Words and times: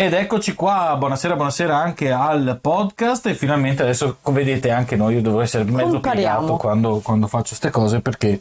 Ed 0.00 0.14
eccoci 0.14 0.54
qua, 0.54 0.96
buonasera, 0.96 1.36
buonasera 1.36 1.76
anche 1.76 2.10
al 2.10 2.56
podcast 2.58 3.26
e 3.26 3.34
finalmente 3.34 3.82
adesso 3.82 4.16
vedete 4.30 4.70
anche 4.70 4.96
noi, 4.96 5.16
io 5.16 5.20
devo 5.20 5.42
essere 5.42 5.64
mezzo 5.64 6.00
piegato 6.00 6.56
quando, 6.56 7.00
quando 7.00 7.26
faccio 7.26 7.48
queste 7.48 7.68
cose 7.68 8.00
perché... 8.00 8.40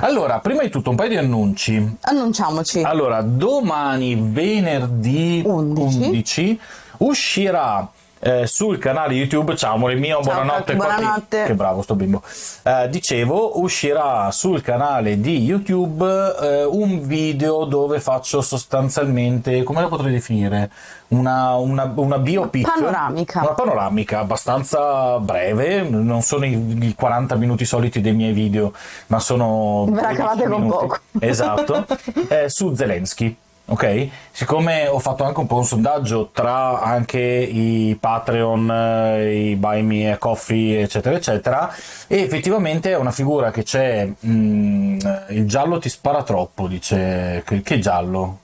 Allora, 0.00 0.38
prima 0.40 0.60
di 0.60 0.68
tutto 0.68 0.90
un 0.90 0.96
paio 0.96 1.08
di 1.08 1.16
annunci. 1.16 1.96
Annunciamoci. 2.02 2.82
Allora, 2.82 3.22
domani 3.22 4.16
venerdì 4.20 5.42
11. 5.46 5.98
11 6.08 6.60
uscirà 6.98 7.90
eh, 8.20 8.46
sul 8.46 8.78
canale 8.78 9.14
YouTube, 9.14 9.56
ciao 9.56 9.74
amore 9.74 9.94
mio, 9.94 10.22
Ciao, 10.22 10.34
buonanotte. 10.34 10.74
Buonanotte. 10.74 11.44
Che 11.44 11.54
bravo 11.54 11.82
sto 11.82 11.94
bimbo. 11.94 12.22
Eh, 12.62 12.88
dicevo, 12.88 13.60
uscirà 13.60 14.30
sul 14.30 14.62
canale 14.62 15.20
di 15.20 15.42
YouTube 15.42 16.04
eh, 16.40 16.64
un 16.64 17.06
video 17.06 17.64
dove 17.64 18.00
faccio 18.00 18.40
sostanzialmente, 18.40 19.62
come 19.62 19.80
la 19.80 19.88
potrei 19.88 20.12
definire? 20.12 20.70
Una, 21.08 21.54
una, 21.56 21.90
una 21.94 22.18
biopic. 22.18 22.66
Panoramica. 22.66 23.40
Una 23.40 23.54
panoramica 23.54 24.18
abbastanza 24.18 25.18
breve, 25.18 25.82
non 25.82 26.20
sono 26.22 26.44
i, 26.44 26.76
i 26.80 26.94
40 26.94 27.34
minuti 27.36 27.64
soliti 27.64 28.00
dei 28.00 28.12
miei 28.12 28.32
video, 28.32 28.72
ma 29.06 29.18
sono... 29.18 29.86
Ve 29.88 30.00
la 30.00 30.08
12 30.08 30.16
cavate 30.16 30.48
con 30.48 30.68
poco. 30.68 30.98
Esatto, 31.20 31.86
eh, 32.28 32.48
su 32.48 32.74
Zelensky. 32.74 33.36
Ok, 33.70 34.08
siccome 34.30 34.86
ho 34.86 34.98
fatto 34.98 35.24
anche 35.24 35.40
un 35.40 35.46
po' 35.46 35.56
un 35.56 35.64
sondaggio 35.64 36.30
tra 36.32 36.80
anche 36.80 37.20
i 37.20 37.94
Patreon, 38.00 38.70
eh, 38.70 39.50
i 39.50 39.56
Buy 39.56 39.82
Me 39.82 40.10
a 40.10 40.16
Coffee, 40.16 40.80
eccetera, 40.80 41.14
eccetera, 41.14 41.70
e 42.06 42.22
effettivamente 42.22 42.92
è 42.92 42.96
una 42.96 43.10
figura 43.10 43.50
che 43.50 43.64
c'è. 43.64 44.10
mm, 44.26 44.98
il 45.28 45.46
giallo 45.46 45.78
ti 45.78 45.90
spara 45.90 46.22
troppo, 46.22 46.66
dice. 46.66 47.42
Che, 47.44 47.60
che 47.60 47.78
giallo? 47.78 48.38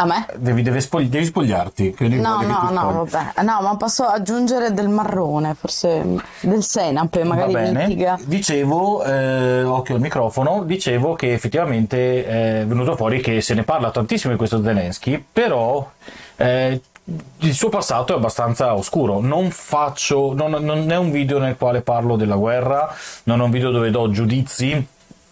A 0.00 0.04
me? 0.04 0.26
Devi, 0.36 0.62
devi 0.62 0.80
spogli- 0.80 1.08
devi 1.08 1.24
spogliarti. 1.24 1.96
No, 1.98 2.40
no, 2.42 2.70
no, 2.70 3.04
vabbè. 3.04 3.42
No, 3.42 3.60
ma 3.62 3.76
posso 3.76 4.04
aggiungere 4.04 4.72
del 4.72 4.88
marrone, 4.88 5.54
forse 5.54 6.04
del 6.40 6.62
senape, 6.62 7.24
magari 7.24 7.52
Va 7.52 7.60
bene. 7.62 7.86
mitiga. 7.88 8.16
Dicevo, 8.22 9.02
eh, 9.02 9.64
occhio 9.64 9.96
al 9.96 10.00
microfono, 10.00 10.62
dicevo 10.62 11.14
che 11.14 11.32
effettivamente 11.32 12.60
è 12.60 12.64
venuto 12.64 12.94
fuori 12.94 13.20
che 13.20 13.40
se 13.40 13.54
ne 13.54 13.64
parla 13.64 13.90
tantissimo 13.90 14.30
di 14.30 14.38
questo 14.38 14.62
Zelensky, 14.62 15.24
però 15.32 15.90
eh, 16.36 16.80
il 17.38 17.52
suo 17.54 17.68
passato 17.68 18.12
è 18.12 18.16
abbastanza 18.16 18.76
oscuro. 18.76 19.18
Non 19.20 19.50
faccio, 19.50 20.32
non, 20.32 20.52
non 20.62 20.88
è 20.92 20.96
un 20.96 21.10
video 21.10 21.40
nel 21.40 21.56
quale 21.56 21.80
parlo 21.80 22.14
della 22.14 22.36
guerra, 22.36 22.94
non 23.24 23.40
è 23.40 23.42
un 23.42 23.50
video 23.50 23.72
dove 23.72 23.90
do 23.90 24.08
giudizi. 24.12 24.86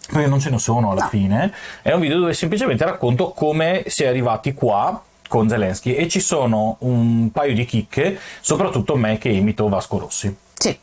Perché 0.07 0.27
non 0.27 0.39
ce 0.39 0.49
ne 0.49 0.57
sono 0.59 0.91
alla 0.91 1.03
No. 1.03 1.09
fine, 1.09 1.53
è 1.81 1.91
un 1.93 1.99
video 1.99 2.19
dove 2.19 2.33
semplicemente 2.33 2.85
racconto 2.85 3.31
come 3.31 3.83
si 3.87 4.03
è 4.03 4.07
arrivati 4.07 4.53
qua 4.53 5.01
con 5.27 5.49
Zelensky 5.49 5.93
e 5.95 6.07
ci 6.07 6.21
sono 6.21 6.77
un 6.79 7.29
paio 7.31 7.53
di 7.53 7.65
chicche, 7.65 8.17
soprattutto 8.39 8.95
me 8.95 9.17
che 9.17 9.29
imito 9.29 9.67
Vasco 9.67 9.99
Rossi. 9.99 10.33
Sì. 10.53 10.79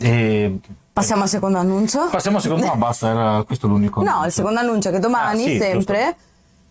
E 0.00 0.58
Passiamo 0.92 1.22
al 1.22 1.28
secondo 1.28 1.58
annuncio. 1.58 2.08
passiamo 2.10 2.36
al 2.38 2.42
secondo, 2.42 2.66
ma 2.66 2.74
basta, 2.74 3.08
era 3.08 3.42
questo 3.46 3.66
l'unico. 3.68 4.02
No, 4.02 4.08
annuncio. 4.10 4.26
il 4.26 4.32
secondo 4.32 4.58
annuncio 4.60 4.88
è 4.88 4.92
che 4.92 4.98
domani, 4.98 5.44
Ah, 5.44 5.46
sì, 5.46 5.56
sempre, 5.58 6.16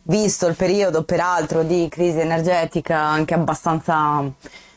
visto 0.03 0.47
il 0.47 0.55
periodo 0.55 1.03
peraltro 1.03 1.63
di 1.63 1.87
crisi 1.89 2.19
energetica 2.19 2.99
anche 2.99 3.33
abbastanza 3.33 4.23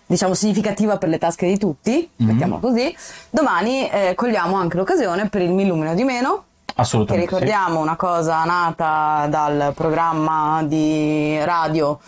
diciamo 0.07 0.35
significativa 0.35 0.97
per 0.99 1.09
le 1.09 1.19
tasche 1.19 1.47
di 1.47 1.59
tutti, 1.59 2.09
Mhm. 2.17 2.27
mettiamolo 2.27 2.61
così, 2.61 2.97
domani 3.29 3.89
eh, 3.91 4.15
cogliamo 4.17 4.57
anche 4.57 4.77
l'occasione 4.77 5.29
per 5.29 5.43
il 5.43 5.51
Mi 5.51 5.63
illumino 5.65 5.95
di 5.95 6.03
meno, 6.05 6.45
che 6.75 6.81
Assolutamente. 6.81 7.29
sì. 7.29 7.35
ricordiamo 7.35 7.81
una 7.81 7.97
cosa 7.97 8.45
nata 8.45 9.27
dal 9.29 9.73
programma 9.75 10.63
di 10.65 11.39
radio 11.45 11.99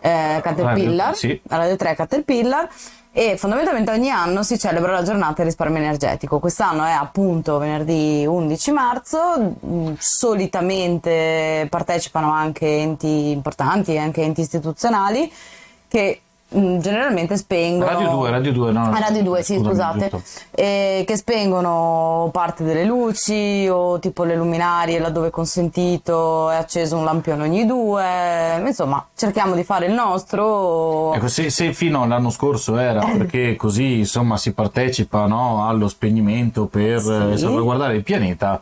eh, 0.00 0.40
Caterpillar, 0.42 1.06
Radio, 1.06 1.14
sì. 1.14 1.40
Radio 1.48 1.76
3 1.76 1.94
Caterpillar, 1.94 2.68
e 3.12 3.36
fondamentalmente 3.36 3.90
ogni 3.90 4.10
anno 4.10 4.42
si 4.42 4.58
celebra 4.58 4.92
la 4.92 5.02
giornata 5.02 5.34
del 5.38 5.46
risparmio 5.46 5.78
energetico. 5.78 6.38
Quest'anno 6.38 6.84
è 6.84 6.92
appunto 6.92 7.58
venerdì 7.58 8.24
11 8.26 8.70
marzo, 8.70 9.56
mm, 9.64 9.94
solitamente 9.98 11.66
partecipano 11.68 12.30
anche 12.30 12.66
enti 12.66 13.30
importanti, 13.30 13.98
anche 13.98 14.22
enti 14.22 14.42
istituzionali 14.42 15.32
che 15.88 16.20
generalmente 16.50 17.36
spengono... 17.36 17.90
Radio 17.90 18.10
2, 18.10 18.30
Radio 18.30 18.52
2, 18.52 18.72
no. 18.72 18.84
no, 18.86 18.92
Ah, 18.92 18.98
Radio 19.00 19.22
2, 19.22 19.42
sì, 19.42 19.58
scusate. 19.58 20.10
Eh, 20.50 21.04
che 21.06 21.16
spengono 21.16 22.30
parte 22.32 22.64
delle 22.64 22.84
luci 22.84 23.68
o 23.70 23.98
tipo 23.98 24.24
le 24.24 24.34
luminarie 24.36 24.98
laddove 24.98 25.28
è 25.28 25.30
consentito 25.30 26.48
è 26.50 26.56
acceso 26.56 26.96
un 26.96 27.04
lampione 27.04 27.42
ogni 27.42 27.66
due. 27.66 28.62
Insomma, 28.66 29.06
cerchiamo 29.14 29.54
di 29.54 29.64
fare 29.64 29.86
il 29.86 29.92
nostro. 29.92 31.12
Ecco, 31.14 31.28
se, 31.28 31.50
se 31.50 31.72
fino 31.72 32.02
all'anno 32.02 32.30
scorso 32.30 32.76
era 32.78 33.04
perché 33.04 33.54
così 33.56 33.98
insomma 33.98 34.36
si 34.36 34.52
partecipa 34.52 35.26
no, 35.26 35.66
allo 35.68 35.88
spegnimento 35.88 36.66
per 36.66 37.00
Sì. 37.00 37.12
eh, 37.32 37.36
salvaguardare 37.36 37.94
il 37.96 38.02
pianeta, 38.02 38.60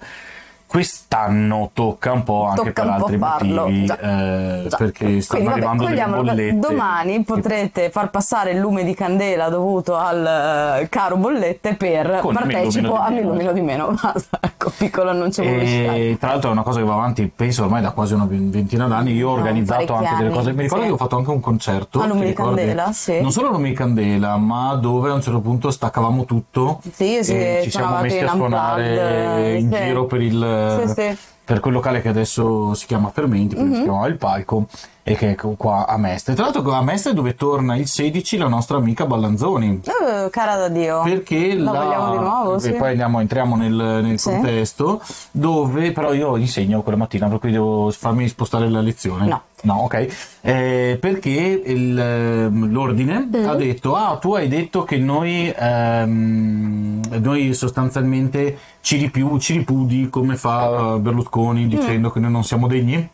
quest'anno 0.67 1.71
tocca 1.73 2.13
un 2.13 2.23
po' 2.25 2.45
anche 2.47 2.73
Tocca 2.73 2.83
per 2.83 2.91
altri 2.91 3.19
farlo, 3.19 3.63
motivi, 3.63 3.85
già. 3.87 3.99
eh, 3.99 4.67
Già. 4.69 4.77
perché 4.77 5.21
stanno 5.21 5.43
Quindi, 5.45 5.45
vabbè, 5.45 5.51
arrivando 5.53 5.85
delle 5.85 5.95
cogliamolo 5.97 6.23
che 6.23 6.29
bollette. 6.35 6.59
Domani 6.59 7.23
potrete 7.25 7.91
far 7.91 8.11
passare 8.11 8.51
il 8.51 8.59
lume 8.59 8.85
di 8.85 8.95
candela 8.95 9.49
dovuto 9.49 9.97
al 9.97 10.81
eh, 10.83 10.89
caro 10.89 11.17
bollette 11.17 11.75
per 11.75 12.19
Con 12.21 12.35
partecipo 12.35 12.97
a 12.97 13.09
meno, 13.11 13.21
illumino 13.21 13.53
di 13.53 13.61
meno. 13.61 13.95
Basta, 14.01 14.39
ecco, 14.41 14.73
piccolo 14.77 15.11
annuncio. 15.11 15.43
E 15.43 16.17
tra 16.19 16.31
l'altro 16.31 16.51
è 16.51 16.53
una 16.53 16.63
cosa 16.63 16.81
che 16.81 16.85
va 16.87 16.95
avanti, 16.95 17.31
penso 17.35 17.63
ormai 17.65 17.81
da 17.83 17.91
quasi 17.93 18.15
una 18.15 18.27
ventina 18.29 18.87
d'anni. 18.87 19.13
Io 19.13 19.29
ho 19.31 19.35
No, 19.37 19.43
organizzato 19.43 19.95
anche 19.95 20.15
delle 20.17 20.27
anni, 20.29 20.37
cose. 20.37 20.53
Mi 20.53 20.63
ricordo 20.63 20.83
sì. 20.83 20.89
che 20.89 20.95
ho 20.95 20.99
fatto 20.99 21.17
anche 21.17 21.31
un 21.31 21.41
concerto. 21.41 21.99
A 22.01 22.03
ti 22.03 22.09
Lume 22.09 22.21
di 22.23 22.27
ricordi? 22.29 22.57
Candela, 22.57 22.93
sì. 22.93 23.21
Non 23.21 23.31
solo 23.33 23.49
a 23.49 23.51
Lume 23.53 23.69
di 23.69 23.75
Candela, 23.75 24.37
ma 24.37 24.75
dove 24.75 25.11
a 25.11 25.15
un 25.15 25.23
certo 25.23 25.41
punto 25.41 25.71
staccavamo 25.71 26.25
tutto. 26.25 26.81
Sì, 26.93 27.23
sì, 27.23 27.33
e 27.35 27.61
ci 27.63 27.71
siamo 27.71 28.01
messi 28.01 28.19
a 28.19 28.29
suonare 28.29 29.59
in 29.59 29.71
giro 29.71 30.07
per 30.07 30.21
il. 30.21 30.55
Sì, 30.87 30.93
sì. 30.95 31.17
Per 31.47 31.61
quel 31.61 31.75
locale 31.75 32.03
che 32.03 32.09
adesso 32.09 32.75
si 32.75 32.87
chiama 32.87 33.11
Fermenti, 33.11 33.55
prima 33.55 33.69
Mhm. 33.71 33.77
si 33.77 33.83
chiamava 33.83 34.07
Il 34.09 34.17
Palco, 34.17 34.67
e 35.05 35.15
che 35.15 35.31
è 35.31 35.35
qua 35.37 35.87
a 35.87 35.97
Mestre. 35.97 36.35
Tra 36.35 36.43
l'altro, 36.51 36.73
a 36.73 36.83
Mestre 36.83 37.15
dove 37.15 37.37
torna 37.37 37.77
il 37.77 37.87
16 37.87 38.37
la 38.37 38.49
nostra 38.49 38.79
amica 38.79 39.07
Ballanzoni. 39.07 39.81
Eh, 39.85 40.29
cara 40.31 40.57
da 40.57 40.69
Dio. 40.69 41.03
Perché 41.05 41.55
La 41.55 41.71
la- 41.71 41.81
vogliamo 41.85 42.11
di 42.11 42.19
nuovo, 42.19 42.57
e 42.57 42.61
sì. 42.61 42.73
poi 42.73 42.91
andiamo, 42.91 43.21
entriamo 43.21 43.55
nel, 43.55 43.73
nel 43.73 44.19
Sì. 44.19 44.31
contesto 44.31 45.01
dove 45.31 45.93
però 45.93 46.13
io 46.13 46.37
insegno 46.37 46.83
quella 46.83 46.99
mattina 46.99 47.29
per 47.29 47.39
cui 47.39 47.53
devo 47.53 47.93
farmi 47.93 48.27
spostare 48.27 48.69
la 48.69 48.81
lezione 48.81 49.27
No. 49.27 49.43
no 49.63 49.75
ok 49.85 50.09
Eh, 50.41 50.99
perché 51.01 51.31
il, 51.65 51.97
ehm, 51.99 52.71
l'ordine 52.73 53.29
Mm. 53.37 53.47
ha 53.49 53.55
detto 53.55 53.95
ah 53.95 54.17
tu 54.17 54.35
hai 54.35 54.49
detto 54.49 54.83
che 54.83 54.97
noi 54.99 55.53
ehm, 55.57 57.01
noi 57.21 57.55
sostanzialmente 57.55 58.59
ci, 58.87 58.99
ripiu- 58.99 59.41
ci 59.41 59.55
ripudi 59.55 60.09
come 60.09 60.37
fa 60.37 60.95
eh, 60.95 60.99
Berlusconi 61.01 61.65
Mm. 61.65 61.69
dicendo 61.69 62.11
che 62.13 62.21
noi 62.21 62.31
non 62.31 62.45
siamo 62.45 62.69
degni 62.69 63.09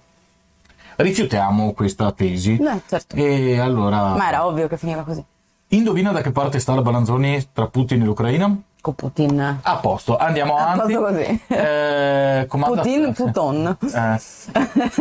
rifiutiamo 0.97 1.73
questa 1.73 2.13
tesi 2.13 2.57
Beh, 2.57 2.81
certo. 2.87 3.17
e 3.17 3.59
allora 3.59 4.15
Ma 4.15 4.29
era 4.29 4.45
ovvio 4.47 4.69
che 4.69 4.77
finiva 4.77 5.03
così. 5.03 5.25
indovina 5.69 6.13
da 6.13 6.21
che 6.21 6.31
parte 6.31 6.59
sta 6.59 6.75
la 6.75 6.83
Balanzoni 6.83 7.43
tra 7.55 7.69
Putin 7.69 8.03
e 8.03 8.05
l'Ucraina? 8.05 8.55
Con 8.83 8.95
Putin. 8.97 9.61
A 9.63 9.77
posto, 9.77 10.17
andiamo 10.17 10.57
A 10.57 10.73
avanti. 10.73 10.93
posto 10.95 11.13
così. 11.13 11.41
Eh, 11.47 12.47
comanda- 12.49 12.83
Putin, 12.83 13.13
Puton. 13.13 13.77
Eh, 13.95 14.21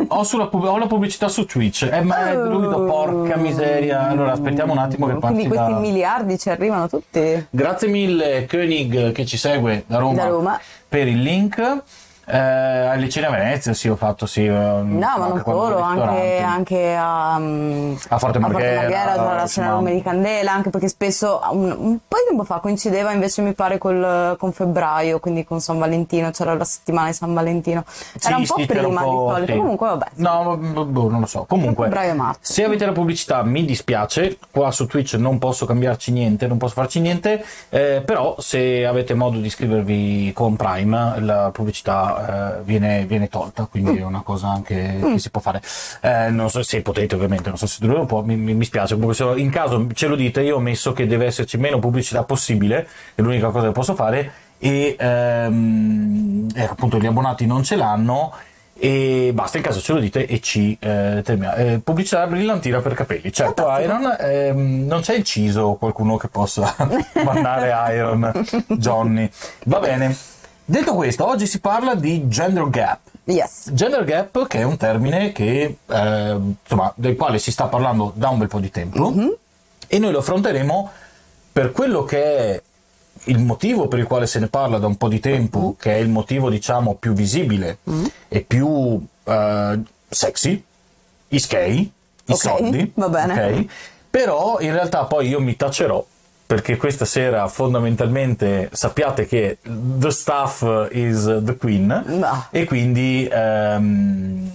ho, 0.07 0.23
sulla 0.23 0.49
ho 0.51 0.77
la 0.77 0.85
pubblicità 0.85 1.27
su 1.27 1.45
Twitch. 1.45 1.89
Eh, 1.91 2.01
ma 2.01 2.29
è 2.29 2.35
druido, 2.35 2.85
porca 2.85 3.37
miseria. 3.37 4.07
Allora, 4.07 4.33
aspettiamo 4.33 4.73
un 4.73 4.77
attimo 4.77 5.07
che 5.07 5.13
passi 5.15 5.33
Quindi 5.33 5.47
questi 5.49 5.71
da- 5.73 5.79
miliardi 5.79 6.37
ci 6.37 6.51
arrivano 6.51 6.87
tutti. 6.87 7.47
Grazie 7.49 7.87
mille, 7.87 8.45
Koenig, 8.47 9.13
che 9.13 9.25
ci 9.25 9.37
segue 9.37 9.83
da 9.87 9.97
Roma, 9.97 10.13
Da 10.21 10.27
Roma. 10.29 10.59
per 10.87 11.07
il 11.07 11.19
link. 11.19 11.81
Eh, 12.31 12.37
alle 12.37 13.09
cene 13.09 13.27
a 13.27 13.31
Venezia, 13.31 13.73
sì, 13.73 13.89
ho 13.89 13.97
fatto, 13.97 14.25
sì. 14.25 14.47
No, 14.47 14.81
ma 14.83 15.15
non 15.27 15.41
solo, 15.43 15.79
anche, 15.79 16.39
anche 16.39 16.95
a, 16.97 17.37
mm, 17.37 17.95
A 18.07 18.17
Forte 18.17 18.39
Marghera, 18.39 19.13
tra 19.13 19.35
la 19.35 19.47
cena 19.47 19.73
lume 19.73 19.93
di 19.93 20.01
candela, 20.01 20.53
anche 20.53 20.69
perché 20.69 20.87
spesso 20.87 21.41
un, 21.51 21.75
un 21.77 21.97
po' 22.07 22.15
di 22.17 22.27
tempo 22.29 22.43
fa 22.45 22.59
coincideva 22.59 23.11
invece 23.11 23.41
mi 23.41 23.51
pare 23.53 23.77
col, 23.77 24.35
con 24.39 24.53
febbraio, 24.53 25.19
quindi 25.19 25.43
con 25.43 25.59
San 25.59 25.77
Valentino, 25.77 26.31
c'era 26.31 26.53
la 26.53 26.63
settimana 26.63 27.07
di 27.07 27.13
San 27.15 27.33
Valentino. 27.33 27.83
Era 28.23 28.37
un 28.37 28.45
po' 28.45 28.55
sì, 28.57 28.65
c'era 28.65 28.79
un 28.87 28.93
prima 28.95 29.01
po', 29.01 29.09
di 29.09 29.33
solito, 29.33 29.51
sì. 29.51 29.57
comunque 29.57 29.87
vabbè. 29.87 30.05
No, 30.15 30.43
ma- 30.43 30.83
boh, 30.83 31.09
non 31.09 31.19
lo 31.19 31.25
so. 31.25 31.45
Comunque, 31.49 31.85
Febbraio 31.85 32.15
marzo. 32.15 32.39
se 32.41 32.63
avete 32.63 32.85
la 32.85 32.93
pubblicità, 32.93 33.43
mi 33.43 33.65
dispiace. 33.65 34.37
Qua 34.49 34.71
su 34.71 34.85
Twitch 34.87 35.15
non 35.15 35.37
posso 35.37 35.65
cambiarci 35.65 36.11
niente, 36.13 36.47
non 36.47 36.57
posso 36.57 36.75
farci 36.75 37.01
niente. 37.01 37.43
eh, 37.69 38.01
però, 38.05 38.35
se 38.39 38.85
avete 38.85 39.13
modo 39.15 39.37
di 39.37 39.47
iscrivervi 39.47 40.31
con 40.33 40.55
Prime, 40.55 41.19
la 41.19 41.49
pubblicità 41.51 42.20
eh, 42.27 42.61
viene, 42.63 43.05
viene 43.05 43.27
tolta. 43.27 43.65
Quindi 43.65 43.97
è 43.97 44.03
una 44.03 44.21
cosa 44.21 44.49
anche 44.49 44.99
che 45.01 45.19
si 45.19 45.29
può 45.29 45.41
fare. 45.41 45.61
Eh, 46.01 46.29
non 46.29 46.49
so 46.49 46.63
se 46.63 46.81
potete, 46.81 47.15
ovviamente, 47.15 47.49
non 47.49 47.57
so 47.57 47.67
se 47.67 47.77
dovete 47.81 47.99
un 47.99 48.05
po'. 48.05 48.23
Mi, 48.23 48.35
mi, 48.35 48.53
mi 48.53 48.65
spiace. 48.65 48.95
In 48.95 49.49
caso 49.49 49.87
ce 49.93 50.07
lo 50.07 50.15
dite, 50.15 50.41
io 50.41 50.55
ho 50.57 50.59
messo 50.59 50.93
che 50.93 51.07
deve 51.07 51.25
esserci 51.25 51.57
meno 51.57 51.79
pubblicità 51.79 52.23
possibile. 52.23 52.87
È 53.15 53.21
l'unica 53.21 53.49
cosa 53.49 53.67
che 53.67 53.73
posso 53.73 53.95
fare. 53.95 54.31
E 54.63 54.95
ehm, 54.97 56.49
ecco, 56.53 56.71
appunto, 56.73 56.99
gli 56.99 57.07
abbonati 57.07 57.45
non 57.47 57.63
ce 57.63 57.75
l'hanno 57.75 58.31
E 58.83 59.31
basta, 59.33 59.57
in 59.57 59.63
caso 59.63 59.79
ce 59.79 59.93
lo 59.93 59.99
dite 59.99 60.25
e 60.25 60.39
ci 60.39 60.77
eh, 60.79 61.21
termina. 61.23 61.55
Eh, 61.55 61.79
pubblicità 61.83 62.25
brillantina 62.25 62.79
per 62.81 62.93
capelli. 62.93 63.31
Certo, 63.31 63.63
Fantastico. 63.63 63.93
Iron, 63.93 64.15
ehm, 64.19 64.85
non 64.87 65.01
c'è 65.01 65.15
inciso 65.15 65.75
qualcuno 65.79 66.17
che 66.17 66.27
possa 66.29 66.75
mandare 67.23 67.95
Iron, 67.95 68.31
Johnny. 68.69 69.29
Va 69.65 69.79
bene. 69.79 70.15
Detto 70.71 70.95
questo, 70.95 71.27
oggi 71.27 71.47
si 71.47 71.59
parla 71.59 71.95
di 71.95 72.29
gender 72.29 72.69
gap. 72.69 72.99
Yes. 73.25 73.71
Gender 73.73 74.05
gap, 74.05 74.47
che 74.47 74.59
è 74.59 74.63
un 74.63 74.77
termine 74.77 75.33
che, 75.33 75.75
eh, 75.85 76.37
insomma, 76.63 76.93
del 76.95 77.17
quale 77.17 77.39
si 77.39 77.51
sta 77.51 77.65
parlando 77.65 78.13
da 78.15 78.29
un 78.29 78.37
bel 78.37 78.47
po' 78.47 78.61
di 78.61 78.71
tempo, 78.71 79.13
e 79.87 79.99
noi 79.99 80.11
lo 80.13 80.19
affronteremo 80.19 80.89
per 81.51 81.73
quello 81.73 82.05
che 82.05 82.23
è 82.23 82.61
il 83.25 83.39
motivo 83.39 83.89
per 83.89 83.99
il 83.99 84.05
quale 84.07 84.25
se 84.27 84.39
ne 84.39 84.47
parla 84.47 84.77
da 84.77 84.87
un 84.87 84.95
po' 84.95 85.09
di 85.09 85.19
tempo, 85.19 85.75
che 85.77 85.91
è 85.91 85.97
il 85.97 86.07
motivo, 86.07 86.49
diciamo, 86.49 86.95
più 86.95 87.11
visibile 87.11 87.79
e 88.29 88.39
più 88.39 88.97
eh, 89.25 89.79
sexy, 90.07 90.63
i 91.27 91.39
skei, 91.39 91.79
i 91.79 92.31
Ok, 92.31 92.37
soldi. 92.37 92.91
va 92.95 93.09
bene. 93.09 93.33
ok? 93.33 93.65
Però 94.09 94.57
in 94.61 94.71
realtà 94.71 95.03
poi 95.03 95.27
io 95.27 95.41
mi 95.41 95.53
tacerò 95.57 96.01
perché 96.51 96.75
questa 96.75 97.05
sera 97.05 97.47
fondamentalmente 97.47 98.69
sappiate 98.73 99.25
che 99.25 99.59
the 99.63 100.11
staff 100.11 100.61
is 100.91 101.23
the 101.45 101.55
queen 101.55 102.03
No. 102.07 102.47
e 102.49 102.65
quindi 102.65 103.25
ehm, 103.31 104.53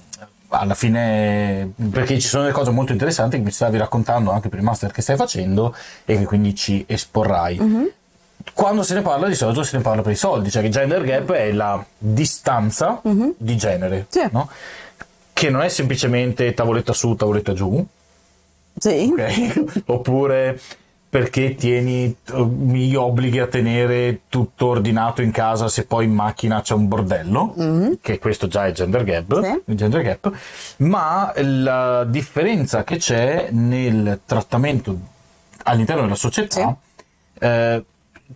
alla 0.49 0.75
fine 0.75 1.73
perché 1.91 2.19
ci 2.21 2.29
sono 2.29 2.43
delle 2.43 2.55
cose 2.55 2.71
molto 2.71 2.93
interessanti 2.93 3.39
che 3.39 3.43
mi 3.43 3.51
stavi 3.51 3.79
raccontando 3.79 4.31
anche 4.31 4.51
per 4.51 4.59
il 4.59 4.65
master 4.67 4.93
che 4.93 5.01
stai 5.01 5.17
facendo 5.17 5.75
e 6.05 6.19
che 6.19 6.25
quindi 6.27 6.55
ci 6.55 6.85
esporrai 6.87 7.59
Mhm. 7.59 7.89
quando 8.53 8.83
se 8.83 8.93
ne 8.93 9.01
parla 9.01 9.27
di 9.27 9.35
solito 9.35 9.63
se 9.63 9.79
ne 9.79 9.83
parla 9.83 10.03
per 10.03 10.13
i 10.13 10.17
soldi 10.17 10.51
cioè 10.51 10.61
che 10.61 10.69
gender 10.69 11.03
gap 11.03 11.33
è 11.33 11.51
la 11.51 11.83
distanza 11.97 13.01
di 13.39 13.57
genere. 13.57 14.05
Sì. 14.11 14.21
no? 14.33 14.51
che 15.33 15.49
non 15.49 15.63
è 15.63 15.69
semplicemente 15.71 16.53
tavoletta 16.53 16.93
su 16.93 17.15
tavoletta 17.15 17.55
giù 17.55 17.83
Sì. 18.79 19.11
ok? 19.17 19.83
Oppure 19.89 20.61
perché 21.09 21.55
tieni, 21.55 22.15
mi 22.35 22.95
obblighi 22.95 23.39
a 23.39 23.47
tenere 23.47 24.23
tutto 24.29 24.67
ordinato 24.67 25.23
in 25.23 25.31
casa 25.31 25.69
se 25.69 25.87
poi 25.87 26.05
in 26.05 26.13
macchina 26.13 26.61
c'è 26.61 26.75
un 26.75 26.89
bordello, 26.89 27.55
che 28.03 28.19
questo 28.19 28.49
già 28.49 28.67
è 28.67 28.73
gender 28.73 29.05
gap, 29.05 29.43
Sì. 29.43 29.75
gender 29.75 30.03
gap, 30.03 30.33
ma 30.79 31.33
la 31.37 32.05
differenza 32.05 32.85
che 32.85 32.97
c'è 32.97 33.49
nel 33.53 34.21
trattamento 34.27 34.99
all'interno 35.63 36.03
della 36.03 36.15
società 36.17 36.77
eh, 37.39 37.85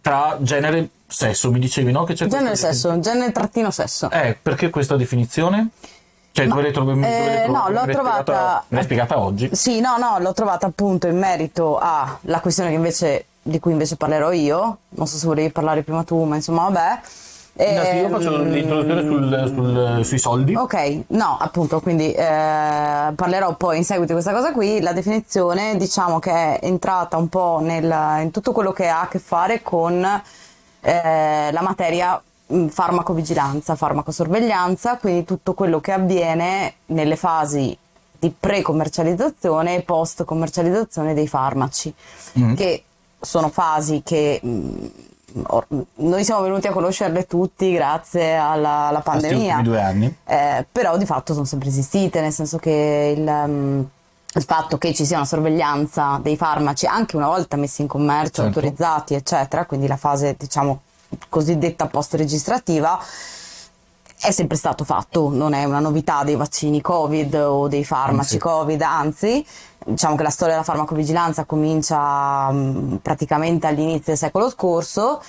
tra 0.00 0.38
genere 0.40 0.88
sesso, 1.06 1.50
mi 1.50 1.58
dicevi 1.58 1.90
no? 1.90 2.04
Che 2.04 2.14
c'è 2.14 2.26
Genere 2.26 2.56
sesso, 2.56 2.98
genere 3.00 3.32
trattino 3.32 3.70
sesso. 3.70 4.08
Eh, 4.10 4.38
perché 4.40 4.70
questa 4.70 4.96
definizione? 4.96 5.68
Cioè, 6.40 6.48
dove 6.48 6.62
l'hai 6.62 6.72
trovata? 6.72 7.06
eh, 7.06 7.46
no, 7.48 7.68
l'ho 7.68 7.86
trovata- 7.92 8.64
l'hai 8.68 8.82
spiegata 8.82 9.18
oggi? 9.18 9.48
Sì, 9.52 9.80
no, 9.80 9.96
no, 9.96 10.18
l'ho 10.18 10.32
trovata 10.32 10.66
appunto 10.66 11.06
in 11.06 11.18
merito 11.18 11.78
alla 11.78 12.40
questione 12.40 12.70
che 12.70 12.76
invece, 12.76 13.24
di 13.42 13.58
cui 13.58 13.72
invece 13.72 13.96
parlerò 13.96 14.32
io. 14.32 14.78
Non 14.90 15.06
so 15.06 15.16
se 15.16 15.26
volevi 15.26 15.50
parlare 15.50 15.82
prima 15.82 16.02
tu, 16.04 16.22
ma 16.24 16.36
insomma, 16.36 16.62
vabbè. 16.62 17.00
No, 17.52 17.84
sì, 17.84 17.96
io 17.96 18.08
faccio 18.08 18.34
Ehm, 18.40 18.48
l'introduzione 18.50 19.02
sul- 19.02 19.52
sul- 19.54 20.04
sui 20.04 20.18
soldi. 20.18 20.54
Ok, 20.54 21.00
no, 21.08 21.36
appunto, 21.38 21.80
quindi 21.80 22.10
eh, 22.10 22.24
parlerò 23.14 23.54
poi 23.54 23.76
in 23.76 23.84
seguito 23.84 24.14
di 24.14 24.22
questa 24.22 24.32
cosa 24.32 24.52
qui. 24.52 24.80
La 24.80 24.92
definizione, 24.94 25.76
diciamo 25.76 26.18
che 26.20 26.30
è 26.30 26.58
entrata 26.62 27.18
un 27.18 27.28
po' 27.28 27.58
nel- 27.60 28.22
in 28.22 28.30
tutto 28.30 28.52
quello 28.52 28.72
che 28.72 28.88
ha 28.88 29.02
a 29.02 29.08
che 29.08 29.18
fare 29.18 29.60
con 29.62 30.02
eh, 30.82 31.52
la 31.52 31.60
materia 31.62 32.22
farmacovigilanza, 32.68 33.74
farmacosorveglianza, 33.76 34.96
quindi 34.98 35.24
tutto 35.24 35.54
quello 35.54 35.80
che 35.80 35.92
avviene 35.92 36.74
nelle 36.86 37.16
fasi 37.16 37.76
di 38.18 38.34
pre-commercializzazione 38.38 39.76
e 39.76 39.82
post-commercializzazione 39.82 41.14
dei 41.14 41.26
farmaci, 41.28 41.92
Mm. 42.38 42.54
che 42.54 42.84
sono 43.18 43.48
fasi 43.48 44.02
che 44.04 44.40
mh, 44.42 44.86
or- 45.46 45.66
noi 45.96 46.24
siamo 46.24 46.42
venuti 46.42 46.66
a 46.66 46.72
conoscerle 46.72 47.26
tutti 47.26 47.72
grazie 47.72 48.34
alla, 48.36 48.88
alla 48.88 49.00
pandemia. 49.00 49.60
due 49.62 49.80
anni. 49.80 50.14
Eh, 50.26 50.66
però 50.70 50.96
di 50.96 51.06
fatto 51.06 51.32
sono 51.32 51.44
sempre 51.46 51.68
esistite, 51.68 52.20
nel 52.20 52.32
senso 52.32 52.58
che 52.58 53.14
il, 53.16 53.26
um, 53.26 53.86
il 54.34 54.42
fatto 54.44 54.76
che 54.78 54.92
ci 54.94 55.04
sia 55.04 55.16
una 55.16 55.26
sorveglianza 55.26 56.20
dei 56.22 56.36
farmaci 56.36 56.86
anche 56.86 57.16
una 57.16 57.26
volta 57.26 57.56
messi 57.56 57.82
in 57.82 57.88
commercio, 57.88 58.42
Certo. 58.42 58.58
autorizzati, 58.58 59.14
eccetera, 59.14 59.64
quindi 59.66 59.86
la 59.86 59.96
fase 59.96 60.34
diciamo 60.38 60.80
cosiddetta 61.28 61.86
post-registrativa 61.86 62.98
è 64.22 64.30
sempre 64.32 64.58
stato 64.58 64.84
fatto, 64.84 65.30
non 65.30 65.54
è 65.54 65.64
una 65.64 65.78
novità 65.78 66.24
dei 66.24 66.36
vaccini 66.36 66.82
Covid 66.82 67.34
o 67.34 67.68
dei 67.68 67.84
farmaci 67.84 68.34
Anzi. 68.34 68.38
Covid, 68.38 68.82
anzi, 68.82 69.46
diciamo 69.86 70.14
che 70.14 70.22
la 70.22 70.30
storia 70.30 70.54
della 70.54 70.64
farmacovigilanza 70.64 71.44
comincia 71.44 72.50
mh, 72.50 72.98
praticamente 73.00 73.66
all'inizio 73.66 74.04
del 74.06 74.18
secolo 74.18 74.50
scorso 74.50 75.22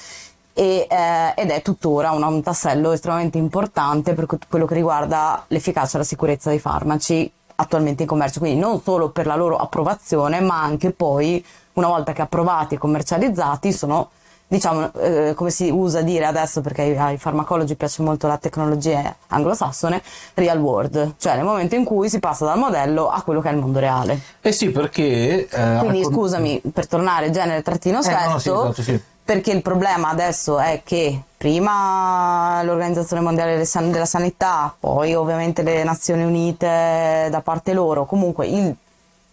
e, 0.54 0.88
eh, 0.90 1.34
ed 1.38 1.52
è 1.52 1.62
tuttora 1.62 2.12
un, 2.12 2.22
un 2.22 2.44
tassello 2.44 2.92
estremamente 2.92 3.38
importante 3.38 4.14
per 4.14 4.26
que- 4.26 4.40
quello 4.50 4.66
che 4.66 4.74
riguarda 4.74 5.46
l'efficacia 5.48 5.96
e 5.96 6.00
la 6.00 6.04
sicurezza 6.04 6.50
dei 6.50 6.60
farmaci 6.60 7.32
attualmente 7.56 8.02
in 8.02 8.10
commercio, 8.10 8.40
quindi 8.40 8.60
non 8.60 8.82
solo 8.82 9.10
per 9.12 9.26
la 9.26 9.36
loro 9.36 9.56
approvazione, 9.56 10.42
ma 10.42 10.62
anche 10.62 10.92
poi 10.92 11.44
una 11.74 11.88
volta 11.88 12.12
che 12.12 12.24
approvati 12.24 12.76
e 12.76 12.78
commercializzati 12.78 13.72
sono 13.72 14.10
diciamo, 14.52 14.92
eh, 15.00 15.34
come 15.34 15.50
si 15.50 15.70
usa 15.70 16.02
dire 16.02 16.26
adesso, 16.26 16.60
perché 16.60 16.98
ai, 16.98 17.18
farmacologi 17.18 17.76
piace 17.76 18.02
molto 18.02 18.28
la 18.28 18.38
tecnologia 18.38 19.16
anglosassone, 19.28 20.02
real 20.34 20.60
world, 20.60 21.14
cioè 21.18 21.36
nel 21.36 21.46
momento 21.46 21.76
in 21.76 21.86
cui 21.86 22.10
si 22.10 22.20
passa 22.20 22.44
dal 22.44 22.58
modello 22.58 23.08
a 23.10 23.22
quello 23.22 23.40
che 23.40 23.48
è 23.48 23.54
il 23.54 23.60
mondo 23.60 23.80
reale. 23.80 24.20
Eh 24.42 24.52
sì, 24.52 24.70
perché... 24.72 25.48
eh, 25.48 25.78
Quindi 25.80 26.00
raccon- 26.00 26.14
scusami, 26.14 26.62
per 26.74 26.86
tornare 26.88 27.30
genere 27.32 27.62
trattino 27.62 28.00
Eh, 28.02 28.12
no, 28.28 28.40
sì, 28.40 28.50
esatto, 28.50 28.82
sì. 28.82 29.02
perché 29.24 29.52
il 29.52 29.62
problema 29.62 30.10
adesso 30.10 30.60
è 30.60 30.82
che 30.84 31.18
prima 31.38 32.62
l'Organizzazione 32.64 33.22
Mondiale 33.22 33.66
della 33.90 34.06
Sanità, 34.06 34.76
poi 34.78 35.16
ovviamente 35.16 35.62
le 35.62 35.86
Nazioni 35.86 36.24
Unite 36.24 37.30
da 37.32 37.40
parte 37.42 37.72
loro, 37.72 38.04
comunque 38.04 38.48
il 38.48 38.76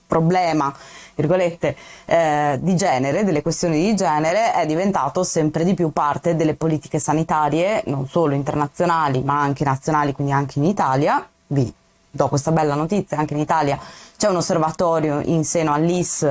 problema, 0.07 0.73
virgolette, 1.19 1.77
eh, 2.05 2.59
di 2.61 2.77
genere, 2.77 3.25
delle 3.25 3.43
questioni 3.43 3.81
di 3.81 3.95
genere, 3.97 4.53
è 4.53 4.65
diventato 4.67 5.25
sempre 5.25 5.65
di 5.65 5.75
più 5.75 5.91
parte 5.91 6.37
delle 6.37 6.55
politiche 6.55 7.01
sanitarie, 7.01 7.83
non 7.87 8.07
solo 8.07 8.35
internazionali, 8.35 9.23
ma 9.23 9.41
anche 9.41 9.65
nazionali, 9.65 10.13
quindi 10.13 10.33
anche 10.33 10.61
in 10.61 10.65
Italia. 10.65 11.27
Vi 11.49 11.73
do 12.11 12.29
questa 12.29 12.53
bella 12.53 12.75
notizia, 12.75 13.19
anche 13.19 13.35
in 13.35 13.41
Italia 13.41 13.79
c'è 14.17 14.29
un 14.29 14.37
osservatorio 14.37 15.21
in 15.25 15.45
seno 15.45 15.73
all'IS 15.73 16.27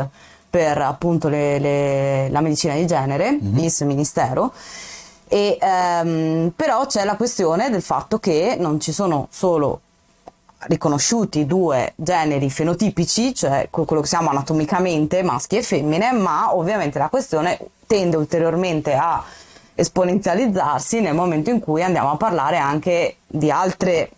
per 0.49 0.77
appunto 0.77 1.27
le- 1.27 1.59
le- 1.59 2.29
la 2.29 2.41
medicina 2.41 2.73
di 2.73 2.85
genere, 2.85 3.37
IS 3.55 3.81
Ministero. 3.81 4.53
E, 5.27 5.57
ehm, 5.59 6.53
però 6.55 6.85
c'è 6.85 7.03
la 7.03 7.17
questione 7.17 7.69
del 7.69 7.81
fatto 7.81 8.19
che 8.19 8.55
non 8.57 8.79
ci 8.79 8.93
sono 8.93 9.27
solo 9.29 9.81
riconosciuti 10.61 11.45
due 11.45 11.93
generi 11.95 12.49
fenotipici, 12.49 13.33
cioè 13.33 13.67
que- 13.69 13.85
quello 13.85 14.01
che 14.01 14.07
siamo 14.07 14.29
anatomicamente 14.29 15.23
maschi 15.23 15.57
e 15.57 15.61
femmine, 15.61 16.11
ma 16.11 16.55
ovviamente 16.55 16.97
la 16.99 17.09
questione 17.09 17.59
tende 17.85 18.17
ulteriormente 18.17 18.93
a 18.95 19.23
esponenzializzarsi 19.75 21.01
nel 21.01 21.13
momento 21.13 21.51
in 21.51 21.59
cui 21.59 21.83
andiamo 21.83 22.11
a 22.11 22.17
parlare 22.17 22.57
anche 22.57 23.17
di 23.27 23.51
altre 23.51 24.09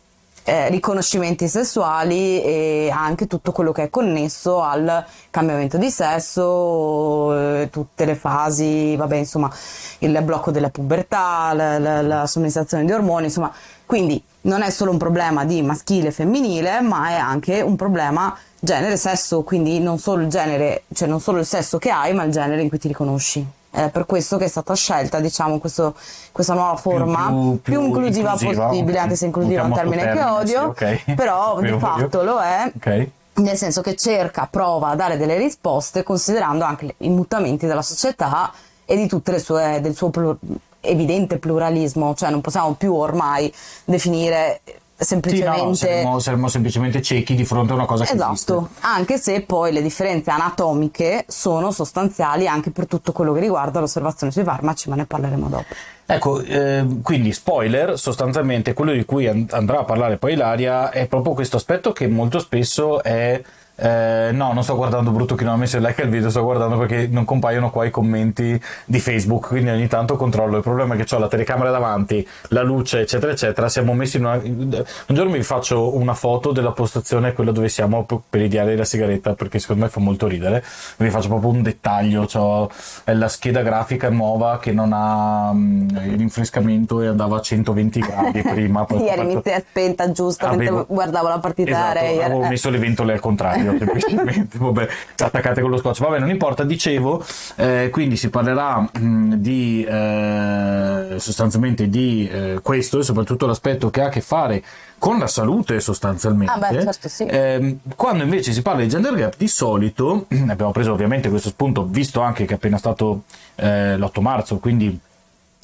eh, 0.50 0.70
riconoscimenti 0.70 1.48
sessuali 1.48 2.42
e 2.42 2.92
anche 2.92 3.28
tutto 3.28 3.52
quello 3.52 3.72
che 3.72 3.84
è 3.84 3.90
connesso 3.92 4.64
al 4.64 5.06
cambiamento 5.30 5.78
di 5.78 5.92
sesso, 5.92 7.36
eh, 7.38 7.70
tutte 7.72 8.06
le 8.06 8.16
fasi, 8.16 8.96
vabbè, 8.96 9.18
insomma, 9.18 9.52
il 10.00 10.20
blocco 10.24 10.50
della 10.50 10.70
pubertà, 10.72 11.54
la, 11.54 11.78
la- 11.78 12.02
la 12.02 12.26
somministrazione 12.26 12.84
di 12.84 12.92
ormoni, 12.92 13.26
insomma, 13.26 13.54
quindi 13.86 14.22
non 14.42 14.64
è 14.64 14.72
solo 14.72 14.90
un 14.90 14.98
problema 14.98 15.46
di 15.46 15.62
maschile 15.62 16.08
e 16.08 16.12
femminile, 16.12 16.82
ma 16.82 17.10
è 17.10 17.16
anche 17.16 17.62
un 17.62 17.76
problema 17.76 18.36
genere 18.60 18.98
sesso, 18.98 19.44
quindi 19.44 19.80
non 19.80 20.00
solo 20.00 20.24
il 20.24 20.30
genere, 20.30 20.84
cioè 20.94 21.08
non 21.08 21.20
solo 21.22 21.40
il 21.40 21.46
sesso 21.46 21.78
che 21.78 21.92
hai, 21.92 22.14
ma 22.16 22.24
il 22.24 22.32
genere 22.32 22.64
in 22.64 22.70
cui 22.70 22.80
ti 22.80 22.88
riconosci. 22.88 23.46
È 23.72 23.90
per 23.90 24.06
questo 24.08 24.38
che 24.38 24.46
è 24.46 24.48
stata 24.48 24.74
scelta, 24.74 25.20
diciamo, 25.20 25.60
questo- 25.60 25.94
questa 26.32 26.54
nuova 26.54 26.76
forma 26.76 27.28
più- 27.28 27.60
più, 27.62 27.74
più 27.80 27.82
inclusiva, 27.88 28.32
inclusiva, 28.32 28.68
possibile, 28.68 28.98
anche 28.98 29.16
se 29.16 29.26
inclusiva 29.26 29.62
è 29.62 29.66
un 29.66 29.74
termine 29.74 30.02
sto 30.02 30.10
che 30.10 30.16
termine, 30.18 30.38
odio, 30.38 30.74
sì, 30.76 30.84
ok. 30.86 31.14
però 31.14 31.60
di 31.62 31.78
fatto 31.80 32.24
lo 32.24 32.40
è. 32.40 32.72
Ok. 32.76 33.08
Nel 33.36 33.56
senso 33.58 33.82
che 33.82 33.96
cerca, 33.96 34.48
prova 34.50 34.90
a 34.90 34.96
dare 34.96 35.18
delle 35.18 35.38
risposte 35.38 36.04
considerando 36.04 36.66
anche 36.66 36.96
i 36.98 37.10
mutamenti 37.10 37.68
della 37.68 37.82
società 37.84 38.52
e 38.86 38.96
di 38.98 39.08
tutte 39.08 39.32
le 39.32 39.40
sue, 39.40 39.80
del 39.82 39.96
suo 39.96 40.10
plu- 40.10 40.38
evidente 40.82 41.38
pluralismo, 41.38 42.16
cioè 42.16 42.32
non 42.32 42.42
possiamo 42.42 42.74
più 42.74 42.94
ormai 42.96 43.54
definire 43.86 44.62
Sì, 45.00 45.06
semplicemente 45.06 45.64
no, 45.64 45.74
saremmo, 45.74 46.20
saremmo 46.20 46.48
semplicemente 46.50 47.02
ciechi 47.02 47.34
di 47.34 47.46
fronte 47.46 47.72
a 47.72 47.76
una 47.76 47.86
cosa 47.86 48.04
che 48.04 48.14
esiste. 48.14 48.32
Esatto, 48.34 48.70
anche 48.82 49.18
se 49.18 49.42
poi 49.42 49.72
le 49.72 49.82
differenze 49.82 50.30
anatomiche 50.30 51.24
sono 51.28 51.72
sostanziali 51.72 52.48
anche 52.48 52.72
per 52.72 52.86
tutto 52.86 53.14
quello 53.14 53.32
che 53.32 53.40
riguarda 53.40 53.80
l'osservazione 53.80 54.34
sui 54.34 54.44
farmaci, 54.44 54.90
ma 54.90 54.96
ne 54.96 55.06
parleremo 55.06 55.48
dopo. 55.48 55.74
Ecco, 56.06 56.42
eh, 56.42 56.86
quindi 57.02 57.32
spoiler, 57.32 57.98
sostanzialmente 57.98 58.74
quello 58.74 58.92
di 58.92 59.06
cui 59.06 59.28
and- 59.28 59.54
andrà 59.54 59.80
a 59.80 59.84
parlare 59.84 60.18
poi 60.18 60.34
Ilaria 60.34 60.90
è 60.90 61.08
proprio 61.08 61.34
questo 61.34 61.58
aspetto 61.58 61.94
che 61.94 62.08
molto 62.08 62.40
spesso 62.40 63.02
è 63.02 63.42
eh, 63.82 64.32
no, 64.34 64.52
non 64.52 64.64
sto 64.64 64.76
guardando 64.76 65.12
brutto 65.12 65.36
che 65.36 65.46
non 65.46 65.54
ha 65.54 65.58
messo 65.58 65.78
il 65.78 65.84
like 65.84 66.02
al 66.02 66.10
video, 66.10 66.30
sto 66.30 66.44
guardando 66.44 66.78
perché 66.78 67.08
non 67.08 67.24
compaiono 67.24 67.70
qua 67.70 67.86
i 67.86 67.90
commenti 67.90 68.62
di 68.86 69.00
Facebook, 69.00 69.48
quindi 69.48 69.70
ogni 69.70 69.88
tanto 69.88 70.18
controllo. 70.18 70.58
Il 70.58 70.64
problema 70.64 70.96
è 70.96 71.04
che 71.04 71.16
ho 71.16 71.20
la 71.20 71.28
telecamera 71.28 71.72
davanti, 71.72 72.28
la 72.50 72.62
luce, 72.62 73.00
eccetera, 73.00 73.32
eccetera. 73.32 73.70
Siamo 73.70 73.94
messi 73.94 74.18
in 74.18 74.26
una... 74.26 74.36
Un 74.36 75.16
giorno 75.16 75.32
vi 75.32 75.44
faccio 75.44 75.96
una 75.96 76.14
foto 76.14 76.52
della 76.52 76.72
postazione, 76.72 77.34
quella 77.34 77.52
dove 77.52 77.70
siamo 77.70 78.06
per 78.30 78.42
i 78.42 78.50
diari 78.50 78.72
della 78.72 78.84
sigaretta, 78.84 79.34
perché 79.34 79.60
secondo 79.60 79.84
me 79.84 79.90
fa 79.90 80.02
molto 80.02 80.28
ridere. 80.28 80.64
Vi 80.98 81.10
faccio 81.10 81.30
proprio 81.30 81.52
un 81.52 81.62
dettaglio, 81.62 82.28
ho 82.32 82.70
la 83.06 83.28
scheda 83.30 83.62
grafica 83.62 84.10
nuova 84.10 84.60
che 84.60 84.74
non 84.74 84.92
ha 84.94 85.52
um, 85.52 85.88
rinfrescamento 86.18 87.02
e 87.02 87.08
andava 87.08 87.38
a 87.38 87.42
120 87.42 88.00
gradi 88.00 88.42
prima. 88.42 88.86
Ieri 89.00 89.26
mi 89.26 89.40
si 89.42 89.50
è 89.50 89.64
spenta 89.68 90.12
giusto 90.12 90.46
avevo... 90.46 90.86
guardavo 90.88 91.30
la 91.30 91.40
partita 91.40 91.70
esatto, 91.70 92.00
aerea. 92.00 92.26
Avevo 92.26 92.48
messo 92.48 92.70
le 92.70 92.78
ventole 92.78 93.14
al 93.14 93.20
contrario 93.20 93.69
taglio 93.78 94.00
semplicemente, 94.00 94.58
vabbè, 94.60 94.88
attaccate 95.18 95.62
con 95.62 95.70
lo 95.70 95.78
scotch, 95.78 96.00
vabbè 96.00 96.20
non 96.20 96.30
importa, 96.30 96.64
dicevo, 96.64 97.24
eh, 97.56 97.90
quindi 97.92 98.18
si 98.18 98.30
parlerà 98.30 98.80
mh, 98.80 99.36
di 99.36 99.84
eh, 99.84 101.16
sostanzialmente 101.18 101.90
di 101.90 102.28
eh, 102.28 102.60
questo 102.62 103.00
e 103.00 103.04
soprattutto 103.04 103.46
l'aspetto 103.46 103.90
che 103.90 104.02
ha 104.02 104.06
a 104.08 104.10
che 104.10 104.22
fare 104.22 104.64
con 104.98 105.18
la 105.18 105.28
salute 105.28 105.80
sostanzialmente. 105.80 106.54
Ah 106.54 106.70
beh, 106.70 106.82
certo, 106.82 107.08
sì. 107.08 107.24
eh, 107.26 107.78
quando 107.96 108.24
invece 108.24 108.52
si 108.52 108.62
parla 108.62 108.82
di 108.82 108.90
gender 108.90 109.16
gap, 109.16 109.36
di 109.38 109.48
solito, 109.48 110.28
abbiamo 110.48 110.72
preso 110.72 110.92
ovviamente 110.92 111.30
questo 111.30 111.50
spunto, 111.50 111.86
visto 111.86 112.22
anche 112.22 112.46
che 112.46 112.54
è 112.54 112.56
appena 112.56 112.78
stato 112.78 113.24
eh, 113.56 113.98
l'8 113.98 114.22
marzo, 114.22 114.58
quindi 114.58 115.00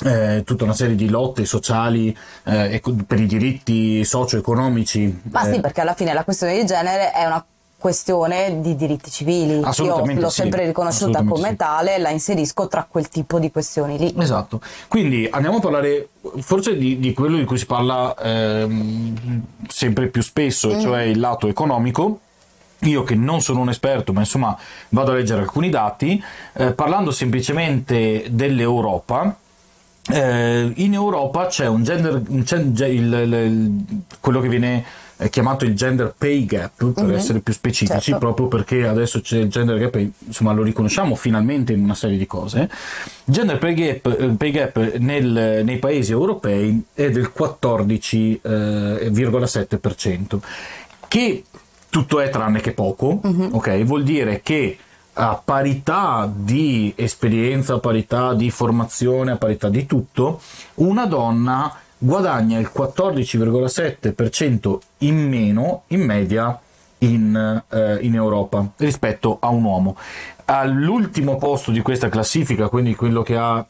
eh, 0.04 0.44
tutta 0.46 0.64
una 0.66 0.74
serie 0.74 0.96
di 0.96 1.08
lotte 1.10 1.46
sociali 1.46 2.16
eh, 2.44 2.82
per 3.06 3.20
i 3.20 3.26
diritti 3.26 4.04
socio-economici. 4.04 5.22
Ma 5.32 5.44
sì, 5.44 5.56
eh, 5.56 5.60
perché 5.62 5.82
alla 5.82 5.94
fine 5.94 6.14
la 6.14 6.24
questione 6.24 6.58
di 6.60 6.66
genere 6.66 7.12
è 7.12 7.26
una 7.26 7.44
questione 7.78 8.62
di 8.62 8.76
diritti 8.76 9.12
civili. 9.12 9.60
Io 9.60 10.04
l'ho 10.04 10.30
sì, 10.30 10.42
sempre 10.42 10.66
riconosciuta 10.66 11.24
come 11.24 11.50
sì. 11.50 11.56
tale, 11.56 11.98
la 11.98 12.10
inserisco 12.10 12.68
tra 12.68 12.88
quel 12.90 13.10
tipo 13.10 13.40
di 13.40 13.52
questioni 13.52 13.98
lì. 13.98 14.14
Esatto. 14.18 14.60
Quindi 14.88 15.28
andiamo 15.30 15.58
a 15.58 15.60
parlare 15.60 16.10
forse 16.38 16.78
di, 16.78 17.00
di 17.00 17.14
quello 17.14 17.38
di 17.38 17.46
cui 17.46 17.58
si 17.58 17.66
parla 17.66 18.16
ehm, 18.16 19.42
sempre 19.68 20.08
più 20.08 20.24
spesso, 20.24 20.74
mm. 20.74 20.80
cioè 20.80 21.02
il 21.04 21.20
lato 21.20 21.48
economico. 21.48 22.20
Io 22.80 23.04
che 23.04 23.16
non 23.16 23.42
sono 23.42 23.62
un 23.62 23.70
esperto, 23.70 24.14
ma 24.14 24.20
insomma 24.20 24.56
vado 24.90 25.12
a 25.12 25.16
leggere 25.16 25.42
alcuni 25.42 25.70
dati, 25.70 26.22
eh, 26.54 26.74
parlando 26.74 27.10
semplicemente 27.10 28.26
dell'Europa, 28.30 29.36
eh, 30.08 30.72
in 30.76 30.94
Europa 30.94 31.48
c'è 31.48 31.68
un 31.68 31.84
gender, 31.84 32.22
un, 32.28 32.44
il, 32.48 32.84
il, 32.84 33.34
il, 33.34 34.04
quello 34.20 34.40
che 34.40 34.50
viene 34.50 34.86
è 35.18 35.30
chiamato 35.30 35.64
il 35.64 35.76
gender 35.76 36.14
pay 36.18 36.46
gap 36.46 36.92
per 36.92 37.06
mm-hmm. 37.06 37.16
essere 37.16 37.40
più 37.40 37.54
specifici 37.54 38.12
certo. 38.12 38.20
proprio 38.20 38.48
perché 38.48 38.86
adesso 38.86 39.22
c'è 39.22 39.38
il 39.38 39.48
gender 39.50 39.78
gap 39.78 39.96
insomma 40.26 40.52
lo 40.52 40.62
riconosciamo 40.62 41.16
finalmente 41.16 41.72
in 41.74 41.82
una 41.84 41.96
serie 41.96 42.18
di 42.18 42.28
cose 42.28 42.70
gender 43.24 43.58
pay 43.58 43.74
gap, 43.74 44.18
eh, 44.20 44.28
pay 44.38 44.52
gap 44.52 44.98
nel, 44.98 45.62
nei 45.64 45.78
paesi 45.78 46.12
europei 46.12 46.84
è 46.94 47.10
del 47.12 47.32
14,7% 47.38 50.34
eh, 50.34 50.40
che 51.08 51.44
tutto 51.90 52.20
è 52.20 52.30
tranne 52.30 52.60
che 52.60 52.74
poco 52.74 53.22
mm-hmm. 53.26 53.54
ok 53.54 53.84
vuol 53.84 54.04
dire 54.04 54.42
che 54.44 54.80
a 55.18 55.42
parità 55.42 56.30
di 56.30 56.92
esperienza, 56.96 57.76
a 57.76 57.80
parità 57.80 58.34
di 58.34 58.50
formazione, 58.50 59.32
a 59.32 59.38
parità 59.38 59.70
di 59.70 59.86
tutto, 59.86 60.42
una 60.76 61.06
donna 61.06 61.74
guadagna 62.06 62.60
il 62.60 62.70
14,7% 62.74 64.78
in 65.00 65.28
meno 65.28 65.84
in 65.88 66.02
media 66.02 66.58
in, 67.00 67.64
eh, 67.70 67.98
in, 68.02 68.14
Europa 68.16 68.66
rispetto 68.78 69.38
a 69.40 69.50
un 69.50 69.64
uomo. 69.64 69.98
All'ultimo 70.46 71.36
posto 71.38 71.72
di 71.72 71.82
questa 71.82 72.08
classifica, 72.10 72.70
quindi 72.70 72.96
quello 72.96 73.24
che 73.24 73.36
ha, 73.36 73.66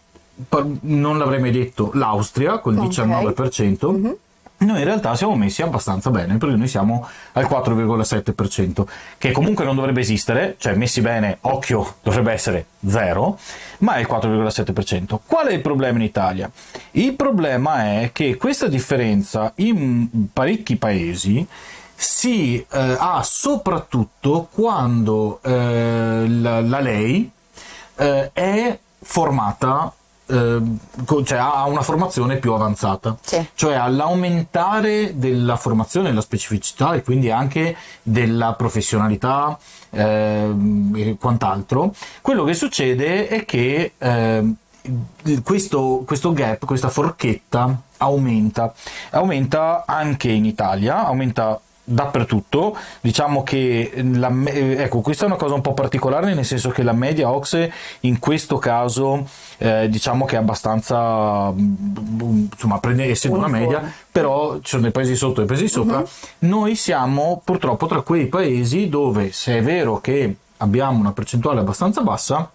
non 0.81 1.17
l'avrei 1.17 1.39
mai 1.39 1.51
detto, 1.51 1.91
l'Austria 1.93 2.59
col 2.59 2.77
okay. 2.77 2.89
19%. 2.89 3.91
Mm-hmm 3.91 4.11
noi 4.57 4.79
in 4.79 4.85
realtà 4.85 5.15
siamo 5.15 5.35
messi 5.35 5.61
abbastanza 5.61 6.09
bene 6.09 6.37
perché 6.37 6.55
noi 6.55 6.67
siamo 6.67 7.07
al 7.33 7.45
4,7% 7.45 8.85
che 9.17 9.31
comunque 9.31 9.65
non 9.65 9.75
dovrebbe 9.75 9.99
esistere 9.99 10.55
cioè 10.57 10.75
messi 10.75 11.01
bene 11.01 11.37
occhio 11.41 11.95
dovrebbe 12.01 12.31
essere 12.31 12.65
zero 12.87 13.37
ma 13.79 13.95
è 13.95 13.99
il 13.99 14.07
4,7% 14.09 15.19
qual 15.25 15.47
è 15.47 15.53
il 15.53 15.61
problema 15.61 15.97
in 15.97 16.03
Italia? 16.03 16.49
il 16.91 17.13
problema 17.13 17.99
è 17.99 18.11
che 18.13 18.37
questa 18.37 18.67
differenza 18.67 19.51
in 19.55 20.27
parecchi 20.31 20.77
paesi 20.77 21.45
si 21.95 22.57
eh, 22.57 22.95
ha 22.99 23.21
soprattutto 23.23 24.49
quando 24.51 25.39
eh, 25.41 26.25
la, 26.27 26.59
la, 26.61 26.79
lei 26.79 27.29
eh, 27.95 28.31
è 28.33 28.77
formata 29.01 29.93
cioè 30.27 31.37
ha 31.37 31.65
una 31.65 31.81
formazione 31.81 32.37
più 32.37 32.53
avanzata, 32.53 33.15
sì. 33.21 33.45
cioè 33.53 33.75
all'aumentare 33.75 35.17
della 35.17 35.55
formazione, 35.55 36.09
della 36.09 36.21
specificità 36.21 36.93
e 36.93 37.03
quindi 37.03 37.29
anche 37.29 37.75
della 38.01 38.53
professionalità 38.53 39.57
eh, 39.91 40.55
e 40.95 41.17
quant'altro, 41.19 41.93
quello 42.21 42.43
che 42.43 42.53
succede 42.53 43.27
è 43.27 43.45
che 43.45 43.93
eh, 43.97 44.53
questo, 45.43 46.03
questo 46.05 46.33
gap, 46.33 46.65
questa 46.65 46.89
forchetta 46.89 47.81
aumenta, 47.97 48.73
aumenta 49.11 49.83
anche 49.85 50.29
in 50.29 50.45
Italia, 50.45 51.05
aumenta 51.05 51.59
dappertutto. 51.85 52.75
Diciamo 52.99 53.43
che 53.43 53.93
la, 54.13 54.31
ecco, 54.45 55.01
questa 55.01 55.23
è 55.23 55.27
una 55.27 55.37
cosa 55.37 55.53
un 55.53 55.61
po' 55.61 55.73
particolare, 55.73 56.33
nel 56.33 56.45
senso 56.45 56.69
che 56.69 56.83
la 56.83 56.91
media 56.91 57.31
OXE 57.31 57.71
in 58.01 58.19
questo 58.19 58.57
caso 58.57 59.27
eh, 59.57 59.87
diciamo 59.87 60.25
che 60.25 60.35
è 60.35 60.39
abbastanza 60.39 61.53
insomma, 61.55 62.79
prende, 62.79 63.05
essendo 63.05 63.37
una 63.37 63.47
media, 63.47 63.81
però 64.11 64.55
ci 64.55 64.69
sono 64.71 64.81
dei 64.81 64.91
paesi 64.91 65.15
sotto 65.15 65.41
e 65.41 65.45
paesi 65.45 65.67
sopra. 65.67 65.99
Uh-huh. 65.99 66.07
Noi 66.39 66.75
siamo 66.75 67.41
purtroppo 67.43 67.85
tra 67.85 68.01
quei 68.01 68.25
paesi 68.27 68.89
dove 68.89 69.31
se 69.31 69.57
è 69.57 69.63
vero 69.63 70.01
che 70.01 70.35
abbiamo 70.57 70.99
una 70.99 71.11
percentuale 71.11 71.59
abbastanza 71.59 72.01
bassa, 72.01 72.49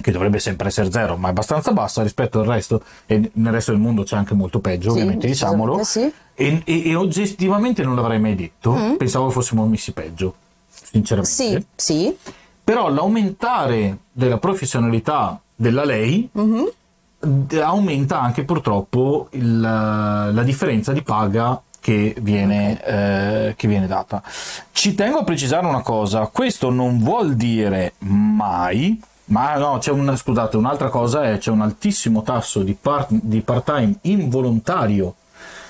che 0.00 0.10
dovrebbe 0.10 0.38
sempre 0.38 0.68
essere 0.68 0.90
zero, 0.90 1.16
ma 1.16 1.28
è 1.28 1.30
abbastanza 1.30 1.72
bassa 1.72 2.02
rispetto 2.02 2.40
al 2.40 2.46
resto, 2.46 2.82
e 3.06 3.30
nel 3.34 3.52
resto 3.52 3.72
del 3.72 3.80
mondo 3.80 4.02
c'è 4.02 4.16
anche 4.16 4.34
molto 4.34 4.60
peggio, 4.60 4.90
sì, 4.90 4.96
ovviamente, 4.96 5.26
diciamolo. 5.26 5.82
Sì. 5.84 6.12
E, 6.34 6.62
e, 6.64 6.88
e, 6.88 6.94
oggettivamente 6.94 7.82
non 7.82 7.94
l'avrei 7.94 8.18
mai 8.18 8.34
detto, 8.34 8.72
mm. 8.72 8.94
pensavo 8.94 9.30
fossimo 9.30 9.66
messi 9.66 9.92
peggio, 9.92 10.34
sinceramente. 10.68 11.30
Sì, 11.34 11.64
sì. 11.74 12.16
Però 12.62 12.88
l'aumentare 12.88 13.98
della 14.12 14.38
professionalità 14.38 15.40
della 15.54 15.84
lei 15.84 16.28
mm-hmm. 16.38 17.60
aumenta 17.60 18.20
anche 18.20 18.44
purtroppo 18.44 19.28
il, 19.32 19.60
la 19.60 20.42
differenza 20.42 20.92
di 20.92 21.02
paga 21.02 21.60
che 21.80 22.14
viene, 22.20 22.78
okay. 22.80 23.48
eh, 23.48 23.54
che 23.56 23.66
viene, 23.66 23.86
data. 23.86 24.22
Ci 24.70 24.94
tengo 24.94 25.18
a 25.18 25.24
precisare 25.24 25.66
una 25.66 25.82
cosa, 25.82 26.26
questo 26.26 26.70
non 26.70 26.98
vuol 26.98 27.34
dire 27.34 27.94
mai 27.98 29.00
ma 29.30 29.56
no, 29.56 29.78
c'è 29.78 29.90
un, 29.90 30.16
scusate, 30.16 30.56
un'altra 30.56 30.88
cosa 30.88 31.24
è 31.24 31.38
c'è 31.38 31.50
un 31.50 31.62
altissimo 31.62 32.22
tasso 32.22 32.62
di, 32.62 32.74
part, 32.74 33.08
di 33.10 33.40
part-time 33.40 33.94
involontario 34.02 35.14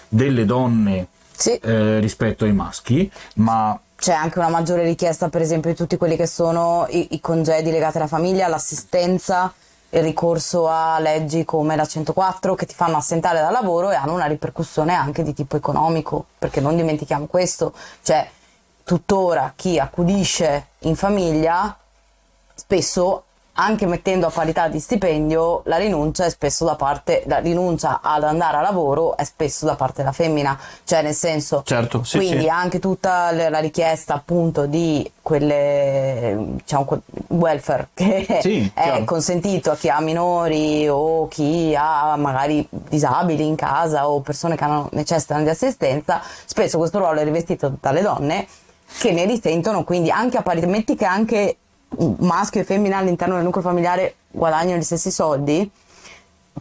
delle 0.09 0.45
donne 0.45 1.09
sì. 1.37 1.55
eh, 1.57 1.99
rispetto 2.01 2.45
ai 2.45 2.53
maschi, 2.53 3.11
ma 3.35 3.79
c'è 3.97 4.15
anche 4.15 4.39
una 4.39 4.49
maggiore 4.49 4.85
richiesta, 4.85 5.29
per 5.29 5.43
esempio, 5.43 5.71
di 5.71 5.77
tutti 5.77 5.99
quelli 5.99 6.17
che 6.17 6.27
sono 6.27 6.87
i, 6.89 7.09
i 7.11 7.21
congedi 7.21 7.71
legati 7.71 7.99
alla 7.99 8.07
famiglia, 8.07 8.49
l'assistenza, 8.49 9.53
il 9.91 10.03
ricorso 10.03 10.69
a 10.69 10.99
leggi 10.99 11.45
come 11.45 11.77
la 11.77 11.85
104 11.85 12.55
che 12.55 12.65
ti 12.65 12.75
fanno 12.75 12.97
assentare 12.97 13.41
dal 13.41 13.53
lavoro 13.53 13.91
e 13.91 13.97
hanno 13.97 14.15
una 14.15 14.27
ripercussione 14.27 14.95
anche 14.95 15.23
di 15.23 15.35
tipo 15.35 15.57
economico, 15.57 16.25
perché 16.39 16.61
non 16.61 16.77
dimentichiamo 16.77 17.27
questo, 17.27 17.75
cioè 18.03 18.27
tuttora 18.85 19.53
chi 19.55 19.79
accudisce 19.79 20.69
in 20.81 20.97
famiglia 20.97 21.77
spesso 22.55 23.25
anche 23.55 23.87
mettendo 23.87 24.27
a 24.27 24.31
parità 24.31 24.69
di 24.69 24.79
stipendio, 24.79 25.63
la 25.65 25.77
rinuncia 25.77 26.25
è 26.25 26.31
spesso 26.31 26.65
da 26.65 26.77
parte, 26.77 27.25
la 27.27 27.39
rinuncia 27.39 28.01
ad 28.03 28.23
andare 28.23 28.57
a 28.57 28.61
lavoro 28.61 29.17
è 29.17 29.25
spesso 29.25 29.67
da 29.67 29.75
parte 29.75 29.97
della 29.99 30.13
femmina, 30.13 30.59
cioè 30.85 31.03
nel 31.03 31.15
senso, 31.15 31.63
certo, 31.65 32.03
sì, 32.03 32.19
quindi 32.19 32.43
sì. 32.43 32.49
anche 32.49 32.79
tutta 32.79 33.33
la 33.33 33.59
richiesta 33.59 34.15
appunto 34.15 34.67
di 34.67 35.11
quelle, 35.21 36.37
diciamo, 36.39 37.03
welfare 37.29 37.89
che 37.93 38.39
sì, 38.41 38.71
è 38.75 38.83
chiaro. 38.83 39.05
consentito 39.05 39.71
a 39.73 39.77
chi 39.77 39.89
ha 39.89 40.01
minori 40.01 40.89
o 40.89 41.29
chi 41.29 41.75
ha 41.77 42.17
magari 42.17 42.67
disabili 42.71 43.47
in 43.47 43.57
casa 43.57 44.09
o 44.09 44.21
persone 44.21 44.57
che 44.57 44.65
hanno, 44.65 44.89
necessitano 44.93 45.43
di 45.43 45.51
assistenza, 45.51 46.23
spesso 46.45 46.79
questo 46.79 46.99
ruolo 46.99 47.21
è 47.21 47.25
rivestito 47.25 47.77
dalle 47.81 48.01
donne 48.01 48.47
che 48.99 49.13
ne 49.13 49.25
risentono, 49.25 49.85
quindi 49.85 50.11
anche 50.11 50.37
a 50.37 50.43
parità, 50.43 50.67
metti 50.67 50.97
che 50.97 51.05
anche 51.05 51.57
maschio 52.19 52.61
e 52.61 52.65
femmina 52.65 52.99
all'interno 52.99 53.35
del 53.35 53.45
nucleo 53.45 53.63
familiare 53.63 54.15
guadagnano 54.31 54.79
gli 54.79 54.85
stessi 54.85 55.11
soldi, 55.11 55.71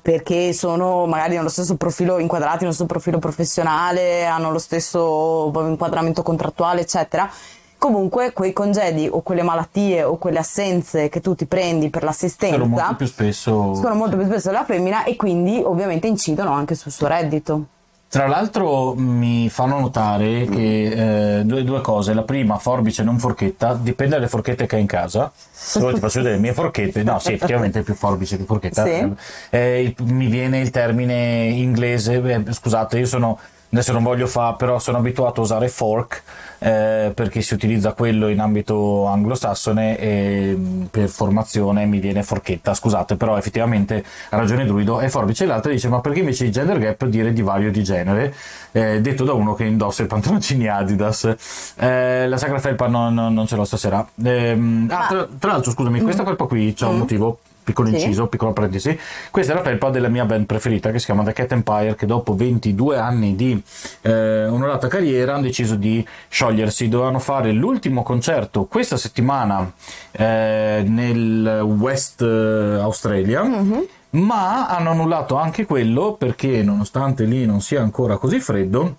perché 0.01 0.53
sono 0.53 1.05
magari 1.05 1.35
nello 1.35 1.49
stesso 1.49 1.75
profilo, 1.75 2.19
inquadrati 2.19 2.59
nello 2.61 2.71
stesso 2.71 2.87
profilo 2.87 3.19
professionale, 3.19 4.25
hanno 4.25 4.51
lo 4.51 4.59
stesso 4.59 5.51
inquadramento 5.55 6.23
contrattuale, 6.23 6.81
eccetera. 6.81 7.29
Comunque 7.77 8.33
quei 8.33 8.51
congedi 8.51 9.07
o 9.09 9.21
quelle 9.21 9.41
malattie 9.41 10.03
o 10.03 10.17
quelle 10.17 10.39
assenze 10.39 11.07
che 11.07 11.21
tu 11.21 11.33
ti 11.33 11.45
prendi 11.45 11.89
per 11.89 12.03
l'assistenza 12.03 12.57
sono 12.57 12.67
molto 12.67 12.95
più 12.95 13.05
spesso 13.05 13.73
sono 13.73 13.95
molto 13.95 14.17
più 14.17 14.25
spesso 14.25 14.49
della 14.49 14.65
femmina 14.65 15.05
e 15.05 15.15
quindi 15.15 15.61
ovviamente 15.63 16.05
incidono 16.05 16.51
anche 16.51 16.75
sul 16.75 16.91
suo 16.91 17.07
reddito. 17.07 17.65
Tra 18.09 18.25
l'altro 18.25 18.95
mi 18.95 19.49
fanno 19.49 19.79
notare 19.79 20.45
che 20.45 21.37
eh, 21.37 21.43
due, 21.43 21.63
due, 21.63 21.79
cose. 21.81 22.15
La 22.15 22.23
prima, 22.23 22.57
forbice 22.57 23.03
non 23.03 23.19
forchetta, 23.19 23.75
dipende 23.75 24.15
dalle 24.15 24.27
forchette 24.27 24.65
che 24.65 24.75
hai 24.75 24.81
in 24.81 24.87
casa. 24.87 25.31
Se 25.35 25.79
vuoi 25.79 25.93
ti 25.93 25.99
faccio 25.99 26.17
vedere 26.17 26.37
le 26.37 26.41
mie 26.41 26.53
forchette. 26.53 27.03
No, 27.03 27.19
sì, 27.19 27.33
effettivamente 27.33 27.79
è 27.79 27.83
più 27.83 27.93
forbice 27.93 28.37
che 28.37 28.45
forchetta. 28.45 28.83
Sì. 28.83 29.13
Eh, 29.51 29.95
mi 29.99 30.25
viene 30.25 30.59
il 30.59 30.71
termine 30.71 31.49
inglese, 31.49 32.19
eh, 32.19 32.51
scusate, 32.51 32.97
io 32.97 33.05
sono 33.05 33.37
adesso 33.71 33.91
non 33.91 34.03
voglio 34.03 34.27
fare, 34.27 34.55
però 34.57 34.79
sono 34.79 34.97
abituato 34.97 35.41
a 35.41 35.43
usare 35.43 35.67
fork 35.69 36.23
eh, 36.59 37.11
perché 37.13 37.41
si 37.41 37.53
utilizza 37.53 37.93
quello 37.93 38.27
in 38.27 38.39
ambito 38.39 39.05
anglosassone 39.05 39.97
e 39.97 40.53
mm, 40.55 40.83
per 40.85 41.07
formazione 41.07 41.85
mi 41.85 41.99
viene 41.99 42.23
forchetta, 42.23 42.73
scusate, 42.73 43.15
però 43.15 43.37
effettivamente 43.37 44.03
ha 44.29 44.37
ragione 44.37 44.65
Druido. 44.65 44.99
E 44.99 45.09
Forbice 45.09 45.45
l'altra 45.45 45.71
dice: 45.71 45.87
Ma 45.87 46.01
perché 46.01 46.19
invece 46.19 46.45
di 46.45 46.51
gender 46.51 46.77
gap 46.79 47.05
dire 47.05 47.31
di 47.33 47.41
vario 47.41 47.71
di 47.71 47.83
genere? 47.83 48.33
Eh, 48.71 49.01
detto 49.01 49.23
da 49.23 49.33
uno 49.33 49.53
che 49.53 49.63
indossa 49.63 50.03
i 50.03 50.07
pantaloncini 50.07 50.67
Adidas. 50.67 51.35
Eh, 51.77 52.27
la 52.27 52.37
Sacra 52.37 52.59
Felpa 52.59 52.87
no, 52.87 53.09
no, 53.09 53.29
non 53.29 53.47
ce 53.47 53.55
l'ho 53.55 53.63
stasera. 53.65 54.05
Ehm, 54.23 54.87
ah, 54.91 55.07
tra, 55.07 55.27
tra, 55.39 55.51
l'altro, 55.51 55.71
scusami, 55.71 56.01
questa 56.01 56.23
felpa 56.25 56.45
qui 56.45 56.73
c'è 56.73 56.85
un 56.85 56.95
mm. 56.95 56.99
motivo 56.99 57.39
piccolo 57.69 57.89
inciso, 57.89 58.23
sì. 58.23 58.29
piccola 58.29 58.51
parentesi. 58.51 58.97
Questa 59.29 59.53
è 59.53 59.55
la 59.55 59.61
felpa 59.61 59.89
della 59.91 60.07
mia 60.07 60.25
band 60.25 60.45
preferita 60.45 60.91
che 60.91 60.99
si 60.99 61.05
chiama 61.05 61.23
The 61.23 61.33
Cat 61.33 61.51
Empire, 61.51 61.95
che 61.95 62.05
dopo 62.05 62.35
22 62.35 62.97
anni 62.97 63.35
di 63.35 63.61
eh, 64.01 64.47
onorata 64.47 64.87
carriera 64.87 65.33
hanno 65.33 65.43
deciso 65.43 65.75
di 65.75 66.05
sciogliersi. 66.27 66.89
Dovevano 66.89 67.19
fare 67.19 67.51
l'ultimo 67.51 68.01
concerto 68.01 68.65
questa 68.65 68.97
settimana 68.97 69.71
eh, 70.11 70.83
nel 70.85 71.61
West 71.61 72.21
eh, 72.21 72.79
Australia. 72.79 73.43
Mm-hmm. 73.43 73.79
Ma 74.11 74.67
hanno 74.67 74.89
annullato 74.89 75.35
anche 75.35 75.65
quello 75.65 76.13
perché, 76.13 76.63
nonostante 76.63 77.25
lì 77.25 77.45
non 77.45 77.61
sia 77.61 77.81
ancora 77.81 78.17
così 78.17 78.39
freddo, 78.39 78.95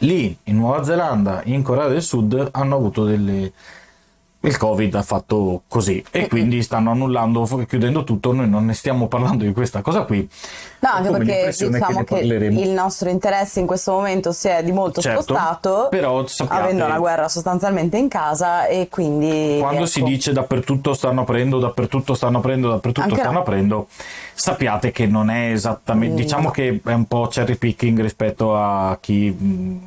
lì 0.00 0.36
in 0.44 0.56
Nuova 0.56 0.84
Zelanda, 0.84 1.40
in 1.44 1.62
Corea 1.62 1.88
del 1.88 2.02
Sud, 2.02 2.50
hanno 2.52 2.74
avuto 2.76 3.04
delle, 3.04 3.50
il 4.46 4.56
Covid 4.56 4.94
ha 4.94 5.02
fatto 5.02 5.62
così 5.68 6.02
e 6.10 6.28
quindi 6.28 6.62
stanno 6.62 6.92
annullando, 6.92 7.44
chiudendo 7.68 8.04
tutto. 8.04 8.32
Noi 8.32 8.48
non 8.48 8.64
ne 8.64 8.74
stiamo 8.74 9.08
parlando 9.08 9.44
di 9.44 9.52
questa 9.52 9.82
cosa 9.82 10.02
qui. 10.02 10.28
No, 10.78 10.90
anche 10.90 11.10
perché 11.10 11.54
diciamo 11.68 12.04
che, 12.04 12.20
che, 12.20 12.44
il 12.44 12.70
nostro 12.70 13.08
interesse 13.08 13.60
in 13.60 13.66
questo 13.66 13.92
momento 13.92 14.30
si 14.30 14.48
è 14.48 14.62
di 14.62 14.72
molto 14.72 15.00
certo, 15.00 15.22
spostato, 15.22 15.88
però 15.90 16.24
sappiate, 16.26 16.62
avendo 16.62 16.84
una 16.84 16.98
guerra 16.98 17.28
sostanzialmente 17.28 17.96
in 17.96 18.08
casa 18.08 18.66
e 18.66 18.88
quindi... 18.88 19.56
Quando 19.58 19.80
ecco. 19.80 19.86
si 19.86 20.02
dice 20.02 20.32
dappertutto 20.32 20.94
stanno 20.94 21.22
aprendo, 21.22 21.58
dappertutto 21.58 22.14
stanno 22.14 22.38
aprendo, 22.38 22.68
dappertutto 22.68 23.06
anche 23.06 23.18
stanno 23.18 23.32
no. 23.32 23.40
aprendo, 23.40 23.88
sappiate 24.34 24.92
che 24.92 25.06
non 25.06 25.30
è 25.30 25.50
esattamente... 25.50 26.14
Mm, 26.14 26.24
diciamo 26.24 26.42
no. 26.44 26.50
che 26.50 26.80
è 26.84 26.92
un 26.92 27.06
po' 27.06 27.26
cherry 27.26 27.56
picking 27.56 28.00
rispetto 28.00 28.54
a 28.54 28.96
chi... 29.00 29.34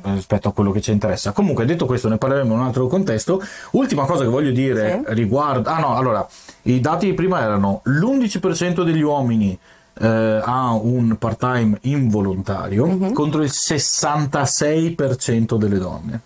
rispetto 0.02 0.48
a 0.48 0.52
quello 0.52 0.70
che 0.72 0.80
ci 0.80 0.90
interessa. 0.90 1.32
Comunque, 1.32 1.64
detto 1.64 1.86
questo, 1.86 2.08
ne 2.08 2.18
parleremo 2.18 2.52
in 2.52 2.60
un 2.60 2.66
altro 2.66 2.86
contesto. 2.88 3.40
Ultima 3.72 4.04
cosa 4.04 4.24
che 4.24 4.30
voglio 4.30 4.49
dire 4.52 5.02
sì. 5.06 5.14
riguardo... 5.14 5.68
Ah 5.68 5.78
no, 5.78 5.96
allora, 5.96 6.26
i 6.62 6.80
dati 6.80 7.06
di 7.06 7.14
prima 7.14 7.40
erano 7.40 7.80
l'11% 7.84 8.82
degli 8.82 9.02
uomini 9.02 9.58
eh, 10.00 10.40
ha 10.42 10.72
un 10.72 11.16
part-time 11.18 11.78
involontario 11.82 12.86
mm-hmm. 12.86 13.12
contro 13.12 13.42
il 13.42 13.50
66% 13.52 15.56
delle 15.56 15.78
donne, 15.78 16.20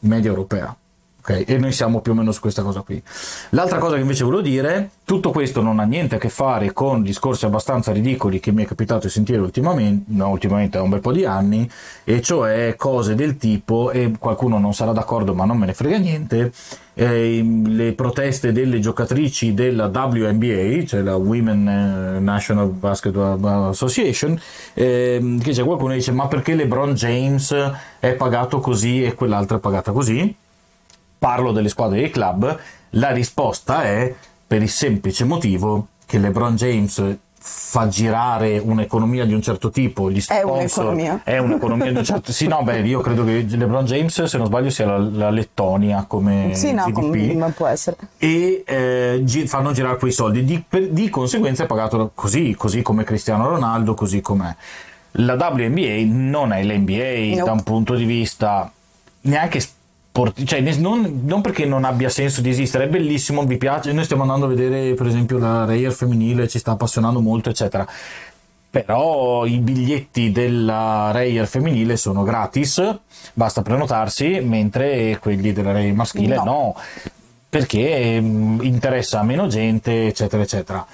media 0.00 0.30
europea. 0.30 0.76
Okay, 1.26 1.44
e 1.44 1.56
noi 1.56 1.72
siamo 1.72 2.02
più 2.02 2.12
o 2.12 2.14
meno 2.14 2.32
su 2.32 2.40
questa 2.40 2.60
cosa 2.60 2.82
qui. 2.82 3.02
L'altra 3.50 3.78
cosa 3.78 3.94
che 3.94 4.02
invece 4.02 4.24
volevo 4.24 4.42
dire, 4.42 4.90
tutto 5.06 5.30
questo 5.30 5.62
non 5.62 5.78
ha 5.78 5.84
niente 5.84 6.16
a 6.16 6.18
che 6.18 6.28
fare 6.28 6.74
con 6.74 7.00
discorsi 7.00 7.46
abbastanza 7.46 7.92
ridicoli 7.92 8.40
che 8.40 8.52
mi 8.52 8.62
è 8.62 8.66
capitato 8.66 9.06
di 9.06 9.12
sentire 9.12 9.38
ultimamente, 9.38 10.04
no, 10.08 10.28
ultimamente 10.28 10.76
da 10.76 10.82
un 10.82 10.90
bel 10.90 11.00
po' 11.00 11.12
di 11.12 11.24
anni, 11.24 11.66
e 12.04 12.20
cioè 12.20 12.74
cose 12.76 13.14
del 13.14 13.38
tipo, 13.38 13.90
e 13.90 14.12
qualcuno 14.18 14.58
non 14.58 14.74
sarà 14.74 14.92
d'accordo 14.92 15.32
ma 15.32 15.46
non 15.46 15.56
me 15.56 15.64
ne 15.64 15.72
frega 15.72 15.96
niente, 15.96 16.52
eh, 16.94 17.62
le 17.66 17.92
proteste 17.92 18.52
delle 18.52 18.80
giocatrici 18.80 19.54
della 19.54 19.86
WNBA, 19.86 20.84
cioè 20.86 21.02
la 21.02 21.16
Women 21.16 21.68
eh, 21.68 22.20
National 22.20 22.68
Basketball 22.68 23.68
Association, 23.68 24.38
eh, 24.74 25.38
che 25.42 25.50
c'è 25.52 25.64
qualcuno 25.64 25.90
che 25.90 25.98
dice 25.98 26.12
ma 26.12 26.26
perché 26.28 26.54
LeBron 26.54 26.94
James 26.94 27.54
è 27.98 28.12
pagato 28.14 28.60
così 28.60 29.04
e 29.04 29.14
quell'altra 29.14 29.56
è 29.56 29.60
pagata 29.60 29.92
così? 29.92 30.34
parlo 31.24 31.52
delle 31.52 31.70
squadre 31.70 32.00
dei 32.00 32.10
club, 32.10 32.58
la 32.90 33.10
risposta 33.10 33.84
è 33.84 34.14
per 34.46 34.60
il 34.60 34.68
semplice 34.68 35.24
motivo 35.24 35.86
che 36.04 36.18
LeBron 36.18 36.54
James 36.54 37.16
fa 37.46 37.88
girare 37.88 38.58
un'economia 38.58 39.26
di 39.26 39.34
un 39.34 39.42
certo 39.42 39.68
tipo, 39.68 40.10
gli 40.10 40.18
sponsor 40.18 40.48
è 40.48 40.50
un'economia, 40.50 41.20
è 41.24 41.36
un'economia 41.36 41.92
di 41.92 41.98
un 41.98 42.04
certo 42.04 42.32
sì 42.32 42.46
no 42.46 42.62
beh 42.62 42.78
io 42.80 43.02
credo 43.02 43.22
che 43.22 43.44
LeBron 43.46 43.84
James 43.84 44.22
se 44.22 44.38
non 44.38 44.46
sbaglio 44.46 44.70
sia 44.70 44.86
la, 44.86 44.96
la 44.96 45.28
Lettonia 45.28 46.06
come 46.08 46.52
sì 46.54 46.72
no 46.72 46.86
GDP, 46.86 47.32
come 47.32 47.50
può 47.50 47.66
essere. 47.66 47.96
E 48.16 48.64
eh, 48.66 49.20
gi- 49.24 49.46
fanno 49.46 49.72
girare 49.72 49.98
quei 49.98 50.10
soldi. 50.10 50.42
Di, 50.42 50.64
per, 50.66 50.88
di, 50.88 51.10
conseguenza 51.10 51.64
è 51.64 51.66
pagato 51.66 52.12
così 52.14 52.54
così 52.56 52.80
come 52.80 53.04
Cristiano 53.04 53.46
Ronaldo 53.46 53.92
così 53.92 54.22
com'è. 54.22 54.54
La 55.18 55.34
WNBA 55.34 56.04
non 56.06 56.52
è 56.52 56.64
l'NBA 56.64 57.36
nope. 57.36 57.42
da 57.44 57.52
un 57.52 57.62
punto 57.62 57.94
di 57.94 58.04
vista 58.04 58.72
neanche 59.22 59.60
cioè, 60.44 60.60
non, 60.60 61.22
non, 61.24 61.40
perché 61.40 61.64
non 61.64 61.84
abbia 61.84 62.08
senso 62.08 62.40
di 62.40 62.50
esistere, 62.50 62.84
è 62.84 62.88
bellissimo, 62.88 63.44
vi 63.44 63.56
piace. 63.56 63.92
Noi 63.92 64.04
stiamo 64.04 64.22
andando 64.22 64.46
a 64.46 64.48
vedere, 64.48 64.94
per 64.94 65.06
esempio, 65.06 65.38
la 65.38 65.64
Rayer 65.64 65.92
femminile, 65.92 66.46
ci 66.46 66.60
sta 66.60 66.72
appassionando 66.72 67.20
molto, 67.20 67.50
eccetera. 67.50 67.86
Però 68.70 69.44
i 69.44 69.58
biglietti 69.58 70.30
della 70.30 71.10
Rayer 71.12 71.46
femminile 71.46 71.96
sono 71.96 72.22
gratis, 72.22 72.96
basta 73.32 73.62
prenotarsi, 73.62 74.40
mentre 74.40 75.18
quelli 75.20 75.52
della 75.52 75.72
Rayer 75.72 75.94
maschile 75.94 76.36
no, 76.36 76.44
no 76.44 76.76
perché 77.48 78.20
mm, 78.20 78.62
interessa 78.62 79.20
a 79.20 79.22
meno 79.22 79.46
gente, 79.46 80.08
eccetera, 80.08 80.42
eccetera 80.42 80.86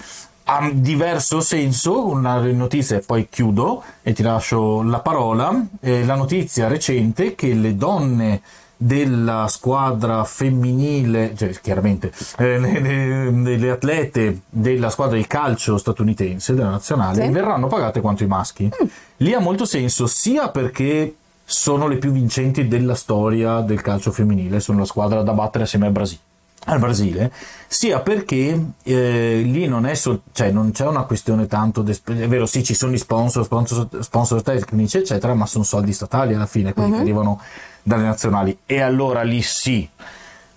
ha 0.44 0.68
diverso 0.72 1.40
senso 1.40 2.06
una 2.06 2.40
notizia 2.40 2.96
e 2.96 3.00
poi 3.00 3.28
chiudo 3.30 3.84
e 4.02 4.12
ti 4.12 4.22
lascio 4.22 4.82
la 4.82 4.98
parola 4.98 5.64
eh, 5.80 6.04
la 6.04 6.16
notizia 6.16 6.66
recente 6.66 7.36
che 7.36 7.54
le 7.54 7.76
donne 7.76 8.42
della 8.82 9.46
squadra 9.48 10.24
femminile, 10.24 11.34
cioè 11.36 11.50
chiaramente 11.60 12.10
eh, 12.38 12.58
le, 12.58 13.58
le, 13.58 13.70
atlete 13.70 14.40
della 14.48 14.88
squadra 14.88 15.18
di 15.18 15.26
calcio 15.26 15.76
statunitense, 15.76 16.54
della 16.54 16.70
nazionale, 16.70 17.26
sì. 17.26 17.30
verranno 17.30 17.66
pagate 17.66 18.00
quanto 18.00 18.22
i 18.22 18.26
maschi. 18.26 18.64
Mm. 18.64 18.86
Lì 19.18 19.34
ha 19.34 19.38
molto 19.38 19.66
senso 19.66 20.06
sia 20.06 20.48
perché 20.48 21.14
sono 21.44 21.88
le 21.88 21.98
più 21.98 22.10
vincenti 22.10 22.68
della 22.68 22.94
storia 22.94 23.60
del 23.60 23.82
calcio 23.82 24.12
femminile, 24.12 24.60
sono 24.60 24.78
la 24.78 24.86
squadra 24.86 25.22
da 25.22 25.34
battere 25.34 25.64
assieme 25.64 25.84
al 25.84 25.92
Brasile 25.92 26.28
al 26.66 26.78
Brasile, 26.78 27.32
sia 27.66 28.00
perché 28.00 28.72
eh, 28.82 29.40
lì 29.42 29.66
non, 29.66 29.86
è 29.86 29.94
so, 29.94 30.22
cioè 30.32 30.50
non 30.50 30.72
c'è 30.72 30.86
una 30.86 31.04
questione 31.04 31.46
tanto, 31.46 31.82
è 31.82 32.28
vero 32.28 32.44
sì 32.44 32.62
ci 32.62 32.74
sono 32.74 32.92
gli 32.92 32.98
sponsor, 32.98 33.44
sponsor, 33.44 33.88
sponsor 34.00 34.42
tecnici 34.42 34.98
eccetera, 34.98 35.32
ma 35.32 35.46
sono 35.46 35.64
soldi 35.64 35.94
statali 35.94 36.34
alla 36.34 36.46
fine, 36.46 36.74
che 36.74 36.82
mhm. 36.82 36.94
arrivano 36.94 37.40
dalle 37.82 38.04
nazionali 38.04 38.58
e 38.66 38.80
allora 38.80 39.22
lì 39.22 39.42
sì, 39.42 39.88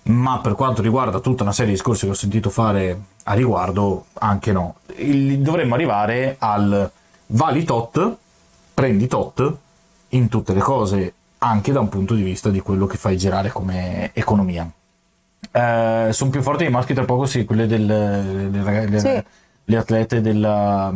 ma 0.04 0.38
per 0.40 0.54
quanto 0.54 0.82
riguarda 0.82 1.20
tutta 1.20 1.42
una 1.42 1.52
serie 1.52 1.72
di 1.72 1.76
discorsi 1.76 2.04
che 2.04 2.12
ho 2.12 2.14
sentito 2.14 2.50
fare 2.50 3.00
a 3.24 3.32
riguardo, 3.32 4.06
anche 4.14 4.52
no. 4.52 4.76
Il, 4.96 5.40
dovremmo 5.40 5.74
arrivare 5.74 6.36
al 6.38 6.90
vali 7.26 7.64
tot, 7.64 8.16
prendi 8.74 9.06
tot 9.06 9.56
in 10.10 10.28
tutte 10.28 10.52
le 10.52 10.60
cose, 10.60 11.14
anche 11.38 11.72
da 11.72 11.80
un 11.80 11.88
punto 11.88 12.14
di 12.14 12.22
vista 12.22 12.50
di 12.50 12.60
quello 12.60 12.86
che 12.86 12.96
fai 12.96 13.16
girare 13.16 13.50
come 13.50 14.10
economia. 14.12 14.70
Eh, 15.50 16.08
sono 16.10 16.30
più 16.30 16.42
forti 16.42 16.64
i 16.64 16.70
maschi 16.70 16.94
tra 16.94 17.04
poco, 17.04 17.26
sì, 17.26 17.44
quelle 17.44 17.66
delle 17.66 18.48
le, 18.48 18.88
le, 18.88 18.98
sì. 18.98 19.22
le 19.64 19.76
atlete 19.76 20.20
della 20.20 20.92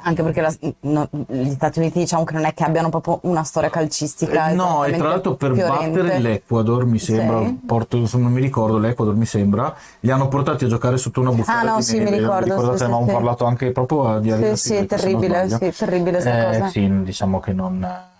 anche 0.00 0.22
perché 0.22 0.40
la, 0.40 0.54
no, 0.80 1.08
gli 1.26 1.50
Stati 1.50 1.78
Uniti 1.78 1.98
diciamo 1.98 2.24
che 2.24 2.34
non 2.34 2.44
è 2.44 2.54
che 2.54 2.64
abbiano 2.64 2.88
proprio 2.88 3.18
una 3.22 3.42
storia 3.42 3.70
calcistica. 3.70 4.50
Eh, 4.50 4.54
no, 4.54 4.84
e 4.84 4.92
tra 4.96 5.08
l'altro 5.08 5.34
per 5.34 5.52
fiorente. 5.54 6.00
battere 6.00 6.18
l'Ecuador, 6.18 6.84
mi 6.84 6.98
sembra, 6.98 7.38
sì. 7.40 7.58
porto, 7.66 8.08
non 8.12 8.32
mi 8.32 8.40
ricordo, 8.40 8.78
l'Ecuador 8.78 9.14
mi 9.14 9.26
sembra, 9.26 9.74
li 10.00 10.10
hanno 10.10 10.28
portati 10.28 10.64
a 10.64 10.68
giocare 10.68 10.96
sotto 10.96 11.20
una 11.20 11.30
bufera. 11.30 11.60
Ah 11.60 11.62
no, 11.62 11.76
di 11.76 11.82
sì, 11.82 11.98
neve. 11.98 12.10
mi 12.10 12.18
ricordo. 12.18 12.44
Ricordate, 12.44 12.76
sì, 12.76 12.82
avevamo 12.84 13.06
sì, 13.06 13.12
parlato 13.12 13.44
anche 13.44 13.72
proprio 13.72 14.18
di 14.18 14.30
Sì, 14.30 14.56
sì, 14.56 14.74
è 14.74 14.86
terribile, 14.86 15.48
sì, 15.48 15.72
terribile 15.76 16.18
eh, 16.18 16.68
Sì, 16.68 17.02
diciamo 17.02 17.40
che 17.40 17.52
non 17.52 18.10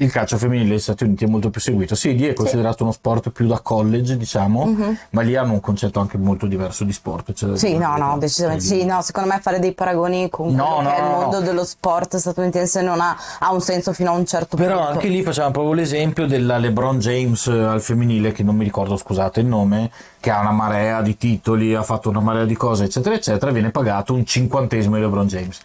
il 0.00 0.12
calcio 0.12 0.36
femminile 0.38 0.68
negli 0.70 0.78
Stati 0.78 1.02
Uniti 1.04 1.24
è 1.24 1.28
molto 1.28 1.50
più 1.50 1.60
seguito. 1.60 1.94
Sì, 1.96 2.14
lì 2.16 2.26
è 2.26 2.32
considerato 2.32 2.84
uno 2.84 2.92
sport 2.92 3.30
più 3.30 3.46
da 3.48 3.58
college, 3.60 4.16
diciamo, 4.16 4.64
Mhm. 4.66 4.98
ma 5.10 5.22
lì 5.22 5.34
hanno 5.34 5.54
un 5.54 5.60
concetto 5.60 5.98
anche 5.98 6.16
molto 6.18 6.46
diverso 6.46 6.84
di 6.84 6.92
sport. 6.92 7.32
cioè- 7.32 7.56
Sì, 7.56 7.76
no, 7.76 7.96
no, 7.96 8.16
decisamente 8.18 8.62
sì, 8.64 8.84
no, 8.84 9.02
secondo 9.02 9.28
me 9.30 9.40
fare 9.40 9.58
dei 9.58 9.72
paragoni 9.72 10.28
con 10.30 10.54
No, 10.54 10.80
no, 10.80 10.94
il 10.96 11.02
mondo 11.02 11.40
dello 11.40 11.64
sport 11.64 12.16
statunitense 12.16 12.80
non 12.80 13.00
ha, 13.00 13.16
ha 13.40 13.52
un 13.52 13.60
senso 13.60 13.92
fino 13.92 14.10
a 14.10 14.14
un 14.14 14.24
certo 14.24 14.56
Però 14.56 14.76
punto. 14.76 14.90
anche 14.92 15.08
lì 15.08 15.22
facciamo 15.22 15.50
proprio 15.50 15.72
l'esempio 15.74 16.26
della 16.26 16.58
LeBron 16.58 16.98
James 17.00 17.46
eh, 17.48 17.58
al 17.58 17.80
femminile, 17.82 18.30
che 18.32 18.42
non 18.44 18.54
mi 18.56 18.64
ricordo, 18.64 18.96
scusate 18.96 19.40
il 19.40 19.46
nome, 19.46 19.90
che 20.20 20.30
ha 20.30 20.40
una 20.40 20.52
marea 20.52 21.02
di 21.02 21.16
titoli, 21.16 21.74
ha 21.74 21.82
fatto 21.82 22.08
una 22.08 22.20
marea 22.20 22.44
di 22.44 22.54
cose, 22.56 22.84
eccetera, 22.84 23.14
eccetera, 23.16 23.50
viene 23.50 23.70
pagato 23.70 24.14
un 24.14 24.24
cinquantesimo 24.24 24.94
di 24.94 25.00
LeBron 25.02 25.26
James. 25.26 25.58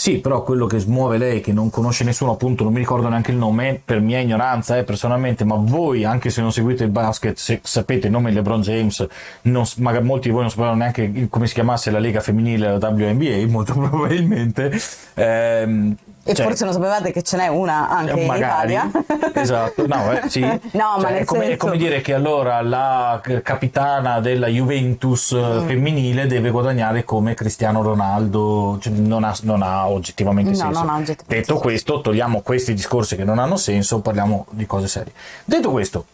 Sì, 0.00 0.16
però 0.16 0.42
quello 0.42 0.64
che 0.64 0.78
smuove 0.78 1.18
lei, 1.18 1.42
che 1.42 1.52
non 1.52 1.68
conosce 1.68 2.04
nessuno, 2.04 2.32
appunto, 2.32 2.64
non 2.64 2.72
mi 2.72 2.78
ricordo 2.78 3.06
neanche 3.10 3.32
il 3.32 3.36
nome, 3.36 3.78
per 3.84 4.00
mia 4.00 4.18
ignoranza, 4.18 4.78
eh, 4.78 4.82
personalmente, 4.82 5.44
ma 5.44 5.56
voi, 5.56 6.06
anche 6.06 6.30
se 6.30 6.40
non 6.40 6.52
seguite 6.52 6.84
il 6.84 6.90
basket, 6.90 7.36
se 7.36 7.60
sapete 7.62 8.06
il 8.06 8.12
nome 8.12 8.30
di 8.30 8.36
LeBron 8.36 8.62
James, 8.62 9.06
non 9.42 9.66
magari 9.76 10.02
molti 10.02 10.28
di 10.28 10.32
voi 10.32 10.40
non 10.40 10.50
sapevano 10.50 10.76
neanche 10.76 11.26
come 11.28 11.46
si 11.46 11.52
chiamasse 11.52 11.90
la 11.90 11.98
lega 11.98 12.20
femminile, 12.20 12.78
la 12.78 12.88
WNBA, 12.88 13.46
molto 13.46 13.74
probabilmente. 13.78 14.72
Ehm, 15.16 15.94
E 16.22 16.34
cioè- 16.34 16.44
forse 16.46 16.64
non 16.64 16.74
sapevate 16.74 17.12
che 17.12 17.22
ce 17.22 17.36
n'è 17.38 17.46
una 17.48 17.88
anche 17.88 18.20
in 18.20 18.26
magari 18.26 18.72
Italia. 18.74 18.90
esatto 19.34 19.86
no, 19.86 20.12
eh, 20.12 20.28
sì. 20.28 20.40
No, 20.72 20.96
ma 20.96 21.00
Cioè, 21.00 21.10
nel 21.12 21.20
è, 21.22 21.24
come, 21.24 21.40
è 21.40 21.46
senso- 21.48 21.56
come 21.66 21.76
dire 21.78 22.00
che 22.02 22.12
allora 22.12 22.60
la 22.60 23.20
capitana 23.42 24.20
della 24.20 24.46
Juventus 24.48 25.32
eh, 25.32 25.36
Mm. 25.60 25.66
femminile 25.66 26.26
deve 26.26 26.50
guadagnare 26.50 27.04
come 27.04 27.32
Cristiano 27.34 27.80
Ronaldo 27.82 28.76
cioè, 28.80 28.92
non, 28.92 29.24
ha, 29.24 29.34
non 29.42 29.62
ha 29.62 29.88
oggettivamente 29.88 30.50
No, 30.50 30.56
senso 30.56 30.78
ha 30.78 30.82
oggettivamente 30.82 31.24
detto 31.26 31.46
senso. 31.46 31.62
questo 31.62 32.00
togliamo 32.02 32.42
questi 32.42 32.74
discorsi 32.74 33.16
che 33.16 33.24
non 33.24 33.38
hanno 33.38 33.56
senso 33.56 34.00
parliamo 34.00 34.46
di 34.50 34.66
cose 34.66 34.88
serie 34.88 35.12
detto 35.44 35.70
questo 35.70 36.04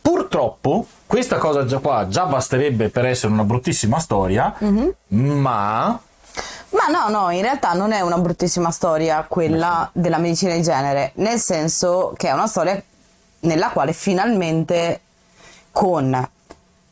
purtroppo 0.00 0.86
questa 1.06 1.36
cosa 1.38 1.64
già 1.66 1.78
qua 1.78 2.06
già 2.08 2.24
basterebbe 2.26 2.88
per 2.88 3.06
essere 3.06 3.32
una 3.32 3.42
bruttissima 3.44 3.98
storia 3.98 4.54
Mhm. 4.58 4.92
ma 5.08 6.00
Ma 6.70 6.86
no, 6.88 7.08
no, 7.08 7.30
in 7.30 7.42
realtà 7.42 7.72
non 7.72 7.92
è 7.92 8.00
una 8.00 8.18
bruttissima 8.18 8.70
storia 8.70 9.24
quella 9.28 9.88
della 9.92 10.18
medicina 10.18 10.54
di 10.54 10.62
genere, 10.62 11.12
nel 11.14 11.38
senso 11.38 12.12
che 12.16 12.28
è 12.28 12.32
una 12.32 12.46
storia 12.46 12.80
nella 13.40 13.70
quale 13.70 13.92
finalmente 13.92 15.00
con 15.70 16.28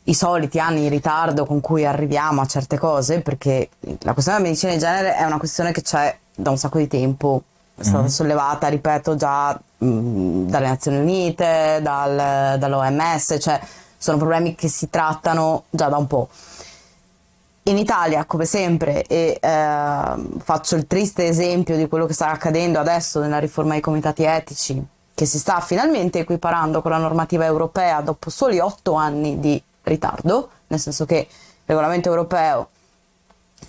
i 0.07 0.13
soliti 0.13 0.59
anni 0.59 0.81
di 0.81 0.89
ritardo 0.89 1.45
con 1.45 1.61
cui 1.61 1.85
arriviamo 1.85 2.41
a 2.41 2.45
certe 2.45 2.77
cose, 2.77 3.21
perché 3.21 3.69
la 3.99 4.13
questione 4.13 4.37
della 4.37 4.49
medicina 4.49 4.71
di 4.71 4.79
genere 4.79 5.15
è 5.15 5.23
una 5.23 5.37
questione 5.37 5.71
che 5.71 5.81
c'è 5.81 6.15
da 6.35 6.49
un 6.51 6.57
sacco 6.57 6.77
di 6.77 6.87
tempo, 6.87 7.41
è 7.75 7.83
stata 7.83 8.07
sollevata, 8.07 8.67
ripeto, 8.67 9.15
già 9.15 9.59
mh, 9.77 10.47
dalle 10.47 10.67
Nazioni 10.67 10.97
Unite, 10.97 11.79
dal- 11.81 12.57
dall'OMS, 12.57 13.37
cioè 13.39 13.59
sono 13.97 14.17
problemi 14.17 14.55
che 14.55 14.67
si 14.67 14.89
trattano 14.89 15.63
già 15.69 15.89
da 15.89 15.97
un 15.97 16.07
po'. 16.07 16.29
In 17.67 17.79
Italia, 17.79 18.25
come 18.25 18.45
sempre, 18.45 19.03
e 19.05 19.39
ehm, 19.41 20.37
faccio 20.39 20.75
il 20.75 20.85
triste 20.85 21.25
esempio 21.25 21.75
di 21.75 21.87
quello 21.87 22.05
che 22.05 22.13
sta 22.13 22.29
accadendo 22.29 22.77
adesso 22.77 23.19
nella 23.19 23.39
riforma 23.39 23.71
dei 23.71 23.81
comitati 23.81 24.23
etici, 24.23 24.79
che 25.15 25.25
si 25.25 25.39
sta 25.39 25.59
finalmente 25.61 26.19
equiparando 26.19 26.83
con 26.83 26.91
la 26.91 26.99
normativa 26.99 27.43
europea 27.43 28.01
dopo 28.01 28.29
soli 28.29 28.59
otto 28.59 28.93
anni 28.93 29.39
di 29.39 29.59
ritardo, 29.81 30.49
nel 30.67 30.79
senso 30.79 31.05
che 31.05 31.15
il 31.15 31.27
regolamento 31.65 32.09
europeo 32.09 32.67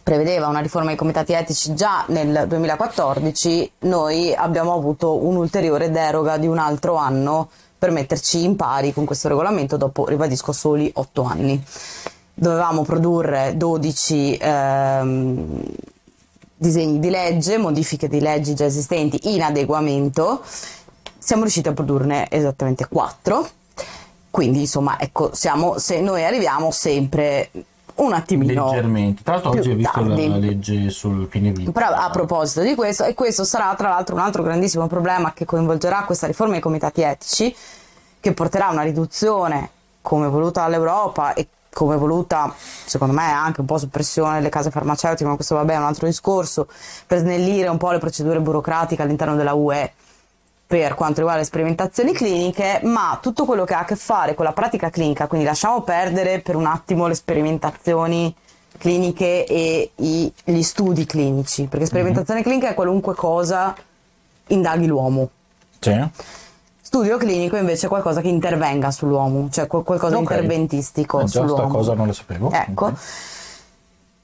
prevedeva 0.02 0.48
una 0.48 0.60
riforma 0.60 0.88
dei 0.88 0.96
comitati 0.96 1.32
etici 1.32 1.74
già 1.74 2.04
nel 2.08 2.44
2014, 2.48 3.72
noi 3.78 4.34
abbiamo 4.34 4.74
avuto 4.74 5.24
un'ulteriore 5.24 5.90
deroga 5.90 6.36
di 6.36 6.46
un 6.46 6.58
altro 6.58 6.96
anno 6.96 7.48
per 7.78 7.90
metterci 7.92 8.44
in 8.44 8.56
pari 8.56 8.92
con 8.92 9.06
questo 9.06 9.28
regolamento 9.28 9.78
dopo, 9.78 10.06
ribadisco, 10.06 10.52
soli 10.52 10.90
otto 10.96 11.22
anni. 11.22 11.64
Dovevamo 12.38 12.82
produrre 12.82 13.56
12 13.56 14.38
ehm, 14.38 15.62
disegni 16.54 16.98
di 16.98 17.08
legge, 17.08 17.56
modifiche 17.56 18.08
di 18.08 18.20
leggi 18.20 18.54
già 18.54 18.66
esistenti 18.66 19.34
in 19.34 19.42
adeguamento, 19.42 20.42
siamo 21.18 21.42
riusciti 21.42 21.68
a 21.68 21.72
produrne 21.72 22.26
esattamente 22.30 22.88
4. 22.88 23.48
Quindi, 24.30 24.60
insomma, 24.60 25.00
ecco, 25.00 25.30
siamo, 25.32 25.78
se 25.78 26.02
noi 26.02 26.24
arriviamo 26.24 26.70
sempre 26.70 27.48
un 27.96 28.12
attimino 28.12 28.66
leggermente 28.66 29.22
tra 29.22 29.32
l'altro 29.32 29.52
oggi 29.52 29.70
hai 29.70 29.76
visto 29.76 30.00
la, 30.00 30.06
tardi. 30.08 30.28
la 30.28 30.36
legge 30.36 30.90
sul 30.90 31.28
fine 31.30 31.50
vita 31.50 31.72
Però 31.72 31.86
a 31.86 32.10
proposito 32.10 32.60
di 32.60 32.74
questo, 32.74 33.04
e 33.04 33.14
questo 33.14 33.44
sarà 33.44 33.74
tra 33.74 33.88
l'altro 33.88 34.14
un 34.14 34.20
altro 34.20 34.42
grandissimo 34.42 34.86
problema 34.86 35.32
che 35.32 35.46
coinvolgerà 35.46 36.04
questa 36.04 36.26
riforma 36.26 36.52
dei 36.52 36.60
comitati 36.60 37.00
etici, 37.00 37.56
che 38.20 38.32
porterà 38.32 38.68
a 38.68 38.72
una 38.72 38.82
riduzione, 38.82 39.70
come 40.02 40.28
voluta 40.28 40.60
dall'Europa 40.60 41.32
e 41.32 41.48
come 41.76 41.98
voluta, 41.98 42.54
secondo 42.56 43.12
me, 43.12 43.30
anche 43.30 43.60
un 43.60 43.66
po' 43.66 43.76
su 43.76 43.90
pressione 43.90 44.36
delle 44.36 44.48
case 44.48 44.70
farmaceutiche, 44.70 45.28
ma 45.28 45.34
questo 45.34 45.56
vabbè 45.56 45.74
è 45.74 45.76
un 45.76 45.82
altro 45.84 46.06
discorso, 46.06 46.68
per 47.06 47.18
snellire 47.18 47.68
un 47.68 47.76
po' 47.76 47.90
le 47.90 47.98
procedure 47.98 48.40
burocratiche 48.40 49.02
all'interno 49.02 49.36
della 49.36 49.52
UE 49.52 49.92
per 50.66 50.94
quanto 50.94 51.16
riguarda 51.16 51.40
le 51.42 51.46
sperimentazioni 51.46 52.14
cliniche, 52.14 52.80
ma 52.84 53.18
tutto 53.20 53.44
quello 53.44 53.64
che 53.64 53.74
ha 53.74 53.80
a 53.80 53.84
che 53.84 53.94
fare 53.94 54.34
con 54.34 54.46
la 54.46 54.54
pratica 54.54 54.88
clinica, 54.88 55.26
quindi 55.26 55.46
lasciamo 55.46 55.82
perdere 55.82 56.40
per 56.40 56.56
un 56.56 56.64
attimo 56.64 57.08
le 57.08 57.14
sperimentazioni 57.14 58.34
cliniche 58.78 59.44
e 59.44 59.90
i- 59.96 60.32
gli 60.44 60.62
studi 60.62 61.04
clinici, 61.04 61.66
perché 61.66 61.84
sperimentazione 61.84 62.42
clinica 62.42 62.70
è 62.70 62.74
qualunque 62.74 63.14
cosa 63.14 63.74
indaghi 64.46 64.86
l'uomo. 64.86 65.28
Sì. 65.78 66.08
Studio 66.86 67.16
clinico 67.16 67.56
invece 67.56 67.86
è 67.86 67.88
qualcosa 67.88 68.20
che 68.20 68.28
intervenga 68.28 68.92
sull'uomo, 68.92 69.48
cioè 69.50 69.66
qual- 69.66 69.82
qualcosa 69.82 70.14
di 70.14 70.22
Ok. 70.22 70.30
interventistico 70.30 71.18
Eh, 71.20 71.26
sull'uomo. 71.26 71.66
cosa 71.66 71.94
non 71.94 72.06
la 72.06 72.12
sapevo 72.12 72.48
Ecco. 72.52 72.84
Ok. 72.86 72.92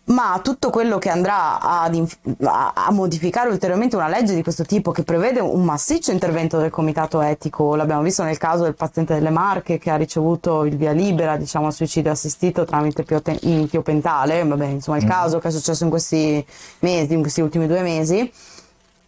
Ma 0.04 0.38
tutto 0.44 0.70
quello 0.70 0.98
che 0.98 1.08
andrà 1.08 1.58
inf- 1.92 2.18
a, 2.44 2.88
modificare 2.90 3.48
ulteriormente 3.48 3.96
una 3.96 4.06
legge 4.06 4.34
di 4.36 4.42
questo 4.44 4.64
tipo 4.64 4.92
che 4.92 5.02
prevede 5.02 5.40
un 5.40 5.64
massiccio 5.64 6.12
intervento 6.12 6.58
del 6.58 6.70
comitato 6.70 7.20
etico, 7.20 7.74
l'abbiamo 7.74 8.02
visto 8.02 8.22
nel 8.22 8.38
caso 8.38 8.62
del 8.62 8.74
paziente 8.76 9.14
delle 9.14 9.30
Marche 9.30 9.78
che 9.78 9.90
ha 9.90 9.96
ricevuto 9.96 10.64
il 10.64 10.76
via 10.76 10.92
libera, 10.92 11.36
diciamo, 11.36 11.66
al 11.66 11.72
suicidio 11.72 12.12
assistito 12.12 12.64
tramite 12.64 13.02
piote- 13.02 13.38
in 13.42 13.68
tiopentale, 13.68 14.44
vabbè, 14.44 14.66
insomma, 14.66 14.98
il 14.98 15.04
caso 15.04 15.40
che 15.40 15.48
è 15.48 15.50
successo 15.50 15.82
in 15.82 15.90
questi 15.90 16.44
mesi, 16.80 17.12
in 17.12 17.20
questi 17.22 17.40
ultimi 17.40 17.66
due 17.66 17.82
mesi. 17.82 18.32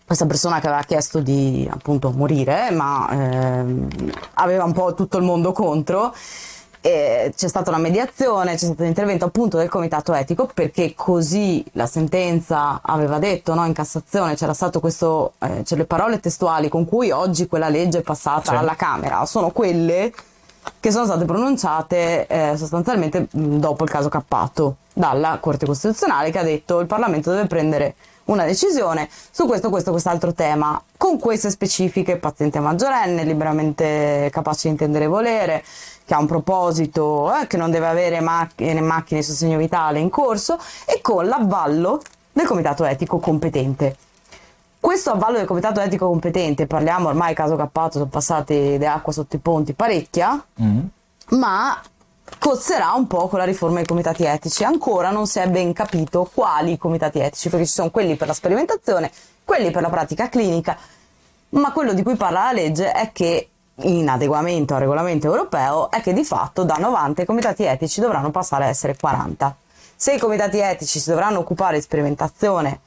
Questa 0.07 0.27
persona 0.27 0.61
che 0.61 0.67
aveva 0.67 0.83
chiesto 0.83 1.21
di 1.21 1.69
appunto 1.71 2.11
morire, 2.11 2.71
ma 2.73 3.09
ehm, 3.11 3.89
aveva 4.35 4.65
un 4.65 4.73
po' 4.73 4.93
tutto 4.95 5.17
il 5.17 5.25
mondo 5.25 5.53
contro. 5.53 6.15
E 6.87 7.33
c'è 7.35 7.49
stata 7.49 7.71
una 7.71 7.79
mediazione, 7.79 8.51
c'è 8.53 8.67
stato 8.67 8.83
un 8.83 8.89
intervento 8.89 9.25
appunto 9.25 9.57
del 9.57 9.71
comitato 9.71 10.13
etico 10.13 10.51
perché 10.53 10.93
così 10.95 11.65
la 11.73 11.87
sentenza 11.87 12.81
aveva 12.83 13.19
detto 13.19 13.55
no, 13.55 13.65
in 13.65 13.73
Cassazione, 13.73 14.35
c'era 14.35 14.53
stato 14.53 14.81
questo, 14.81 15.33
eh, 15.39 15.65
cioè 15.65 15.79
le 15.79 15.87
parole 15.87 16.21
testuali 16.21 16.69
con 16.69 16.85
cui 16.85 17.11
oggi 17.11 17.47
quella 17.47 17.71
legge 17.71 18.01
è 18.01 18.03
passata 18.03 18.51
Sì. 18.51 18.57
alla 18.57 18.75
Camera 18.75 19.25
sono 19.25 19.49
quelle 19.49 20.13
che 20.79 20.91
sono 20.91 21.07
state 21.07 21.25
pronunciate 21.25 22.27
eh, 22.27 22.57
sostanzialmente 22.59 23.29
dopo 23.31 23.85
il 23.85 23.91
caso 23.91 24.11
Cappato 24.11 24.77
dalla 24.93 25.39
Corte 25.41 25.65
Costituzionale 25.65 26.31
che 26.31 26.39
ha 26.39 26.43
detto 26.43 26.81
il 26.81 26.87
Parlamento 26.87 27.31
deve 27.31 27.47
prendere 27.47 27.95
una 28.27 28.45
decisione 28.45 29.09
su 29.31 29.47
questo, 29.47 29.71
questo, 29.71 29.91
quest'altro 29.91 30.33
tema, 30.33 30.81
con 30.97 31.19
queste 31.19 31.51
specifiche, 31.51 32.17
paziente 32.17 32.61
maggiorenne, 32.61 33.25
liberamente 33.25 34.29
capace 34.33 34.63
di 34.65 34.69
intendere 34.71 35.05
e 35.05 35.09
volere, 35.09 35.65
che 36.05 36.15
ha 36.15 36.19
un 36.19 36.27
proposito, 36.27 37.35
eh, 37.35 37.47
che 37.47 37.57
non 37.57 37.71
deve 37.71 37.87
avere 37.87 38.21
macchine, 38.21 38.81
macchine 38.81 39.21
di 39.21 39.27
sostegno 39.27 39.59
vitale 39.59 39.99
in 39.99 40.11
corso 40.11 40.59
e 40.87 41.01
con 41.01 41.27
l'avvallo 41.27 42.01
del 42.33 42.47
comitato 42.47 42.85
etico 42.85 43.19
competente. 43.19 43.97
Questo 44.81 45.13
avvallo 45.13 45.39
del 45.39 45.47
comitato 45.47 45.81
etico 45.81 46.07
competente, 46.09 46.67
parliamo 46.67 47.09
ormai 47.09 47.35
caso 47.35 47.57
Cappato, 47.57 47.93
sono 47.93 48.07
passate 48.07 48.77
le 48.77 48.87
acqua 48.87 49.13
sotto 49.13 49.37
i 49.37 49.39
ponti 49.39 49.73
parecchia, 49.73 50.45
Mm. 50.61 50.81
ma 51.31 51.81
cozzerà 52.39 52.93
un 52.93 53.07
po' 53.07 53.29
con 53.29 53.39
la 53.39 53.45
riforma 53.45 53.77
dei 53.77 53.87
comitati 53.87 54.25
etici. 54.25 54.65
Ancora 54.65 55.11
non 55.11 55.27
si 55.27 55.39
è 55.39 55.49
ben 55.49 55.73
capito 55.73 56.31
quali 56.33 56.77
comitati 56.79 57.19
etici, 57.19 57.49
perché 57.49 57.67
ci 57.67 57.73
sono 57.73 57.91
quelli 57.91 58.17
per 58.17 58.29
la 58.29 58.35
sperimentazione, 58.35 59.11
quelli 59.45 59.71
per 59.71 59.83
la 59.83 59.91
pratica 59.91 60.29
clinica, 60.29 60.77
ma 61.51 61.73
quello 61.73 61.93
di 61.93 62.03
cui 62.03 62.17
parla 62.17 62.45
la 62.45 62.53
legge 62.53 62.93
è 62.93 63.11
che 63.13 63.49
in 63.77 64.09
adeguamento 64.09 64.75
al 64.75 64.81
regolamento 64.81 65.27
europeo 65.27 65.91
è 65.91 66.01
che 66.01 66.13
di 66.13 66.25
fatto 66.25 66.63
da 66.63 66.77
90 66.77 67.23
i 67.23 67.27
comitati 67.27 67.65
etici 67.65 68.01
dovranno 68.01 68.31
passare 68.31 68.65
a 68.65 68.69
essere 68.69 68.97
40. 68.97 69.57
Se 69.97 70.15
i 70.15 70.19
comitati 70.19 70.59
etici 70.59 71.01
si 71.01 71.11
dovranno 71.11 71.41
occupare 71.41 71.77
di 71.77 71.83
sperimentazione 71.83 72.81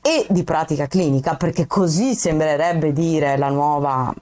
e 0.00 0.26
di 0.28 0.44
pratica 0.44 0.86
clinica, 0.86 1.34
perché 1.36 1.66
così 1.66 2.14
sembrerebbe 2.14 2.92
dire 2.92 3.36
la 3.36 3.48
nuova, 3.48 4.12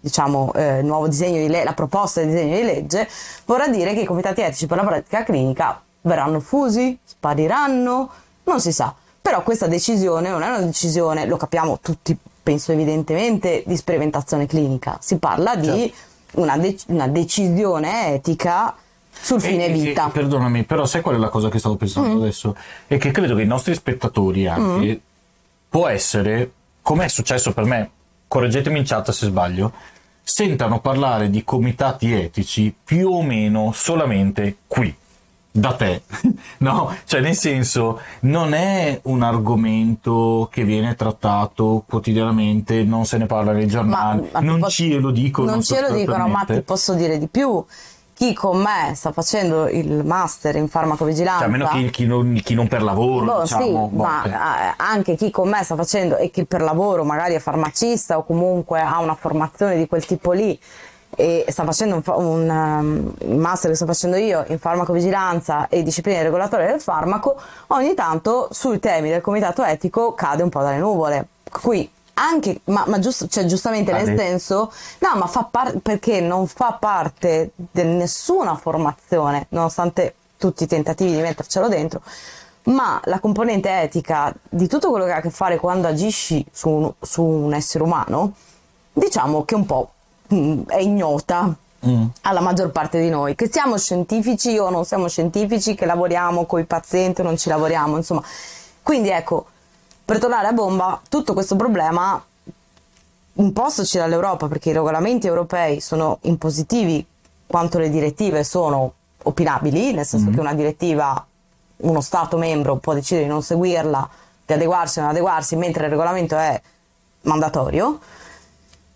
diciamo, 0.00 0.52
eh, 0.54 0.82
nuovo 0.82 1.08
disegno 1.08 1.38
di 1.38 1.48
legge, 1.48 1.64
la 1.64 1.74
proposta 1.74 2.20
di 2.20 2.28
disegno 2.28 2.56
di 2.56 2.62
legge, 2.62 3.08
vorrà 3.44 3.68
dire 3.68 3.94
che 3.94 4.00
i 4.00 4.04
comitati 4.04 4.40
etici 4.40 4.66
per 4.66 4.76
la 4.78 4.84
pratica 4.84 5.24
clinica 5.24 5.80
verranno 6.02 6.40
fusi, 6.40 6.98
spariranno, 7.04 8.10
non 8.44 8.60
si 8.60 8.72
sa. 8.72 8.94
Però 9.20 9.42
questa 9.42 9.66
decisione 9.66 10.30
non 10.30 10.42
è 10.42 10.46
una 10.48 10.60
decisione, 10.60 11.26
lo 11.26 11.36
capiamo 11.36 11.78
tutti 11.80 12.16
penso 12.42 12.72
evidentemente 12.72 13.62
di 13.66 13.76
sperimentazione 13.76 14.46
clinica, 14.46 14.96
si 15.02 15.18
parla 15.18 15.54
di 15.54 15.66
Certo. 15.66 16.40
una, 16.40 16.56
de- 16.56 16.78
una 16.86 17.06
decisione 17.08 18.14
etica 18.14 18.74
sul 19.10 19.38
fine 19.40 19.66
E- 19.66 19.72
vita. 19.72 20.04
Mm. 20.06 20.08
e- 20.08 20.12
perdonami, 20.12 20.64
però 20.64 20.86
sai 20.86 21.02
qual 21.02 21.16
è 21.16 21.18
la 21.18 21.28
cosa 21.28 21.50
che 21.50 21.58
stavo 21.58 21.76
pensando 21.76 22.16
adesso? 22.22 22.56
È 22.86 22.96
che 22.96 23.10
credo 23.10 23.34
che 23.34 23.42
i 23.42 23.46
nostri 23.46 23.74
spettatori 23.74 24.46
anche 24.46 24.86
Mm. 24.94 24.96
può 25.68 25.88
essere, 25.88 26.50
come 26.80 27.04
è 27.04 27.08
successo 27.08 27.52
per 27.52 27.64
me, 27.64 27.90
correggetemi 28.28 28.78
in 28.78 28.84
chat 28.84 29.10
se 29.10 29.26
sbaglio, 29.26 29.72
sentano 30.22 30.80
parlare 30.80 31.30
di 31.30 31.42
comitati 31.42 32.12
etici 32.12 32.74
più 32.84 33.10
o 33.10 33.22
meno 33.22 33.72
solamente 33.72 34.58
qui. 34.66 34.94
Da 35.50 35.72
te, 35.72 36.02
no? 36.58 36.94
Cioè, 37.04 37.20
nel 37.20 37.34
senso, 37.34 38.00
non 38.20 38.52
è 38.52 39.00
un 39.04 39.22
argomento 39.22 40.48
che 40.52 40.62
viene 40.62 40.94
trattato 40.94 41.82
quotidianamente, 41.88 42.84
non 42.84 43.06
se 43.06 43.16
ne 43.18 43.26
parla 43.26 43.52
nei 43.52 43.66
giornali, 43.66 44.28
ma 44.30 44.38
ti 44.38 44.44
non 44.44 44.60
posso- 44.60 44.84
ce 44.84 44.98
lo 44.98 45.10
dicono. 45.10 45.50
Non 45.50 45.62
ce 45.62 45.80
lo 45.80 45.90
dicono, 45.92 46.28
ma 46.28 46.44
ti 46.46 46.60
posso 46.60 46.94
dire 46.94 47.18
di 47.18 47.26
più. 47.26 47.64
Chi 48.18 48.34
con 48.34 48.60
me 48.60 48.96
sta 48.96 49.12
facendo 49.12 49.68
il 49.68 50.04
master 50.04 50.56
in 50.56 50.66
farmacovigilanza. 50.66 51.44
Cioè, 51.44 51.46
a 51.46 51.50
meno 51.52 51.68
chi, 51.68 51.88
chi 51.90 52.04
non, 52.04 52.40
chi 52.42 52.54
non 52.54 52.66
per 52.66 52.82
lavoro, 52.82 53.24
Boh, 53.24 53.42
diciamo. 53.42 53.64
sì, 53.64 53.70
boh, 53.70 53.88
ma 53.90 54.24
eh, 54.24 54.74
anche 54.76 55.14
chi 55.14 55.30
con 55.30 55.48
me 55.48 55.62
sta 55.62 55.76
facendo 55.76 56.16
e 56.16 56.28
che 56.32 56.44
per 56.44 56.60
lavoro 56.62 57.04
magari 57.04 57.34
è 57.34 57.38
farmacista 57.38 58.18
o 58.18 58.24
comunque 58.24 58.80
ha 58.80 58.98
una 58.98 59.14
formazione 59.14 59.76
di 59.76 59.86
quel 59.86 60.04
tipo 60.04 60.32
lì 60.32 60.58
e 61.10 61.44
sta 61.46 61.62
facendo 61.62 61.94
un, 61.94 62.02
un, 62.06 62.48
um, 62.48 63.14
il 63.20 63.36
master 63.36 63.70
che 63.70 63.76
sto 63.76 63.86
facendo 63.86 64.16
io 64.16 64.44
in 64.48 64.58
farmacovigilanza 64.58 65.68
e 65.68 65.84
discipline 65.84 66.20
regolatorie 66.20 66.66
del 66.66 66.80
farmaco, 66.80 67.40
ogni 67.68 67.94
tanto 67.94 68.48
sui 68.50 68.80
temi 68.80 69.10
del 69.10 69.20
comitato 69.20 69.62
etico 69.62 70.14
cade 70.14 70.42
un 70.42 70.48
po' 70.48 70.62
dalle 70.62 70.78
nuvole. 70.78 71.28
Qui 71.48 71.88
anche, 72.18 72.60
ma, 72.64 72.84
ma 72.86 72.98
giusto, 72.98 73.28
cioè, 73.28 73.44
giustamente 73.44 73.92
nel 73.92 74.06
Cade. 74.06 74.16
senso, 74.18 74.72
no, 74.98 75.10
ma 75.16 75.26
fa 75.26 75.44
parte 75.44 75.78
perché 75.78 76.20
non 76.20 76.46
fa 76.46 76.72
parte 76.72 77.52
di 77.54 77.82
nessuna 77.84 78.56
formazione, 78.56 79.46
nonostante 79.50 80.14
tutti 80.36 80.64
i 80.64 80.66
tentativi 80.66 81.12
di 81.12 81.20
mettercelo 81.20 81.68
dentro, 81.68 82.02
ma 82.64 83.00
la 83.04 83.20
componente 83.20 83.70
etica 83.80 84.34
di 84.48 84.66
tutto 84.66 84.90
quello 84.90 85.04
che 85.04 85.12
ha 85.12 85.16
a 85.16 85.20
che 85.20 85.30
fare 85.30 85.58
quando 85.58 85.86
agisci 85.86 86.44
su 86.52 86.68
un, 86.68 86.92
su 87.00 87.22
un 87.22 87.54
essere 87.54 87.84
umano, 87.84 88.32
diciamo 88.92 89.44
che 89.44 89.54
un 89.54 89.66
po' 89.66 89.90
mm, 90.32 90.62
è 90.66 90.78
ignota 90.78 91.54
Mm. 91.86 92.06
alla 92.22 92.40
maggior 92.40 92.70
parte 92.72 92.98
di 93.00 93.08
noi, 93.08 93.36
che 93.36 93.48
siamo 93.48 93.78
scientifici 93.78 94.58
o 94.58 94.68
non 94.68 94.84
siamo 94.84 95.06
scientifici, 95.06 95.76
che 95.76 95.86
lavoriamo 95.86 96.44
con 96.44 96.58
i 96.58 96.64
pazienti 96.64 97.20
o 97.20 97.24
non 97.24 97.36
ci 97.36 97.48
lavoriamo, 97.48 97.96
insomma. 97.96 98.20
Quindi 98.82 99.10
ecco, 99.10 99.46
per 100.08 100.18
tornare 100.18 100.46
a 100.46 100.52
bomba, 100.54 101.02
tutto 101.06 101.34
questo 101.34 101.54
problema 101.54 102.24
impostoci 103.34 103.98
dall'Europa, 103.98 104.48
perché 104.48 104.70
i 104.70 104.72
regolamenti 104.72 105.26
europei 105.26 105.80
sono 105.80 106.16
impositivi 106.22 107.04
quanto 107.46 107.78
le 107.78 107.90
direttive 107.90 108.42
sono 108.42 108.94
opinabili, 109.24 109.92
nel 109.92 110.06
senso 110.06 110.30
che 110.30 110.40
una 110.40 110.54
direttiva 110.54 111.26
uno 111.76 112.00
Stato 112.00 112.38
membro 112.38 112.76
può 112.76 112.94
decidere 112.94 113.26
di 113.26 113.30
non 113.30 113.42
seguirla, 113.42 114.08
di 114.46 114.52
adeguarsi 114.54 114.98
o 114.98 115.02
non 115.02 115.10
adeguarsi, 115.10 115.56
mentre 115.56 115.84
il 115.84 115.90
regolamento 115.90 116.38
è 116.38 116.58
mandatorio. 117.24 118.00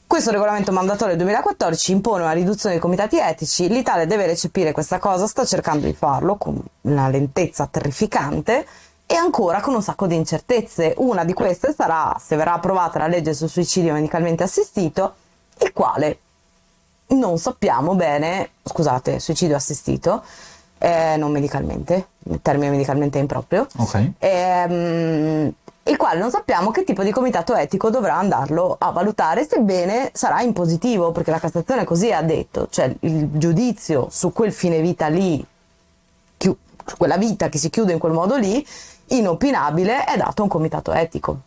Questo 0.06 0.30
regolamento 0.30 0.72
mandatorio 0.72 1.14
del 1.14 1.24
2014 1.24 1.92
impone 1.92 2.22
una 2.22 2.32
riduzione 2.32 2.76
dei 2.76 2.82
comitati 2.82 3.18
etici, 3.18 3.68
l'Italia 3.68 4.06
deve 4.06 4.24
recepire 4.24 4.72
questa 4.72 4.98
cosa, 4.98 5.26
sta 5.26 5.44
cercando 5.44 5.84
di 5.84 5.92
farlo 5.92 6.36
con 6.36 6.58
una 6.80 7.08
lentezza 7.10 7.66
terrificante 7.66 8.66
e 9.12 9.16
ancora 9.16 9.60
con 9.60 9.74
un 9.74 9.82
sacco 9.82 10.06
di 10.06 10.14
incertezze. 10.14 10.94
Una 10.96 11.22
di 11.24 11.34
queste 11.34 11.74
sarà 11.74 12.16
se 12.18 12.34
verrà 12.34 12.54
approvata 12.54 12.98
la 12.98 13.08
legge 13.08 13.34
sul 13.34 13.50
suicidio 13.50 13.92
medicalmente 13.92 14.42
assistito, 14.42 15.14
il 15.60 15.72
quale 15.74 16.18
non 17.08 17.36
sappiamo 17.36 17.94
bene, 17.94 18.52
scusate, 18.62 19.20
suicidio 19.20 19.54
assistito, 19.54 20.22
eh, 20.78 21.16
non 21.18 21.30
medicalmente, 21.30 22.06
il 22.20 22.40
termine 22.40 22.70
medicalmente 22.70 23.18
è 23.18 23.20
improprio, 23.20 23.66
Ok. 23.76 24.12
ehm, 24.18 25.52
il 25.84 25.96
quale 25.98 26.18
non 26.18 26.30
sappiamo 26.30 26.70
che 26.70 26.84
tipo 26.84 27.02
di 27.02 27.10
comitato 27.10 27.54
etico 27.54 27.90
dovrà 27.90 28.16
andarlo 28.16 28.76
a 28.78 28.92
valutare, 28.92 29.46
sebbene 29.46 30.10
sarà 30.14 30.40
in 30.40 30.54
positivo, 30.54 31.12
perché 31.12 31.30
la 31.30 31.38
Cassazione 31.38 31.84
così 31.84 32.10
ha 32.12 32.22
detto, 32.22 32.68
cioè 32.70 32.94
il 33.00 33.28
giudizio 33.32 34.08
su 34.10 34.32
quel 34.32 34.52
fine 34.54 34.80
vita 34.80 35.08
lì, 35.08 35.44
su 36.84 36.96
quella 36.96 37.16
vita 37.18 37.48
che 37.48 37.58
si 37.58 37.68
chiude 37.68 37.92
in 37.92 37.98
quel 37.98 38.12
modo 38.12 38.36
lì, 38.36 38.66
inopinabile, 39.16 40.04
è 40.04 40.16
dato 40.16 40.40
a 40.40 40.44
un 40.44 40.48
comitato 40.48 40.92
etico. 40.92 41.38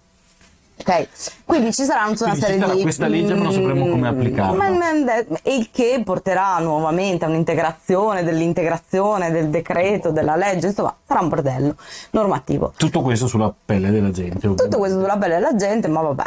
Ok, 0.77 1.07
quindi 1.45 1.71
ci 1.71 1.83
sarà 1.85 2.05
tutta 2.09 2.25
una 2.25 2.35
serie 2.35 2.57
di. 2.75 2.81
questa 2.81 3.07
legge, 3.07 3.33
ma 3.33 3.43
non 3.43 3.53
sapremo 3.53 3.87
come 3.87 4.09
Mm, 4.11 4.13
applicarla. 4.13 4.69
ma- 4.69 4.93
ma- 4.93 5.17
E 5.41 5.55
il 5.55 5.69
che 5.71 6.01
porterà 6.03 6.57
nuovamente 6.59 7.23
a 7.23 7.29
un'integrazione 7.29 8.23
dell'integrazione 8.25 9.31
del 9.31 9.47
decreto, 9.47 10.11
della 10.11 10.35
legge, 10.35 10.67
insomma, 10.67 10.93
sarà 11.07 11.21
un 11.21 11.29
bordello 11.29 11.75
normativo. 12.11 12.73
Tutto 12.75 13.01
questo 13.01 13.27
sulla 13.27 13.53
pelle 13.65 13.89
della 13.89 14.11
gente. 14.11 14.31
Tutto 14.33 14.47
ovviamente. 14.49 14.77
questo 14.77 14.99
sulla 14.99 15.17
pelle 15.17 15.35
della 15.35 15.55
gente, 15.55 15.87
ma 15.87 16.01
vabbè. 16.01 16.23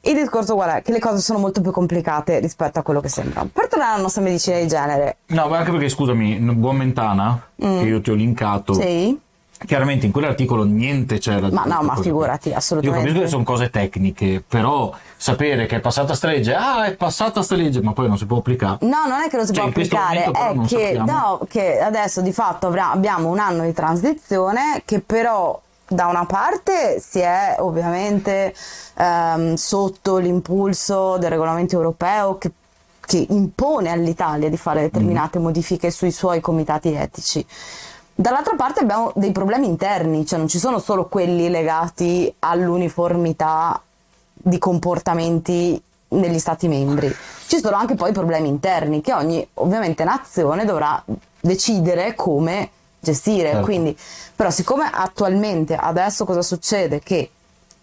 Il 0.00 0.14
discorso 0.14 0.54
qual 0.54 0.70
è? 0.70 0.82
Che 0.82 0.90
le 0.90 0.98
cose 1.00 1.20
sono 1.20 1.38
molto 1.38 1.60
più 1.60 1.70
complicate 1.70 2.40
rispetto 2.40 2.80
a 2.80 2.82
quello 2.82 3.00
che 3.00 3.08
sembra. 3.08 3.46
Per 3.50 3.68
tornare 3.68 3.92
alla 3.92 4.02
nostra 4.02 4.22
medicina 4.22 4.58
di 4.58 4.66
genere, 4.66 5.18
No, 5.26 5.46
ma 5.46 5.58
anche 5.58 5.70
perché, 5.70 5.88
scusami, 5.88 6.36
Buon 6.38 6.76
Mentana, 6.76 7.40
che 7.56 7.64
io 7.66 8.00
ti 8.00 8.10
ho 8.10 8.14
linkato, 8.14 8.74
Mm. 8.74 8.80
sì, 8.80 9.20
chiaramente 9.66 10.06
in 10.06 10.12
quell'articolo 10.12 10.64
niente 10.64 11.18
c'era. 11.18 11.48
di 11.48 11.54
Ma 11.54 11.64
no, 11.64 11.82
ma 11.82 11.96
figurati, 11.96 12.52
assolutamente. 12.52 12.98
Io 13.00 13.04
capisco 13.04 13.24
che 13.24 13.30
sono 13.30 13.44
cose 13.44 13.70
tecniche, 13.70 14.42
però 14.46 14.92
sapere 15.16 15.66
che 15.66 15.76
è 15.76 15.80
passata 15.80 16.14
sta 16.14 16.28
legge, 16.28 16.54
ah, 16.54 16.84
è 16.84 16.94
passata 16.94 17.42
sta 17.42 17.54
legge, 17.56 17.82
ma 17.82 17.92
poi 17.92 18.08
non 18.08 18.18
si 18.18 18.26
può 18.26 18.38
applicare. 18.38 18.78
No, 18.82 19.06
non 19.06 19.20
è 19.20 19.28
che 19.28 19.36
lo 19.36 19.44
si 19.44 19.52
Cioè, 19.52 19.62
può 19.62 19.70
applicare, 19.70 20.24
è 20.24 20.54
non 20.54 20.66
che, 20.66 21.02
no, 21.04 21.40
che 21.48 21.80
adesso 21.80 22.20
di 22.20 22.32
fatto 22.32 22.66
avrà- 22.68 22.92
abbiamo 22.92 23.28
un 23.28 23.38
anno 23.38 23.64
di 23.64 23.72
transizione 23.72 24.82
che 24.84 25.00
però 25.00 25.60
da 25.90 26.06
una 26.06 26.26
parte 26.26 27.00
si 27.00 27.20
è 27.20 27.56
ovviamente 27.58 28.54
ehm, 28.94 29.54
sotto 29.54 30.18
l'impulso 30.18 31.16
del 31.16 31.30
regolamento 31.30 31.76
europeo 31.76 32.36
che, 32.36 32.50
che 33.00 33.26
impone 33.30 33.90
all'Italia 33.90 34.50
di 34.50 34.56
fare 34.58 34.82
determinate 34.82 35.38
modifiche 35.38 35.90
sui 35.90 36.12
suoi 36.12 36.40
comitati 36.40 36.92
etici. 36.92 37.44
Dall'altra 38.20 38.56
parte 38.56 38.80
abbiamo 38.80 39.12
dei 39.14 39.30
problemi 39.30 39.68
interni, 39.68 40.26
cioè 40.26 40.40
non 40.40 40.48
ci 40.48 40.58
sono 40.58 40.80
solo 40.80 41.06
quelli 41.06 41.48
legati 41.48 42.34
all'uniformità 42.40 43.80
di 44.32 44.58
comportamenti 44.58 45.80
negli 46.08 46.40
stati 46.40 46.66
membri, 46.66 47.14
ci 47.46 47.60
sono 47.60 47.76
anche 47.76 47.94
poi 47.94 48.10
problemi 48.10 48.48
interni 48.48 49.02
che 49.02 49.12
ogni 49.12 49.46
ovviamente 49.54 50.02
nazione 50.02 50.64
dovrà 50.64 51.00
decidere 51.40 52.16
come 52.16 52.70
gestire. 52.98 53.50
Certo. 53.50 53.64
Quindi, 53.64 53.96
però, 54.34 54.50
siccome 54.50 54.90
attualmente 54.92 55.76
adesso 55.76 56.24
cosa 56.24 56.42
succede? 56.42 56.98
Che 56.98 57.16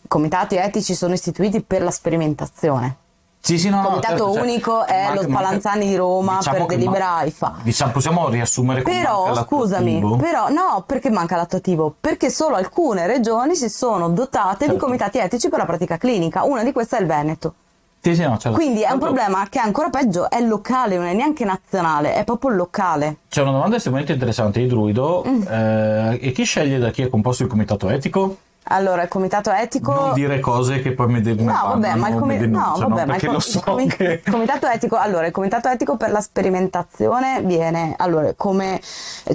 i 0.01 0.07
comitati 0.09 0.57
etici 0.57 0.95
sono 0.95 1.13
istituiti 1.13 1.61
per 1.61 1.81
la 1.81 1.91
sperimentazione. 1.91 2.97
Sì, 3.45 3.59
sì, 3.59 3.69
no, 3.69 3.75
Il 3.75 3.81
no, 3.83 3.87
comitato 3.89 4.17
certo, 4.17 4.33
cioè, 4.33 4.41
unico 4.41 4.85
è 4.87 5.03
manca- 5.05 5.21
lo 5.21 5.29
Spallanzani 5.29 5.87
di 5.87 5.95
Roma 5.95 6.37
diciamo 6.37 6.65
per 6.65 6.77
delibera 6.77 7.15
AIFA. 7.17 7.55
Diciamo, 7.61 7.91
possiamo 7.91 8.27
riassumere 8.29 8.81
come 8.81 8.95
Però, 8.95 9.35
scusami, 9.35 10.15
però 10.17 10.49
no, 10.49 10.83
perché 10.87 11.11
manca 11.11 11.35
l'attuativo? 11.35 11.93
Perché 12.01 12.31
solo 12.31 12.55
alcune 12.55 13.05
regioni 13.05 13.55
si 13.55 13.69
sono 13.69 14.09
dotate 14.09 14.65
di 14.65 14.71
Certo. 14.71 14.83
comitati 14.83 15.19
etici 15.19 15.49
per 15.49 15.59
la 15.59 15.65
pratica 15.65 15.97
clinica, 15.97 16.43
una 16.43 16.63
di 16.63 16.71
queste 16.71 16.97
è 16.97 17.01
il 17.01 17.05
Veneto. 17.05 17.53
Sì, 18.01 18.15
sì, 18.15 18.23
no, 18.23 18.35
certo. 18.39 18.57
Quindi 18.57 18.81
è 18.81 18.91
un 18.91 18.97
problema 18.99 19.45
che 19.47 19.59
è 19.59 19.63
ancora 19.63 19.89
peggio, 19.91 20.27
è 20.29 20.41
locale, 20.41 20.97
non 20.97 21.05
è 21.05 21.13
neanche 21.13 21.45
nazionale, 21.45 22.15
è 22.15 22.23
proprio 22.23 22.49
locale. 22.49 23.17
C'è 23.29 23.43
una 23.43 23.51
domanda 23.51 23.75
estremamente 23.75 24.13
interessante 24.13 24.59
di 24.59 24.65
Druido. 24.67 25.23
Mm. 25.27 25.41
eh, 25.47 26.19
e 26.19 26.31
chi 26.31 26.43
sceglie 26.43 26.79
da 26.79 26.89
chi 26.89 27.03
è 27.03 27.09
composto 27.09 27.43
il 27.43 27.49
comitato 27.49 27.89
etico? 27.89 28.37
Allora, 28.67 29.03
il 29.03 29.09
comitato 29.09 29.51
etico... 29.51 29.93
Non 29.93 30.13
dire 30.13 30.39
cose 30.39 30.81
che 30.81 30.93
poi 30.93 31.07
mi 31.07 31.21
de- 31.21 31.35
mi 31.35 31.43
No, 31.43 31.53
vabbè, 31.67 31.93
ma 31.95 32.09
il, 32.09 32.15
comi- 32.15 32.39
mi 32.39 32.47
no, 32.47 32.73
vabbè, 32.79 33.05
ma 33.05 33.15
il 33.15 33.23
com- 33.25 33.37
so 33.37 33.57
il 33.59 33.63
comi- 33.63 33.87
che... 33.87 34.21
il 34.25 34.31
comitato 34.31 34.67
etico, 34.67 34.95
allora, 34.97 35.27
il 35.27 35.31
comitato 35.31 35.69
etico 35.69 35.97
per 35.97 36.09
la 36.09 36.19
sperimentazione 36.21 37.41
viene, 37.43 37.93
allora, 37.97 38.33
come, 38.35 38.81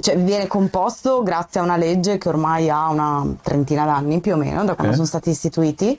cioè, 0.01 0.17
viene 0.17 0.47
composto 0.47 1.23
grazie 1.23 1.61
a 1.61 1.63
una 1.63 1.77
legge 1.77 2.17
che 2.17 2.27
ormai 2.27 2.69
ha 2.69 2.89
una 2.89 3.25
trentina 3.41 3.85
d'anni 3.85 4.19
più 4.19 4.33
o 4.33 4.37
meno, 4.37 4.65
da 4.65 4.73
quando 4.73 4.87
Ok. 4.89 4.95
sono 4.95 5.07
stati 5.07 5.29
istituiti. 5.29 5.97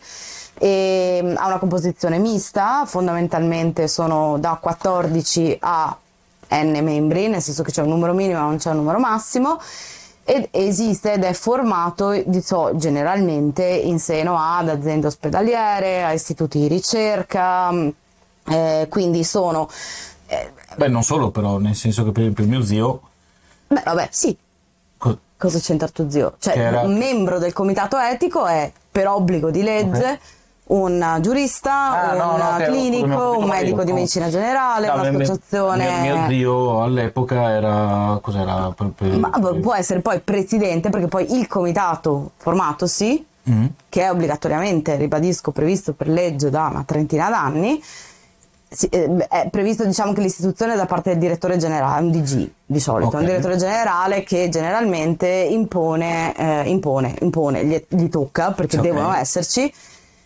E 0.58 1.20
mm, 1.22 1.34
ha 1.38 1.46
una 1.46 1.58
composizione 1.58 2.18
mista, 2.18 2.84
fondamentalmente 2.84 3.88
sono 3.88 4.36
da 4.38 4.58
14 4.60 5.56
a 5.60 5.96
n 6.50 6.78
membri, 6.82 7.28
nel 7.28 7.40
senso 7.40 7.62
che 7.62 7.72
c'è 7.72 7.80
un 7.80 7.88
numero 7.88 8.12
minimo 8.12 8.40
ma 8.40 8.44
non 8.44 8.58
c'è 8.58 8.68
un 8.68 8.76
numero 8.76 8.98
massimo 8.98 9.58
ed 10.24 10.48
esiste 10.52 11.14
ed 11.14 11.24
è 11.24 11.32
formato 11.32 12.12
so, 12.42 12.70
generalmente 12.76 13.64
in 13.64 13.98
seno 13.98 14.38
ad 14.38 14.68
aziende 14.68 15.08
ospedaliere, 15.08 16.04
a 16.04 16.12
istituti 16.12 16.60
di 16.60 16.68
ricerca, 16.68 17.70
mh, 17.70 17.92
eh, 18.48 18.86
quindi 18.88 19.24
sono... 19.24 19.68
eh, 20.26 20.52
Beh, 20.76 20.88
non 20.88 21.02
solo 21.02 21.30
però, 21.30 21.58
nel 21.58 21.74
senso 21.74 22.04
che 22.04 22.12
per 22.12 22.22
esempio 22.22 22.46
mio 22.46 22.62
zio... 22.62 23.00
beh, 23.68 23.82
vabbè, 23.84 24.08
sì, 24.10 24.36
co- 24.96 25.18
cosa 25.36 25.58
c'entra 25.58 25.88
tuo 25.88 26.08
zio? 26.10 26.34
Cioè, 26.38 26.56
era- 26.56 26.80
un 26.82 26.96
membro 26.96 27.38
del 27.38 27.52
comitato 27.52 27.98
etico 27.98 28.46
è 28.46 28.70
per 28.90 29.08
obbligo 29.08 29.50
di 29.50 29.62
legge 29.62 30.20
un 30.64 31.18
giurista, 31.20 32.10
Ah, 32.10 32.14
no, 32.14 32.32
un 32.34 32.38
no, 32.38 32.48
ok, 32.56 32.64
clinico, 32.66 33.06
capito 33.08 33.38
un 33.38 33.48
medico 33.48 33.84
di 33.84 33.92
medicina 33.92 34.28
generale, 34.28 34.86
No, 34.86 34.94
un'associazione. 34.94 36.00
Mio, 36.00 36.16
mio 36.16 36.28
zio 36.28 36.82
all'epoca 36.82 37.50
era. 37.50 38.18
Cos'era? 38.22 38.72
Per- 38.74 38.92
per- 38.96 39.18
Ma 39.18 39.30
può 39.60 39.74
essere 39.74 40.00
poi 40.00 40.20
presidente, 40.20 40.88
perché 40.88 41.08
poi 41.08 41.34
il 41.36 41.46
comitato 41.46 42.30
formatosi, 42.36 43.26
Mm. 43.50 43.66
che 43.88 44.02
è 44.02 44.10
obbligatoriamente, 44.10 44.94
ribadisco, 44.96 45.50
previsto 45.50 45.92
per 45.94 46.06
legge 46.08 46.48
da 46.48 46.68
una 46.70 46.84
trentina 46.86 47.28
d'anni, 47.28 47.82
eh, 48.88 49.26
è 49.28 49.48
previsto 49.50 49.84
diciamo 49.84 50.12
che 50.12 50.20
l'istituzione 50.22 50.76
da 50.76 50.86
parte 50.86 51.10
del 51.10 51.18
direttore 51.18 51.56
generale, 51.58 52.04
un 52.04 52.12
DG 52.12 52.50
di 52.64 52.78
solito, 52.80 53.08
Ok. 53.08 53.14
un 53.20 53.26
direttore 53.26 53.56
generale 53.56 54.22
che 54.22 54.48
generalmente 54.48 55.26
impone, 55.26 56.34
eh, 56.36 56.70
impone, 56.70 57.16
impone, 57.20 57.64
gli, 57.66 57.84
gli 57.88 58.08
tocca 58.08 58.52
perché 58.52 58.76
Ok. 58.76 58.82
devono 58.84 59.12
esserci 59.12 59.70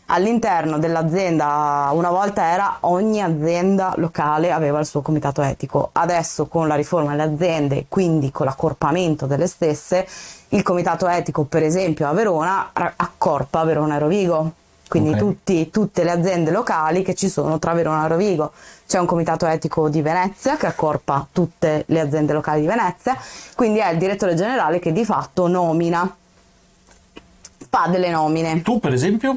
all'interno 0.07 0.79
dell'azienda, 0.79 1.89
una 1.93 2.11
volta 2.11 2.45
era 2.45 2.77
ogni 2.81 3.21
azienda 3.21 3.93
locale 3.97 4.53
aveva 4.53 4.79
il 4.79 4.87
suo 4.87 5.03
comitato 5.03 5.43
etico, 5.43 5.91
adesso 5.93 6.47
con 6.47 6.69
la 6.69 6.75
riforma 6.77 7.11
delle 7.11 7.35
aziende, 7.35 7.87
quindi 7.89 8.31
con 8.31 8.47
l'accorpamento 8.47 9.27
delle 9.27 9.47
stesse, 9.47 10.07
il 10.51 10.63
comitato 10.63 11.09
etico 11.09 11.43
per 11.45 11.63
esempio 11.65 12.09
a 12.09 12.13
Verona 12.13 12.71
accorpa 12.73 13.65
Verona 13.65 13.97
e 13.97 13.99
Rovigo. 13.99 14.53
Quindi 14.89 15.11
Ok. 15.11 15.19
tutti- 15.19 15.71
tutte 15.71 16.05
le 16.05 16.13
aziende 16.13 16.53
locali 16.53 17.03
che 17.03 17.15
ci 17.15 17.29
sono 17.29 17.59
tra 17.59 17.73
Verona 17.73 18.05
e 18.05 18.09
Rovigo. 18.09 18.53
C'è 18.87 19.01
un 19.01 19.07
comitato 19.07 19.45
etico 19.45 19.89
di 19.89 20.01
Venezia 20.01 20.57
che 20.57 20.67
accorpa 20.67 21.27
tutte 21.33 21.83
le 21.89 21.99
aziende 21.99 22.33
locali 22.33 22.61
di 22.61 22.69
Venezia, 22.69 23.19
quindi 23.57 23.81
è 23.81 23.91
il 23.91 23.99
direttore 23.99 24.37
generale 24.37 24.79
che 24.79 24.93
di 24.93 25.05
fatto 25.05 25.49
nomina, 25.49 26.09
fa 27.69 27.89
delle 27.89 28.11
nomine. 28.11 28.63
Tu, 28.63 28.79
per 28.79 28.93
esempio? 28.93 29.37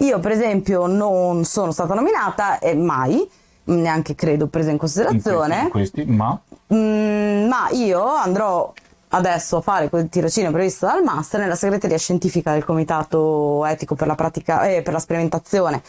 Io 0.00 0.18
per 0.18 0.32
esempio 0.32 0.86
non 0.86 1.44
sono 1.44 1.72
stata 1.72 1.94
nominata 1.94 2.58
e 2.58 2.74
mai, 2.74 3.28
neanche 3.64 4.14
credo 4.14 4.46
presa 4.46 4.68
in 4.68 4.74
In 4.74 4.78
considerazione, 4.78 5.68
questi, 5.68 6.04
questi, 6.04 6.10
ma. 6.10 6.38
Mm, 6.72 7.48
ma 7.48 7.68
io 7.70 8.04
andrò 8.04 8.72
adesso 9.08 9.56
a 9.56 9.60
fare 9.60 9.88
quel 9.88 10.08
tirocinio 10.08 10.50
previsto 10.52 10.86
dal 10.86 11.02
master 11.02 11.40
nella 11.40 11.56
segreteria 11.56 11.98
scientifica 11.98 12.52
del 12.52 12.64
comitato 12.64 13.64
etico 13.66 13.94
per 13.94 14.06
la, 14.06 14.14
pratica, 14.14 14.68
eh, 14.68 14.82
per 14.82 14.92
la 14.92 15.00
sperimentazione 15.00 15.82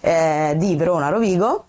eh, 0.00 0.54
di 0.56 0.74
Verona 0.74 1.08
Rovigo 1.08 1.66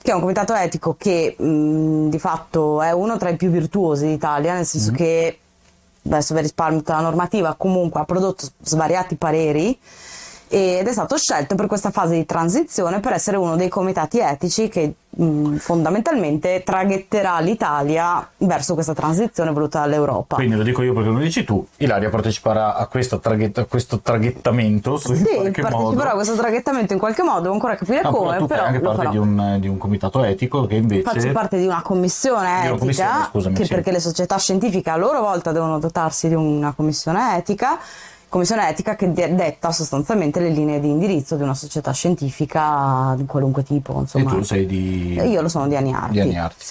che 0.00 0.12
è 0.12 0.14
un 0.14 0.20
comitato 0.20 0.54
etico 0.54 0.94
che 0.96 1.34
mh, 1.36 2.08
di 2.08 2.18
fatto 2.18 2.80
è 2.82 2.92
uno 2.92 3.16
tra 3.16 3.30
i 3.30 3.36
più 3.36 3.50
virtuosi 3.50 4.06
d'Italia 4.06 4.54
nel 4.54 4.66
senso 4.66 4.92
che 4.92 5.38
adesso 6.04 6.34
vi 6.34 6.40
risparmio 6.42 6.78
tutta 6.78 6.94
la 6.94 7.00
normativa 7.00 7.54
comunque 7.58 8.00
ha 8.00 8.04
prodotto 8.04 8.46
svariati 8.62 9.16
pareri 9.16 9.76
ed 10.48 10.86
è 10.86 10.92
stato 10.92 11.16
scelto 11.16 11.54
per 11.54 11.66
questa 11.66 11.90
fase 11.90 12.14
di 12.14 12.26
transizione 12.26 13.00
per 13.00 13.12
essere 13.12 13.36
uno 13.36 13.56
dei 13.56 13.68
comitati 13.68 14.18
etici 14.20 14.68
che 14.68 14.94
mh, 15.08 15.56
fondamentalmente 15.56 16.62
traghetterà 16.64 17.40
l'Italia 17.40 18.28
verso 18.38 18.74
questa 18.74 18.94
transizione 18.94 19.50
voluta 19.52 19.80
dall'Europa. 19.80 20.36
Quindi 20.36 20.56
lo 20.56 20.62
dico 20.62 20.82
io 20.82 20.92
perché 20.92 21.08
lo 21.08 21.18
dici 21.18 21.44
tu. 21.44 21.66
Ilaria 21.78 22.08
parteciperà 22.10 22.76
a 22.76 22.86
questo, 22.86 23.18
traghett- 23.18 23.58
a 23.58 23.64
questo 23.64 24.00
traghettamento. 24.00 25.00
in 25.06 25.16
sì, 25.16 25.24
qualche 25.34 25.62
parteciperò 25.62 25.80
modo. 25.80 26.08
a 26.08 26.12
questo 26.12 26.34
traghettamento 26.34 26.92
in 26.92 26.98
qualche 26.98 27.22
modo, 27.22 27.50
ancora 27.50 27.74
capire 27.76 28.02
No, 28.02 28.10
come, 28.10 28.36
però 28.36 28.38
tu 28.38 28.46
fai 28.46 28.56
però 28.56 28.66
anche 28.68 28.78
lo 28.80 28.92
parte 28.94 29.10
di 29.10 29.16
un, 29.18 29.56
di 29.60 29.68
un 29.68 29.78
comitato 29.78 30.22
etico 30.24 30.66
che 30.66 30.74
invece. 30.76 31.02
Faccio 31.02 31.32
parte 31.32 31.58
di 31.58 31.66
una 31.66 31.82
commissione 31.82 32.42
Di 32.42 32.50
una 32.50 32.58
etica, 32.66 32.78
commissione, 32.78 33.28
scusami, 33.30 33.54
che 33.54 33.64
sì. 33.64 33.74
perché 33.74 33.90
le 33.92 34.00
società 34.00 34.38
scientifiche 34.38 34.90
a 34.90 34.96
loro 34.96 35.20
volta 35.20 35.52
devono 35.52 35.78
dotarsi 35.78 36.28
di 36.28 36.34
una 36.34 36.72
commissione 36.72 37.36
etica, 37.36 37.78
commissione 38.34 38.68
etica 38.68 38.96
che 38.96 39.12
de- 39.12 39.32
detta 39.36 39.70
sostanzialmente 39.70 40.40
le 40.40 40.48
linee 40.48 40.80
di 40.80 40.88
indirizzo 40.88 41.36
di 41.36 41.42
una 41.44 41.54
società 41.54 41.92
scientifica 41.92 43.14
di 43.16 43.26
qualunque 43.26 43.62
tipo. 43.62 43.96
E 43.96 44.00
Insomma. 44.00 44.30
tu 44.32 44.42
sei 44.42 44.66
di. 44.66 45.16
E 45.16 45.28
Io 45.28 45.40
lo 45.40 45.48
sono 45.48 45.68
di 45.68 45.76
Aniarti. 45.76 46.10
di 46.12 46.20
Aniarti. 46.20 46.64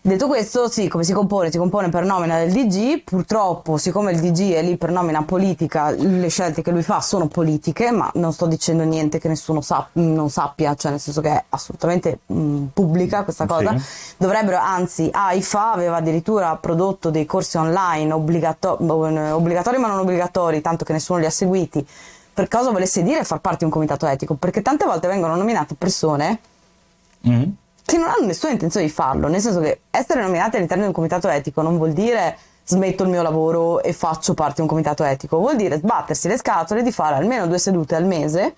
Detto 0.00 0.26
questo, 0.26 0.70
sì, 0.70 0.88
come 0.88 1.04
si 1.04 1.12
compone? 1.12 1.50
Si 1.50 1.58
compone 1.58 1.90
per 1.90 2.04
nomina 2.04 2.38
del 2.38 2.50
DG, 2.50 3.02
purtroppo 3.02 3.76
siccome 3.76 4.12
il 4.12 4.20
DG 4.20 4.52
è 4.52 4.62
lì 4.62 4.76
per 4.78 4.90
nomina 4.90 5.22
politica, 5.22 5.90
le 5.90 6.28
scelte 6.28 6.62
che 6.62 6.70
lui 6.70 6.82
fa 6.82 7.00
sono 7.00 7.26
politiche, 7.26 7.90
ma 7.90 8.10
non 8.14 8.32
sto 8.32 8.46
dicendo 8.46 8.84
niente 8.84 9.18
che 9.18 9.28
nessuno 9.28 9.60
sa- 9.60 9.86
non 9.92 10.30
sappia, 10.30 10.74
cioè 10.76 10.92
nel 10.92 11.00
senso 11.00 11.20
che 11.20 11.28
è 11.30 11.44
assolutamente 11.50 12.20
mh, 12.24 12.64
pubblica 12.72 13.22
questa 13.24 13.44
cosa. 13.44 13.76
Sì. 13.78 14.14
Dovrebbero, 14.16 14.56
anzi, 14.56 15.10
AIFA 15.12 15.72
aveva 15.72 15.96
addirittura 15.96 16.56
prodotto 16.56 17.10
dei 17.10 17.26
corsi 17.26 17.58
online 17.58 18.10
obbligato- 18.12 18.78
obbligatori 18.80 19.78
ma 19.78 19.88
non 19.88 19.98
obbligatori, 19.98 20.62
tanto 20.62 20.84
che 20.84 20.94
nessuno 20.94 21.18
li 21.18 21.26
ha 21.26 21.30
seguiti, 21.30 21.86
per 22.32 22.48
cosa 22.48 22.70
volesse 22.70 23.02
dire 23.02 23.24
far 23.24 23.40
parte 23.40 23.58
di 23.58 23.64
un 23.64 23.70
comitato 23.70 24.06
etico, 24.06 24.34
perché 24.34 24.62
tante 24.62 24.86
volte 24.86 25.06
vengono 25.08 25.36
nominate 25.36 25.74
persone 25.74 26.38
Mm. 27.28 27.42
Che 27.88 27.96
non 27.96 28.10
hanno 28.10 28.26
nessuna 28.26 28.52
intenzione 28.52 28.84
di 28.84 28.92
farlo, 28.92 29.28
nel 29.28 29.40
senso 29.40 29.60
che 29.60 29.80
essere 29.88 30.20
nominati 30.20 30.56
all'interno 30.56 30.82
di 30.82 30.88
un 30.88 30.94
comitato 30.94 31.26
etico 31.26 31.62
non 31.62 31.78
vuol 31.78 31.92
dire 31.94 32.36
smetto 32.62 33.02
il 33.02 33.08
mio 33.08 33.22
lavoro 33.22 33.80
e 33.80 33.94
faccio 33.94 34.34
parte 34.34 34.56
di 34.56 34.60
un 34.60 34.66
comitato 34.66 35.04
etico, 35.04 35.38
vuol 35.38 35.56
dire 35.56 35.78
sbattersi 35.78 36.28
le 36.28 36.36
scatole 36.36 36.82
di 36.82 36.92
fare 36.92 37.14
almeno 37.14 37.46
due 37.46 37.56
sedute 37.56 37.94
al 37.94 38.04
mese 38.04 38.56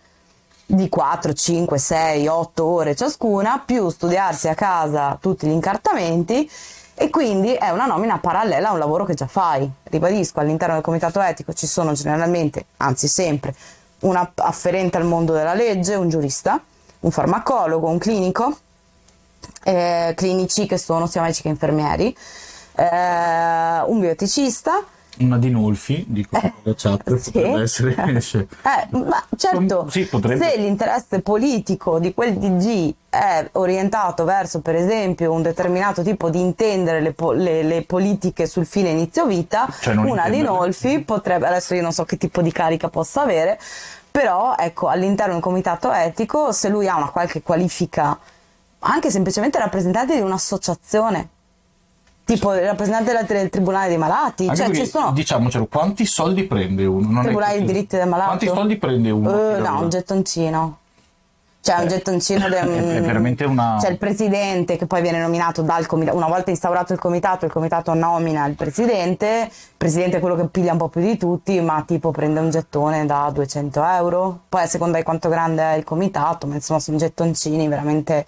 di 0.66 0.88
4, 0.88 1.32
5, 1.32 1.78
6, 1.78 2.26
8 2.26 2.64
ore 2.64 2.96
ciascuna, 2.96 3.62
più 3.64 3.88
studiarsi 3.88 4.48
a 4.48 4.56
casa 4.56 5.16
tutti 5.20 5.46
gli 5.46 5.52
incartamenti 5.52 6.50
e 6.96 7.08
quindi 7.08 7.52
è 7.52 7.70
una 7.70 7.86
nomina 7.86 8.18
parallela 8.18 8.70
a 8.70 8.72
un 8.72 8.80
lavoro 8.80 9.04
che 9.04 9.14
già 9.14 9.28
fai. 9.28 9.70
Ribadisco, 9.84 10.40
all'interno 10.40 10.74
del 10.74 10.82
comitato 10.82 11.20
etico 11.20 11.52
ci 11.52 11.68
sono 11.68 11.92
generalmente, 11.92 12.64
anzi 12.78 13.06
sempre, 13.06 13.54
un 14.00 14.16
aff- 14.16 14.40
afferente 14.40 14.96
al 14.96 15.04
mondo 15.04 15.32
della 15.32 15.54
legge, 15.54 15.94
un 15.94 16.08
giurista, 16.08 16.60
un 16.98 17.12
farmacologo, 17.12 17.88
un 17.88 17.98
clinico, 17.98 18.56
eh, 19.64 20.12
clinici 20.16 20.66
che 20.66 20.79
sono 20.79 21.07
sia 21.07 21.20
medici 21.22 21.42
che 21.42 21.48
infermieri, 21.48 22.16
eh, 22.76 23.83
un 23.87 24.00
bioeticista. 24.00 24.83
Una 25.18 25.37
di 25.37 25.50
Nolfi, 25.50 26.03
dico 26.09 26.37
Eh, 26.40 26.53
la 26.62 26.74
chat, 26.74 27.14
sì. 27.16 27.31
potrebbe 27.33 27.62
essere. 27.62 27.94
Eh, 28.62 28.96
ma 28.96 29.22
certo, 29.37 29.87
Sì, 29.90 30.09
se 30.09 30.55
l'interesse 30.57 31.20
politico 31.20 31.98
di 31.98 32.14
quel 32.14 32.38
DG 32.38 32.94
è 33.11 33.46
orientato 33.53 34.24
verso, 34.24 34.61
per 34.61 34.76
esempio, 34.76 35.33
un 35.33 35.42
determinato 35.42 36.03
tipo 36.03 36.31
di 36.31 36.40
intendere 36.40 37.00
le, 37.00 37.12
po- 37.12 37.33
le- 37.33 37.62
le 37.64 37.83
politiche 37.83 38.46
sul 38.46 38.64
fine 38.64 38.90
inizio 38.90 39.26
vita, 39.26 39.68
Cioè, 39.81 39.94
una 39.94 40.05
di 40.05 40.11
intenderle. 40.38 40.42
Nolfi 40.42 41.00
potrebbe, 41.00 41.46
adesso 41.48 41.74
io 41.74 41.83
non 41.83 41.92
so 41.92 42.05
che 42.05 42.16
tipo 42.16 42.40
di 42.40 42.53
carica 42.53 42.88
possa 42.88 43.20
avere, 43.20 43.59
però 44.11 44.55
ecco, 44.57 44.88
all'interno 44.88 45.33
di 45.33 45.37
un 45.37 45.42
comitato 45.42 45.92
etico, 45.92 46.50
se 46.53 46.68
lui 46.70 46.88
ha 46.88 46.96
una 46.96 47.11
qualche 47.11 47.42
qualifica, 47.42 48.18
anche 48.80 49.10
semplicemente 49.10 49.58
rappresentante 49.58 50.14
di 50.14 50.20
un'associazione, 50.20 51.28
tipo 52.24 52.54
il 52.54 52.62
rappresentante 52.64 53.12
del, 53.12 53.24
del 53.26 53.50
Tribunale 53.50 53.88
dei 53.88 53.98
Malati, 53.98 54.46
Anche 54.48 54.56
cioè 54.64 54.74
ci 54.74 54.86
sono... 54.86 55.12
diciamocelo, 55.12 55.66
quanti 55.66 56.04
soldi 56.06 56.44
prende 56.44 56.84
uno? 56.84 57.08
Non 57.10 57.22
Tribunale 57.24 57.58
dei 57.58 57.64
diritti 57.66 57.96
del 57.96 58.08
malato? 58.08 58.28
Quanti 58.28 58.46
soldi 58.46 58.76
prende 58.76 59.10
uno? 59.10 59.30
Che 59.30 59.58
no, 59.60 59.80
un 59.82 59.88
gettoncino. 59.88 60.78
Cioè 61.62 61.76
un 61.80 61.84
Eh, 61.84 61.88
gettoncino 61.88 62.40
del- 62.48 62.54
è- 62.54 62.94
è 62.96 63.00
veramente 63.02 63.44
una- 63.44 63.76
C'è 63.78 63.90
il 63.90 63.98
presidente 63.98 64.78
che 64.78 64.86
poi 64.86 65.02
viene 65.02 65.20
nominato 65.20 65.60
dal 65.60 65.84
comitato. 65.84 66.16
Una 66.16 66.26
volta 66.28 66.48
instaurato 66.50 66.94
il 66.94 66.98
comitato, 66.98 67.44
il 67.44 67.52
comitato 67.52 67.92
nomina 67.92 68.46
il 68.46 68.54
presidente. 68.54 69.48
Il 69.50 69.74
presidente 69.76 70.16
è 70.16 70.20
quello 70.20 70.36
che 70.36 70.46
piglia 70.46 70.72
un 70.72 70.78
po' 70.78 70.88
più 70.88 71.02
di 71.02 71.18
tutti, 71.18 71.60
ma 71.60 71.82
tipo 71.86 72.12
prende 72.12 72.40
un 72.40 72.48
gettone 72.48 73.04
da 73.04 73.30
200 73.30 73.84
euro. 73.84 74.38
Poi 74.48 74.62
a 74.62 74.66
seconda 74.66 74.96
di 74.96 75.02
quanto 75.04 75.28
grande 75.28 75.62
è 75.62 75.76
il 75.76 75.84
comitato, 75.84 76.46
ma 76.46 76.54
insomma 76.54 76.80
sono 76.80 76.96
gettoncini 76.96 77.68
veramente 77.68 78.24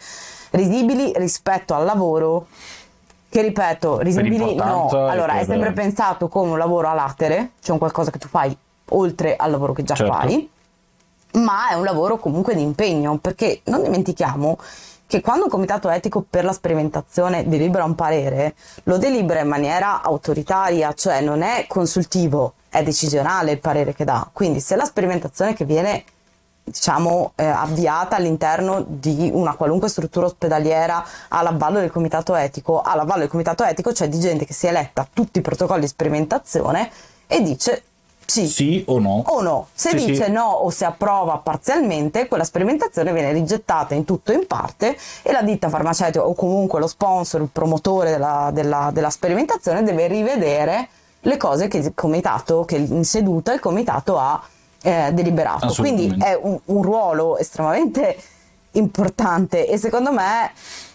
risibili 0.53 1.13
rispetto 1.17 1.75
al 1.75 1.85
lavoro. 1.85 2.47
Che 3.29 3.41
ripeto, 3.41 3.99
risibili 4.01 4.55
no. 4.55 4.89
Allora, 4.89 5.33
è 5.35 5.37
per- 5.39 5.47
sempre 5.47 5.73
pensato 5.73 6.29
come 6.29 6.53
un 6.53 6.59
lavoro 6.59 6.89
a 6.89 6.95
latere, 6.95 7.53
cioè 7.61 7.73
un 7.73 7.79
qualcosa 7.79 8.11
che 8.11 8.19
tu 8.19 8.29
fai 8.29 8.55
oltre 8.91 9.37
al 9.37 9.51
lavoro 9.51 9.73
che 9.73 9.83
già 9.85 9.95
Certo. 9.95 10.13
fai 10.13 10.51
ma 11.35 11.71
è 11.71 11.75
un 11.75 11.85
lavoro 11.85 12.19
comunque 12.19 12.55
di 12.55 12.61
impegno, 12.63 13.17
perché 13.17 13.63
non 13.65 13.83
dimentichiamo 13.83 14.59
che 15.07 15.21
quando 15.23 15.45
un 15.45 15.51
comitato 15.51 15.89
etico 15.89 16.23
per 16.29 16.45
la 16.45 16.53
sperimentazione 16.53 17.47
delibera 17.49 17.85
un 17.85 17.95
parere, 17.95 18.55
lo 18.85 18.99
delibera 18.99 19.41
in 19.41 19.49
maniera 19.49 20.03
autoritaria, 20.03 20.93
cioè 20.95 21.21
non 21.21 21.43
è 21.43 21.67
consultivo, 21.69 22.55
è 22.69 22.83
decisionale 22.83 23.53
il 23.53 23.61
parere 23.61 23.95
che 23.95 24.05
dà. 24.05 24.29
Quindi 24.33 24.61
se 24.61 24.77
la 24.77 24.85
sperimentazione 24.85 25.55
che 25.55 25.65
viene 25.65 26.05
diciamo 26.65 27.33
eh, 27.35 27.45
avviata 27.45 28.17
all'interno 28.17 28.85
di 28.87 29.31
una 29.33 29.55
qualunque 29.55 29.89
struttura 29.89 30.27
ospedaliera 30.27 31.05
all'avvallo 31.29 31.81
del 31.81 31.91
comitato 31.91 32.35
etico, 32.35 32.81
all'avvallo 32.81 33.21
del 33.21 33.29
comitato 33.29 33.65
etico 33.65 33.93
c'è 33.93 34.09
di 34.09 34.19
gente 34.21 34.45
che 34.45 34.53
si 34.55 34.67
è 34.67 34.73
letta 34.73 35.07
tutti 35.13 35.39
i 35.39 35.43
protocolli 35.43 35.81
di 35.83 35.89
sperimentazione 35.89 36.91
e 37.27 37.43
dice 37.43 37.83
sì, 38.25 38.47
Sì 38.47 38.85
o 38.87 38.99
no? 38.99 39.25
o 39.27 39.43
no. 39.43 39.67
Se 39.75 39.91
Sì, 39.91 40.07
dice 40.07 40.25
sì. 40.27 40.31
no 40.31 40.45
o 40.45 40.71
se 40.71 40.85
approva 40.87 41.39
parzialmente, 41.39 42.29
quella 42.29 42.45
sperimentazione 42.45 43.13
viene 43.13 43.33
rigettata 43.33 43.95
in 43.95 44.05
tutto 44.05 44.31
o 44.33 44.35
in 44.35 44.47
parte 44.47 44.97
e 45.23 45.33
la 45.33 45.43
ditta 45.43 45.69
farmaceutica 45.69 46.25
o 46.25 46.33
comunque 46.35 46.79
lo 46.81 46.87
sponsor, 46.87 47.43
il 47.43 47.49
promotore 47.53 48.11
della, 48.11 48.51
della- 48.53 48.91
della 48.93 49.11
sperimentazione 49.11 49.83
deve 49.83 50.07
rivedere 50.07 50.89
le 51.21 51.37
cose 51.37 51.69
che 51.69 51.79
il 51.79 51.93
comitato, 51.95 52.65
che 52.65 52.77
in 52.77 53.05
seduta 53.05 53.53
il 53.53 53.61
comitato 53.61 54.19
ha 54.19 54.41
eh, 54.83 55.11
deliberato. 55.13 55.73
Quindi 55.75 56.15
è 56.19 56.39
un, 56.41 56.59
un 56.65 56.83
ruolo 56.83 57.39
estremamente 57.39 58.17
importante 58.73 59.67
e 59.67 59.77
secondo 59.77 60.13
me 60.13 60.53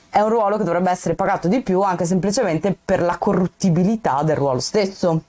è 0.09 0.21
un 0.21 0.29
ruolo 0.29 0.57
che 0.57 0.63
dovrebbe 0.63 0.89
essere 0.89 1.15
pagato 1.15 1.47
di 1.47 1.61
più 1.61 1.81
anche 1.81 2.05
semplicemente 2.05 2.75
per 2.83 3.01
la 3.01 3.17
corruttibilità 3.17 4.23
del 4.23 4.35
ruolo 4.35 4.59
stesso. 4.59 5.21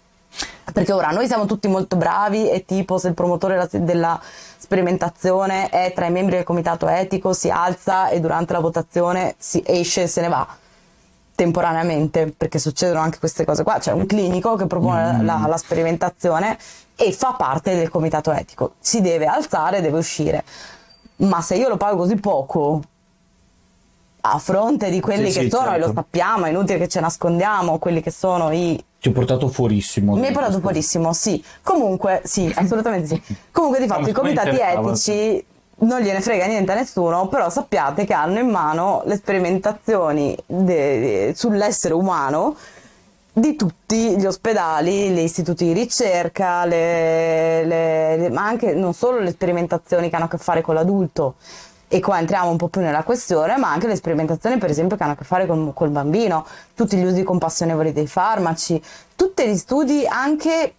Perché 0.72 0.92
ora 0.92 1.08
noi 1.08 1.26
siamo 1.26 1.46
tutti 1.46 1.66
molto 1.68 1.96
bravi 1.96 2.50
e 2.50 2.64
tipo 2.64 2.98
se 2.98 3.08
il 3.08 3.14
promotore 3.14 3.68
della- 3.72 4.20
sperimentazione 4.68 5.70
è 5.70 5.92
tra 5.94 6.04
i 6.04 6.10
membri 6.10 6.36
del 6.36 6.44
comitato 6.44 6.86
etico 6.88 7.32
si 7.32 7.48
alza 7.48 8.10
e 8.10 8.20
durante 8.20 8.52
la 8.52 8.58
votazione 8.58 9.34
si 9.38 9.62
esce 9.64 10.02
e 10.02 10.06
se 10.08 10.20
ne 10.20 10.28
va 10.28 10.46
temporaneamente 11.34 12.34
perché 12.36 12.58
succedono 12.58 13.00
anche 13.00 13.18
queste 13.18 13.46
cose 13.46 13.62
qua 13.62 13.78
c'è 13.78 13.92
un 13.92 14.04
clinico 14.04 14.56
che 14.56 14.66
propone 14.66 15.22
la, 15.22 15.46
la 15.46 15.56
sperimentazione 15.56 16.58
e 17.00 17.12
fa 17.12 17.32
parte 17.34 17.76
del 17.76 17.88
comitato 17.90 18.32
etico 18.32 18.74
si 18.80 19.00
deve 19.00 19.26
alzare 19.26 19.80
deve 19.80 19.98
uscire 19.98 20.42
ma 21.18 21.40
se 21.40 21.54
io 21.56 21.68
lo 21.68 21.76
pago 21.76 21.96
così 21.98 22.16
poco 22.16 22.82
a 24.20 24.38
fronte 24.38 24.90
di 24.90 25.00
quelli 25.00 25.30
Sì, 25.30 25.38
che 25.38 25.44
sì, 25.44 25.50
sono 25.50 25.68
e 25.74 25.78
lo 25.78 25.86
certo. 25.86 26.00
sappiamo 26.00 26.44
è 26.46 26.50
inutile 26.50 26.78
che 26.78 26.88
ce 26.88 27.00
nascondiamo 27.00 27.78
quelli 27.78 28.02
che 28.02 28.10
sono 28.10 28.50
i 28.52 28.82
Ti 29.00 29.08
ho 29.08 29.12
portato 29.12 29.48
fuorissimo. 29.48 30.16
mi 30.16 30.26
hai 30.26 30.32
parlato 30.32 30.58
fuorissimo, 30.58 31.12
sì. 31.12 31.42
Comunque, 31.62 32.20
sì, 32.24 32.52
assolutamente 32.56 33.06
sì. 33.06 33.22
Comunque, 33.52 33.78
di 33.78 33.86
fatto, 33.86 34.08
i 34.08 34.12
comitati 34.12 34.58
etici 34.58 35.44
non 35.80 36.00
gliene 36.00 36.20
frega 36.20 36.46
niente 36.46 36.72
a 36.72 36.74
nessuno, 36.74 37.28
però 37.28 37.48
sappiate 37.48 38.04
che 38.04 38.12
hanno 38.12 38.40
in 38.40 38.48
mano 38.48 39.02
le 39.06 39.14
sperimentazioni 39.14 40.36
de- 40.44 40.64
de- 41.00 41.32
sull'essere 41.36 41.94
umano 41.94 42.56
di 43.40 43.56
tutti 43.56 44.16
gli 44.18 44.26
ospedali, 44.26 45.10
gli 45.10 45.18
istituti 45.20 45.64
di 45.64 45.72
ricerca, 45.72 46.64
le- 46.64 47.64
le- 47.64 48.16
le- 48.16 48.30
ma 48.30 48.46
anche 48.46 48.74
non 48.74 48.92
solo 48.94 49.18
le 49.20 49.30
sperimentazioni 49.30 50.08
che 50.08 50.16
hanno 50.16 50.26
a 50.26 50.28
che 50.28 50.38
fare 50.38 50.60
con 50.60 50.74
l'adulto, 50.74 51.34
e 51.88 52.00
qua 52.00 52.18
entriamo 52.18 52.50
un 52.50 52.56
po' 52.58 52.68
più 52.68 52.82
nella 52.82 53.02
questione, 53.02 53.56
ma 53.56 53.72
anche 53.72 53.86
le 53.86 53.96
sperimentazioni, 53.96 54.58
per 54.58 54.70
esempio, 54.70 54.96
che 54.96 55.02
hanno 55.02 55.12
a 55.12 55.16
che 55.16 55.24
fare 55.24 55.46
con, 55.46 55.72
col 55.72 55.88
bambino, 55.90 56.46
tutti 56.74 56.96
gli 56.96 57.04
usi 57.04 57.22
compassionevoli 57.22 57.92
dei 57.92 58.06
farmaci, 58.06 58.80
tutti 59.16 59.46
gli 59.46 59.56
studi 59.56 60.06
anche 60.06 60.74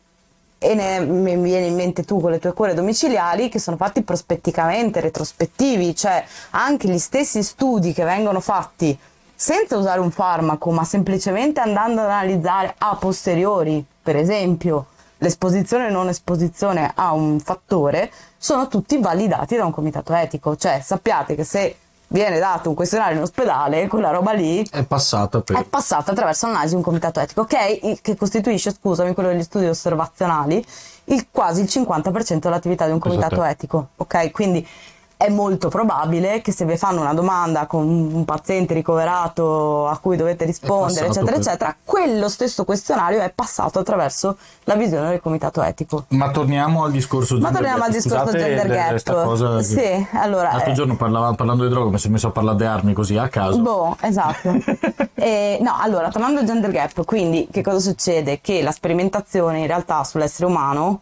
e 0.61 0.75
ne, 0.75 0.99
mi 0.99 1.37
viene 1.37 1.67
in 1.67 1.75
mente 1.75 2.03
tu 2.03 2.19
con 2.19 2.31
le 2.31 2.37
tue 2.37 2.51
cure 2.51 2.73
domiciliari 2.73 3.47
che 3.47 3.59
sono 3.59 3.77
fatti 3.77 4.03
prospetticamente, 4.03 4.99
retrospettivi, 4.99 5.95
cioè 5.95 6.23
anche 6.51 6.89
gli 6.89 6.97
stessi 6.97 7.41
studi 7.43 7.93
che 7.93 8.03
vengono 8.03 8.41
fatti 8.41 8.97
senza 9.41 9.77
usare 9.77 10.01
un 10.01 10.11
farmaco, 10.11 10.69
ma 10.71 10.83
semplicemente 10.83 11.61
andando 11.61 12.01
ad 12.01 12.09
analizzare 12.09 12.75
a 12.77 12.97
posteriori, 12.97 13.81
per 14.03 14.17
esempio, 14.17 14.87
l'esposizione 15.19 15.87
e 15.87 15.91
non 15.91 16.09
esposizione 16.09 16.91
a 16.93 17.13
un 17.13 17.39
fattore, 17.39 18.11
sono 18.37 18.67
tutti 18.67 18.97
validati 18.99 19.55
da 19.55 19.63
un 19.63 19.71
comitato 19.71 20.13
etico. 20.13 20.57
Cioè 20.57 20.81
sappiate 20.83 21.35
che 21.35 21.45
se 21.45 21.73
viene 22.07 22.37
dato 22.37 22.67
un 22.67 22.75
questionario 22.75 23.15
in 23.15 23.21
ospedale, 23.23 23.87
quella 23.87 24.09
roba 24.09 24.33
lì 24.33 24.67
È 24.69 24.83
passata 24.83 25.39
per... 25.39 25.55
è 25.57 25.63
passata 25.63 26.11
attraverso 26.11 26.47
l'analisi 26.47 26.71
di 26.71 26.75
un 26.75 26.81
comitato 26.83 27.21
etico, 27.21 27.45
che, 27.45 27.79
il- 27.81 28.01
che 28.01 28.17
costituisce, 28.17 28.73
scusami, 28.73 29.13
quello 29.13 29.29
degli 29.29 29.43
studi 29.43 29.67
osservazionali, 29.67 30.65
il, 31.05 31.27
quasi 31.31 31.61
il 31.61 31.69
50% 31.71 32.39
dell'attività 32.39 32.85
di 32.87 32.91
un 32.91 32.99
comitato 32.99 33.35
Esatto. 33.35 33.49
etico. 33.49 33.87
Ok, 33.95 34.31
quindi 34.31 34.67
è 35.21 35.27
molto 35.27 35.67
probabile 35.67 36.39
che 36.39 36.53
se 36.53 36.63
vi 36.63 36.77
fanno 36.77 37.01
una 37.01 37.13
domanda 37.13 37.65
con 37.65 37.85
un 37.89 38.23
paziente 38.23 38.73
ricoverato 38.73 39.85
a 39.85 39.97
cui 39.97 40.15
dovete 40.15 40.45
rispondere, 40.45 41.07
eccetera, 41.07 41.25
per- 41.25 41.41
eccetera, 41.41 41.75
quello 41.83 42.29
stesso 42.29 42.63
questionario 42.63 43.19
è 43.19 43.29
passato 43.35 43.79
attraverso 43.79 44.37
la 44.63 44.75
visione 44.75 45.09
del 45.09 45.19
comitato 45.21 45.61
etico. 45.61 46.05
Ma 46.11 46.31
torniamo 46.31 46.85
al 46.85 46.91
discorso 46.91 47.33
Ma 47.33 47.51
gender 47.51 47.55
torniamo 47.61 47.83
al 47.83 47.91
discorso 47.91 48.25
Scusate 48.27 48.37
gender 48.39 48.67
le- 48.69 48.75
gap. 49.03 49.23
cosa 49.25 49.61
Sì, 49.61 50.07
allora, 50.13 50.51
L'altro 50.53 50.71
eh, 50.71 50.73
giorno 50.73 50.95
parlava- 50.95 51.33
parlando 51.33 51.63
di 51.63 51.69
droga 51.69 51.89
mi 51.91 51.97
sono 51.97 52.13
messo 52.13 52.27
a 52.27 52.31
parlare 52.31 52.55
di 52.57 52.63
armi 52.63 52.93
così 52.93 53.17
a 53.17 53.27
caso. 53.27 53.59
Boh, 53.59 53.97
esatto. 53.99 54.55
Eh, 55.19 55.57
no, 55.61 55.75
allora, 55.77 56.07
tornando 56.07 56.39
al 56.39 56.45
gender 56.45 56.71
gap, 56.71 57.03
quindi 57.03 57.49
che 57.51 57.61
cosa 57.61 57.79
succede? 57.79 58.39
Che 58.39 58.61
la 58.61 58.71
sperimentazione 58.71 59.59
in 59.59 59.67
realtà 59.67 60.01
sull'essere 60.05 60.45
umano, 60.45 61.01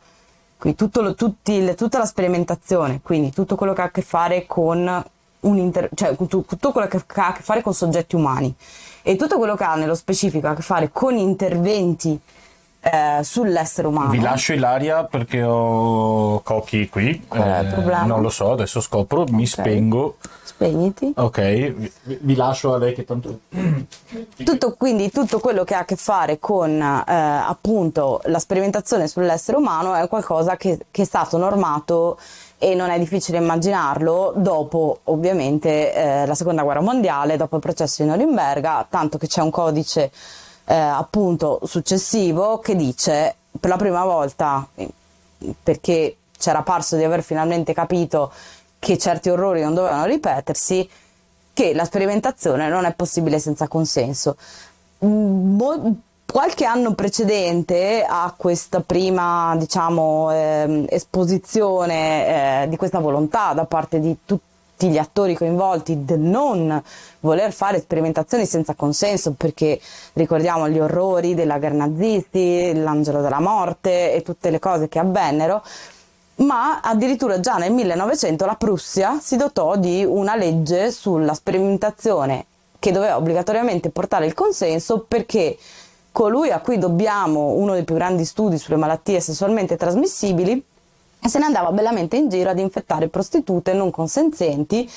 quindi 0.57 0.89
lo- 1.01 1.15
tutti 1.15 1.73
tutta 1.75 1.97
la 1.99 2.05
sperimentazione, 2.05 2.99
quindi 3.03 3.31
tutto 3.31 3.55
quello 3.55 3.73
che 3.73 3.81
ha 3.81 3.85
a 3.85 3.91
che 3.91 4.01
fare 4.01 4.45
con 4.47 5.03
un 5.39 5.57
inter- 5.57 5.89
cioè 5.93 6.15
tutto 6.15 6.71
quello 6.71 6.87
che 6.87 6.97
ha 7.15 7.27
a 7.27 7.33
che 7.33 7.41
fare 7.43 7.61
con 7.61 7.73
soggetti 7.73 8.15
umani. 8.15 8.53
E 9.03 9.15
tutto 9.15 9.37
quello 9.37 9.55
che 9.55 9.63
ha 9.63 9.75
nello 9.75 9.95
specifico 9.95 10.47
a 10.47 10.53
che 10.55 10.61
fare 10.61 10.89
con 10.91 11.15
interventi 11.15 12.19
eh, 12.79 13.23
sull'essere 13.23 13.87
umano. 13.87 14.09
Vi 14.09 14.19
lascio 14.19 14.53
Ilaria 14.53 15.03
perché 15.03 15.43
ho 15.43 16.41
Cocchi 16.41 16.87
qui. 16.89 17.25
Eh? 17.33 17.63
Non 18.05 18.21
lo 18.21 18.29
so, 18.29 18.51
adesso 18.51 18.81
scopro, 18.81 19.25
mi 19.29 19.45
spengo. 19.45 20.17
Spegniti. 20.43 21.13
Ok, 21.15 21.39
vi, 21.41 21.91
vi 22.03 22.35
lascio 22.35 22.73
a 22.73 22.77
lei 22.77 22.93
che 22.93 23.03
tanto... 23.03 23.41
Tutto, 24.43 24.73
quindi 24.75 25.11
tutto 25.11 25.39
quello 25.39 25.63
che 25.63 25.75
ha 25.75 25.79
a 25.79 25.85
che 25.85 25.95
fare 25.95 26.39
con 26.39 26.81
eh, 26.81 27.13
appunto 27.13 28.21
la 28.25 28.39
sperimentazione 28.39 29.07
sull'essere 29.07 29.57
umano 29.57 29.93
è 29.93 30.07
qualcosa 30.07 30.55
che, 30.55 30.79
che 30.89 31.03
è 31.03 31.05
stato 31.05 31.37
normato 31.37 32.17
e 32.57 32.73
non 32.73 32.89
è 32.89 32.97
difficile 32.97 33.37
immaginarlo 33.37 34.33
dopo 34.35 35.01
ovviamente 35.05 35.93
eh, 35.93 36.25
la 36.25 36.33
seconda 36.33 36.63
guerra 36.63 36.81
mondiale, 36.81 37.37
dopo 37.37 37.55
il 37.57 37.61
processo 37.61 38.01
di 38.01 38.09
Norimberga, 38.09 38.87
tanto 38.89 39.19
che 39.19 39.27
c'è 39.27 39.41
un 39.41 39.51
codice 39.51 40.11
eh, 40.67 40.75
appunto 40.75 41.61
successivo 41.63 42.59
che 42.59 42.75
dice 42.75 43.35
per 43.59 43.69
la 43.69 43.77
prima 43.77 44.03
volta, 44.03 44.67
eh, 44.75 44.89
perché 45.63 46.17
c'era 46.37 46.61
parso 46.61 46.95
di 46.95 47.03
aver 47.03 47.23
finalmente 47.23 47.73
capito 47.73 48.31
che 48.77 48.97
certi 48.97 49.29
orrori 49.29 49.61
non 49.61 49.73
dovevano 49.73 50.05
ripetersi, 50.05 50.87
che 51.53 51.73
la 51.73 51.85
sperimentazione 51.85 52.69
non 52.69 52.85
è 52.85 52.93
possibile 52.93 53.39
senza 53.39 53.67
consenso. 53.67 54.35
Mm, 55.05 55.55
mo- 55.55 55.95
qualche 56.25 56.65
anno 56.65 56.93
precedente 56.93 58.05
a 58.07 58.33
questa 58.35 58.81
prima, 58.81 59.55
diciamo, 59.57 60.31
ehm, 60.31 60.85
esposizione 60.89 62.63
eh, 62.63 62.67
di 62.67 62.75
questa 62.75 62.99
volontà 62.99 63.53
da 63.53 63.65
parte 63.65 63.99
di 63.99 64.17
tutti 64.25 64.45
gli 64.85 64.97
attori 64.99 65.33
coinvolti 65.33 66.05
del 66.05 66.19
non 66.19 66.81
voler 67.21 67.51
fare 67.51 67.79
sperimentazioni 67.79 68.45
senza 68.45 68.75
consenso, 68.75 69.33
perché 69.33 69.79
ricordiamo 70.13 70.69
gli 70.69 70.79
orrori 70.79 71.33
della 71.33 71.57
guerra 71.57 71.87
nazisti, 71.87 72.71
l'angelo 72.75 73.21
della 73.21 73.39
morte 73.39 74.13
e 74.13 74.21
tutte 74.21 74.51
le 74.51 74.59
cose 74.59 74.87
che 74.87 74.99
avvennero, 74.99 75.63
ma 76.37 76.81
addirittura 76.81 77.39
già 77.39 77.55
nel 77.55 77.73
1900 77.73 78.45
la 78.45 78.55
Prussia 78.55 79.17
si 79.19 79.37
dotò 79.37 79.75
di 79.75 80.05
una 80.05 80.35
legge 80.35 80.91
sulla 80.91 81.33
sperimentazione 81.33 82.45
che 82.77 82.91
doveva 82.91 83.17
obbligatoriamente 83.17 83.89
portare 83.89 84.27
il 84.27 84.35
consenso 84.35 85.03
perché 85.07 85.57
colui 86.11 86.51
a 86.51 86.59
cui 86.59 86.77
dobbiamo 86.77 87.53
uno 87.53 87.73
dei 87.73 87.83
più 87.83 87.95
grandi 87.95 88.23
studi 88.23 88.59
sulle 88.59 88.77
malattie 88.77 89.19
sessualmente 89.19 89.77
trasmissibili 89.77 90.63
se 91.21 91.39
ne 91.39 91.45
andava 91.45 91.71
bellamente 91.71 92.15
in 92.17 92.29
giro 92.29 92.49
ad 92.49 92.59
infettare 92.59 93.09
prostitute 93.09 93.73
non 93.73 93.91
consenzienti 93.91 94.89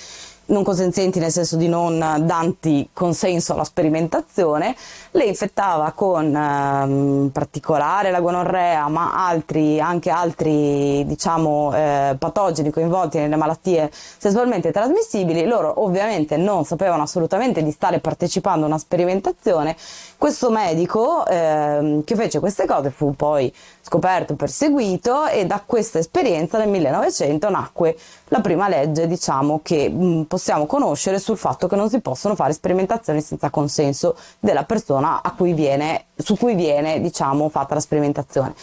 non 0.51 0.62
consenzienti 0.62 1.18
nel 1.18 1.30
senso 1.30 1.57
di 1.57 1.68
non 1.68 1.98
danti 2.20 2.88
consenso 2.92 3.55
alla 3.55 3.64
sperimentazione, 3.64 4.76
le 5.12 5.24
infettava 5.24 5.92
con 5.92 6.34
ehm, 6.34 7.30
particolare 7.32 8.11
la 8.11 8.20
gonorrea, 8.20 8.88
ma 8.88 9.26
altri, 9.26 9.80
anche 9.80 10.11
altri 10.11 11.05
diciamo, 11.07 11.74
eh, 11.74 12.16
patogeni 12.18 12.70
coinvolti 12.70 13.18
nelle 13.18 13.36
malattie 13.36 13.90
sessualmente 13.92 14.72
trasmissibili. 14.72 15.46
Loro 15.46 15.82
ovviamente 15.82 16.36
non 16.36 16.64
sapevano 16.64 17.03
assolutamente 17.03 17.62
di 17.62 17.70
stare 17.70 18.01
partecipando 18.01 18.64
a 18.64 18.68
una 18.68 18.78
sperimentazione. 18.78 19.76
Questo 20.16 20.51
medico 20.51 21.26
ehm, 21.26 22.05
che 22.05 22.14
fece 22.14 22.40
queste 22.40 22.66
cose 22.66 22.90
fu 22.90 23.14
poi 23.16 23.53
scoperto, 23.82 24.34
perseguito 24.34 25.26
e 25.26 25.46
da 25.46 25.62
questa 25.64 25.98
esperienza 25.98 26.59
nel 26.59 26.68
1900 26.68 27.48
nacque 27.48 27.96
la 28.28 28.40
prima 28.40 28.68
legge 28.68 29.07
diciamo 29.07 29.61
che 29.62 29.88
mh, 29.88 30.24
possiamo 30.41 30.64
conoscere 30.64 31.18
sul 31.18 31.36
fatto 31.36 31.66
che 31.66 31.76
non 31.76 31.91
si 31.91 32.01
possono 32.01 32.34
fare 32.34 32.55
sperimentazioni 32.55 33.20
senza 33.20 33.51
consenso 33.51 34.16
della 34.38 34.64
persona 34.64 35.20
a 35.22 35.32
cui 35.32 35.53
viene, 35.53 36.07
su 36.16 36.34
cui 36.34 36.55
viene 36.55 36.99
diciamo 37.03 37.51
fatta 37.51 37.74
la 37.74 37.80
sperimentazione. 37.80 38.55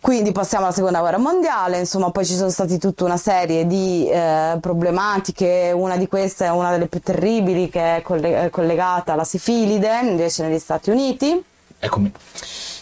Quindi 0.00 0.32
passiamo 0.32 0.64
alla 0.64 0.72
seconda 0.72 1.00
guerra 1.00 1.18
mondiale, 1.18 1.78
insomma 1.78 2.10
poi 2.10 2.24
ci 2.24 2.34
sono 2.34 2.48
stati 2.48 2.78
tutta 2.78 3.04
una 3.04 3.18
serie 3.18 3.66
di 3.66 4.08
eh, 4.08 4.56
problematiche, 4.58 5.70
una 5.74 5.98
di 5.98 6.08
queste 6.08 6.46
è 6.46 6.48
una 6.48 6.70
delle 6.70 6.86
più 6.86 7.00
terribili 7.02 7.68
che 7.68 7.96
è 7.96 8.00
coll- 8.00 8.48
collegata 8.48 9.12
alla 9.12 9.24
sifilide 9.24 10.00
invece 10.02 10.46
negli 10.46 10.58
Stati 10.58 10.88
Uniti 10.88 11.44
Eccomi. 11.78 12.10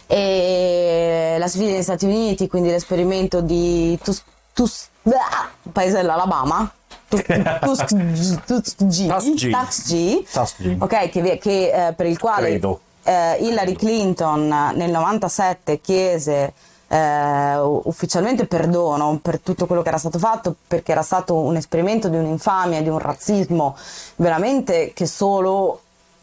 e 0.07 1.35
la 1.37 1.49
sfida 1.49 1.73
negli 1.73 1.83
Stati 1.83 2.05
Uniti, 2.05 2.47
quindi 2.47 2.71
l'esperimento 2.71 3.41
di 3.41 3.99
Tus, 4.01 4.23
Tus, 4.53 4.87
ah, 5.07 5.49
paese 5.73 5.97
dell'Alabama, 5.97 6.73
Tus- 7.09 7.23
Tuskegee, 7.25 8.41
Tuskegee, 8.45 9.09
Tuskegee. 9.09 9.51
Tuskegee, 9.51 10.25
Tuskegee. 10.31 10.77
ok, 10.79 11.09
che, 11.09 11.39
che, 11.39 11.87
eh, 11.89 11.93
per 11.95 12.07
il 12.07 12.19
quale 12.19 12.61
eh, 13.05 13.37
Hillary 13.41 13.75
Clinton 13.75 14.49
nel 14.75 14.91
97 14.91 15.81
chiese 15.81 16.53
eh, 16.89 17.57
ufficialmente 17.59 18.47
perdono 18.47 19.19
per 19.23 19.41
tutto 19.41 19.67
quello 19.67 19.83
che 19.83 19.89
era 19.89 19.99
stato 19.99 20.19
fatto 20.19 20.55
perché 20.67 20.93
era 20.93 21.03
stato 21.03 21.35
un 21.35 21.57
esperimento 21.57 22.09
di 22.09 22.17
un'infamia, 22.17 22.83
di 22.83 22.89
un 22.89 22.99
razzismo 22.99 23.77
veramente 24.17 24.93
che 24.95 25.07
solo 25.07 25.81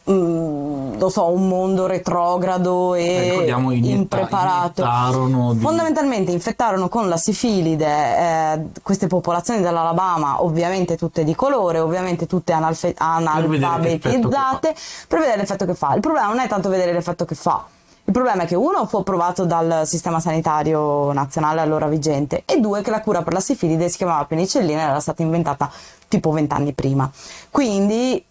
mm, 0.10 0.98
lo 1.00 1.10
so, 1.10 1.30
un 1.30 1.48
mondo 1.48 1.86
retrogrado 1.88 2.94
e 2.96 3.30
Ricordiamo, 3.30 3.72
inietta- 3.72 3.96
impreparato. 4.18 4.82
iniettarono 4.82 5.54
di- 5.54 5.60
Fondamentalmente 5.60 6.32
infettarono 6.32 6.88
con 6.90 7.08
la 7.10 7.18
sifilide 7.18 7.86
eh, 7.88 8.60
queste 8.84 9.08
popolazioni 9.08 9.62
dell'Alabama, 9.62 10.44
ovviamente 10.44 10.98
tutte 10.98 11.24
di 11.24 11.36
colore, 11.36 11.80
ovviamente 11.80 12.26
tutte 12.28 12.54
analfe- 12.54 12.94
analfabetizzate, 12.98 14.76
per 15.08 15.20
vedere 15.20 15.38
l'effetto 15.38 15.66
che 15.66 15.74
fa. 15.76 15.94
Il 15.94 16.02
problema 16.02 16.28
non 16.28 16.40
è 16.40 16.48
tanto 16.48 16.70
vedere 16.70 16.94
l'effetto 16.94 17.26
che 17.26 17.36
fa. 17.36 17.66
Il 18.08 18.14
problema 18.14 18.44
è 18.44 18.46
che 18.46 18.54
uno 18.56 18.86
fu 18.86 18.98
approvato 18.98 19.46
dal 19.46 19.82
sistema 19.88 20.20
sanitario 20.20 21.12
nazionale 21.12 21.60
allora 21.62 21.88
vigente 21.88 22.44
e 22.46 22.60
due 22.60 22.84
che 22.84 22.92
la 22.92 23.02
cura 23.02 23.24
per 23.24 23.34
la 23.34 23.40
sifilide 23.40 23.90
si 23.90 23.98
chiamava 23.98 24.26
penicillina 24.26 24.84
ed 24.84 24.90
era 24.90 25.00
stata 25.00 25.24
inventata 25.24 25.72
tipo 26.08 26.30
vent'anni 26.30 26.74
prima. 26.74 27.10
Quindi 27.50 28.24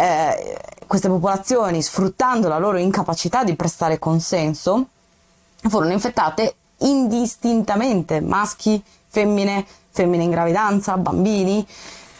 eh, 0.00 0.56
queste 0.86 1.08
popolazioni, 1.08 1.82
sfruttando 1.82 2.48
la 2.48 2.58
loro 2.58 2.78
incapacità 2.78 3.44
di 3.44 3.54
prestare 3.54 3.98
consenso, 3.98 4.86
furono 5.68 5.92
infettate 5.92 6.54
indistintamente, 6.78 8.20
maschi, 8.20 8.82
femmine, 9.06 9.66
femmine 9.90 10.24
in 10.24 10.30
gravidanza, 10.30 10.96
bambini, 10.96 11.66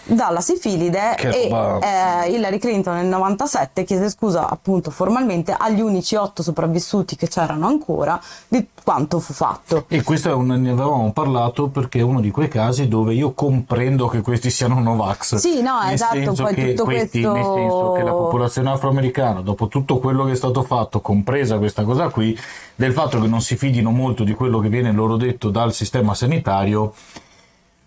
dalla 0.04 0.40
sifilide 0.40 1.14
Che 1.16 1.28
e 1.28 1.48
eh, 1.48 2.30
Hillary 2.30 2.58
Clinton 2.58 2.96
nel 2.96 3.06
97 3.06 3.84
chiese 3.84 4.10
scusa 4.10 4.48
appunto 4.48 4.90
formalmente 4.90 5.54
agli 5.56 5.80
unici 5.80 6.14
otto 6.16 6.42
sopravvissuti 6.42 7.16
che 7.16 7.28
c'erano 7.28 7.66
ancora 7.66 8.20
di 8.48 8.66
quanto 8.82 9.20
fu 9.20 9.32
fatto. 9.32 9.84
E 9.88 10.02
questo 10.02 10.30
è 10.30 10.32
un, 10.32 10.46
ne 10.46 10.70
avevamo 10.70 11.12
parlato 11.12 11.68
perché 11.68 12.00
è 12.00 12.02
uno 12.02 12.20
di 12.20 12.30
quei 12.30 12.48
casi 12.48 12.88
dove 12.88 13.14
io 13.14 13.32
comprendo 13.32 14.08
che 14.08 14.20
questi 14.20 14.50
siano 14.50 14.80
Novax. 14.80 15.36
Sì, 15.36 15.62
no, 15.62 15.80
nel 15.84 15.94
esatto, 15.94 16.32
poi 16.32 16.54
che 16.54 16.68
tutto 16.70 16.84
questi, 16.84 17.20
questo- 17.22 17.32
Nel 17.32 17.44
senso 17.44 17.92
che 17.92 18.02
la 18.02 18.10
popolazione 18.10 18.70
afroamericana, 18.70 19.40
dopo 19.40 19.68
tutto 19.68 19.98
quello 19.98 20.24
che 20.24 20.32
è 20.32 20.36
stato 20.36 20.62
fatto, 20.62 21.00
compresa 21.00 21.58
questa 21.58 21.84
cosa 21.84 22.08
qui, 22.08 22.36
del 22.74 22.92
fatto 22.92 23.20
che 23.20 23.26
non 23.26 23.40
si 23.40 23.56
fidino 23.56 23.90
molto 23.90 24.24
di 24.24 24.34
quello 24.34 24.58
che 24.58 24.68
viene 24.68 24.92
loro 24.92 25.16
detto 25.16 25.50
dal 25.50 25.72
sistema 25.72 26.14
sanitario, 26.14 26.94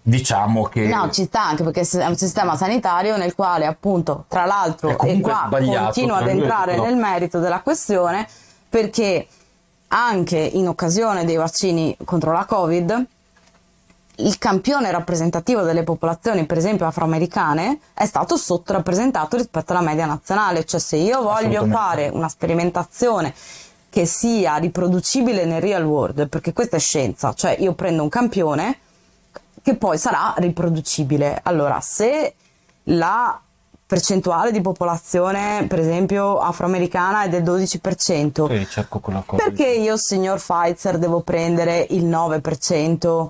diciamo 0.03 0.63
che... 0.65 0.85
No, 0.87 1.09
ci 1.09 1.23
sta 1.23 1.45
anche 1.45 1.63
perché 1.63 1.81
è 1.81 2.05
un 2.05 2.17
sistema 2.17 2.55
sanitario 2.55 3.15
nel 3.17 3.33
quale 3.33 3.65
appunto, 3.65 4.25
tra 4.27 4.45
l'altro, 4.45 4.89
È 4.89 5.09
e 5.09 5.21
qua 5.21 5.47
continuo 5.49 6.15
ad 6.15 6.27
entrare 6.27 6.73
però. 6.73 6.83
nel 6.83 6.97
merito 6.97 7.39
della 7.39 7.61
questione, 7.61 8.27
perché 8.69 9.25
anche 9.87 10.37
in 10.37 10.67
occasione 10.67 11.23
dei 11.23 11.37
vaccini 11.37 11.95
contro 12.03 12.31
la 12.31 12.45
Covid, 12.45 13.05
il 14.17 14.37
campione 14.37 14.91
rappresentativo 14.91 15.61
delle 15.61 15.83
popolazioni, 15.83 16.45
per 16.45 16.57
esempio 16.57 16.85
afroamericane, 16.85 17.79
è 17.93 18.05
stato 18.05 18.35
sottorappresentato 18.35 19.37
rispetto 19.37 19.71
alla 19.71 19.81
media 19.81 20.05
nazionale. 20.05 20.65
Cioè, 20.65 20.79
se 20.79 20.97
io 20.97 21.21
voglio 21.21 21.65
fare 21.65 22.09
una 22.09 22.27
sperimentazione 22.27 23.33
che 23.89 24.05
sia 24.05 24.57
riproducibile 24.57 25.45
nel 25.45 25.61
real 25.61 25.85
world, 25.85 26.27
perché 26.27 26.53
questa 26.53 26.77
è 26.77 26.79
scienza, 26.79 27.33
cioè 27.33 27.55
io 27.59 27.73
prendo 27.73 28.03
un 28.03 28.09
campione 28.09 28.79
che 29.63 29.75
poi 29.75 29.97
sarà 29.97 30.33
riproducibile. 30.37 31.39
Allora, 31.43 31.79
se 31.81 32.35
la 32.83 33.39
percentuale 33.85 34.51
di 34.51 34.59
popolazione, 34.61 35.65
per 35.67 35.79
esempio 35.79 36.39
afroamericana, 36.39 37.23
è 37.23 37.29
del 37.29 37.43
12%, 37.43 38.47
Sì, 38.57 38.67
cerco 38.69 38.99
quella 38.99 39.23
cosa. 39.25 39.41
perché 39.43 39.67
io, 39.67 39.95
signor 39.97 40.37
Pfizer, 40.39 40.97
devo 40.97 41.21
prendere 41.21 41.85
il 41.91 42.05
9% 42.05 43.27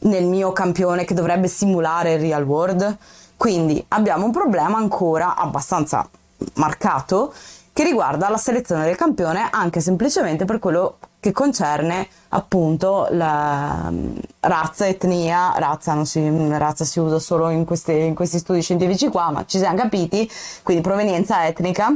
nel 0.00 0.24
mio 0.24 0.52
campione 0.52 1.04
che 1.04 1.14
dovrebbe 1.14 1.48
simulare 1.48 2.14
il 2.14 2.20
real 2.20 2.44
world? 2.44 2.96
Quindi 3.36 3.84
abbiamo 3.88 4.26
un 4.26 4.32
problema 4.32 4.76
ancora 4.76 5.34
abbastanza 5.34 6.08
marcato 6.54 7.32
che 7.74 7.82
riguarda 7.82 8.30
la 8.30 8.38
selezione 8.38 8.84
del 8.84 8.96
campione 8.96 9.48
anche 9.50 9.80
semplicemente 9.80 10.46
per 10.46 10.60
quello 10.60 10.98
che 11.20 11.32
concerne 11.32 12.06
appunto 12.28 13.08
la 13.10 13.88
mm, 13.90 14.16
razza, 14.40 14.86
etnia, 14.86 15.52
razza, 15.58 15.92
non 15.92 16.06
si, 16.06 16.22
razza 16.56 16.84
si 16.84 17.00
usa 17.00 17.18
solo 17.18 17.50
in, 17.50 17.64
queste- 17.64 17.92
in 17.92 18.14
questi 18.14 18.38
studi 18.38 18.62
scientifici 18.62 19.08
qua, 19.08 19.30
ma 19.30 19.44
ci 19.44 19.58
siamo 19.58 19.76
capiti, 19.76 20.30
quindi 20.62 20.82
provenienza 20.82 21.46
etnica 21.46 21.94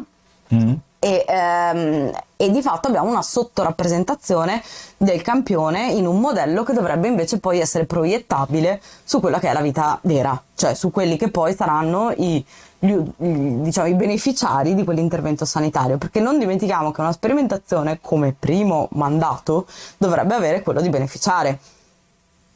Mm. 0.54 0.72
e, 0.98 1.24
ehm, 1.28 2.10
e 2.36 2.50
di 2.50 2.62
fatto 2.62 2.88
abbiamo 2.88 3.10
una 3.10 3.20
sottorappresentazione 3.22 4.62
del 4.96 5.20
campione 5.20 5.92
in 5.92 6.06
un 6.06 6.18
modello 6.20 6.62
che 6.62 6.72
dovrebbe 6.72 7.06
invece 7.06 7.38
poi 7.38 7.60
essere 7.60 7.84
proiettabile 7.84 8.80
su 9.04 9.20
quella 9.20 9.38
che 9.38 9.50
è 9.50 9.52
la 9.52 9.60
vita 9.60 9.98
vera, 10.02 10.40
cioè 10.54 10.74
su 10.74 10.90
quelli 10.90 11.16
che 11.18 11.30
poi 11.30 11.54
saranno 11.54 12.12
i, 12.16 12.44
gli- 12.80 12.96
diciamo, 13.16 13.88
i 13.88 13.94
beneficiari 13.94 14.74
di 14.74 14.84
quell'intervento 14.84 15.44
sanitario, 15.44 15.98
perché 15.98 16.20
non 16.20 16.38
dimentichiamo 16.38 16.90
che 16.92 17.00
una 17.00 17.12
sperimentazione 17.12 17.98
come 18.00 18.34
primo 18.38 18.88
mandato 18.92 19.66
dovrebbe 19.96 20.34
avere 20.34 20.62
quello 20.62 20.80
di 20.80 20.88
beneficiare 20.88 21.58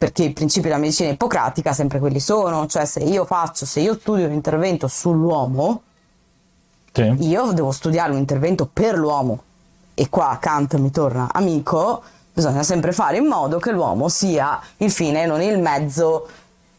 perché 0.02 0.24
i 0.24 0.32
principi 0.32 0.66
della 0.66 0.80
medicina 0.80 1.10
ippocratica 1.10 1.72
sempre 1.72 2.00
quelli 2.00 2.18
sono, 2.18 2.66
cioè 2.66 2.84
se 2.86 3.00
io 3.00 3.24
faccio, 3.24 3.64
se 3.66 3.78
io 3.78 3.94
studio 3.94 4.26
un 4.26 4.32
intervento 4.32 4.88
sull'uomo, 4.88 5.82
Sì. 6.92 7.02
io 7.20 7.52
devo 7.52 7.70
studiare 7.70 8.10
un 8.10 8.18
intervento 8.18 8.68
per 8.70 8.96
l'uomo 8.98 9.42
e 9.94 10.08
qua 10.08 10.38
Kant 10.40 10.74
mi 10.76 10.90
torna 10.90 11.28
amico, 11.32 12.02
bisogna 12.32 12.64
sempre 12.64 12.90
fare 12.92 13.18
in 13.18 13.26
modo 13.26 13.58
che 13.60 13.70
l'uomo 13.70 14.08
sia 14.08 14.60
il 14.78 14.90
fine 14.90 15.22
e 15.22 15.26
non 15.26 15.40
il 15.40 15.60
mezzo 15.60 16.26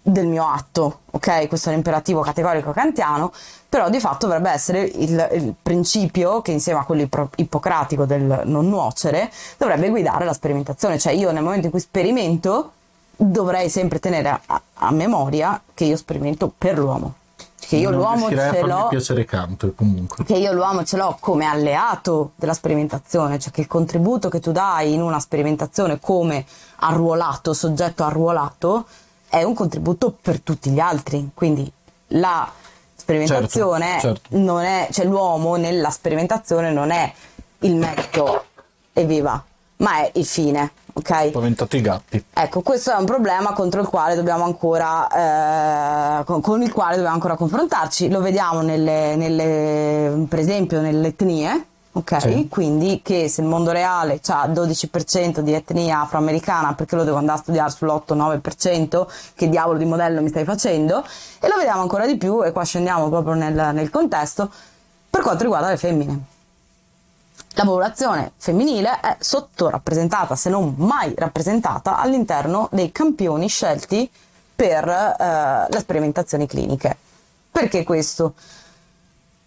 del 0.06 0.28
mio 0.28 0.46
atto, 0.46 1.00
ok? 1.12 1.48
Questo 1.48 1.70
è 1.70 1.74
l'imperativo 1.74 2.20
categorico 2.20 2.72
kantiano, 2.72 3.32
però 3.70 3.90
di 3.90 4.02
fatto 4.02 4.28
dovrebbe 4.28 4.52
essere 4.52 4.82
il, 4.82 5.30
il 5.32 5.56
principio 5.62 6.42
che 6.42 6.52
insieme 6.52 6.80
a 6.80 6.84
quello 6.84 7.04
ippo- 7.04 7.30
ippocratico 7.38 8.04
del 8.06 8.42
non 8.44 8.68
nuocere 8.68 9.32
dovrebbe 9.58 9.90
guidare 9.90 10.26
la 10.26 10.34
sperimentazione, 10.34 11.00
cioè 11.00 11.14
io 11.14 11.32
nel 11.32 11.42
momento 11.42 11.66
in 11.66 11.72
cui 11.72 11.80
sperimento 11.80 12.74
dovrei 13.16 13.70
sempre 13.70 14.00
tenere 14.00 14.30
a, 14.46 14.62
a- 14.74 14.92
memoria 14.92 15.60
che 15.74 15.86
io 15.86 15.96
sperimento 15.96 16.52
per 16.56 16.78
l'uomo, 16.78 17.14
che 17.60 17.78
io 17.78 17.90
l'uomo 17.92 18.28
ce 18.28 18.62
l'ho 18.62 18.88
piacere 18.90 19.24
canto 19.24 19.72
comunque. 19.74 20.26
che 20.26 20.36
io 20.36 20.52
l'uomo 20.52 20.84
ce 20.84 20.98
l'ho 20.98 21.16
come 21.20 21.46
alleato 21.46 22.32
della 22.36 22.54
sperimentazione, 22.54 23.40
cioè 23.40 23.54
che 23.54 23.62
il 23.62 23.68
contributo 23.68 24.28
che 24.28 24.42
tu 24.42 24.52
dai 24.52 24.94
in 24.94 25.02
una 25.02 25.20
sperimentazione 25.22 26.00
come 26.02 26.46
arruolato, 26.76 27.54
soggetto 27.54 28.04
arruolato, 28.04 28.86
è 29.34 29.42
un 29.42 29.56
contributo 29.56 30.16
per 30.22 30.42
tutti 30.42 30.70
gli 30.70 30.80
altri. 30.80 31.32
Quindi 31.34 31.70
la 32.10 32.48
sperimentazione 32.96 33.98
Certo, 34.00 34.08
certo. 34.08 34.38
non 34.38 34.62
è, 34.64 34.90
cioè 34.92 35.06
l'uomo 35.06 35.56
nella 35.56 35.90
sperimentazione 35.90 36.72
non 36.72 36.92
è 36.92 37.12
il 37.60 37.76
mezzo, 37.76 38.44
evviva, 38.94 39.44
ma 39.78 39.98
è 40.02 40.12
il 40.14 40.26
fine, 40.26 40.72
ok? 40.94 41.30
Spaventato 41.30 41.76
i 41.76 41.82
gatti. 41.82 42.24
Ecco, 42.32 42.62
questo 42.62 42.92
è 42.92 42.96
un 42.96 43.06
problema 43.06 43.54
contro 43.54 43.82
il 43.82 43.88
quale 43.88 44.14
dobbiamo 44.14 44.44
ancora, 44.44 46.20
eh, 46.20 46.24
con, 46.26 46.40
con 46.42 46.62
il 46.62 46.72
quale 46.72 46.94
dobbiamo 46.94 47.16
ancora 47.16 47.36
confrontarci. 47.36 48.12
Lo 48.12 48.22
vediamo 48.22 48.62
nelle, 48.62 49.16
nelle- 49.16 50.26
per 50.30 50.38
esempio 50.38 50.80
nelle 50.80 51.08
etnie, 51.08 51.66
ok? 51.94 52.22
Sì. 52.22 52.48
Quindi 52.50 53.02
che 53.04 53.28
se 53.28 53.42
il 53.42 53.48
mondo 53.48 53.72
reale 53.72 54.20
ha 54.28 54.48
12% 54.48 55.40
di 55.40 55.54
etnia 55.54 56.02
afroamericana, 56.02 56.74
perché 56.74 56.96
lo 56.96 57.04
devo 57.04 57.18
andare 57.18 57.40
a 57.40 57.42
studiare 57.42 57.72
sull'8-9%, 57.72 59.08
che 59.36 59.50
diavolo 59.50 59.78
di 59.78 59.86
modello 59.86 60.22
mi 60.22 60.30
stai 60.30 60.44
facendo? 60.44 61.06
E 61.40 61.48
lo 61.48 61.56
vediamo 61.58 61.82
ancora 61.82 62.06
di 62.06 62.18
più, 62.18 62.44
e 62.44 62.52
qua 62.52 62.64
scendiamo 62.64 63.10
proprio 63.10 63.34
nel, 63.34 63.72
nel 63.74 63.90
contesto, 63.90 64.50
per 65.10 65.22
quanto 65.22 65.44
riguarda 65.44 65.70
le 65.70 65.78
femmine. 65.78 66.32
La 67.56 67.66
popolazione 67.66 68.32
femminile 68.38 69.00
è 69.00 69.16
sottorappresentata, 69.20 70.36
se 70.36 70.50
non 70.50 70.74
mai 70.78 71.14
rappresentata, 71.16 71.98
all'interno 71.98 72.68
dei 72.72 72.92
campioni 72.92 73.48
scelti 73.48 74.10
per 74.56 74.88
eh, 74.88 75.68
le 75.70 75.80
sperimentazioni 75.80 76.48
cliniche. 76.48 76.98
Perché 77.52 77.84
questo? 77.84 78.34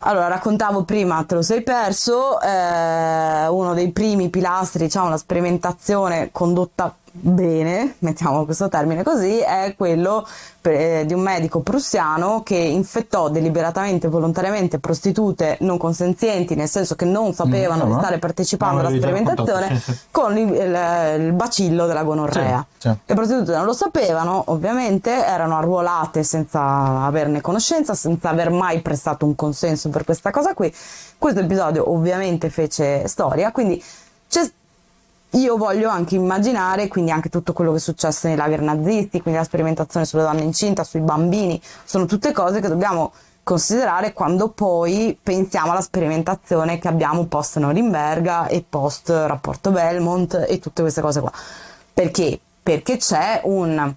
Allora, 0.00 0.28
raccontavo 0.28 0.84
prima, 0.84 1.24
te 1.24 1.34
lo 1.34 1.42
sei 1.42 1.62
perso, 1.62 2.40
eh, 2.40 3.46
uno 3.48 3.72
dei 3.74 3.90
primi 3.90 4.28
pilastri, 4.28 4.84
diciamo, 4.84 5.08
la 5.08 5.16
sperimentazione 5.16 6.28
condotta 6.30 6.94
bene, 7.20 7.94
mettiamo 8.00 8.44
questo 8.44 8.68
termine 8.68 9.02
così, 9.02 9.38
è 9.38 9.74
quello 9.76 10.26
di 10.66 11.14
un 11.14 11.20
medico 11.20 11.60
prussiano 11.60 12.42
che 12.42 12.56
infettò 12.56 13.28
deliberatamente, 13.28 14.08
volontariamente 14.08 14.80
prostitute 14.80 15.58
non 15.60 15.78
consenzienti, 15.78 16.56
nel 16.56 16.68
senso 16.68 16.96
che 16.96 17.04
non 17.04 17.32
sapevano 17.34 17.84
Mm, 17.84 17.86
di 17.86 17.92
no. 17.92 17.98
stare 18.00 18.18
partecipando 18.18 18.80
alla 18.80 18.88
sperimentazione 18.88 19.60
raccontato, 19.60 19.80
sì, 19.80 19.92
sì. 19.92 19.98
con 20.10 20.36
il, 20.36 20.48
il- 20.52 21.20
il 21.26 21.32
bacillo 21.34 21.86
della 21.86 22.02
gonorrea. 22.02 22.66
Sì. 22.78 22.88
Le 22.88 23.14
prostitute 23.14 23.54
non 23.54 23.64
lo 23.64 23.72
sapevano, 23.74 24.42
ovviamente, 24.46 25.12
erano 25.24 25.56
arruolate 25.56 26.24
senza 26.24 26.60
averne 27.04 27.40
conoscenza, 27.40 27.94
senza 27.94 28.28
aver 28.30 28.50
mai 28.50 28.80
prestato 28.80 29.24
un 29.24 29.36
consenso 29.36 29.88
per 29.90 30.04
questa 30.04 30.32
cosa 30.32 30.52
qui. 30.52 30.74
Questo 31.16 31.38
episodio 31.40 31.92
ovviamente 31.92 32.50
fece 32.50 33.06
storia, 33.06 33.52
quindi 33.52 33.80
c'è 34.28 34.42
io 35.30 35.56
voglio 35.56 35.88
anche 35.90 36.14
immaginare, 36.14 36.88
quindi 36.88 37.10
anche 37.10 37.28
tutto 37.28 37.52
quello 37.52 37.72
che 37.72 37.76
è 37.78 37.80
successo 37.80 38.26
nei 38.26 38.36
lager 38.36 38.60
nazisti, 38.60 39.20
quindi 39.20 39.40
la 39.40 39.44
sperimentazione 39.44 40.06
sulle 40.06 40.22
donne 40.22 40.42
incinta, 40.42 40.84
sui 40.84 41.00
bambini, 41.00 41.60
sono 41.84 42.06
tutte 42.06 42.32
cose 42.32 42.60
che 42.60 42.68
dobbiamo 42.68 43.12
considerare 43.42 44.12
quando 44.12 44.48
poi 44.48 45.16
pensiamo 45.22 45.70
alla 45.70 45.80
sperimentazione 45.80 46.78
che 46.78 46.88
abbiamo 46.88 47.26
post 47.26 47.58
Norimberga 47.58 48.46
e 48.48 48.64
post 48.68 49.08
rapporto 49.10 49.70
Belmont 49.70 50.46
e 50.48 50.58
tutte 50.58 50.82
queste 50.82 51.00
cose 51.00 51.20
qua. 51.20 51.30
Perché? 51.92 52.40
Perché 52.62 52.96
c'è 52.96 53.42
un 53.44 53.94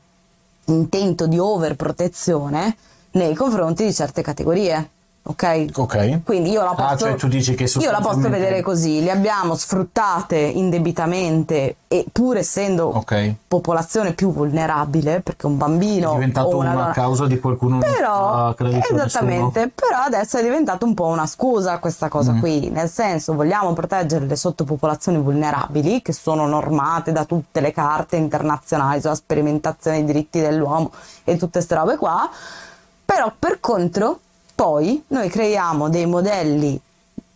intento 0.66 1.26
di 1.26 1.40
overprotezione 1.40 2.78
nei 3.12 3.34
confronti 3.34 3.86
di 3.86 3.94
certe 3.94 4.22
categorie. 4.22 4.90
Ok? 5.22 5.66
Ok. 5.76 6.24
Quindi 6.24 6.50
io 6.50 6.64
la 6.64 6.74
posso, 6.74 6.84
Ah, 6.88 6.98
cioè 6.98 7.16
tu 7.16 7.28
dici 7.28 7.54
che 7.54 7.66
io 7.80 7.92
la 7.92 8.00
posso 8.00 8.30
vedere 8.30 8.62
così, 8.62 9.04
le 9.04 9.12
abbiamo 9.12 9.54
sfruttate 9.56 10.38
indebitamente 10.38 11.76
e 11.88 12.06
pur 12.12 12.38
essendo 12.38 12.86
Ok. 12.88 13.36
popolazione 13.48 14.14
più 14.14 14.32
vulnerabile, 14.34 15.22
perché 15.22 15.46
un 15.46 15.58
bambino 15.58 16.12
È 16.12 16.14
diventato 16.16 16.58
una 16.58 16.72
una 16.72 16.92
causa 16.92 17.28
di 17.28 17.40
qualcuno 17.40 17.78
però 17.80 18.56
esattamente, 18.58 19.68
però 19.74 19.98
adesso 20.06 20.38
è 20.38 20.42
diventato 20.44 20.86
un 20.86 20.94
po' 20.96 21.06
una 21.06 21.28
scusa 21.28 21.78
questa 21.80 22.08
cosa 22.08 22.32
Mm. 22.32 22.40
qui, 22.40 22.70
nel 22.70 22.90
senso 22.90 23.34
vogliamo 23.36 23.74
proteggere 23.74 24.26
le 24.26 24.36
sottopopolazioni 24.36 25.20
vulnerabili 25.20 26.02
che 26.02 26.14
sono 26.14 26.48
normate 26.48 27.12
da 27.12 27.26
tutte 27.26 27.60
le 27.60 27.72
carte 27.72 28.16
internazionali 28.16 29.00
sulla 29.02 29.16
sperimentazione 29.16 29.98
dei 29.98 30.06
diritti 30.06 30.40
dell'uomo 30.40 30.92
e 31.24 31.34
tutte 31.38 31.52
queste 31.54 31.76
robe 31.76 31.98
qua, 31.98 32.28
però 33.06 33.32
per 33.38 33.60
contro 33.60 34.20
poi 34.60 35.02
noi 35.08 35.30
creiamo 35.30 35.88
dei 35.88 36.06
modelli 36.06 36.78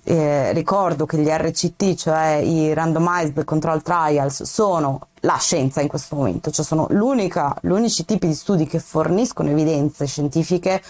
eh, 0.03 0.51
ricordo 0.51 1.05
che 1.05 1.17
gli 1.19 1.29
RCT, 1.29 1.95
cioè 1.95 2.33
i 2.43 2.73
Randomized 2.73 3.45
Control 3.45 3.81
Trials, 3.81 4.43
sono 4.43 5.07
la 5.21 5.37
scienza 5.37 5.79
in 5.79 5.87
questo 5.87 6.17
momento, 6.17 6.51
cioè 6.51 6.65
sono 6.65 6.85
l'unica, 6.89 7.55
gli 7.61 7.69
unici 7.69 8.03
tipi 8.03 8.27
di 8.27 8.33
studi 8.33 8.65
che 8.65 8.79
forniscono 8.79 9.49
evidenze 9.49 10.05
scientifiche 10.05 10.83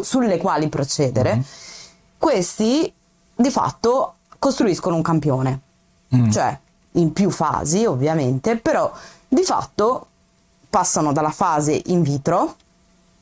sulle 0.00 0.38
quali 0.38 0.70
procedere. 0.70 1.44
Questi 2.16 2.90
di 3.34 3.50
fatto 3.50 4.14
costruiscono 4.38 4.96
un 4.96 5.02
campione, 5.02 5.60
Mm. 6.14 6.30
cioè 6.30 6.58
in 6.92 7.12
più 7.12 7.28
fasi 7.28 7.84
ovviamente, 7.84 8.56
però 8.56 8.90
di 9.28 9.42
fatto 9.42 10.06
passano 10.70 11.12
dalla 11.12 11.32
fase 11.32 11.82
in 11.86 12.00
vitro, 12.00 12.54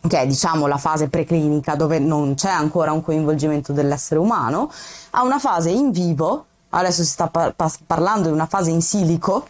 che 0.06 0.20
è 0.20 0.26
diciamo 0.26 0.66
la 0.66 0.76
fase 0.76 1.08
preclinica 1.08 1.76
dove 1.76 1.98
non 1.98 2.34
c'è 2.34 2.50
ancora 2.50 2.92
un 2.92 3.02
coinvolgimento 3.02 3.72
dell'essere 3.72 4.20
umano, 4.20 4.70
a 5.10 5.22
una 5.22 5.38
fase 5.38 5.70
in 5.70 5.90
vivo, 5.92 6.44
adesso 6.70 7.02
si 7.02 7.08
sta 7.10 7.28
par- 7.28 7.54
parlando 7.86 8.28
di 8.28 8.34
una 8.34 8.46
fase 8.46 8.70
in 8.70 8.82
silico, 8.82 9.46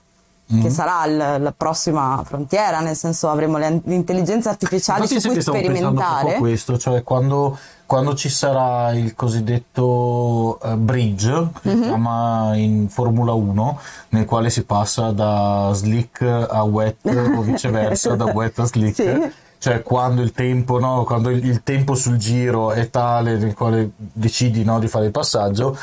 che 0.61 0.69
sarà 0.69 1.07
il- 1.07 1.43
la 1.43 1.55
prossima 1.57 2.23
frontiera, 2.25 2.81
nel 2.81 2.95
senso 2.95 3.31
avremo 3.31 3.57
le, 3.57 3.81
le 3.83 3.95
intelligenze 3.95 4.51
artificiali 4.51 5.01
Infatti 5.01 5.19
su 5.21 5.31
cui 5.31 5.41
sperimentare. 5.41 6.35
questo, 6.37 6.77
cioè 6.77 7.03
quando, 7.03 7.57
quando 7.87 8.15
ci 8.15 8.29
sarà 8.29 8.93
il 8.93 9.15
cosiddetto 9.15 10.61
eh, 10.63 10.77
bridge, 10.77 11.49
che 11.63 11.71
Mhm. 11.71 11.83
si 11.83 11.89
chiama 11.89 12.51
in 12.57 12.89
Formula 12.91 13.33
1, 13.33 13.79
nel 14.11 14.27
quale 14.27 14.51
si 14.51 14.65
passa 14.65 15.11
da 15.13 15.71
slick 15.73 16.21
a 16.23 16.63
wet 16.63 16.99
o 17.07 17.41
viceversa, 17.43 18.15
da 18.15 18.25
wet 18.27 18.59
a 18.59 18.65
slick. 18.67 18.95
Sì. 18.95 19.33
Cioè 19.65 19.81
quando 19.83 20.21
il 20.21 20.33
tempo, 20.33 20.79
no, 20.79 21.05
quando 21.05 21.31
il, 21.31 21.43
il 21.43 21.63
tempo 21.63 21.95
sul 21.95 22.19
giro 22.19 22.73
è 22.73 22.91
tale 22.91 23.39
nel 23.39 23.55
quale 23.55 23.93
decidi 23.97 24.63
no, 24.63 24.79
di 24.79 24.89
fare 24.89 25.07
il 25.07 25.11
passaggio, 25.11 25.75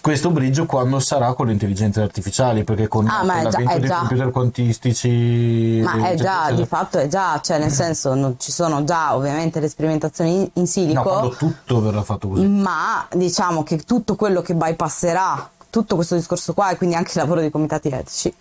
questo 0.00 0.32
bridge 0.32 0.66
quando 0.66 0.98
sarà 0.98 1.32
con 1.34 1.46
le 1.46 1.52
intelligenze 1.52 2.00
artificiali, 2.00 2.64
perché 2.64 2.88
con, 2.88 3.06
Ah, 3.06 3.22
l'avvento 3.22 3.78
dei 3.78 3.88
computer 3.88 4.30
quantistici... 4.32 5.80
Ma 5.84 6.08
è 6.08 6.16
già, 6.16 6.46
eccetera. 6.46 6.56
di 6.56 6.66
fatto 6.66 6.98
è 6.98 7.06
già, 7.06 7.40
cioè 7.40 7.60
nel 7.60 7.70
senso 7.70 8.14
non 8.14 8.34
ci 8.40 8.50
sono 8.50 8.82
già 8.82 9.14
ovviamente 9.14 9.60
le 9.60 9.68
sperimentazioni 9.68 10.32
in, 10.34 10.40
in 10.40 10.50
No, 10.62 10.66
silico, 10.66 11.02
quando 11.02 11.28
tutto 11.36 11.80
verrà 11.80 12.02
fatto 12.02 12.26
così. 12.26 12.44
ma 12.44 13.06
diciamo 13.14 13.62
che 13.62 13.76
tutto 13.78 14.16
quello 14.16 14.42
che 14.42 14.56
bypasserà 14.56 15.48
tutto 15.70 15.94
questo 15.94 16.16
discorso 16.16 16.54
qua 16.54 16.70
e 16.70 16.76
quindi 16.76 16.96
anche 16.96 17.12
il 17.12 17.18
lavoro 17.20 17.38
dei 17.38 17.52
comitati 17.52 17.86
etici 17.88 18.34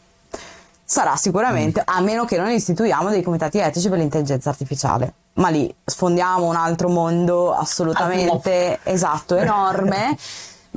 sarà 0.89 1.17
sicuramente, 1.17 1.81
a 1.83 1.99
meno 1.99 2.23
che 2.23 2.37
non 2.37 2.49
istituiamo 2.49 3.09
dei 3.09 3.21
comitati 3.21 3.57
etici 3.57 3.89
per 3.89 3.97
l'intelligenza 3.97 4.49
artificiale. 4.49 5.13
Ma 5.33 5.49
lì 5.49 5.71
sfondiamo 5.83 6.45
un 6.45 6.55
altro 6.55 6.87
mondo 6.87 7.53
assolutamente 7.53 8.79
esatto, 8.83 9.35
enorme. 9.35 10.17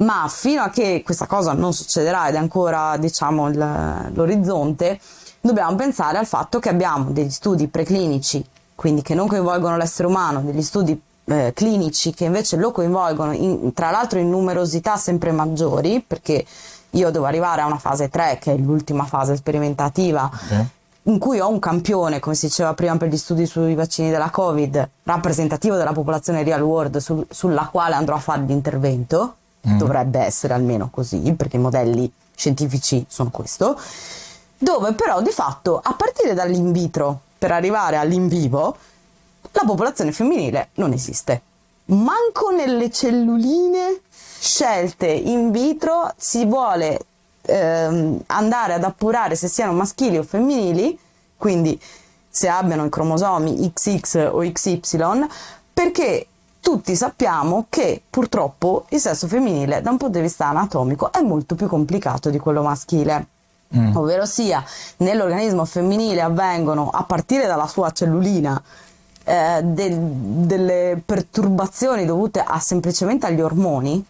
Ma 0.01 0.27
fino 0.29 0.63
a 0.63 0.71
che 0.71 1.03
questa 1.05 1.27
cosa 1.27 1.53
non 1.53 1.73
succederà 1.73 2.29
ed 2.29 2.35
è 2.35 2.39
ancora, 2.39 2.97
diciamo, 2.97 3.49
il- 3.51 4.11
l'orizzonte, 4.15 4.99
dobbiamo 5.41 5.77
pensare 5.77 6.19
al 6.19 6.27
fatto 6.27 6.59
che 6.59 6.71
abbiamo 6.71 7.11
degli 7.11 7.31
studi 7.31 7.69
preclinici, 7.69 8.45
quindi 8.75 9.03
che 9.03 9.15
non 9.15 9.29
coinvolgono 9.29 9.77
l'essere 9.77 10.09
umano, 10.09 10.41
degli 10.41 10.63
studi 10.63 11.01
eh, 11.27 11.53
clinici 11.55 12.13
che 12.13 12.25
invece 12.25 12.57
lo 12.57 12.73
coinvolgono, 12.73 13.33
in- 13.33 13.73
tra 13.75 13.91
l'altro 13.91 14.19
in 14.19 14.29
numerosità 14.29 14.97
sempre 14.97 15.31
maggiori, 15.31 16.03
perché 16.05 16.45
io 16.91 17.11
devo 17.11 17.25
arrivare 17.27 17.61
a 17.63 17.67
una 17.67 17.79
fase 17.79 18.09
3, 18.09 18.39
che 18.41 18.53
è 18.53 18.57
l'ultima 18.57 19.05
fase 19.05 19.37
sperimentativa, 19.37 20.31
Ok. 20.33 20.65
in 21.05 21.19
cui 21.19 21.41
ho 21.41 21.49
un 21.49 21.59
campione, 21.59 22.19
come 22.21 22.35
si 22.35 22.47
diceva 22.47 22.75
prima 22.75 22.97
per 22.97 23.09
gli 23.09 23.17
studi 23.17 23.47
sui 23.47 23.75
vaccini 23.75 24.11
della 24.11 24.31
Covid, 24.31 24.89
rappresentativo 25.05 25.77
della 25.77 25.93
popolazione 25.93 26.43
real 26.43 26.63
world 26.63 26.97
sul- 26.99 27.27
sulla 27.31 27.69
quale 27.71 27.95
andrò 27.95 28.17
a 28.17 28.21
fare 28.21 28.43
l'intervento, 28.43 29.35
Mm. 29.69 29.77
dovrebbe 29.79 30.21
essere 30.21 30.55
almeno 30.55 30.89
così, 30.91 31.19
perché 31.37 31.57
i 31.57 31.61
modelli 31.61 32.11
scientifici 32.35 33.05
sono 33.09 33.31
questo, 33.31 33.79
dove 34.57 34.93
però 34.95 35.21
di 35.21 35.31
fatto 35.31 35.79
a 35.83 35.93
partire 35.95 36.33
dall'in 36.35 36.73
vitro 36.73 37.21
per 37.39 37.53
arrivare 37.53 37.97
all'in 37.97 38.27
vivo, 38.29 38.77
la 39.53 39.63
popolazione 39.67 40.13
femminile 40.13 40.69
non 40.75 40.93
esiste. 40.93 41.43
Manco 41.87 42.51
nelle 42.51 42.91
celluline 42.91 44.01
scelte 44.41 45.07
in 45.07 45.51
vitro 45.51 46.11
si 46.17 46.47
vuole 46.47 46.99
ehm, 47.43 48.23
andare 48.27 48.73
ad 48.75 48.85
appurare 48.85 49.35
se 49.37 49.49
siano 49.49 49.73
maschili 49.73 50.17
o 50.17 50.23
femminili, 50.23 50.99
quindi 51.37 51.79
se 52.29 52.49
abbiano 52.49 52.87
i 52.87 52.89
cromosomi 52.89 53.71
XX 53.73 54.31
o 54.33 54.39
XY, 54.41 55.27
perché 55.75 56.27
tutti 56.61 56.97
sappiamo 56.97 57.67
che 57.69 58.03
purtroppo 58.09 58.87
il 58.91 59.01
sesso 59.01 59.27
femminile 59.27 59.83
da 59.83 59.91
un 59.91 59.99
punto 59.99 60.19
di 60.19 60.25
vista 60.25 60.47
anatomico 60.47 61.13
è 61.13 61.21
molto 61.21 61.55
più 61.55 61.67
complicato 61.67 62.31
di 62.31 62.39
quello 62.39 62.63
maschile. 62.63 63.27
Mm. 63.77 63.95
Ovvero 63.97 64.25
sia, 64.27 64.65
nell'organismo 64.99 65.65
femminile 65.65 66.23
avvengono 66.23 66.91
a 66.91 67.05
partire 67.05 67.47
dalla 67.47 67.69
sua 67.69 67.91
cellulina 67.93 68.61
eh, 69.25 69.61
del- 69.63 69.99
delle 69.99 71.01
perturbazioni 71.05 72.05
dovute 72.05 72.41
a, 72.41 72.59
semplicemente 72.59 73.27
agli 73.27 73.41
ormoni. 73.41 74.05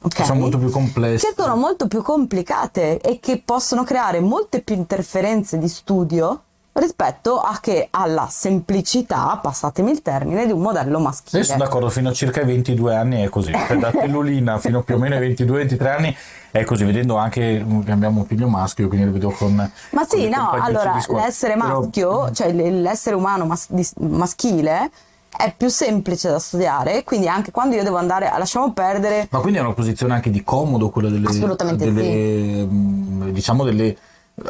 Ok? 0.00 0.14
Che 0.14 0.24
sono 0.24 0.40
molto 0.40 0.58
più 0.58 0.70
complessi. 0.70 1.26
che 1.26 1.34
sono 1.36 1.56
molto 1.56 1.88
più 1.88 2.02
complicate 2.02 3.00
e 3.00 3.18
che 3.20 3.42
possono 3.44 3.84
creare 3.84 4.20
molte 4.20 4.60
più 4.62 4.74
interferenze 4.74 5.58
di 5.58 5.68
studio 5.68 6.42
rispetto 6.78 7.40
a 7.40 7.58
che 7.60 7.88
alla 7.90 8.28
semplicità, 8.30 9.36
passatemi 9.42 9.90
il 9.90 10.00
termine, 10.00 10.46
di 10.46 10.52
un 10.52 10.60
modello 10.60 11.00
maschile. 11.00 11.40
Io 11.40 11.44
sono 11.44 11.58
d'accordo, 11.58 11.90
fino 11.90 12.10
a 12.10 12.12
circa 12.12 12.40
i 12.40 12.44
22 12.46 12.94
anni 12.94 13.22
è 13.24 13.28
così, 13.28 13.50
Cioè, 13.50 13.76
da 13.78 13.90
cellulina 13.90 14.58
fino 14.58 14.82
più 14.82 14.94
o 14.94 14.98
meno 14.98 15.16
ai 15.16 15.34
22-23 15.34 15.86
anni 15.88 16.16
è 16.52 16.62
così, 16.62 16.84
vedendo 16.84 17.16
anche 17.16 17.66
che 17.84 17.90
abbiamo 17.90 18.20
un 18.20 18.26
figlio 18.26 18.46
maschio, 18.46 18.86
quindi 18.86 19.06
lo 19.06 19.12
vedo 19.12 19.30
con... 19.30 19.54
Ma 19.56 19.70
con 19.90 20.06
sì, 20.08 20.28
le 20.28 20.36
no, 20.36 20.50
allora 20.50 20.94
l'essere 21.08 21.54
Però- 21.56 21.80
maschio, 21.80 22.30
cioè 22.30 22.52
l- 22.52 22.80
l'essere 22.80 23.16
umano 23.16 23.44
mas- 23.46 23.68
maschile 23.98 24.90
è 25.36 25.52
più 25.56 25.68
semplice 25.68 26.30
da 26.30 26.38
studiare, 26.38 27.04
quindi 27.04 27.28
anche 27.28 27.50
quando 27.50 27.76
io 27.76 27.82
devo 27.82 27.96
andare, 27.96 28.28
a- 28.28 28.38
lasciamo 28.38 28.72
perdere 28.72 29.28
Ma 29.30 29.38
quindi 29.40 29.58
è 29.58 29.62
una 29.62 29.74
posizione 29.74 30.14
anche 30.14 30.30
di 30.30 30.42
comodo 30.42 30.88
quella 30.90 31.08
delle... 31.10 31.28
Assolutamente 31.28 31.92
delle, 31.92 32.64
mh, 32.64 33.30
Diciamo 33.32 33.64
delle... 33.64 33.96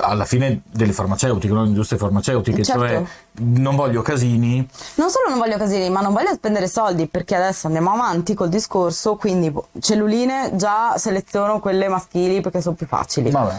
Alla 0.01 0.27
fine 0.27 0.61
delle 0.71 0.93
farmaceutiche, 0.93 1.51
non 1.51 1.67
industrie 1.67 1.99
farmaceutiche, 1.99 2.63
Certo. 2.63 2.81
cioè 2.83 3.03
non 3.37 3.75
voglio 3.75 4.03
casini, 4.03 4.57
Non 4.97 5.09
solo 5.09 5.31
non 5.31 5.39
voglio 5.39 5.57
casini, 5.57 5.89
ma 5.89 6.03
non 6.03 6.13
voglio 6.13 6.31
spendere 6.35 6.69
soldi 6.69 7.07
perché 7.07 7.35
adesso 7.35 7.69
andiamo 7.69 7.93
avanti 7.95 8.35
col 8.35 8.51
discorso, 8.51 9.17
quindi 9.17 9.51
celluline 9.81 10.51
già 10.57 10.99
seleziono 10.99 11.59
quelle 11.61 11.89
maschili 11.89 12.43
perché 12.43 12.61
sono 12.61 12.75
più 12.75 12.87
facili. 12.87 13.31
vabbè. 13.31 13.57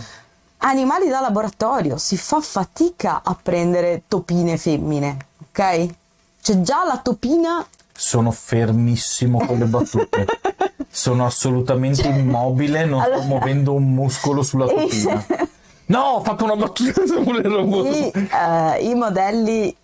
Animali 0.59 1.07
da 1.09 1.19
laboratorio, 1.19 1.97
si 1.97 2.15
fa 2.15 2.39
fatica 2.41 3.21
a 3.23 3.35
prendere 3.41 4.03
topine 4.07 4.55
femmine, 4.57 5.17
ok? 5.49 5.87
Cioè 6.41 6.61
già 6.61 6.83
la 6.85 6.97
topina 6.97 7.65
Sono 7.93 8.31
fermissimo 8.31 9.45
con 9.45 9.57
le 9.59 9.65
battute. 9.65 10.25
Sono 10.89 11.25
assolutamente 11.25 12.07
immobile, 12.07 12.85
non 12.85 13.01
sto 13.01 13.11
Allora- 13.11 13.25
muovendo 13.27 13.73
un 13.73 13.93
muscolo 13.93 14.41
sulla 14.41 14.65
topina. 14.71 15.25
No, 15.87 15.99
ho 16.01 16.23
fatto 16.23 16.43
una 16.43 16.55
battuta 16.55 17.01
robot. 17.43 17.85
i, 17.95 18.11
eh, 18.13 18.89
i 18.89 18.93
modelli 18.95 19.75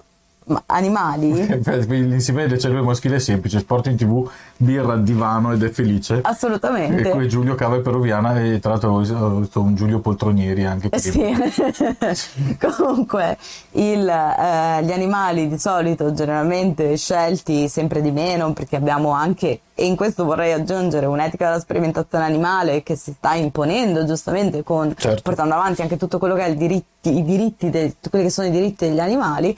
ma- 0.46 0.64
animali 0.68 1.34
L'insieme 1.88 2.44
delle 2.44 2.60
cellule 2.60 2.82
maschili 2.82 3.16
è 3.16 3.20
semplice, 3.20 3.60
sport 3.60 3.88
in 3.88 3.96
tv, 3.96 4.30
birra, 4.58 4.96
divano 4.98 5.52
ed 5.54 5.64
è 5.64 5.70
felice. 5.70 6.20
assolutamente 6.24 7.10
E 7.10 7.12
poi 7.12 7.28
Giulio 7.28 7.56
Cava 7.56 7.78
è 7.78 7.80
peruviana 7.80 8.42
e 8.42 8.60
tra 8.60 8.72
l'altro 8.72 8.92
ho 8.94 9.38
visto 9.40 9.62
un 9.62 9.76
Giulio 9.76 10.00
Poltronieri 10.00 10.66
anche 10.66 10.90
Eh 10.92 11.00
sì. 11.00 12.58
Comunque, 12.60 13.38
il, 13.72 14.08
eh, 14.08 14.84
gli 14.84 14.92
animali 14.92 15.48
di 15.48 15.58
solito 15.58 16.14
generalmente 16.14 16.96
scelti 16.98 17.68
sempre 17.68 18.02
di 18.02 18.12
meno 18.12 18.54
perché 18.54 18.76
abbiamo 18.76 19.12
anche, 19.12 19.60
e 19.74 19.86
in 19.86 19.96
questo 19.96 20.26
vorrei 20.26 20.52
aggiungere, 20.54 21.06
un'etica 21.06 21.46
della 21.48 21.60
sperimentazione 21.60 22.26
animale 22.26 22.84
che 22.84 22.96
si 22.96 23.14
sta 23.18 23.34
imponendo 23.34 24.06
giustamente 24.06 24.64
con, 24.64 24.94
Certo. 24.96 25.22
portando 25.22 25.54
avanti 25.56 25.82
anche 25.82 25.98
tutto 25.98 26.18
quello 26.18 26.36
che 26.36 26.46
è 26.46 26.50
il 26.50 26.58
diritti, 26.58 27.18
i 27.18 27.24
diritti, 27.24 27.70
de- 27.70 27.96
quelli 28.10 28.26
che 28.26 28.32
sono 28.32 28.48
i 28.48 28.52
diritti 28.52 28.88
degli 28.88 29.00
animali, 29.00 29.56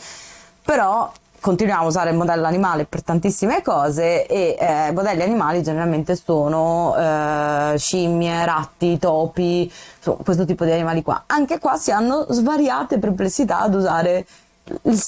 però 0.68 1.09
continuiamo 1.39 1.84
a 1.84 1.86
usare 1.86 2.09
il 2.09 2.18
modello 2.18 2.45
animale 2.45 2.84
per 2.84 3.01
tantissime 3.01 3.61
cose 3.61 4.26
e 4.26 4.57
eh, 4.59 4.91
modelli 4.91 5.22
animali 5.22 5.63
generalmente 5.63 6.18
sono 6.18 6.93
eh, 6.97 7.76
scimmie, 7.78 8.43
ratti, 8.43 8.99
topi, 8.99 9.72
insomma, 9.97 10.18
questo 10.26 10.43
tipo 10.43 10.65
di 10.65 10.72
animali 10.72 11.03
qua. 11.03 11.24
Anche 11.28 11.59
qua 11.59 11.78
si 11.78 11.91
hanno 11.91 12.26
svariate 12.30 12.99
perplessità 12.99 13.61
ad 13.61 13.76
usare 13.76 14.26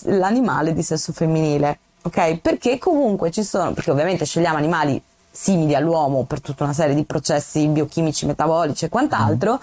l'animale 0.03 0.71
di 0.71 0.81
sesso 0.81 1.11
femminile, 1.11 1.79
ok? 2.03 2.37
Perché 2.37 2.77
comunque 2.77 3.29
ci 3.29 3.43
sono, 3.43 3.73
perché 3.73 3.91
ovviamente 3.91 4.23
scegliamo 4.23 4.55
animali 4.55 5.01
simili 5.29 5.75
all'uomo 5.75 6.23
per 6.23 6.39
tutta 6.39 6.63
una 6.63 6.71
serie 6.71 6.95
di 6.95 7.03
processi 7.03 7.67
biochimici, 7.67 8.25
metabolici 8.25 8.85
e 8.85 8.89
quant'altro, 8.89 9.59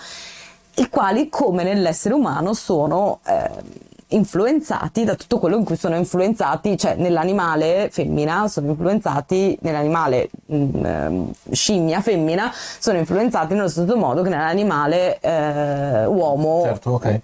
i 0.75 0.91
quali, 0.91 1.31
come 1.31 1.65
nell'essere 1.65 2.13
umano, 2.13 2.53
sono 2.53 3.21
eh, 3.25 3.95
influenzati 4.09 5.05
da 5.05 5.17
tutto 5.17 5.39
quello 5.39 5.57
in 5.57 5.65
cui 5.65 5.77
sono 5.77 5.97
influenzati, 5.97 6.77
cioè 6.79 6.95
nell'animale 6.95 7.89
femmina 7.91 8.47
sono 8.47 8.69
influenzati, 8.69 9.59
nell'animale 9.63 10.31
mm, 10.53 10.85
ehm, 10.85 11.33
scimmia 11.51 12.01
femmina 12.01 12.53
sono 12.79 12.99
influenzati 12.99 13.55
nello 13.55 13.69
stesso 13.69 13.97
modo 13.97 14.23
che 14.23 14.29
nell'animale 14.29 15.19
eh, 15.19 16.05
uomo 16.07 16.63
Certo, 16.65 16.91
ok. 16.93 17.21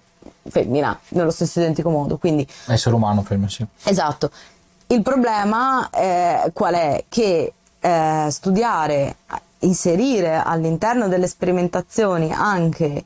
femmina, 0.49 0.99
nello 1.09 1.31
stesso 1.31 1.61
identico 1.61 1.91
modo. 1.91 2.17
Quindi 2.17 2.47
Essere 2.67 2.95
umano, 2.95 3.23
fermo, 3.23 3.49
sì. 3.49 3.65
Esatto. 3.85 4.31
Il 4.89 5.03
problema 5.03 5.89
eh, 5.91 6.51
qual 6.53 6.75
è? 6.75 7.05
Che 7.09 7.53
eh, 7.79 8.27
studiare, 8.29 9.17
inserire 9.61 10.43
all'interno 10.45 11.07
delle 11.09 11.29
sperimentazioni 11.29 12.33
anche 12.33 13.05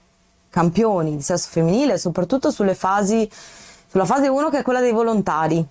campioni 0.49 1.17
di 1.17 1.23
sesso 1.23 1.49
femminile, 1.51 1.99
soprattutto 1.99 2.51
sulle 2.51 2.75
fasi, 2.75 3.29
sulla 3.97 4.05
fase 4.05 4.29
1 4.29 4.51
che 4.51 4.59
è 4.59 4.63
quella 4.63 4.81
dei 4.81 4.93
volontari. 4.93 5.67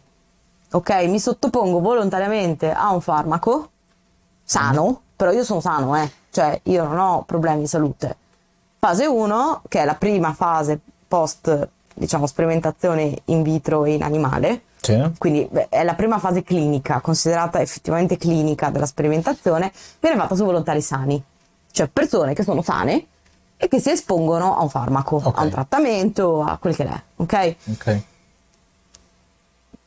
Ok, 0.71 0.89
mi 1.07 1.19
sottopongo 1.19 1.79
volontariamente 1.79 2.71
a 2.71 2.91
un 2.91 2.99
farmaco 2.99 3.69
sano, 4.43 5.01
però 5.15 5.31
io 5.31 5.43
sono 5.43 5.59
sano, 5.61 5.95
eh, 5.95 6.11
cioè 6.31 6.59
io 6.63 6.85
non 6.85 6.97
ho 6.97 7.21
problemi 7.23 7.59
di 7.61 7.67
salute. 7.67 8.17
Fase 8.79 9.05
1, 9.05 9.61
che 9.67 9.81
è 9.81 9.85
la 9.85 9.93
prima 9.93 10.33
fase 10.33 10.79
post, 11.07 11.67
diciamo, 11.93 12.25
sperimentazione 12.25 13.15
in 13.25 13.43
vitro 13.43 13.85
e 13.85 13.93
in 13.93 14.01
animale, 14.01 14.63
Sì. 14.81 14.99
quindi 15.19 15.47
beh, 15.49 15.69
è 15.69 15.83
la 15.83 15.93
prima 15.93 16.17
fase 16.17 16.41
clinica, 16.41 17.01
considerata 17.01 17.61
effettivamente 17.61 18.17
clinica 18.17 18.71
della 18.71 18.87
sperimentazione, 18.87 19.71
viene 19.99 20.17
fatta 20.17 20.33
su 20.35 20.43
volontari 20.43 20.81
sani, 20.81 21.23
cioè 21.71 21.87
persone 21.89 22.33
che 22.33 22.41
sono 22.43 22.63
sane 22.63 23.05
e 23.57 23.67
che 23.67 23.79
si 23.79 23.91
espongono 23.91 24.57
a 24.57 24.63
un 24.63 24.69
farmaco, 24.69 25.21
Ok. 25.23 25.37
a 25.37 25.43
un 25.43 25.49
trattamento, 25.51 26.41
a 26.43 26.57
quel 26.57 26.75
che 26.75 26.85
è, 26.85 27.01
ok? 27.17 27.55
Ok. 27.71 28.01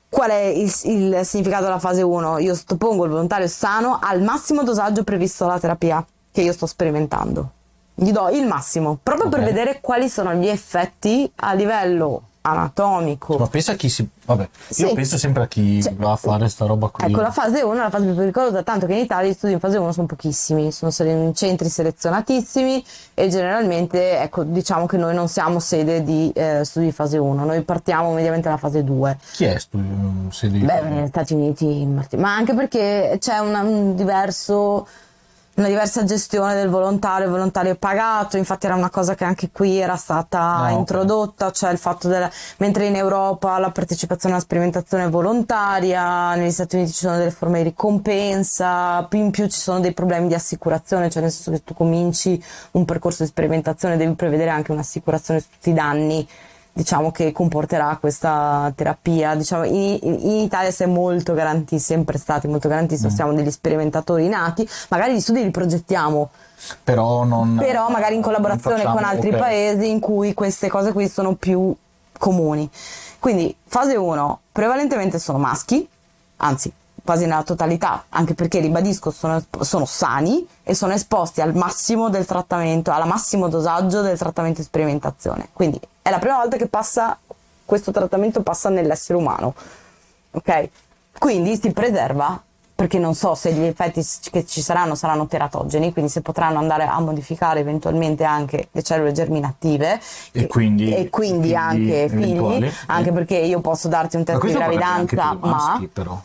Qual 0.08 0.30
è 0.30 0.44
il, 0.44 0.72
il 0.84 1.20
significato 1.24 1.64
della 1.64 1.78
fase 1.78 2.02
1? 2.02 2.38
Io 2.38 2.54
sottopongo 2.54 3.04
il 3.04 3.10
volontario 3.10 3.46
sano 3.46 3.98
al 4.00 4.22
massimo 4.22 4.62
dosaggio 4.62 5.04
previsto 5.04 5.44
dalla 5.44 5.60
terapia 5.60 6.04
che 6.32 6.40
io 6.42 6.52
sto 6.52 6.66
sperimentando. 6.66 7.50
Gli 7.94 8.10
do 8.12 8.28
il 8.28 8.46
massimo, 8.46 8.98
proprio 9.02 9.28
per 9.28 9.40
Ok. 9.40 9.44
vedere 9.44 9.78
quali 9.80 10.08
sono 10.08 10.32
gli 10.34 10.46
effetti 10.46 11.30
a 11.36 11.52
livello 11.52 12.22
anatomico, 12.50 13.36
Ma 13.38 13.46
pensa 13.46 13.72
a 13.72 13.74
chi 13.74 13.88
si... 13.88 14.08
Vabbè, 14.24 14.48
Sì. 14.68 14.82
io 14.82 14.92
penso 14.94 15.16
sempre 15.16 15.44
a 15.44 15.46
chi 15.46 15.82
Cioè, 15.82 15.94
va 15.94 16.12
a 16.12 16.16
fare 16.16 16.48
sta 16.48 16.66
roba 16.66 16.88
qui. 16.88 17.06
Ecco, 17.06 17.20
la 17.20 17.30
fase 17.30 17.62
1 17.62 17.72
è 17.72 17.76
la 17.78 17.90
fase 17.90 18.04
più 18.04 18.14
pericolosa, 18.14 18.62
tanto 18.62 18.86
che 18.86 18.92
in 18.94 19.00
Italia 19.00 19.30
gli 19.30 19.34
studi 19.34 19.54
in 19.54 19.58
fase 19.58 19.78
1 19.78 19.92
sono 19.92 20.06
pochissimi, 20.06 20.70
sono 20.72 20.90
centri 21.32 21.68
selezionatissimi 21.68 22.84
e 23.14 23.28
generalmente, 23.28 24.20
ecco, 24.20 24.42
diciamo 24.44 24.86
che 24.86 24.96
noi 24.96 25.14
non 25.14 25.28
siamo 25.28 25.60
sede 25.60 26.02
di 26.02 26.30
eh, 26.34 26.62
studi 26.64 26.86
di 26.86 26.92
fase 26.92 27.18
1, 27.18 27.44
noi 27.44 27.62
partiamo 27.62 28.12
mediamente 28.12 28.46
dalla 28.48 28.58
fase 28.60 28.84
2. 28.84 29.18
Chi 29.32 29.44
è 29.44 29.58
stu... 29.58 29.80
se 30.30 30.48
di... 30.50 30.60
Beh, 30.60 30.82
negli 30.82 31.08
Stati 31.08 31.34
Uniti, 31.34 31.86
ma 32.16 32.34
anche 32.34 32.54
perché 32.54 33.16
c'è 33.20 33.38
una, 33.38 33.62
un 33.62 33.94
diverso, 33.94 34.86
una 35.58 35.68
diversa 35.68 36.04
gestione 36.04 36.54
del 36.54 36.68
volontario, 36.68 37.26
il 37.26 37.32
volontario 37.32 37.74
pagato, 37.74 38.36
infatti 38.36 38.66
era 38.66 38.76
una 38.76 38.90
cosa 38.90 39.16
che 39.16 39.24
anche 39.24 39.50
qui 39.50 39.78
era 39.78 39.96
stata 39.96 40.62
ok. 40.62 40.70
introdotta, 40.70 41.50
cioè 41.50 41.72
il 41.72 41.78
fatto 41.78 42.06
della, 42.06 42.30
mentre 42.58 42.86
in 42.86 42.94
Europa 42.94 43.58
la 43.58 43.70
partecipazione 43.70 44.36
alla 44.36 44.44
sperimentazione 44.44 45.04
è 45.04 45.08
volontaria, 45.08 46.34
negli 46.36 46.52
Stati 46.52 46.76
Uniti 46.76 46.92
ci 46.92 47.00
sono 47.00 47.16
delle 47.16 47.32
forme 47.32 47.58
di 47.58 47.64
ricompensa, 47.70 49.02
più 49.04 49.18
in 49.18 49.30
più 49.30 49.46
ci 49.48 49.58
sono 49.58 49.80
dei 49.80 49.92
problemi 49.92 50.28
di 50.28 50.34
assicurazione, 50.34 51.10
cioè 51.10 51.22
nel 51.22 51.32
senso 51.32 51.50
che 51.50 51.64
tu 51.64 51.74
cominci 51.74 52.42
un 52.72 52.84
percorso 52.84 53.24
di 53.24 53.28
sperimentazione 53.28 53.96
devi 53.96 54.14
prevedere 54.14 54.50
anche 54.50 54.70
un'assicurazione 54.70 55.40
su 55.40 55.48
tutti 55.50 55.70
i 55.70 55.74
danni 55.74 56.28
diciamo 56.78 57.10
che 57.10 57.32
comporterà 57.32 57.96
questa 57.98 58.72
terapia. 58.76 59.34
Diciamo, 59.34 59.64
in, 59.64 59.98
in 60.00 60.30
Italia 60.42 60.70
si 60.70 60.84
è 60.84 60.86
molto 60.86 61.34
garantiti, 61.34 61.80
sempre 61.80 62.18
stati 62.18 62.46
molto 62.46 62.68
garantiti, 62.68 63.10
siamo 63.10 63.32
degli 63.32 63.50
sperimentatori 63.50 64.28
nati, 64.28 64.68
magari 64.88 65.14
gli 65.14 65.20
studi 65.20 65.42
li 65.42 65.50
progettiamo, 65.50 66.30
Però 66.84 67.24
non... 67.24 67.56
però 67.56 67.88
magari 67.90 68.14
in 68.14 68.22
collaborazione 68.22 68.76
facciamo- 68.76 68.94
con 68.94 69.04
altri 69.04 69.30
ok. 69.30 69.36
paesi 69.36 69.90
in 69.90 69.98
cui 69.98 70.34
queste 70.34 70.68
cose 70.68 70.92
qui 70.92 71.08
sono 71.08 71.34
più 71.34 71.74
comuni. 72.16 72.70
Quindi 73.18 73.52
fase 73.66 73.96
1 73.96 74.40
prevalentemente 74.52 75.18
sono 75.18 75.38
maschi, 75.38 75.88
anzi 76.36 76.72
quasi 77.08 77.24
nella 77.24 77.42
totalità, 77.42 78.04
anche 78.10 78.34
perché 78.34 78.60
ribadisco 78.60 79.10
sono, 79.10 79.42
sono 79.60 79.86
sani 79.86 80.46
e 80.62 80.74
sono 80.74 80.92
esposti 80.92 81.40
al 81.40 81.54
massimo 81.54 82.10
del 82.10 82.26
trattamento, 82.26 82.90
al 82.90 83.06
massimo 83.06 83.48
dosaggio 83.48 84.02
del 84.02 84.18
trattamento 84.18 84.60
di 84.60 84.66
sperimentazione. 84.66 85.48
Quindi 85.54 85.80
è 86.02 86.10
la 86.10 86.18
prima 86.18 86.36
volta 86.36 86.58
che 86.58 86.66
passa 86.68 87.18
questo 87.64 87.92
trattamento 87.92 88.42
passa 88.42 88.68
nell'essere 88.68 89.18
umano. 89.18 89.54
Ok? 90.32 90.68
Quindi 91.18 91.58
si 91.58 91.72
preserva 91.72 92.42
perché 92.74 92.98
non 92.98 93.14
so 93.14 93.34
se 93.34 93.52
gli 93.54 93.64
effetti 93.64 94.04
che 94.30 94.44
ci 94.44 94.60
saranno 94.60 94.94
saranno 94.94 95.26
teratogeni, 95.26 95.94
quindi 95.94 96.10
se 96.10 96.20
potranno 96.20 96.58
andare 96.58 96.84
a 96.84 97.00
modificare 97.00 97.60
eventualmente 97.60 98.22
anche 98.24 98.68
le 98.70 98.82
cellule 98.82 99.12
germinative 99.12 99.94
E 100.32 100.40
che- 100.42 100.46
quindi- 100.46 100.94
e 100.94 101.08
quindi 101.08 101.46
figli 101.48 101.54
anche 101.54 102.08
figli, 102.10 102.22
eventuali. 102.22 102.72
anche 102.88 103.12
perché 103.12 103.36
io 103.38 103.60
posso 103.62 103.88
darti 103.88 104.16
un 104.16 104.24
test 104.24 104.44
di 104.44 104.52
gravidanza, 104.52 105.32
ma 105.40 105.48
maschi, 105.48 105.86
però. 105.88 106.20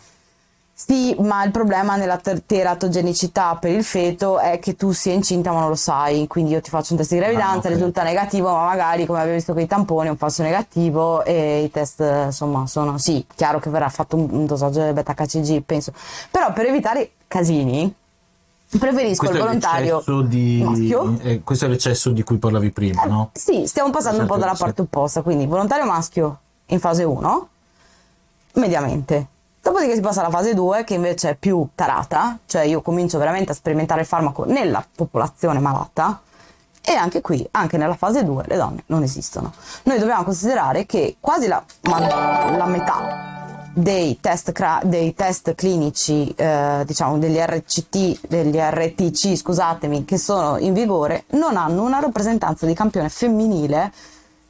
Sì, 0.85 1.15
ma 1.19 1.43
il 1.43 1.51
problema 1.51 1.95
nella 1.95 2.17
ter- 2.17 2.43
teratogenicità 2.45 3.55
per 3.55 3.71
il 3.71 3.83
feto 3.83 4.39
è 4.39 4.59
che 4.59 4.75
tu 4.75 4.91
sia 4.91 5.13
incinta 5.13 5.51
ma 5.51 5.59
non 5.61 5.69
lo 5.69 5.75
sai, 5.75 6.27
quindi 6.27 6.51
io 6.51 6.61
ti 6.61 6.69
faccio 6.69 6.93
un 6.93 6.99
test 6.99 7.11
di 7.13 7.17
gravidanza, 7.19 7.67
Ah, 7.67 7.71
ok. 7.71 7.77
risulta 7.77 8.03
negativo, 8.03 8.49
ma 8.51 8.65
magari 8.65 9.05
come 9.05 9.19
abbiamo 9.19 9.37
visto 9.37 9.53
con 9.53 9.61
i 9.61 9.67
tamponi 9.67 10.07
è 10.07 10.11
un 10.11 10.17
falso 10.17 10.43
negativo 10.43 11.23
e 11.23 11.63
i 11.63 11.71
test 11.71 11.99
insomma 12.25 12.67
sono 12.67 12.97
sì, 12.97 13.25
chiaro 13.35 13.59
che 13.59 13.69
verrà 13.69 13.87
fatto 13.89 14.15
un, 14.17 14.27
un 14.29 14.45
dosaggio 14.45 14.79
del 14.79 14.93
beta 14.93 15.13
HCG, 15.13 15.61
penso. 15.61 15.93
Però 16.29 16.51
per 16.51 16.65
evitare 16.65 17.11
casini 17.27 17.93
preferisco 18.77 19.19
Questo 19.25 19.37
il 19.37 19.43
volontario 19.43 20.03
di... 20.23 20.61
maschio. 20.63 21.17
eh, 21.21 21.41
questo 21.43 21.65
è 21.65 21.67
l'eccesso 21.67 22.09
di 22.09 22.23
cui 22.23 22.37
parlavi 22.37 22.71
prima, 22.71 23.03
no? 23.05 23.29
Sì, 23.33 23.67
stiamo 23.67 23.89
passando 23.91 24.21
un 24.21 24.27
po' 24.27 24.37
dalla 24.37 24.55
Sì. 24.55 24.61
parte 24.63 24.81
opposta, 24.81 25.21
quindi 25.21 25.45
volontario 25.45 25.85
maschio 25.85 26.39
in 26.67 26.79
fase 26.79 27.03
1, 27.03 27.47
mediamente. 28.53 29.27
Dopodiché 29.63 29.95
si 29.95 30.01
passa 30.01 30.19
alla 30.19 30.29
fase 30.29 30.53
2 30.53 30.83
che 30.83 30.95
invece 30.95 31.29
è 31.29 31.35
più 31.35 31.69
tarata, 31.73 32.37
cioè 32.45 32.63
io 32.63 32.81
comincio 32.81 33.17
veramente 33.17 33.53
a 33.53 33.55
sperimentare 33.55 34.01
il 34.01 34.07
farmaco 34.07 34.43
nella 34.43 34.85
popolazione 34.93 35.59
malata 35.59 36.21
e 36.81 36.91
anche 36.91 37.21
qui, 37.21 37.47
anche 37.51 37.77
nella 37.77 37.95
fase 37.95 38.25
2, 38.25 38.43
le 38.47 38.57
donne 38.57 38.83
non 38.87 39.03
esistono. 39.03 39.53
Noi 39.83 39.99
dobbiamo 39.99 40.25
considerare 40.25 40.85
che 40.85 41.15
quasi 41.17 41.47
la, 41.47 41.63
la 41.83 42.65
metà 42.65 43.69
dei 43.73 44.19
test, 44.19 44.51
dei 44.83 45.13
test 45.13 45.55
clinici, 45.55 46.33
eh, 46.35 46.83
diciamo 46.85 47.17
degli 47.17 47.37
RCT, 47.37 48.27
degli 48.27 48.57
RTC, 48.57 49.37
scusatemi, 49.37 50.03
che 50.03 50.17
sono 50.17 50.57
in 50.57 50.73
vigore, 50.73 51.23
non 51.29 51.55
hanno 51.55 51.83
una 51.83 52.01
rappresentanza 52.01 52.65
di 52.65 52.73
campione 52.73 53.07
femminile 53.07 53.93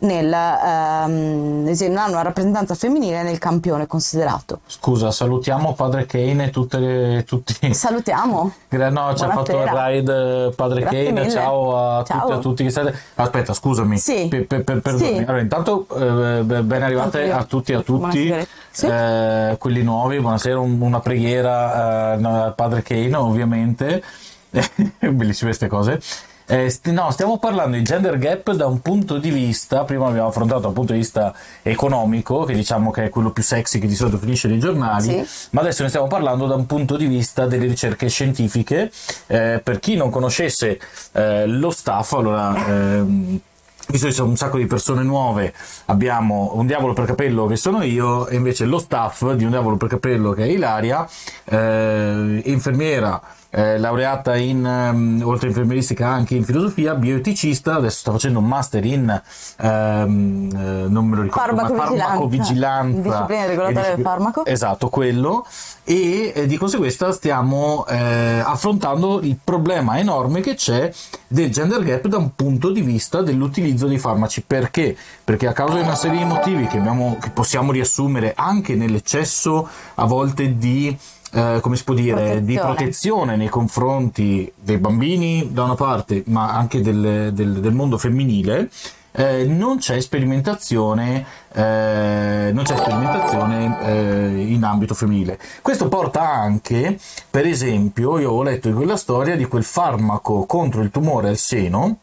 nel, 0.04 0.32
ehm, 0.34 1.64
non 1.88 1.98
hanno 1.98 2.12
una 2.14 2.22
rappresentanza 2.22 2.76
femminile 2.76 3.24
nel 3.24 3.38
campione 3.38 3.88
considerato. 3.88 4.60
Scusa, 4.66 5.12
salutiamo 5.12 5.74
Padre 5.74 6.06
Kane 6.06 6.46
e 6.46 6.50
tutte 6.50 6.78
le, 6.78 7.24
tutti. 7.26 7.74
Salutiamo. 7.74 8.52
Gra- 8.70 8.90
No, 8.90 9.14
ci 9.16 9.24
ha 9.24 9.30
fatto 9.30 9.52
il 9.52 9.68
ride 9.68 10.46
eh, 10.48 10.54
Padre 10.56 10.82
Grazie 10.82 11.04
Kane. 11.06 11.20
mille. 11.22 11.32
Ciao 11.32 11.78
a 12.00 12.04
Ciao. 12.04 12.40
tutti 12.40 12.64
a 12.64 12.72
tutti. 12.72 12.94
Aspetta, 13.16 13.54
scusami. 13.54 13.98
Sì. 13.98 14.28
Per, 14.28 14.46
per, 14.46 14.64
per- 14.64 14.82
perdonami. 14.82 15.16
Sì. 15.18 15.24
Allora, 15.24 15.40
intanto 15.42 15.88
eh, 15.96 16.44
be- 16.44 16.62
ben 16.64 16.84
arrivate 16.84 17.32
a 17.32 17.44
tutti 17.46 17.72
e 17.72 17.76
a 17.76 17.82
tutti. 17.82 18.34
Sì. 18.72 18.88
eh, 18.88 19.56
quelli 19.60 19.84
nuovi, 19.84 20.20
buonasera, 20.20 20.60
un- 20.60 20.82
una 20.82 21.00
preghiera 21.00 22.14
eh, 22.18 22.24
al 22.24 22.54
Padre 22.56 22.82
Kane, 22.84 23.16
ovviamente. 23.16 24.04
Bellissime 25.00 25.50
queste 25.50 25.68
cose. 25.68 26.00
Eh, 26.46 26.70
st- 26.70 26.90
no, 26.90 27.10
stiamo 27.12 27.38
parlando 27.38 27.78
di 27.78 27.84
gender 27.84 28.18
gap 28.18 28.52
da 28.52 28.66
un 28.68 28.82
punto 28.82 29.18
di 29.18 29.30
vista, 29.30 29.84
prima 29.86 30.08
abbiamo 30.08 30.28
affrontato 30.28 30.62
dal 30.62 30.74
punto 30.74 30.92
di 30.94 31.00
vista 31.00 31.34
economico, 31.62 32.44
che 32.44 32.54
diciamo 32.54 32.92
che 32.92 33.06
è 33.06 33.10
quello 33.10 33.32
più 33.32 33.44
sexy 33.44 33.80
che 33.80 33.88
di 33.88 33.96
solito 33.96 34.18
finisce 34.18 34.48
nei 34.48 34.60
giornali, 34.60 35.24
Sì. 35.26 35.48
ma 35.52 35.62
adesso 35.62 35.84
ne 35.84 35.90
stiamo 35.90 36.08
parlando 36.08 36.46
da 36.46 36.56
un 36.56 36.66
punto 36.66 36.98
di 36.98 37.06
vista 37.06 37.46
delle 37.46 37.66
ricerche 37.68 38.10
scientifiche. 38.10 38.92
Eh, 39.28 39.62
per 39.64 39.80
chi 39.80 39.96
non 39.96 40.10
conoscesse 40.10 40.80
eh, 41.14 41.46
lo 41.48 41.72
staff, 41.72 42.14
allora... 42.14 42.54
ehm, 42.68 43.40
Visto 43.86 44.08
che 44.08 44.14
sono 44.14 44.30
un 44.30 44.38
sacco 44.38 44.58
di 44.58 44.66
persone 44.66 45.04
nuove, 45.04 45.54
abbiamo 45.88 46.52
un 46.56 46.66
diavolo 46.66 46.94
per 46.94 47.04
capello 47.04 47.48
che 47.48 47.58
sono 47.58 47.84
io, 47.84 48.28
e 48.28 48.38
invece 48.38 48.64
lo 48.64 48.80
staff 48.80 49.30
di 49.34 49.44
un 49.44 49.50
diavolo 49.50 49.76
per 49.76 49.90
capello 49.90 50.32
che 50.32 50.44
è 50.46 50.48
Ilaria, 50.48 51.06
eh, 51.44 52.42
infermiera, 52.46 53.22
eh, 53.56 53.78
laureata 53.78 54.36
in 54.36 54.66
ehm, 54.66 55.22
oltre 55.24 55.50
infermieristica 55.50 56.08
anche 56.08 56.34
in 56.34 56.44
filosofia, 56.44 56.96
bioeticista, 56.96 57.76
adesso 57.76 58.00
sta 58.00 58.12
facendo 58.12 58.40
un 58.40 58.46
master 58.46 58.84
in 58.84 59.22
ehm, 59.58 60.50
eh, 60.52 60.88
non 60.90 61.06
me 61.06 61.18
lo 61.18 61.22
ricordo, 61.22 61.54
ma 61.54 61.68
Farmacovigilanza. 61.68 63.02
Disciplina 63.02 63.46
regolatoria 63.46 63.96
del 63.96 64.04
farmaco. 64.04 64.46
Esatto, 64.46 64.90
quello. 64.90 65.46
E 65.84 66.32
eh, 66.34 66.48
di 66.48 66.58
conseguenza 66.58 67.12
stiamo 67.12 67.86
eh, 67.88 68.42
affrontando 68.44 69.22
il 69.22 69.38
problema 69.44 70.00
enorme 70.00 70.42
che 70.42 70.56
c'è 70.56 70.92
del 71.28 71.52
gender 71.52 71.84
gap 71.84 72.08
da 72.08 72.18
un 72.18 72.34
punto 72.36 72.72
di 72.72 72.82
vista 72.82 73.22
dell'utilizzo 73.22 73.86
dei 73.86 74.00
farmaci. 74.00 74.42
Perché? 74.42 74.98
Perché 75.24 75.46
a 75.46 75.54
causa 75.54 75.76
di 75.76 75.82
una 75.82 75.96
serie 75.96 76.18
di 76.18 76.26
motivi 76.26 76.66
che, 76.66 76.78
abbiamo, 76.80 77.18
che 77.22 77.30
possiamo 77.30 77.72
riassumere 77.72 78.34
anche 78.36 78.74
nell'eccesso 78.74 79.68
a 79.96 80.06
volte 80.06 80.58
di 80.58 80.98
eh, 81.34 81.60
come 81.62 81.76
si 81.76 81.84
può 81.84 81.94
dire, 81.94 82.44
di 82.44 82.54
Protezione. 82.56 82.76
protezione 82.76 83.36
nei 83.36 83.50
confronti 83.50 84.52
dei 84.56 84.78
bambini 84.78 85.50
da 85.52 85.64
una 85.64 85.76
parte, 85.76 86.24
ma 86.28 86.54
anche 86.54 86.82
del, 86.82 87.32
del- 87.34 87.60
del 87.60 87.74
mondo 87.74 87.98
femminile, 87.98 88.70
eh, 89.16 89.46
non 89.46 89.78
c'è 89.78 90.00
sperimentazione, 90.00 91.26
eh, 91.54 92.50
non 92.52 92.64
c'è 92.64 92.76
sperimentazione 92.76 93.78
eh, 93.86 94.42
in 94.48 94.64
ambito 94.64 94.94
femminile. 94.96 95.38
Questo 95.62 95.88
porta 95.88 96.22
anche, 96.28 96.98
per 97.30 97.46
esempio, 97.46 98.18
io 98.20 98.32
ho 98.32 98.44
letto 98.44 98.70
di 98.70 98.74
quella 98.74 98.98
storia 98.98 99.36
di 99.36 99.46
quel 99.46 99.64
farmaco 99.64 100.46
contro 100.46 100.82
il 100.82 100.90
tumore 100.92 101.30
al 101.30 101.38
seno, 101.38 101.98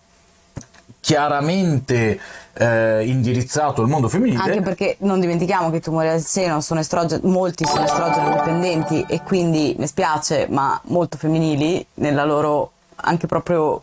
chiaramente 1.00 2.20
eh, 2.52 3.06
indirizzato 3.06 3.82
al 3.82 3.88
mondo 3.88 4.08
femminile. 4.08 4.42
Anche 4.42 4.60
perché 4.60 4.96
non 5.00 5.18
dimentichiamo 5.20 5.70
che 5.70 5.76
i 5.76 5.80
tumori 5.80 6.08
al 6.08 6.20
seno 6.20 6.60
sono 6.60 6.80
estrogeni, 6.80 7.22
molti 7.24 7.64
sono 7.64 7.84
estrogeno 7.84 8.30
dipendenti 8.30 9.04
e 9.08 9.22
quindi 9.22 9.74
mi 9.78 9.86
spiace, 9.86 10.46
ma 10.48 10.78
molto 10.84 11.16
femminili 11.16 11.84
nella 11.94 12.24
loro 12.24 12.72
anche 12.96 13.26
proprio 13.26 13.82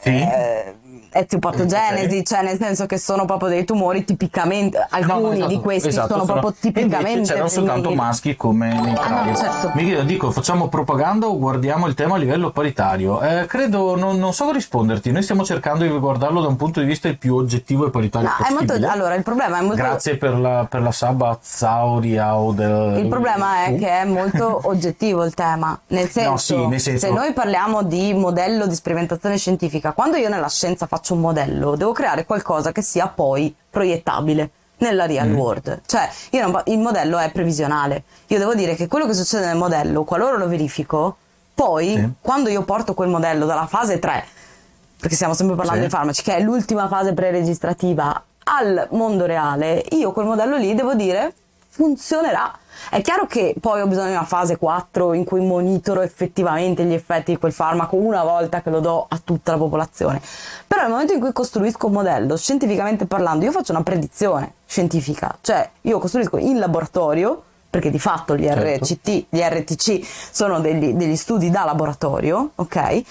Sì. 0.00 0.08
eh, 0.10 0.74
etipatogenesi, 1.18 2.24
cioè 2.24 2.42
nel 2.42 2.58
senso 2.58 2.86
che 2.86 2.98
sono 2.98 3.24
proprio 3.24 3.48
dei 3.48 3.64
tumori 3.64 4.04
tipicamente, 4.04 4.78
No, 4.78 4.86
alcuni 4.90 5.22
no, 5.22 5.32
esatto, 5.32 5.48
di 5.48 5.60
questi 5.60 5.88
esatto, 5.88 6.08
sono 6.12 6.24
proprio 6.24 6.50
e 6.50 6.54
invece 6.68 6.80
tipicamente 6.80 7.28
c'erano 7.28 7.48
soltanto 7.48 7.82
femminili. 7.82 8.00
maschi 8.06 8.36
come 8.36 8.68
nei 8.80 8.94
Ah, 8.96 9.24
no, 9.24 9.36
certo. 9.36 9.72
Mi 9.74 9.84
chiedo, 9.84 10.02
dico, 10.02 10.30
facciamo 10.30 10.68
propaganda 10.68 11.26
o 11.26 11.38
guardiamo 11.38 11.86
il 11.86 11.94
tema 11.94 12.14
a 12.16 12.18
livello 12.18 12.50
paritario? 12.50 13.20
Eh, 13.22 13.46
credo, 13.46 13.96
non, 13.96 14.18
non 14.18 14.32
so 14.32 14.50
risponderti, 14.50 15.10
noi 15.12 15.22
stiamo 15.22 15.44
cercando 15.44 15.84
di 15.84 15.90
guardarlo 15.98 16.40
da 16.40 16.48
un 16.48 16.56
punto 16.56 16.80
di 16.80 16.86
vista 16.86 17.08
il 17.08 17.18
più 17.18 17.34
oggettivo 17.36 17.86
e 17.86 17.90
paritario 17.90 18.28
No, 18.28 18.34
possibile. 18.38 18.66
molto, 18.72 18.90
allora 18.92 19.14
il 19.14 19.22
problema 19.22 19.58
è 19.58 19.60
molto 19.60 19.76
Grazie 19.76 20.16
per 20.16 20.34
la, 20.38 20.66
per 20.68 20.82
la 20.82 20.92
saba 20.92 21.38
Zauria 21.40 22.36
o 22.36 22.52
del... 22.52 22.98
Il 23.02 23.08
problema 23.08 23.64
è 23.64 23.76
che 23.76 23.88
è 23.88 24.04
molto 24.04 24.60
oggettivo 24.68 25.24
il 25.24 25.34
tema, 25.34 25.78
nel 25.88 26.08
senso, 26.08 26.36
sì, 26.36 26.66
nel 26.66 26.80
senso- 26.80 27.06
se 27.06 27.12
noi 27.12 27.32
parliamo 27.32 27.82
di 27.82 28.12
modello 28.14 28.66
di 28.66 28.74
sperimentazione 28.74 29.36
scientifica, 29.36 29.92
quando 29.92 30.16
io 30.16 30.28
nella 30.28 30.48
scienza 30.48 30.86
faccio 30.86 31.05
un 31.14 31.20
modello, 31.20 31.76
devo 31.76 31.92
creare 31.92 32.24
qualcosa 32.24 32.72
che 32.72 32.82
sia 32.82 33.06
poi 33.08 33.54
proiettabile 33.70 34.50
nella 34.78 35.06
real 35.06 35.28
Mm. 35.28 35.36
world. 35.36 35.80
Cioè, 35.86 36.08
io 36.30 36.46
non 36.46 36.62
il 36.66 36.78
modello 36.78 37.18
è 37.18 37.30
previsionale. 37.30 38.02
Io 38.26 38.38
devo 38.38 38.54
dire 38.54 38.74
che 38.74 38.88
quello 38.88 39.06
che 39.06 39.14
succede 39.14 39.46
nel 39.46 39.56
modello, 39.56 40.04
qualora 40.04 40.36
lo 40.36 40.48
verifico, 40.48 41.16
poi 41.54 41.94
Sì. 41.94 42.10
quando 42.20 42.50
io 42.50 42.62
porto 42.64 42.92
quel 42.94 43.08
modello 43.08 43.46
dalla 43.46 43.66
fase 43.66 43.98
3 43.98 44.24
perché 44.98 45.14
stiamo 45.14 45.34
sempre 45.34 45.56
parlando 45.56 45.82
Sì. 45.82 45.88
di 45.88 45.94
farmaci, 45.94 46.22
che 46.22 46.36
è 46.36 46.40
l'ultima 46.40 46.88
fase 46.88 47.12
preregistrativa, 47.12 48.22
al 48.44 48.88
mondo 48.92 49.26
reale, 49.26 49.84
io 49.90 50.12
quel 50.12 50.26
modello 50.26 50.56
lì 50.56 50.74
devo 50.74 50.94
dire 50.94 51.32
funzionerà. 51.76 52.58
È 52.88 53.02
chiaro 53.02 53.26
che 53.26 53.54
poi 53.60 53.82
ho 53.82 53.86
bisogno 53.86 54.08
di 54.08 54.12
una 54.12 54.24
fase 54.24 54.56
4 54.56 55.12
in 55.12 55.24
cui 55.24 55.44
monitoro 55.44 56.00
effettivamente 56.00 56.84
gli 56.84 56.94
effetti 56.94 57.32
di 57.32 57.38
quel 57.38 57.52
farmaco 57.52 57.96
una 57.96 58.22
volta 58.22 58.62
che 58.62 58.70
lo 58.70 58.80
do 58.80 59.04
a 59.06 59.20
tutta 59.22 59.52
la 59.52 59.58
popolazione. 59.58 60.20
Però 60.66 60.80
nel 60.82 60.90
momento 60.90 61.12
in 61.12 61.20
cui 61.20 61.32
costruisco 61.32 61.86
un 61.86 61.92
modello, 61.92 62.36
scientificamente 62.36 63.04
parlando, 63.06 63.44
io 63.44 63.52
faccio 63.52 63.72
una 63.72 63.82
predizione 63.82 64.54
scientifica, 64.66 65.36
cioè 65.42 65.68
io 65.82 65.98
costruisco 65.98 66.38
in 66.38 66.58
laboratorio, 66.58 67.42
perché 67.68 67.90
di 67.90 67.98
fatto 67.98 68.34
gli 68.36 68.44
Certo. 68.44 68.84
RCT, 68.84 69.26
gli 69.28 69.40
RTC 69.40 70.06
sono 70.30 70.60
degli, 70.60 70.94
degli 70.94 71.16
studi 71.16 71.50
da 71.50 71.64
laboratorio, 71.64 72.52
ok? 72.54 73.02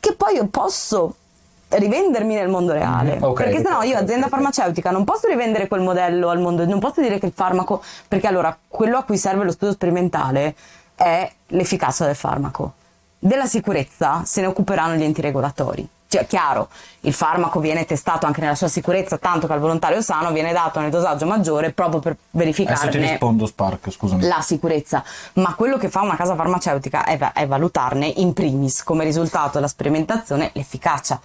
Che 0.00 0.14
poi 0.16 0.34
io 0.34 0.46
posso 0.46 1.14
rivendermi 1.72 2.34
nel 2.34 2.48
mondo 2.48 2.72
reale. 2.72 3.16
Mm, 3.16 3.22
ok, 3.22 3.42
perché 3.42 3.62
sennò 3.62 3.82
io, 3.82 3.96
azienda 3.96 4.28
farmaceutica, 4.28 4.90
non 4.90 5.04
posso 5.04 5.26
rivendere 5.28 5.68
quel 5.68 5.80
modello 5.80 6.28
al 6.28 6.40
mondo, 6.40 6.64
non 6.64 6.78
posso 6.78 7.00
dire 7.00 7.18
che 7.18 7.26
il 7.26 7.32
farmaco, 7.34 7.82
perché 8.08 8.26
allora 8.26 8.56
quello 8.68 8.98
a 8.98 9.02
cui 9.02 9.16
serve 9.16 9.44
lo 9.44 9.52
studio 9.52 9.74
sperimentale 9.74 10.54
è 10.94 11.30
l'efficacia 11.48 12.06
del 12.06 12.16
farmaco. 12.16 12.74
Della 13.18 13.46
sicurezza 13.46 14.22
se 14.24 14.40
ne 14.40 14.48
occuperanno 14.48 14.94
gli 14.94 15.04
enti 15.04 15.20
regolatori. 15.20 15.88
Cioè, 16.12 16.26
chiaro, 16.26 16.68
il 17.00 17.14
farmaco 17.14 17.58
viene 17.58 17.86
testato 17.86 18.26
anche 18.26 18.42
nella 18.42 18.54
sua 18.54 18.68
sicurezza, 18.68 19.16
tanto 19.16 19.46
che 19.46 19.54
al 19.54 19.60
volontario 19.60 20.02
sano 20.02 20.30
viene 20.30 20.52
dato 20.52 20.78
nel 20.78 20.90
dosaggio 20.90 21.24
maggiore 21.24 21.72
proprio 21.72 22.00
per 22.00 22.16
Adesso 22.32 22.88
ti 22.90 22.98
rispondo 22.98 23.46
Spark, 23.46 23.90
scusami. 23.90 24.26
la 24.26 24.42
sicurezza, 24.42 25.02
ma 25.34 25.54
quello 25.54 25.78
che 25.78 25.88
fa 25.88 26.02
una 26.02 26.14
casa 26.14 26.34
farmaceutica 26.34 27.04
è, 27.04 27.16
è 27.16 27.46
valutarne 27.46 28.06
in 28.16 28.34
primis 28.34 28.82
come 28.82 29.04
risultato 29.04 29.52
della 29.54 29.68
sperimentazione 29.68 30.50
l'efficacia. 30.52 31.18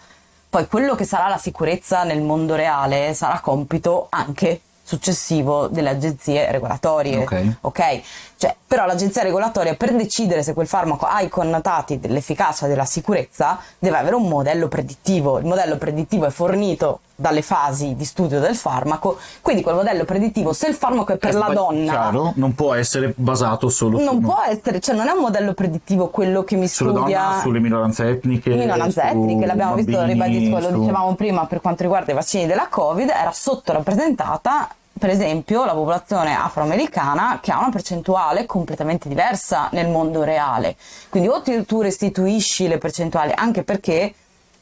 Poi 0.49 0.67
quello 0.67 0.95
che 0.95 1.03
sarà 1.03 1.27
la 1.27 1.37
sicurezza 1.37 2.03
nel 2.03 2.21
mondo 2.21 2.55
reale 2.55 3.13
sarà 3.13 3.39
compito 3.39 4.07
anche 4.09 4.61
successivo 4.87 5.67
delle 5.67 5.89
agenzie 5.89 6.49
regolatorie. 6.49 7.17
Ok. 7.17 7.57
ok? 7.61 8.01
Cioè, 8.37 8.55
però 8.67 8.85
l'agenzia 8.85 9.23
regolatoria 9.23 9.75
per 9.75 9.95
decidere 9.95 10.43
se 10.43 10.53
quel 10.53 10.67
farmaco 10.67 11.05
ha 11.05 11.21
i 11.21 11.29
connotati 11.29 11.99
dell'efficacia 11.99 12.65
e 12.65 12.69
della 12.69 12.83
sicurezza 12.85 13.57
deve 13.79 13.97
avere 13.97 14.15
un 14.15 14.27
modello 14.27 14.67
predittivo. 14.67 15.39
Il 15.39 15.45
modello 15.45 15.77
predittivo 15.77 16.25
è 16.25 16.29
fornito 16.29 16.99
dalle 17.15 17.41
fasi 17.41 17.95
di 17.95 18.05
studio 18.05 18.39
del 18.39 18.55
farmaco, 18.55 19.17
quindi 19.41 19.63
quel 19.63 19.75
modello 19.75 20.03
predittivo, 20.03 20.53
se 20.53 20.67
il 20.67 20.75
farmaco 20.75 21.13
è 21.13 21.17
per 21.17 21.33
la 21.33 21.47
Eh, 21.47 21.53
donna, 21.53 21.91
Chiaro, 21.91 22.33
non 22.35 22.53
può 22.53 22.73
essere 22.75 23.13
basato 23.15 23.69
solo 23.69 23.97
non 23.97 24.15
su, 24.15 24.19
può 24.19 24.43
essere, 24.47 24.79
cioè 24.79 24.95
non 24.95 25.07
è 25.07 25.11
un 25.11 25.21
modello 25.21 25.53
predittivo 25.53 26.09
quello 26.09 26.43
che 26.43 26.57
mi 26.57 26.67
sulla 26.67 26.91
studia 26.91 27.21
donna, 27.21 27.39
sulle 27.39 27.59
minoranze 27.59 28.07
etniche. 28.07 28.51
minoranze 28.53 29.01
etniche, 29.01 29.45
l'abbiamo 29.47 29.75
visto, 29.75 29.91
bambini, 29.91 30.13
ribadisco, 30.13 30.59
lo 30.59 30.73
su- 30.75 30.79
dicevamo 30.81 31.15
prima 31.15 31.45
per 31.47 31.61
quanto 31.61 31.83
riguarda 31.83 32.11
i 32.11 32.15
vaccini 32.15 32.45
della 32.45 32.67
Covid, 32.69 33.09
era 33.09 33.31
sottorappresentata 33.31 34.69
per 34.97 35.09
esempio 35.09 35.65
la 35.65 35.73
popolazione 35.73 36.35
afroamericana 36.35 37.39
che 37.41 37.51
ha 37.51 37.59
una 37.59 37.69
percentuale 37.69 38.45
completamente 38.45 39.07
diversa 39.07 39.69
nel 39.71 39.87
mondo 39.89 40.23
reale. 40.23 40.75
Quindi 41.09 41.29
o 41.29 41.41
ti- 41.41 41.65
tu 41.65 41.81
restituisci 41.81 42.67
le 42.67 42.77
percentuali, 42.77 43.31
anche 43.35 43.63
perché, 43.63 44.13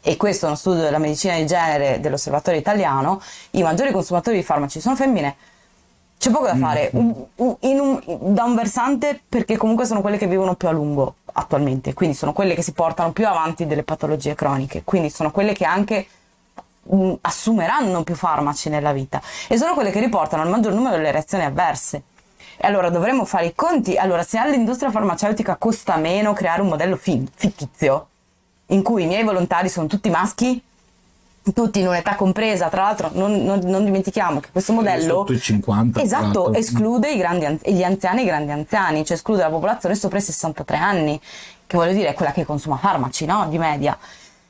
e 0.01 0.17
questo 0.17 0.45
è 0.45 0.49
uno 0.49 0.57
studio 0.57 0.81
della 0.81 0.97
medicina 0.99 1.36
di 1.36 1.45
genere 1.45 1.99
dell'osservatorio 1.99 2.59
italiano, 2.59 3.21
i 3.51 3.63
maggiori 3.63 3.91
consumatori 3.91 4.38
di 4.38 4.43
farmaci 4.43 4.79
sono 4.79 4.95
femmine. 4.95 5.36
C'è 6.17 6.31
poco 6.31 6.45
da 6.45 6.55
fare, 6.55 6.89
Un- 6.93 7.13
un- 7.36 7.55
in 7.61 7.79
un- 7.79 8.01
da 8.33 8.45
un 8.45 8.55
versante 8.55 9.21
perché 9.27 9.57
comunque 9.57 9.86
sono 9.86 10.01
quelle 10.01 10.17
che 10.17 10.27
vivono 10.27 10.55
più 10.55 10.67
a 10.67 10.71
lungo 10.71 11.15
attualmente, 11.33 11.93
quindi 11.93 12.15
sono 12.15 12.31
quelle 12.31 12.55
che 12.55 12.61
si 12.61 12.71
portano 12.71 13.11
più 13.11 13.27
avanti 13.27 13.65
delle 13.67 13.83
patologie 13.83 14.33
croniche, 14.33 14.83
quindi 14.86 15.09
sono 15.09 15.31
quelle 15.31 15.51
che 15.53 15.65
anche 15.65 16.07
mh, 16.89 17.13
assumeranno 17.21 18.03
più 18.03 18.15
farmaci 18.15 18.69
nella 18.69 18.91
vita 18.91 19.21
e 19.47 19.57
sono 19.57 19.73
quelle 19.73 19.91
che 19.91 19.99
riportano 19.99 20.43
il 20.43 20.49
maggior 20.49 20.73
numero 20.73 20.95
delle 20.95 21.11
reazioni 21.11 21.43
avverse. 21.43 22.01
E 22.57 22.65
allora 22.67 22.89
dovremmo 22.89 23.25
fare 23.25 23.47
i 23.47 23.53
conti. 23.53 23.97
Allora, 23.97 24.23
se 24.23 24.38
all'industria 24.38 24.89
farmaceutica 24.89 25.57
costa 25.57 25.97
meno 25.97 26.31
creare 26.33 26.61
un 26.61 26.69
modello 26.69 26.95
fi- 26.95 27.27
fittizio 27.36 28.07
in 28.67 28.81
cui 28.81 29.03
i 29.03 29.07
miei 29.07 29.23
volontari 29.23 29.67
sono 29.67 29.88
tutti 29.88 30.09
maschi, 30.09 30.63
tutti 31.53 31.79
in 31.79 31.88
un'età 31.88 32.15
compresa, 32.15 32.69
tra 32.69 32.83
l'altro 32.83 33.09
non, 33.13 33.43
non- 33.43 33.59
non 33.63 33.83
dimentichiamo 33.86 34.39
che 34.39 34.49
questo 34.51 34.73
modello 34.73 35.17
Sotto 35.17 35.33
i 35.33 35.39
50. 35.39 36.01
esatto, 36.01 36.53
esclude 36.53 37.11
i 37.11 37.17
grandi 37.17 37.45
an- 37.45 37.59
gli 37.61 37.83
anziani 37.83 38.21
e 38.21 38.23
i 38.23 38.25
grandi 38.25 38.51
anziani, 38.51 39.05
cioè 39.05 39.17
esclude 39.17 39.41
la 39.43 39.49
popolazione 39.49 39.93
sopra 39.93 40.17
i 40.17 40.21
63 40.21 40.77
anni, 40.77 41.19
che 41.67 41.77
voglio 41.77 41.91
dire 41.93 42.09
è 42.09 42.13
quella 42.13 42.31
che 42.31 42.45
consuma 42.45 42.77
farmaci, 42.77 43.25
no? 43.25 43.45
Di 43.49 43.57
media. 43.59 43.95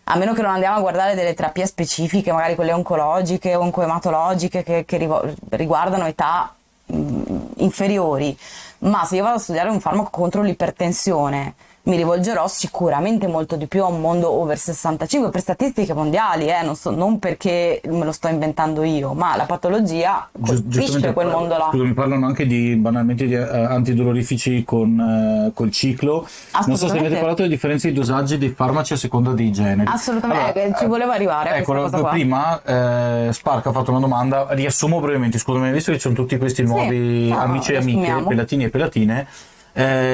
A 0.07 0.17
meno 0.17 0.33
che 0.33 0.43
non 0.43 0.51
andiamo 0.51 0.77
a 0.77 0.81
guardare 0.81 1.15
delle 1.15 1.33
terapie 1.33 1.65
specifiche, 1.65 2.31
magari 2.31 2.53
quelle 2.53 2.73
oncologiche 2.73 3.55
o 3.55 3.61
oncoematologiche 3.61 4.61
che, 4.61 4.85
che 4.85 5.09
riguardano 5.49 6.05
età 6.05 6.53
mh, 6.85 7.33
inferiori, 7.57 8.37
ma 8.79 9.03
se 9.05 9.15
io 9.15 9.23
vado 9.23 9.37
a 9.37 9.39
studiare 9.39 9.69
un 9.69 9.79
farmaco 9.79 10.11
contro 10.11 10.43
l'ipertensione, 10.43 11.55
mi 11.85 11.97
rivolgerò 11.97 12.47
sicuramente 12.47 13.27
molto 13.27 13.55
di 13.55 13.67
più 13.67 13.83
a 13.83 13.87
un 13.87 14.01
mondo 14.01 14.31
over 14.31 14.57
65 14.57 15.29
per 15.29 15.41
statistiche 15.41 15.93
mondiali, 15.93 16.47
eh, 16.47 16.63
non, 16.63 16.75
so- 16.75 16.91
non 16.91 17.19
perché 17.19 17.81
me 17.85 18.05
lo 18.05 18.11
sto 18.11 18.27
inventando 18.27 18.83
io, 18.83 19.13
ma 19.13 19.35
la 19.35 19.45
patologia 19.45 20.27
colpisce 20.39 21.13
quel 21.13 21.27
mondo 21.27 21.57
là. 21.57 21.67
Scusami, 21.69 21.93
parlano 21.93 22.25
anche 22.25 22.47
di 22.47 22.75
banalmente 22.75 23.27
di 23.27 23.33
eh, 23.33 23.39
antidolorifici 23.39 24.63
con 24.63 24.99
eh, 25.47 25.51
col 25.53 25.71
ciclo. 25.71 26.27
Non 26.65 26.77
so 26.77 26.87
se 26.87 26.97
avete 26.97 27.15
parlato 27.15 27.43
delle 27.43 27.49
differenze 27.49 27.89
di 27.89 27.93
dosaggi 27.93 28.37
dei 28.37 28.49
farmaci 28.49 28.93
a 28.93 28.97
seconda 28.97 29.31
dei 29.31 29.51
generi. 29.51 29.89
Assolutamente, 29.91 30.63
eh, 30.63 30.73
ci 30.77 30.85
volevo 30.85 31.11
arrivare 31.11 31.49
a 31.49 31.55
Ecco, 31.57 31.89
prima 32.09 32.61
eh, 32.63 33.29
Spark 33.31 33.65
ha 33.67 33.71
fatto 33.71 33.91
una 33.91 33.99
domanda, 33.99 34.47
riassumo 34.49 34.99
brevemente, 34.99 35.37
scusami, 35.37 35.71
visto 35.71 35.91
che 35.91 35.97
ci 35.97 36.03
sono 36.03 36.15
tutti 36.15 36.37
questi 36.37 36.63
nuovi 36.63 37.29
no, 37.29 37.39
amici 37.39 37.73
e 37.73 37.77
amiche, 37.77 38.23
pelatini 38.27 38.63
e 38.65 38.69
pelatine, 38.69 39.21
eh, 39.21 39.53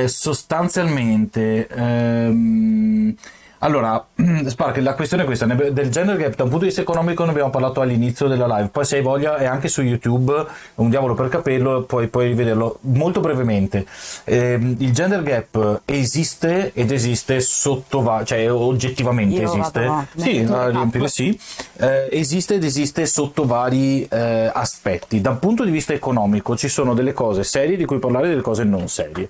sostanzialmente... 0.08 1.68
ehm, 1.68 3.16
allora, 3.64 4.04
Spark, 4.48 4.78
la 4.78 4.94
questione 4.96 5.24
è 5.24 5.26
questa, 5.26 5.46
del 5.46 5.90
gender 5.90 6.18
gap 6.18 6.36
da 6.36 6.44
un 6.44 6.50
punto 6.50 6.60
di 6.60 6.66
vista 6.66 6.82
economico 6.82 7.24
ne 7.24 7.30
abbiamo 7.30 7.50
parlato 7.52 7.82
all'inizio 7.82 8.28
della 8.28 8.48
live, 8.48 8.70
poi 8.70 8.86
se 8.86 8.98
hai 8.98 9.02
voglia 9.04 9.38
è 9.38 9.46
anche 9.46 9.68
su 9.68 9.82
YouTube, 9.82 10.34
un 10.76 10.90
diavolo 10.90 11.14
per 11.14 11.30
capello, 11.30 11.84
poi 11.84 12.08
puoi 12.08 12.28
rivederlo 12.28 12.80
molto 12.82 13.20
brevemente. 13.20 13.86
Ehm, 14.24 14.76
il 14.80 14.92
gender 14.94 15.22
gap 15.22 15.82
esiste 15.86 16.72
ed 16.74 16.92
esiste 16.92 17.40
sotto, 17.40 18.02
va- 18.02 18.24
cioè 18.24 18.52
oggettivamente 18.52 19.42
Io 19.42 19.48
vado 19.48 19.60
esiste, 19.60 19.80
avanti, 19.80 20.20
sì, 20.20 20.40
metto 20.40 20.56
a 20.56 20.66
il 20.66 20.72
riempire 20.72 21.04
capo. 21.04 21.08
sì, 21.08 21.40
Eh, 21.78 22.08
esiste 22.12 22.56
ed 22.56 22.64
esiste 22.64 23.06
sotto 23.06 23.46
vari 23.46 24.06
eh, 24.08 24.50
aspetti. 24.54 25.22
Da 25.22 25.32
un 25.32 25.40
punto 25.40 25.64
di 25.64 25.72
vista 25.72 25.94
economico 25.94 26.56
ci 26.58 26.68
sono 26.68 26.94
delle 26.94 27.14
cose 27.14 27.44
serie 27.44 27.78
di 27.78 27.86
cui 27.86 28.00
parlare 28.00 28.26
e 28.26 28.30
delle 28.30 28.42
cose 28.42 28.64
non 28.64 28.88
serie. 28.88 29.30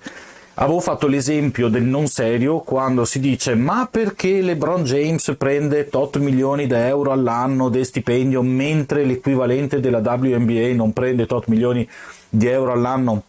Avevo 0.61 0.79
fatto 0.79 1.07
l'esempio 1.07 1.69
del 1.69 1.81
non 1.81 2.05
serio 2.05 2.59
quando 2.59 3.03
si 3.03 3.19
dice 3.19 3.55
ma 3.55 3.87
perché 3.89 4.41
LeBron 4.41 4.83
James 4.83 5.33
prende 5.35 5.89
8 5.91 6.19
milioni 6.19 6.67
di 6.67 6.75
euro 6.75 7.11
all'anno 7.11 7.67
di 7.69 7.83
stipendio 7.83 8.43
mentre 8.43 9.03
l'equivalente 9.03 9.79
della 9.79 10.01
WNBA 10.05 10.71
non 10.75 10.93
prende 10.93 11.23
8 11.23 11.45
milioni 11.47 11.89
di 12.29 12.45
euro 12.45 12.73
all'anno 12.73 13.23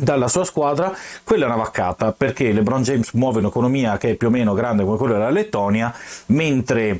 dalla 0.00 0.26
sua 0.28 0.44
squadra, 0.44 0.90
quella 1.22 1.44
è 1.44 1.48
una 1.48 1.56
vaccata 1.56 2.12
perché 2.12 2.50
LeBron 2.50 2.80
James 2.80 3.12
muove 3.12 3.40
un'economia 3.40 3.98
che 3.98 4.12
è 4.12 4.14
più 4.14 4.28
o 4.28 4.30
meno 4.30 4.54
grande 4.54 4.82
come 4.82 4.96
quella 4.96 5.18
della 5.18 5.28
Lettonia, 5.28 5.94
mentre 6.28 6.98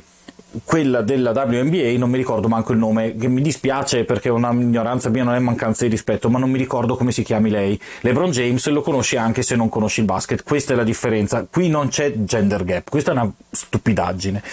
quella 0.63 1.01
della 1.01 1.31
WNBA 1.31 1.97
non 1.97 2.09
mi 2.09 2.17
ricordo 2.17 2.47
manco 2.47 2.73
il 2.73 2.77
nome, 2.77 3.15
che 3.15 3.27
mi 3.27 3.41
dispiace 3.41 4.03
perché 4.03 4.29
è 4.29 4.31
una 4.31 4.51
ignoranza 4.51 5.09
mia, 5.09 5.23
non 5.23 5.35
è 5.35 5.39
mancanza 5.39 5.83
di 5.83 5.89
rispetto, 5.89 6.29
ma 6.29 6.39
non 6.39 6.49
mi 6.49 6.57
ricordo 6.57 6.95
come 6.95 7.11
si 7.11 7.23
chiami 7.23 7.49
lei. 7.49 7.79
LeBron 8.01 8.31
James 8.31 8.67
lo 8.67 8.81
conosci 8.81 9.15
anche 9.15 9.41
se 9.41 9.55
non 9.55 9.69
conosci 9.69 10.01
il 10.01 10.05
basket, 10.05 10.43
questa 10.43 10.73
è 10.73 10.75
la 10.75 10.83
differenza. 10.83 11.45
Qui 11.49 11.69
non 11.69 11.87
c'è 11.87 12.13
gender 12.15 12.63
gap, 12.63 12.89
questa 12.89 13.11
è 13.11 13.13
una 13.13 13.31
stupidaggine. 13.49 14.43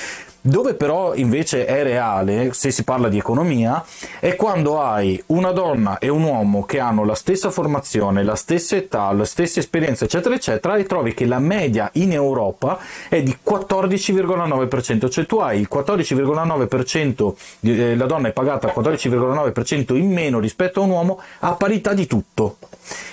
Dove 0.48 0.72
però 0.72 1.14
invece 1.14 1.66
è 1.66 1.82
reale, 1.82 2.54
se 2.54 2.70
si 2.70 2.82
parla 2.82 3.10
di 3.10 3.18
economia, 3.18 3.84
è 4.18 4.34
quando 4.34 4.80
hai 4.80 5.22
una 5.26 5.50
donna 5.50 5.98
e 5.98 6.08
un 6.08 6.22
uomo 6.22 6.64
che 6.64 6.78
hanno 6.78 7.04
la 7.04 7.14
stessa 7.14 7.50
formazione, 7.50 8.24
la 8.24 8.34
stessa 8.34 8.74
età, 8.74 9.12
la 9.12 9.26
stessa 9.26 9.58
esperienza, 9.60 10.06
eccetera, 10.06 10.34
eccetera, 10.34 10.76
e 10.76 10.84
trovi 10.84 11.12
che 11.12 11.26
la 11.26 11.38
media 11.38 11.90
in 11.94 12.12
Europa 12.12 12.78
è 13.10 13.22
di 13.22 13.36
14,9%, 13.44 15.10
cioè 15.10 15.26
tu 15.26 15.36
hai 15.36 15.60
il 15.60 15.68
14,9%, 15.70 17.36
di- 17.60 17.78
eh, 17.78 17.94
la 17.94 18.06
donna 18.06 18.28
è 18.28 18.32
pagata 18.32 18.72
14,9% 18.72 19.96
in 19.96 20.10
meno 20.10 20.40
rispetto 20.40 20.80
a 20.80 20.84
un 20.84 20.90
uomo 20.90 21.20
a 21.40 21.52
parità 21.56 21.92
di 21.92 22.06
tutto, 22.06 22.56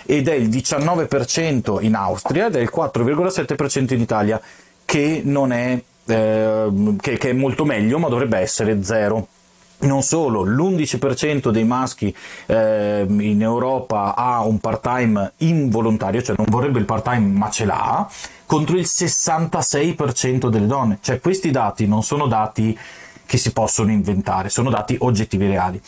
ed 0.06 0.30
è 0.30 0.36
il 0.36 0.48
19% 0.48 1.80
in 1.82 1.96
Austria 1.96 2.46
ed 2.46 2.56
è 2.56 2.62
il 2.62 2.72
4,7% 2.74 3.94
in 3.94 4.00
Italia, 4.00 4.40
che 4.86 5.22
non 5.26 5.52
è 5.52 5.78
ehm, 6.06 6.98
che, 6.98 7.18
che 7.18 7.30
è 7.30 7.34
molto 7.34 7.66
meglio, 7.66 8.00
ma 8.00 8.10
dovrebbe 8.10 8.38
essere 8.38 8.84
zero. 8.84 9.28
Non 9.78 10.04
solo, 10.04 10.44
l'11% 10.44 11.50
dei 11.50 11.66
maschi 11.66 12.16
ehm, 12.46 13.20
in 13.20 13.42
Europa 13.42 14.16
ha 14.16 14.42
un 14.42 14.60
part-time 14.60 15.34
involontario, 15.38 16.22
cioè 16.22 16.36
non 16.38 16.48
vorrebbe 16.50 16.80
il 16.80 16.86
part-time 16.86 17.38
ma 17.38 17.50
ce 17.50 17.66
l'ha, 17.66 18.10
contro 18.46 18.78
il 18.78 18.86
66% 18.88 20.48
delle 20.48 20.68
donne. 20.68 21.00
Cioè 21.02 21.20
questi 21.20 21.52
dati 21.52 21.88
non 21.88 22.04
sono 22.04 22.28
dati 22.28 22.78
che 23.26 23.38
si 23.38 23.52
possono 23.52 23.92
inventare, 23.92 24.50
sono 24.50 24.70
dati 24.70 24.96
oggettivi 25.00 25.48
reali. 25.48 25.82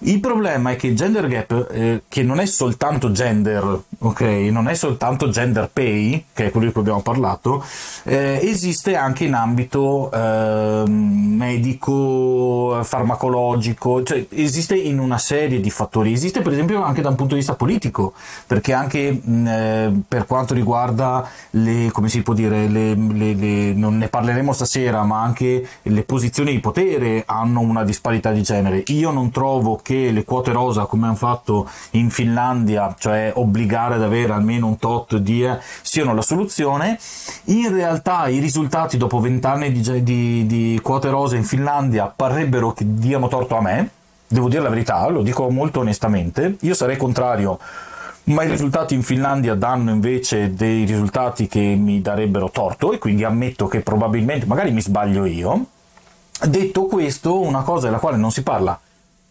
Il 0.00 0.20
problema 0.20 0.70
è 0.70 0.76
che 0.76 0.86
il 0.86 0.96
gender 0.96 1.26
gap, 1.26 1.68
eh, 1.70 2.02
che 2.08 2.22
non 2.22 2.40
è 2.40 2.46
soltanto 2.46 3.10
gender, 3.12 3.80
ok, 3.98 4.20
non 4.50 4.68
è 4.68 4.74
soltanto 4.74 5.28
gender 5.30 5.68
pay, 5.72 6.24
che 6.32 6.46
è 6.46 6.50
quello 6.50 6.66
di 6.66 6.72
cui 6.72 6.82
abbiamo 6.82 7.02
parlato, 7.02 7.64
eh, 8.04 8.38
esiste 8.42 8.96
anche 8.96 9.24
in 9.24 9.34
ambito 9.34 10.10
ehm, 10.12 10.90
medico, 11.36 12.80
farmacologico, 12.82 14.02
cioè 14.02 14.26
esiste 14.30 14.76
in 14.76 14.98
una 14.98 15.18
serie 15.18 15.60
di 15.60 15.70
fattori, 15.70 16.12
esiste 16.12 16.42
per 16.42 16.52
esempio 16.52 16.82
anche 16.82 17.02
da 17.02 17.08
un 17.08 17.16
punto 17.16 17.34
di 17.34 17.40
vista 17.40 17.54
politico, 17.54 18.12
perché 18.46 18.72
anche 18.72 19.20
mh, 19.22 19.46
eh, 19.46 19.92
per 20.06 20.26
quanto 20.26 20.54
riguarda 20.54 21.28
le, 21.50 21.90
come 21.92 22.08
si 22.08 22.22
può 22.22 22.34
dire, 22.34 22.68
le, 22.68 22.94
le- 22.94 23.34
le- 23.34 23.72
non 23.74 23.98
ne 23.98 24.08
parleremo 24.08 24.52
stasera, 24.52 25.02
ma 25.02 25.22
anche 25.22 25.66
le 25.82 26.02
posizioni 26.02 26.52
di 26.52 26.60
potere 26.60 26.83
hanno 27.26 27.60
una 27.60 27.84
disparità 27.84 28.30
di 28.32 28.42
genere. 28.42 28.82
Io 28.86 29.10
non 29.10 29.30
trovo 29.30 29.78
che 29.82 30.10
le 30.10 30.24
quote 30.24 30.52
rosa, 30.52 30.84
come 30.84 31.06
hanno 31.06 31.14
fatto 31.14 31.68
in 31.92 32.10
Finlandia, 32.10 32.94
cioè 32.98 33.32
obbligare 33.34 33.94
ad 33.94 34.02
avere 34.02 34.32
almeno 34.32 34.66
un 34.66 34.76
tot 34.78 35.16
di, 35.16 35.44
eh, 35.44 35.58
siano 35.82 36.14
la 36.14 36.22
soluzione. 36.22 36.98
In 37.44 37.72
realtà 37.72 38.28
i 38.28 38.38
risultati 38.38 38.96
dopo 38.96 39.20
vent'anni 39.20 39.72
di, 39.72 40.02
di, 40.02 40.46
di 40.46 40.80
quote 40.82 41.10
rosa 41.10 41.36
in 41.36 41.44
Finlandia 41.44 42.12
parrebbero 42.14 42.72
che 42.72 42.84
diano 42.86 43.28
torto 43.28 43.56
a 43.56 43.62
me. 43.62 43.90
Devo 44.26 44.48
dire 44.48 44.62
la 44.62 44.70
verità, 44.70 45.06
lo 45.08 45.22
dico 45.22 45.48
molto 45.50 45.80
onestamente. 45.80 46.56
Io 46.60 46.74
sarei 46.74 46.96
contrario 46.96 47.58
ma 48.24 48.42
i 48.42 48.48
risultati 48.48 48.94
in 48.94 49.02
Finlandia 49.02 49.54
danno 49.54 49.90
invece 49.90 50.54
dei 50.54 50.84
risultati 50.84 51.46
che 51.46 51.60
mi 51.60 52.00
darebbero 52.00 52.48
torto 52.50 52.92
e 52.92 52.98
quindi 52.98 53.22
ammetto 53.22 53.66
che 53.66 53.80
probabilmente, 53.80 54.46
magari 54.46 54.70
mi 54.70 54.80
sbaglio 54.80 55.26
io. 55.26 55.66
Detto 56.42 56.86
questo, 56.86 57.40
una 57.40 57.62
cosa 57.62 57.86
della 57.86 57.98
quale 57.98 58.16
non 58.16 58.30
si 58.30 58.42
parla 58.42 58.78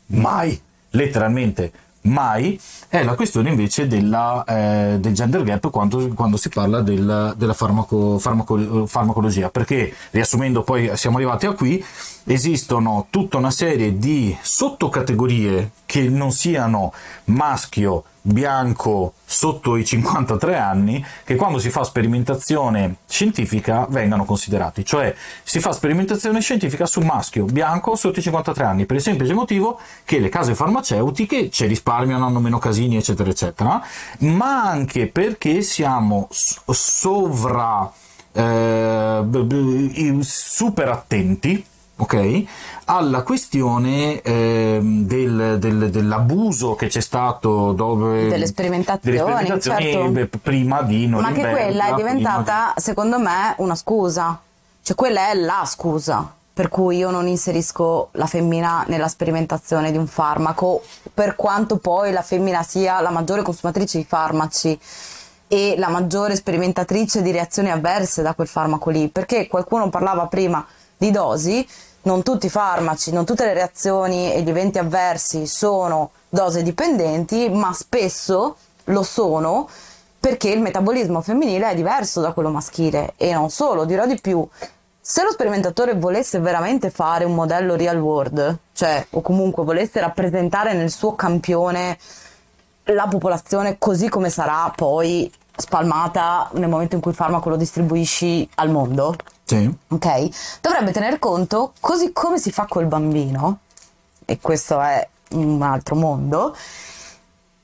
mai, 0.08 0.60
letteralmente 0.92 1.72
mai, 2.04 2.60
è 2.88 3.04
la 3.04 3.14
questione 3.16 3.50
invece 3.50 3.88
della, 3.88 4.44
eh, 4.46 4.98
del 5.00 5.14
gender 5.14 5.44
gap 5.44 5.70
quando, 5.70 6.10
quando 6.14 6.38
si 6.38 6.50
parla 6.50 6.82
del- 6.82 7.34
della 7.38 7.54
farmaco- 7.54 8.18
farmaco- 8.20 8.86
farmacologia, 8.88 9.50
perché 9.50 9.94
riassumendo 10.12 10.64
poi 10.64 10.92
siamo 10.98 11.18
arrivati 11.18 11.46
a 11.46 11.54
qui, 11.54 11.84
esistono 12.26 13.08
tutta 13.10 13.38
una 13.38 13.52
serie 13.52 13.98
di 13.98 14.36
sottocategorie 14.42 15.72
che 15.86 16.10
non 16.10 16.32
siano 16.32 16.94
maschio, 17.26 18.04
bianco, 18.24 19.14
sotto 19.26 19.76
i 19.76 19.86
53 19.86 20.58
anni, 20.58 21.06
che 21.24 21.36
quando 21.36 21.60
si 21.60 21.70
fa 21.70 21.84
sperimentazione 21.84 22.96
scientifica 23.08 23.86
vengano 23.90 24.26
considerati. 24.26 24.84
Cioè 24.84 25.14
si 25.44 25.60
fa 25.60 25.74
sperimentazione 25.74 26.40
scientifica 26.40 26.86
su 26.86 27.02
maschio, 27.02 27.46
bianco, 27.46 27.96
sotto 27.96 28.20
i 28.20 28.24
53 28.24 28.64
anni, 28.64 28.86
per 28.86 28.96
il 28.96 29.02
semplice 29.02 29.34
motivo 29.34 29.80
che 30.06 30.20
le 30.20 30.30
case 30.30 30.56
farmaceutiche 30.56 31.50
ci 31.50 31.66
risparmiano, 31.66 32.26
hanno 32.26 32.40
meno 32.40 32.58
casini, 32.58 32.98
eccetera, 32.98 33.30
eccetera, 33.30 33.86
ma 34.20 34.64
anche 34.64 35.08
perché 35.08 35.62
siamo 35.62 36.28
sovra... 36.32 37.92
eh, 38.32 40.18
super 40.22 40.90
attenti 40.90 41.66
ok, 41.96 42.44
alla 42.86 43.22
questione 43.22 44.22
ehm, 44.22 45.06
del- 45.06 45.58
del- 45.60 45.90
dell'abuso 45.90 46.76
che 46.76 46.88
c'è 46.88 47.02
stato 47.02 47.72
dove, 47.74 48.28
Delle 48.28 48.48
sperimentazioni, 48.48 49.18
delle 49.18 49.30
sperimentazioni, 49.30 50.14
certo. 50.14 50.40
prima 50.42 50.82
di 50.82 51.08
Ma 51.08 51.18
che 51.18 51.24
Norimberga, 51.24 51.52
quella 51.52 51.86
è 51.88 51.94
diventata, 51.94 52.74
secondo 52.78 53.20
me, 53.20 53.54
una 53.58 53.76
scusa. 53.76 54.40
Cioè, 54.82 54.96
quella 54.96 55.30
è 55.30 55.34
la 55.36 55.64
scusa 55.66 56.34
per 56.54 56.70
cui 56.70 56.98
io 56.98 57.10
non 57.10 57.26
inserisco 57.26 58.10
la 58.12 58.28
femmina 58.28 58.84
nella 58.88 59.08
sperimentazione 59.08 59.92
di 59.92 59.98
un 59.98 60.06
farmaco, 60.06 60.84
per 61.12 61.36
quanto 61.36 61.78
poi 61.78 62.12
la 62.12 62.22
femmina 62.22 62.62
sia 62.62 63.02
la 63.02 63.10
maggiore 63.10 63.42
consumatrice 63.42 63.98
di 63.98 64.06
farmaci 64.08 64.80
e 65.48 65.74
la 65.78 65.88
maggiore 65.88 66.36
sperimentatrice 66.36 67.24
di 67.24 67.32
reazioni 67.32 67.72
avverse 67.72 68.22
da 68.22 68.36
quel 68.36 68.48
farmaco 68.48 68.92
lì. 68.92 69.08
Perché 69.08 69.48
qualcuno 69.48 69.90
parlava 69.90 70.28
prima 70.28 70.64
di 71.04 71.12
dosi, 71.12 71.68
non 72.04 72.24
tutti 72.24 72.46
i 72.46 72.50
farmaci, 72.50 73.12
non 73.12 73.26
tutte 73.26 73.46
le 73.46 73.54
reazioni 73.54 74.34
e 74.34 74.42
gli 74.42 74.50
eventi 74.50 74.78
avversi 74.78 75.46
sono 75.48 76.12
dose 76.30 76.64
dipendenti, 76.64 77.50
ma 77.50 77.74
spesso 77.74 78.56
lo 78.86 79.04
sono 79.04 79.68
perché 80.20 80.50
il 80.50 80.62
metabolismo 80.62 81.22
femminile 81.22 81.72
è 81.72 81.76
diverso 81.76 82.22
da 82.22 82.32
quello 82.32 82.50
maschile 82.50 83.14
e 83.18 83.34
non 83.34 83.50
solo, 83.50 83.84
dirò 83.84 84.06
di 84.06 84.20
più. 84.20 84.48
Se 85.02 85.22
lo 85.22 85.32
sperimentatore 85.32 85.96
volesse 85.96 86.40
veramente 86.40 86.90
fare 86.90 87.26
un 87.26 87.36
modello 87.36 87.76
real 87.76 88.00
world, 88.00 88.58
cioè 88.72 89.06
o 89.10 89.22
comunque 89.22 89.66
volesse 89.66 90.00
rappresentare 90.00 90.74
nel 90.74 90.92
suo 90.92 91.16
campione 91.16 91.98
la 92.86 93.08
popolazione 93.08 93.78
così 93.78 94.08
come 94.08 94.30
sarà 94.30 94.72
poi 94.74 95.30
spalmata 95.56 96.50
nel 96.54 96.70
momento 96.70 96.96
in 96.96 97.02
cui 97.02 97.12
il 97.12 97.18
farmaco 97.18 97.50
lo 97.50 97.58
distribuisci 97.58 98.50
al 98.56 98.70
mondo, 98.70 99.16
Sì. 99.46 99.72
ok? 99.90 100.60
Dovrebbe 100.62 100.92
tener 100.92 101.20
conto, 101.20 101.74
così 101.80 102.12
come 102.12 102.40
si 102.40 102.52
fa 102.52 102.66
col 102.66 102.86
bambino, 102.86 103.60
e 104.26 104.40
questo 104.40 104.80
è 104.80 105.08
un 105.32 105.62
altro 105.62 105.96
mondo, 105.96 106.56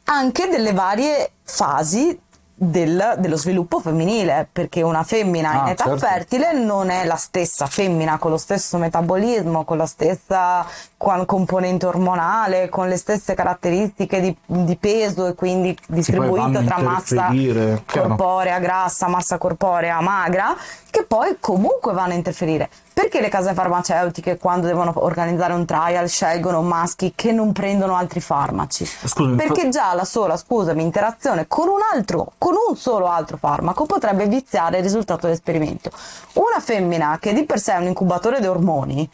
anche 0.06 0.48
delle 0.48 0.74
varie 0.74 1.32
fasi 1.44 2.20
del- 2.62 3.16
dello 3.20 3.38
sviluppo 3.38 3.80
femminile, 3.80 4.46
perché 4.52 4.82
una 4.82 5.04
femmina 5.04 5.54
in 5.54 5.60
Ah, 5.60 5.70
età 5.70 5.84
certo. 5.86 6.00
fertile 6.06 6.52
non 6.52 6.90
è 6.90 7.06
la 7.06 7.16
stessa 7.16 7.68
femmina 7.68 8.18
con 8.18 8.32
lo 8.32 8.38
stesso 8.38 8.78
metabolismo, 8.78 9.64
con 9.64 9.78
la 9.78 9.86
stessa 9.86 10.66
qua- 10.98 11.24
componente 11.26 11.86
ormonale, 11.86 12.68
con 12.68 12.90
le 12.90 12.98
stesse 12.98 13.34
caratteristiche 13.34 14.20
di, 14.20 14.36
di 14.46 14.76
peso 14.76 15.28
e 15.28 15.36
quindi 15.36 15.78
distribuito 15.88 16.62
tra 16.66 16.80
massa 16.80 17.30
chiaro. 17.30 17.82
corporea 18.08 18.60
grassa, 18.60 19.08
massa 19.08 19.38
corporea 19.38 20.02
magra, 20.02 20.54
che 20.92 21.04
poi 21.04 21.38
comunque 21.40 21.94
vanno 21.94 22.12
a 22.12 22.16
interferire. 22.16 22.70
Perché 23.00 23.22
le 23.22 23.30
case 23.30 23.54
farmaceutiche 23.54 24.38
quando 24.38 24.68
devono 24.68 24.92
organizzare 24.96 25.54
un 25.54 25.66
trial 25.66 26.10
scelgono 26.10 26.62
maschi 26.62 27.14
che 27.16 27.32
non 27.32 27.54
prendono 27.54 27.96
altri 27.96 28.20
farmaci? 28.20 28.86
Scusami, 28.86 29.38
Perché 29.38 29.70
già 29.70 29.94
la 29.94 30.04
sola, 30.04 30.36
scusami, 30.36 30.84
interazione 30.84 31.48
con 31.48 31.70
un 31.70 31.80
altro, 31.94 32.34
con 32.38 32.56
un 32.68 32.76
solo 32.76 33.08
altro 33.08 33.38
farmaco 33.38 33.86
potrebbe 33.86 34.28
viziare 34.28 34.80
il 34.80 34.84
risultato 34.84 35.28
dell'esperimento. 35.28 35.92
Una 36.34 36.60
femmina 36.60 37.18
che 37.22 37.32
di 37.32 37.46
per 37.46 37.62
sé 37.62 37.76
è 37.76 37.78
un 37.78 37.86
incubatore 37.86 38.42
di 38.42 38.48
ormoni 38.48 39.10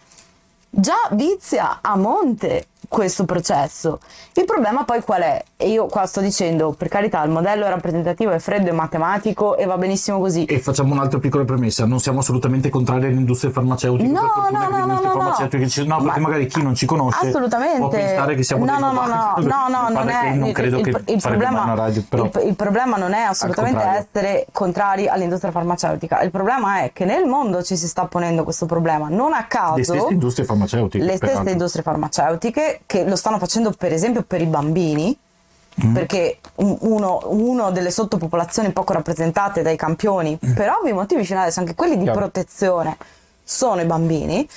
già 0.67 1.07
vizia 1.11 1.77
a 1.81 1.95
monte 1.95 2.69
questo 2.87 3.25
processo. 3.25 3.99
Il 4.33 4.45
problema 4.45 4.83
poi 4.83 5.01
qual 5.01 5.21
è? 5.21 5.43
E 5.57 5.69
io 5.69 5.85
qua 5.87 6.05
sto 6.05 6.21
dicendo, 6.21 6.71
per 6.73 6.87
carità, 6.87 7.23
il 7.23 7.31
modello 7.31 7.67
rappresentativo 7.67 8.31
è 8.31 8.39
freddo 8.39 8.69
e 8.69 8.73
matematico 8.73 9.55
e 9.57 9.65
va 9.65 9.77
benissimo 9.77 10.19
così. 10.19 10.45
E 10.45 10.59
facciamo 10.59 10.93
un'altra 10.93 11.19
piccola 11.19 11.45
premessa, 11.45 11.85
non 11.85 11.99
siamo 11.99 12.19
assolutamente 12.19 12.69
contrari 12.69 13.05
alle 13.05 13.15
industrie 13.15 13.51
farmaceutiche, 13.51 14.09
No, 14.09 14.21
no, 14.51 14.69
no, 14.69 14.85
no, 14.85 14.93
no, 14.95 15.01
farmaceutiche 15.01 15.67
ci- 15.69 15.85
no, 15.85 16.01
perché 16.01 16.19
Ma- 16.19 16.27
magari 16.27 16.47
chi 16.47 16.61
non 16.61 16.75
ci 16.75 16.85
conosce 16.85 17.27
Assolutamente. 17.27 17.77
può 17.77 17.87
pensare 17.89 18.35
che 18.35 18.43
siamo 18.43 18.65
no, 18.65 18.71
dei 18.71 18.81
no, 18.81 18.91
no, 18.91 19.05
no, 19.05 19.33
no, 19.37 19.67
no, 19.69 19.89
non 19.89 20.09
è 20.09 20.33
non 20.33 20.51
credo 20.51 20.79
il, 20.79 20.83
che 20.83 21.11
il 21.13 21.21
problema, 21.21 21.63
una 21.63 21.75
radio, 21.75 22.03
però 22.07 22.25
il, 22.25 22.47
il 22.47 22.55
problema 22.55 22.97
non 22.97 23.13
è 23.13 23.21
assolutamente 23.21 23.81
essere 23.83 24.45
contrari 24.51 25.07
all'industria 25.07 25.51
farmaceutica, 25.51 26.21
il 26.21 26.31
problema 26.31 26.81
è 26.81 26.91
che 26.93 27.05
nel 27.05 27.25
mondo 27.25 27.63
ci 27.63 27.77
si 27.77 27.87
sta 27.87 28.05
ponendo 28.05 28.43
questo 28.43 28.65
problema, 28.65 29.07
non 29.09 29.33
a 29.33 29.45
caso 29.45 29.75
le 29.77 29.83
stesse 29.83 30.11
industrie 30.11 30.45
farmaceutiche. 30.45 31.03
le 31.03 31.15
stesse 31.15 31.49
industrie 31.49 31.83
farmaceutiche 31.83 32.74
che 32.85 33.03
lo 33.03 33.15
stanno 33.15 33.37
facendo 33.39 33.71
per 33.71 33.91
esempio 33.93 34.23
per 34.23 34.41
i 34.41 34.45
bambini 34.45 35.17
Mm. 35.85 35.93
perché 35.93 36.37
un- 36.55 36.77
uno, 36.79 37.19
uno 37.25 37.69
delle 37.69 37.91
sottopopolazioni 37.91 38.71
poco 38.71 38.93
rappresentate 38.93 39.61
dai 39.61 39.75
campioni 39.75 40.37
per 40.55 40.69
ovvi 40.69 40.93
motivi 40.93 41.25
fino 41.25 41.41
adesso 41.41 41.59
anche 41.59 41.75
quelli 41.75 41.95
di 41.97 42.03
Mm. 42.03 42.03
Chiaro. 42.03 42.19
protezione 42.19 42.97
sono 43.43 43.81
i 43.81 43.85
bambini 43.85 44.47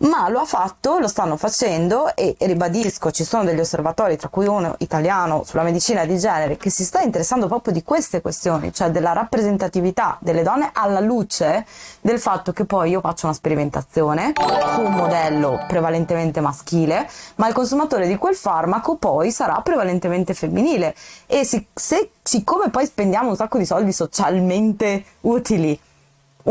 ma 0.00 0.28
lo 0.28 0.40
ha 0.40 0.44
fatto, 0.44 0.98
lo 0.98 1.08
stanno 1.08 1.36
facendo 1.36 2.14
e, 2.14 2.34
ribadisco, 2.38 3.10
ci 3.10 3.24
sono 3.24 3.44
degli 3.44 3.60
osservatori, 3.60 4.16
tra 4.16 4.28
cui 4.28 4.46
uno 4.46 4.74
italiano 4.78 5.42
sulla 5.44 5.62
medicina 5.62 6.04
di 6.04 6.18
genere, 6.18 6.56
che 6.56 6.70
si 6.70 6.84
sta 6.84 7.00
interessando 7.00 7.48
proprio 7.48 7.72
di 7.72 7.82
queste 7.82 8.20
questioni, 8.20 8.72
cioè 8.72 8.90
della 8.90 9.12
rappresentatività 9.12 10.16
delle 10.20 10.42
donne 10.42 10.70
alla 10.72 11.00
luce 11.00 11.66
del 12.00 12.18
fatto 12.18 12.52
che 12.52 12.64
poi 12.64 12.90
io 12.90 13.00
faccio 13.00 13.26
una 13.26 13.34
sperimentazione 13.34 14.32
su 14.74 14.80
un 14.80 14.94
modello 14.94 15.64
prevalentemente 15.66 16.40
maschile, 16.40 17.08
ma 17.36 17.48
il 17.48 17.54
consumatore 17.54 18.06
di 18.06 18.16
quel 18.16 18.34
farmaco 18.34 18.96
poi 18.96 19.30
sarà 19.30 19.60
prevalentemente 19.60 20.32
femminile. 20.32 20.94
E 21.26 21.44
si- 21.44 21.66
se, 21.74 22.12
siccome 22.22 22.70
poi 22.70 22.86
spendiamo 22.86 23.28
un 23.28 23.36
sacco 23.36 23.58
di 23.58 23.66
soldi 23.66 23.92
socialmente 23.92 25.04
utili, 25.20 25.78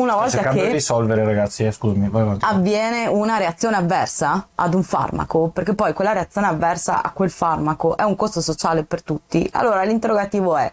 una 0.02 0.16
volta 0.16 0.50
che 0.50 0.72
risolvere 0.72 1.24
ragazzi, 1.24 1.66
eh, 1.66 1.72
scusami. 1.72 2.10
avviene 2.42 3.08
una 3.08 3.38
reazione 3.38 3.76
avversa 3.76 4.48
ad 4.56 4.74
un 4.74 4.84
farmaco, 4.84 5.50
perché 5.50 5.74
poi 5.74 5.94
quella 5.94 6.14
reazione 6.14 6.48
avversa 6.48 7.02
a 7.02 7.12
quel 7.12 7.30
farmaco 7.30 7.98
è 7.98 8.04
un 8.04 8.16
costo 8.16 8.42
sociale 8.42 8.84
per 8.84 9.04
tutti. 9.04 9.48
Allora 9.54 9.84
l'interrogativo 9.84 10.58
è, 10.58 10.72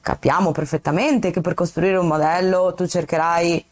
capiamo 0.00 0.52
perfettamente 0.52 1.30
che 1.30 1.40
per 1.40 1.54
costruire 1.54 1.96
un 1.96 2.06
modello 2.06 2.74
tu 2.74 2.86
cercherai 2.86 3.64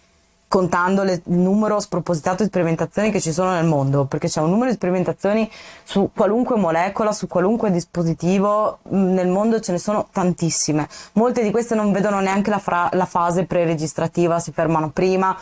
contando 0.52 1.02
le- 1.02 1.22
il 1.24 1.38
numero 1.38 1.80
spropositato 1.80 2.42
di 2.42 2.50
sperimentazioni 2.50 3.10
che 3.10 3.22
ci 3.22 3.32
sono 3.32 3.52
nel 3.52 3.64
mondo, 3.64 4.04
perché 4.04 4.28
c'è 4.28 4.42
un 4.42 4.50
numero 4.50 4.68
di 4.68 4.76
sperimentazioni 4.76 5.50
su 5.82 6.10
qualunque 6.14 6.56
molecola, 6.56 7.10
su 7.12 7.26
qualunque 7.26 7.70
dispositivo, 7.70 8.80
mh, 8.82 8.96
nel 9.14 9.28
mondo 9.28 9.60
ce 9.60 9.72
ne 9.72 9.78
sono 9.78 10.08
tantissime. 10.12 10.86
Molte 11.14 11.42
di 11.42 11.50
queste 11.50 11.74
non 11.74 11.90
vedono 11.90 12.20
neanche 12.20 12.50
la, 12.50 12.58
fra- 12.58 12.90
la 12.92 13.06
fase 13.06 13.46
pre-registrativa, 13.46 14.40
si 14.40 14.52
fermano 14.52 14.90
prima, 14.90 15.34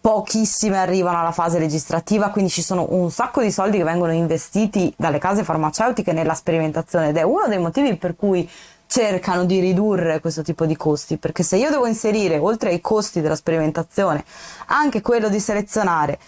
pochissime 0.00 0.78
arrivano 0.78 1.20
alla 1.20 1.30
fase 1.30 1.58
registrativa, 1.58 2.30
quindi 2.30 2.50
ci 2.50 2.62
sono 2.62 2.86
un 2.88 3.10
sacco 3.10 3.42
di 3.42 3.52
soldi 3.52 3.76
che 3.76 3.84
vengono 3.84 4.12
investiti 4.12 4.92
dalle 4.96 5.18
case 5.18 5.44
farmaceutiche 5.44 6.12
nella 6.14 6.32
sperimentazione 6.34 7.10
ed 7.10 7.18
è 7.18 7.22
uno 7.22 7.46
dei 7.48 7.58
motivi 7.58 7.96
per 7.96 8.16
cui 8.16 8.48
cercano 8.92 9.46
di 9.46 9.58
ridurre 9.58 10.20
questo 10.20 10.42
tipo 10.42 10.66
di 10.66 10.76
costi, 10.76 11.16
perché 11.16 11.42
se 11.42 11.56
io 11.56 11.70
devo 11.70 11.86
inserire 11.86 12.36
oltre 12.36 12.68
ai 12.68 12.80
costi 12.82 13.22
della 13.22 13.34
sperimentazione 13.34 14.22
anche 14.66 15.00
quello 15.00 15.30
di 15.30 15.40
selezionare 15.40 16.18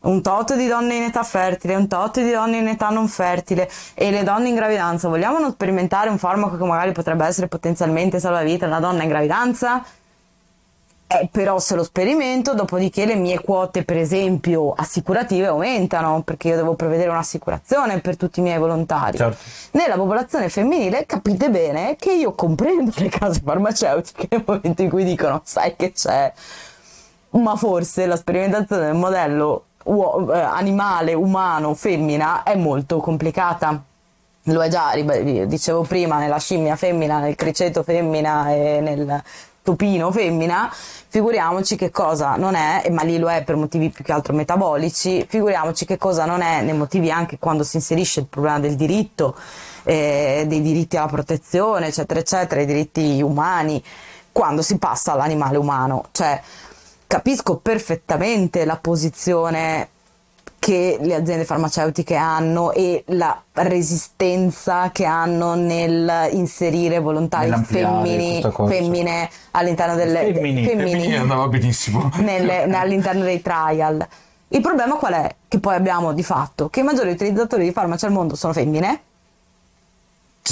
un 0.00 0.20
tot 0.20 0.56
di 0.56 0.66
donne 0.66 0.96
in 0.96 1.02
età 1.04 1.22
fertile, 1.22 1.76
un 1.76 1.86
tot 1.86 2.20
di 2.20 2.30
donne 2.30 2.56
in 2.56 2.66
età 2.66 2.88
non 2.88 3.06
fertile 3.06 3.70
e 3.94 4.10
le 4.10 4.24
donne 4.24 4.48
in 4.48 4.56
gravidanza, 4.56 5.08
vogliamo 5.08 5.38
non 5.38 5.52
sperimentare 5.52 6.10
un 6.10 6.18
farmaco 6.18 6.56
che 6.56 6.64
magari 6.64 6.90
potrebbe 6.90 7.24
essere 7.24 7.46
potenzialmente 7.46 8.18
salvavita 8.18 8.64
a 8.64 8.68
una 8.68 8.80
donna 8.80 9.04
in 9.04 9.08
gravidanza? 9.08 9.84
Eh, 11.10 11.26
però 11.32 11.58
se 11.58 11.74
lo 11.74 11.84
sperimento, 11.84 12.52
dopodiché 12.52 13.06
le 13.06 13.14
mie 13.14 13.40
quote, 13.40 13.82
per 13.82 13.96
esempio, 13.96 14.74
assicurative 14.76 15.46
aumentano, 15.46 16.20
perché 16.20 16.48
io 16.48 16.56
devo 16.56 16.74
prevedere 16.74 17.08
un'assicurazione 17.08 18.00
per 18.00 18.18
tutti 18.18 18.40
i 18.40 18.42
miei 18.42 18.58
volontari. 18.58 19.16
Certo. 19.16 19.38
Nella 19.70 19.94
popolazione 19.94 20.50
femminile 20.50 21.06
capite 21.06 21.48
bene 21.48 21.96
che 21.96 22.12
io 22.12 22.34
comprendo 22.34 22.92
le 22.96 23.08
case 23.08 23.40
farmaceutiche 23.42 24.28
nel 24.30 24.44
momento 24.46 24.82
in 24.82 24.90
cui 24.90 25.04
dicono, 25.04 25.40
sai 25.44 25.76
che 25.76 25.92
c'è, 25.92 26.30
ma 27.30 27.56
forse 27.56 28.04
la 28.04 28.16
sperimentazione 28.16 28.84
del 28.84 28.94
modello 28.94 29.64
uo- 29.84 30.30
eh, 30.30 30.38
animale, 30.38 31.14
umano, 31.14 31.72
femmina 31.72 32.42
è 32.42 32.54
molto 32.54 32.98
complicata. 32.98 33.82
Lo 34.42 34.62
è 34.62 34.68
già, 34.68 34.92
dicevo 34.94 35.82
prima, 35.82 36.18
nella 36.18 36.38
scimmia 36.38 36.74
femmina, 36.74 37.18
nel 37.18 37.34
criceto 37.34 37.82
femmina 37.82 38.50
e 38.50 38.80
nel 38.80 39.22
topino 39.68 40.10
femmina, 40.10 40.72
figuriamoci 40.72 41.76
che 41.76 41.90
cosa 41.90 42.36
non 42.36 42.54
è, 42.54 42.88
ma 42.88 43.02
lì 43.02 43.18
lo 43.18 43.28
è 43.28 43.44
per 43.44 43.56
motivi 43.56 43.90
più 43.90 44.02
che 44.02 44.12
altro 44.12 44.32
metabolici, 44.32 45.26
figuriamoci 45.28 45.84
che 45.84 45.98
cosa 45.98 46.24
non 46.24 46.40
è 46.40 46.62
nei 46.62 46.72
motivi 46.72 47.10
anche 47.10 47.38
quando 47.38 47.64
si 47.64 47.76
inserisce 47.76 48.20
il 48.20 48.26
problema 48.28 48.60
del 48.60 48.76
diritto, 48.76 49.36
eh, 49.82 50.46
dei 50.48 50.62
diritti 50.62 50.96
alla 50.96 51.08
protezione, 51.08 51.88
eccetera, 51.88 52.20
eccetera, 52.20 52.62
i 52.62 52.66
diritti 52.66 53.20
umani, 53.20 53.82
quando 54.32 54.62
si 54.62 54.78
passa 54.78 55.12
all'animale 55.12 55.58
umano. 55.58 56.06
Cioè, 56.12 56.40
capisco 57.06 57.58
perfettamente 57.58 58.64
la 58.64 58.78
posizione 58.78 59.88
che 60.58 60.98
le 61.00 61.14
aziende 61.14 61.44
farmaceutiche 61.44 62.16
hanno 62.16 62.72
e 62.72 63.04
la 63.08 63.40
resistenza 63.52 64.90
che 64.90 65.04
hanno 65.04 65.54
nel 65.54 66.28
inserire 66.32 66.98
volontari 66.98 67.50
femmini, 67.64 68.42
femmine 68.66 69.30
all'interno 69.52 69.94
delle 69.94 70.32
Femmini, 70.32 70.64
femmini 70.66 70.90
femmini 70.90 71.16
andava 71.16 71.48
benissimo. 71.48 72.10
nelle- 72.18 72.64
all'interno 72.64 73.22
dei 73.22 73.40
trial. 73.40 74.06
Il 74.48 74.60
problema 74.60 74.96
qual 74.96 75.12
è? 75.12 75.34
Che 75.46 75.58
poi 75.58 75.74
abbiamo 75.74 76.12
di 76.12 76.22
fatto 76.22 76.68
che 76.68 76.80
i 76.80 76.82
maggiori 76.82 77.10
utilizzatori 77.10 77.64
di 77.64 77.72
farmaci 77.72 78.04
al 78.06 78.12
mondo 78.12 78.34
sono 78.34 78.52
femmine, 78.52 79.00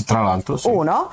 Tra 0.05 0.23
l'altro, 0.23 0.57
sì. 0.57 0.69
uno, 0.69 1.11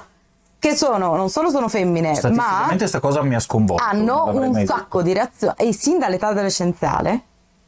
che 0.60 0.76
sono, 0.76 1.16
non 1.16 1.30
solo 1.30 1.50
sono 1.50 1.68
femmine, 1.68 2.18
ma 2.32 2.74
questa 2.78 3.00
cosa 3.00 3.22
mi 3.24 3.36
ha 3.36 3.40
sconvolto. 3.40 3.84
hanno 3.84 4.26
un 4.26 4.66
sacco 4.66 5.02
di 5.02 5.14
reazioni 5.14 5.56
e 5.58 5.74
sin 5.74 5.98
dall'età 6.00 6.28
adolescenziale 6.28 7.22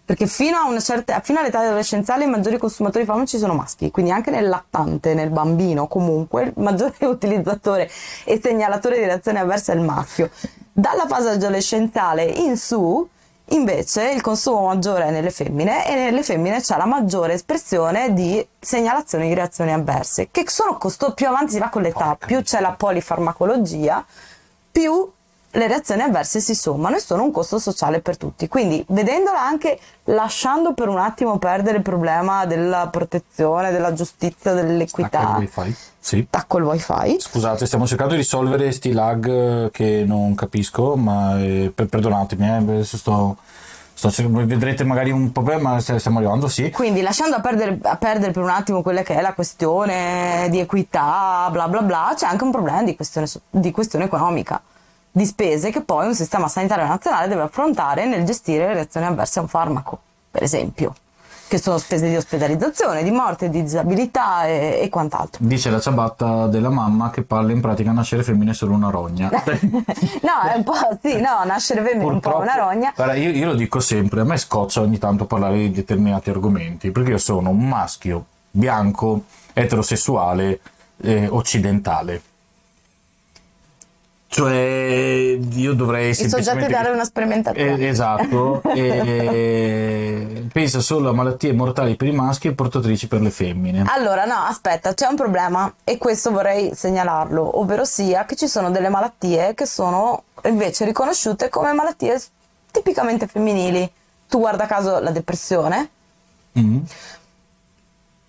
perché 0.05 0.27
fino, 0.27 0.57
fino 1.23 1.39
all'età 1.39 1.59
adolescenziale 1.59 2.25
i 2.25 2.27
maggiori 2.27 2.59
consumatori 2.59 3.03
di 3.03 3.09
farmaci 3.09 3.37
sono 3.39 3.55
maschi 3.55 3.89
quindi 3.89 4.11
anche 4.11 4.29
nel 4.29 4.47
lattante, 4.47 5.15
nel 5.15 5.31
bambino 5.31 5.87
comunque 5.87 6.43
il 6.43 6.53
maggiore 6.57 6.93
utilizzatore 7.05 7.89
e 8.23 8.39
segnalatore 8.41 8.99
di 8.99 9.05
reazioni 9.05 9.39
avverse 9.39 9.73
è 9.73 9.75
il 9.75 9.81
maschio. 9.81 10.29
Dalla 10.71 11.07
fase 11.07 11.29
adolescenziale 11.29 12.23
in 12.23 12.57
su 12.57 13.07
Invece 13.49 14.09
il 14.09 14.21
consumo 14.21 14.65
maggiore 14.65 15.05
è 15.05 15.11
nelle 15.11 15.29
femmine 15.29 15.87
e 15.87 15.93
nelle 15.93 16.23
femmine 16.23 16.61
c'è 16.61 16.77
la 16.77 16.85
maggiore 16.85 17.33
espressione 17.33 18.11
di 18.11 18.45
segnalazioni 18.59 19.27
di 19.27 19.35
reazioni 19.35 19.71
avverse, 19.71 20.29
che 20.31 20.45
sono 20.47 20.77
costo- 20.77 21.13
più 21.13 21.27
avanti 21.27 21.51
si 21.51 21.59
va 21.59 21.69
con 21.69 21.83
l'età, 21.83 22.17
più 22.17 22.41
c'è 22.41 22.59
la 22.59 22.71
polifarmacologia, 22.71 24.03
più 24.71 25.11
le 25.55 25.67
reazioni 25.67 26.01
avverse 26.01 26.39
si 26.41 26.53
sommano 26.53 26.97
e 26.97 26.99
sono 26.99 27.23
un 27.23 27.31
costo 27.31 27.59
sociale 27.59 28.01
per 28.01 28.17
tutti. 28.17 28.47
Quindi, 28.47 28.83
vedendola 28.89 29.41
anche 29.41 29.79
lasciando 30.05 30.73
per 30.73 30.89
un 30.89 30.99
attimo 30.99 31.37
perdere 31.37 31.77
il 31.77 31.83
problema 31.83 32.45
della 32.45 32.87
protezione, 32.87 33.71
della 33.71 33.93
giustizia, 33.93 34.53
dell'equità. 34.53 35.19
Stacca 35.19 35.37
il 35.37 35.49
wifi. 35.55 35.75
Sì. 35.97 36.27
Tacco 36.29 36.57
il 36.57 36.63
wifi. 36.65 37.19
Scusate, 37.19 37.65
stiamo 37.65 37.87
cercando 37.87 38.13
di 38.13 38.19
risolvere 38.19 38.71
sti 38.71 38.91
lag 38.91 39.27
eh, 39.27 39.69
che 39.71 40.03
non 40.05 40.35
capisco, 40.35 40.95
ma 40.95 41.39
eh, 41.39 41.71
per- 41.73 41.87
perdonatemi, 41.87 42.79
eh, 42.79 42.83
sto, 42.83 43.37
sto 43.93 44.11
vedrete 44.27 44.83
magari 44.83 45.11
un 45.11 45.31
problema, 45.31 45.71
ma 45.71 45.79
st- 45.79 45.95
stiamo 45.95 46.17
arrivando, 46.17 46.47
sì. 46.47 46.69
Quindi 46.69 47.01
lasciando 47.01 47.37
a 47.37 47.39
perdere, 47.39 47.79
a 47.81 47.95
perdere 47.95 48.33
per 48.33 48.43
un 48.43 48.49
attimo 48.49 48.81
quella 48.81 49.01
che 49.01 49.15
è 49.15 49.21
la 49.21 49.33
questione 49.33 50.47
di 50.51 50.59
equità, 50.59 51.47
bla 51.49 51.67
bla 51.69 51.81
bla, 51.81 52.13
c'è 52.15 52.27
anche 52.27 52.43
un 52.43 52.51
problema 52.51 52.83
di 52.83 52.95
questione, 52.95 53.27
di 53.49 53.71
questione 53.71 54.05
economica, 54.05 54.61
di 55.15 55.25
spese 55.25 55.71
che 55.71 55.79
poi 55.79 56.07
un 56.07 56.13
sistema 56.13 56.49
sanitario 56.49 56.85
nazionale 56.85 57.29
deve 57.29 57.43
affrontare 57.43 58.05
nel 58.05 58.25
gestire 58.25 58.67
le 58.67 58.73
reazioni 58.73 59.05
avverse 59.05 59.39
a 59.39 59.43
un 59.43 59.47
farmaco, 59.47 59.97
per 60.29 60.43
esempio, 60.43 60.93
che 61.47 61.57
sono 61.57 61.77
spese 61.77 62.09
di 62.09 62.17
ospedalizzazione, 62.17 63.01
di 63.01 63.11
morte, 63.11 63.49
di 63.49 63.63
disabilità 63.63 64.45
e, 64.45 64.79
e 64.81 64.89
quant'altro. 64.89 65.39
Dice 65.45 65.69
la 65.69 65.79
ciabatta 65.79 66.47
della 66.47 66.69
mamma 66.69 67.11
che 67.11 67.21
parla 67.21 67.53
in 67.53 67.61
pratica 67.61 67.93
nascere 67.93 68.23
femmine 68.23 68.51
è 68.51 68.53
solo 68.53 68.73
una 68.73 68.89
rogna. 68.89 69.29
no, 69.31 70.49
è 70.51 70.55
un 70.57 70.63
po' 70.63 70.73
sì, 71.01 71.13
no, 71.21 71.45
nascere 71.45 71.81
femmina 71.81 72.09
è 72.09 72.13
un 72.13 72.19
po' 72.19 72.37
una 72.37 72.55
rogna. 72.57 72.91
Guarda, 72.93 73.13
io, 73.13 73.29
io 73.29 73.45
lo 73.45 73.55
dico 73.55 73.79
sempre, 73.79 74.19
a 74.19 74.25
me 74.25 74.35
scoccia 74.35 74.81
ogni 74.81 74.97
tanto 74.97 75.23
parlare 75.23 75.55
di 75.59 75.71
determinati 75.71 76.29
argomenti, 76.29 76.91
perché 76.91 77.11
io 77.11 77.17
sono 77.19 77.51
un 77.51 77.65
maschio 77.65 78.25
bianco, 78.51 79.23
eterosessuale, 79.53 80.59
eh, 80.97 81.29
occidentale. 81.29 82.21
Cioè, 84.27 85.37
io 85.53 85.73
dovrei 85.73 86.09
I 86.09 86.13
soggetti 86.13 86.43
semplicemente... 86.43 86.73
dare 86.73 86.89
una 86.89 87.05
sperimentazione. 87.05 87.77
Eh, 87.77 87.87
esatto, 87.87 88.61
e 88.73 90.45
pensa 90.51 90.79
solo 90.79 91.09
a 91.09 91.13
malattie 91.13 91.53
mortali 91.53 91.95
per 91.95 92.07
i 92.07 92.11
maschi 92.11 92.47
e 92.49 92.53
portatrici 92.53 93.07
per 93.07 93.21
le 93.21 93.29
femmine. 93.29 93.83
Allora, 93.87 94.25
no, 94.25 94.35
aspetta, 94.35 94.93
c'è 94.93 95.07
un 95.07 95.15
problema 95.15 95.73
e 95.83 95.97
questo 95.97 96.31
vorrei 96.31 96.71
segnalarlo, 96.73 97.59
ovvero 97.59 97.85
sia 97.85 98.25
che 98.25 98.35
ci 98.35 98.47
sono 98.47 98.71
delle 98.71 98.89
malattie 98.89 99.53
che 99.53 99.65
sono 99.65 100.23
invece 100.43 100.85
riconosciute 100.85 101.49
come 101.49 101.71
malattie 101.71 102.21
tipicamente 102.71 103.27
femminili. 103.27 103.89
Tu 104.27 104.39
guarda 104.39 104.65
caso 104.65 104.99
la 104.99 105.11
depressione 105.11 105.89
Mm. 106.57 106.79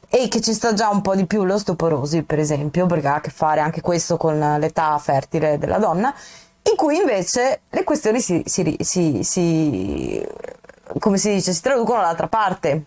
E 0.09 0.29
che 0.29 0.41
ci 0.41 0.55
sta 0.55 0.73
già 0.73 0.89
un 0.89 1.03
po' 1.03 1.15
di 1.15 1.27
più 1.27 1.45
l'osteoporosi, 1.45 2.23
per 2.23 2.39
esempio, 2.39 2.87
perché 2.87 3.09
ha 3.09 3.15
a 3.17 3.21
che 3.21 3.31
fare 3.31 3.61
anche 3.61 3.81
questo 3.81 4.17
con 4.17 4.39
l'età 4.59 4.97
fertile 4.99 5.59
della 5.59 5.79
donna, 5.79 6.15
in 6.63 6.77
cui 6.77 6.97
invece 6.97 7.61
le 7.69 7.85
questioni 7.85 8.21
si, 8.21 8.43
si- 8.47 8.77
si- 8.81 9.23
si- 9.23 10.27
come 10.99 11.19
si 11.19 11.33
dice, 11.35 11.53
si 11.53 11.61
traducono 11.61 12.01
dall'altra 12.01 12.29
parte. 12.29 12.85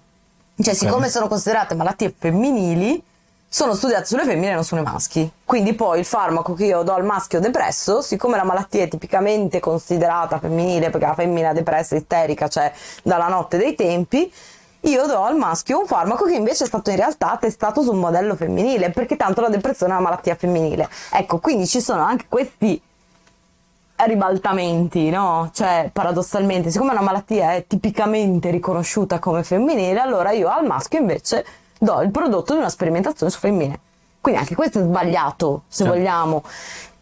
Cioè, 0.61 0.73
siccome 0.73 1.09
sono 1.09 1.27
considerate 1.27 1.75
malattie 1.75 2.13
femminili, 2.17 3.01
sono 3.47 3.73
studiate 3.73 4.05
sulle 4.05 4.25
femmine 4.25 4.51
e 4.51 4.53
non 4.55 4.63
sulle 4.63 4.81
maschi. 4.81 5.29
Quindi 5.45 5.73
poi 5.73 5.99
il 5.99 6.05
farmaco 6.05 6.53
che 6.53 6.65
io 6.65 6.83
do 6.83 6.93
al 6.93 7.03
maschio 7.05 7.39
depresso, 7.39 8.01
siccome 8.01 8.37
la 8.37 8.43
malattia 8.43 8.83
è 8.83 8.87
tipicamente 8.87 9.59
considerata 9.59 10.37
femminile, 10.39 10.89
perché 10.89 11.07
la 11.07 11.13
femmina 11.15 11.53
depressa 11.53 11.95
e 11.95 11.99
isterica 11.99 12.47
c'è 12.47 12.71
dalla 13.03 13.27
notte 13.27 13.57
dei 13.57 13.73
tempi, 13.75 14.31
io 14.81 15.05
do 15.05 15.23
al 15.23 15.35
maschio 15.35 15.79
un 15.79 15.85
farmaco 15.85 16.25
che 16.25 16.35
invece 16.35 16.63
è 16.63 16.67
stato 16.67 16.89
in 16.89 16.95
realtà 16.95 17.37
testato 17.39 17.81
su 17.81 17.91
un 17.91 17.99
modello 17.99 18.35
femminile, 18.35 18.91
perché 18.91 19.15
tanto 19.15 19.41
la 19.41 19.49
depressione 19.49 19.91
è 19.93 19.95
una 19.95 20.05
malattia 20.05 20.35
femminile. 20.35 20.87
Ecco, 21.11 21.39
quindi 21.39 21.67
ci 21.67 21.81
sono 21.81 22.01
anche 22.01 22.25
questi 22.29 22.81
ribaltamenti, 23.95 25.09
no? 25.09 25.49
Cioè, 25.53 25.89
paradossalmente, 25.91 26.71
siccome 26.71 26.91
una 26.91 27.01
malattia 27.01 27.53
è 27.53 27.65
tipicamente 27.67 28.49
riconosciuta 28.49 29.19
come 29.19 29.43
femminile, 29.43 29.99
allora 29.99 30.31
io 30.31 30.47
al 30.47 30.65
maschio 30.65 30.99
invece 30.99 31.45
do 31.77 32.01
il 32.01 32.09
prodotto 32.11 32.53
di 32.53 32.59
una 32.59 32.69
sperimentazione 32.69 33.31
su 33.31 33.39
femmine. 33.39 33.79
Quindi 34.21 34.39
anche 34.39 34.55
questo 34.55 34.79
è 34.79 34.83
sbagliato, 34.83 35.63
se 35.67 35.83
Certo. 35.83 35.97
vogliamo. 35.97 36.43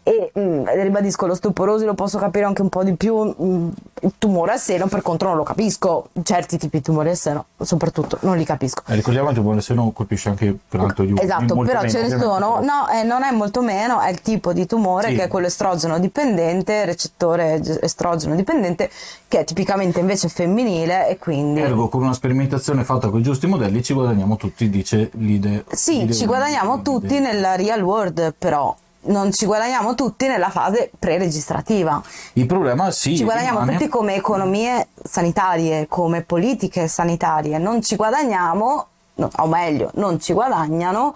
E 0.08 0.32
mm, 0.38 0.64
ribadisco, 0.66 1.26
l'osteoporosi 1.26 1.84
lo 1.84 1.92
posso 1.92 2.16
capire 2.16 2.46
anche 2.46 2.62
un 2.62 2.70
po' 2.70 2.82
di 2.82 2.94
più, 2.96 3.14
mm, 3.42 3.68
il 4.00 4.12
tumore 4.16 4.52
al 4.52 4.58
seno 4.58 4.86
per 4.86 5.02
contro 5.02 5.28
non 5.28 5.36
lo 5.36 5.42
capisco, 5.42 6.08
certi 6.22 6.56
tipi 6.56 6.78
di 6.78 6.82
tumori 6.84 7.10
al 7.10 7.16
seno 7.16 7.44
soprattutto 7.60 8.16
non 8.22 8.38
li 8.38 8.44
capisco. 8.44 8.82
Eh, 8.86 8.94
ricordiamo 8.94 9.26
che 9.26 9.32
il 9.34 9.38
tumore 9.40 9.58
al 9.58 9.62
seno 9.62 9.90
colpisce 9.90 10.30
anche 10.30 10.56
per 10.66 10.80
altro 10.80 11.04
di 11.04 11.12
Esatto, 11.20 11.54
però 11.56 11.80
meno, 11.80 11.90
ce 11.90 12.00
ne 12.00 12.08
sono, 12.18 12.60
no, 12.62 12.88
eh, 12.88 13.02
non 13.02 13.22
è 13.22 13.30
molto 13.32 13.60
meno, 13.60 14.00
è 14.00 14.08
il 14.08 14.22
tipo 14.22 14.54
di 14.54 14.64
tumore 14.64 15.08
Sì. 15.08 15.14
che 15.16 15.24
è 15.24 15.28
quello 15.28 15.48
estrogeno 15.48 15.98
dipendente, 15.98 16.86
recettore 16.86 17.60
ge- 17.60 17.78
estrogeno 17.82 18.34
dipendente, 18.34 18.88
che 19.28 19.40
è 19.40 19.44
tipicamente 19.44 20.00
invece 20.00 20.28
femminile 20.28 21.06
e 21.08 21.18
quindi... 21.18 21.60
Ergo, 21.60 21.88
con 21.88 22.02
una 22.02 22.14
sperimentazione 22.14 22.82
fatta 22.82 23.10
con 23.10 23.20
i 23.20 23.22
giusti 23.22 23.46
modelli 23.46 23.82
ci 23.82 23.92
guadagniamo 23.92 24.36
tutti, 24.36 24.70
dice 24.70 25.10
l'ide. 25.16 25.66
Sì, 25.70 25.98
l'ide- 25.98 26.14
ci 26.14 26.24
guadagniamo 26.24 26.76
l'ide- 26.76 26.82
tutti 26.82 27.18
nella 27.18 27.56
real 27.56 27.82
world, 27.82 28.32
però 28.38 28.74
non 29.08 29.32
ci 29.32 29.46
guadagniamo 29.46 29.94
tutti 29.94 30.26
nella 30.26 30.50
fase 30.50 30.90
pre-registrativa. 30.98 32.02
Il 32.34 32.46
problema 32.46 32.90
sì, 32.90 33.16
Ci 33.16 33.24
guadagniamo 33.24 33.60
rimane- 33.60 33.78
tutti 33.78 33.88
come 33.88 34.14
economie 34.14 34.88
sanitarie, 35.02 35.86
come 35.88 36.22
politiche 36.22 36.88
sanitarie, 36.88 37.58
non 37.58 37.82
ci 37.82 37.96
guadagniamo, 37.96 38.86
no, 39.14 39.30
o 39.36 39.46
meglio, 39.46 39.90
non 39.94 40.20
ci 40.20 40.32
guadagnano, 40.32 41.14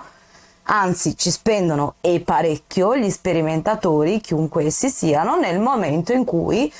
anzi 0.65 1.17
ci 1.17 1.31
spendono 1.31 1.95
e 2.01 2.21
parecchio 2.21 2.97
gli 2.97 3.11
sperimentatori, 3.11 4.21
chiunque 4.21 4.65
essi 4.65 4.89
siano, 4.89 5.37
nel 5.37 5.59
momento 5.59 6.13
in 6.13 6.25
cui 6.25 6.73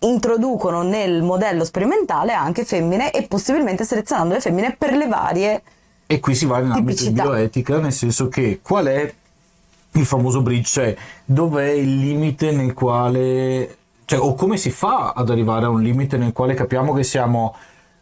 introducono 0.00 0.82
nel 0.82 1.22
modello 1.22 1.64
sperimentale 1.64 2.32
anche 2.32 2.64
femmine 2.64 3.10
e 3.10 3.22
possibilmente 3.22 3.84
selezionando 3.84 4.34
le 4.34 4.40
femmine 4.40 4.76
per 4.78 4.92
le 4.92 5.08
varie 5.08 5.62
E 6.06 6.20
qui 6.20 6.36
si 6.36 6.46
va 6.46 6.60
in 6.60 6.70
ambito 6.70 7.02
di 7.02 7.10
bioetica, 7.10 7.78
nel 7.80 7.92
senso 7.92 8.28
che 8.28 8.60
qual 8.62 8.86
è 8.86 9.12
il 9.98 10.06
famoso 10.06 10.42
bridge, 10.42 10.68
cioè 10.68 10.96
dov'è 11.24 11.70
il 11.70 11.98
limite 11.98 12.50
nel 12.50 12.74
quale, 12.74 13.76
cioè, 14.04 14.20
o 14.20 14.34
come 14.34 14.56
si 14.56 14.70
fa 14.70 15.12
ad 15.14 15.30
arrivare 15.30 15.66
a 15.66 15.68
un 15.68 15.82
limite 15.82 16.16
nel 16.16 16.32
quale 16.32 16.54
capiamo 16.54 16.92
che 16.92 17.02
siamo 17.02 17.54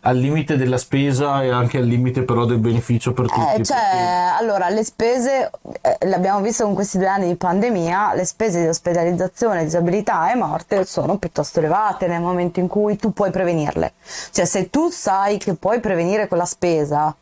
al 0.07 0.17
limite 0.17 0.57
della 0.57 0.79
spesa 0.79 1.43
e 1.43 1.51
anche 1.51 1.79
al 1.79 1.85
limite 1.85 2.23
però 2.23 2.45
del 2.45 2.59
beneficio 2.59 3.13
per 3.13 3.27
tutti. 3.27 3.61
Eh, 3.61 3.65
cioè, 3.65 4.35
allora, 4.39 4.69
le 4.69 4.85
spese, 4.85 5.51
eh, 5.81 6.07
l'abbiamo 6.07 6.41
visto 6.41 6.65
con 6.65 6.75
questi 6.75 6.99
due 6.99 7.09
anni 7.09 7.27
di 7.27 7.35
pandemia, 7.35 8.15
le 8.15 8.25
spese 8.25 8.61
di 8.61 8.69
ospedalizzazione, 8.69 9.65
disabilità 9.65 10.31
e 10.31 10.37
morte 10.37 10.85
sono 10.85 11.19
piuttosto 11.19 11.59
elevate 11.59 12.07
nel 12.07 12.21
momento 12.21 12.61
in 12.61 12.69
cui 12.69 12.97
tu 12.97 13.13
puoi 13.13 13.33
prevenirle. 13.33 13.95
Cioè, 14.31 14.45
se 14.45 14.71
tu 14.71 14.91
sai 14.91 15.39
che 15.39 15.55
puoi 15.55 15.81
prevenire 15.81 16.29
quella 16.29 16.45
spesa, 16.45 17.15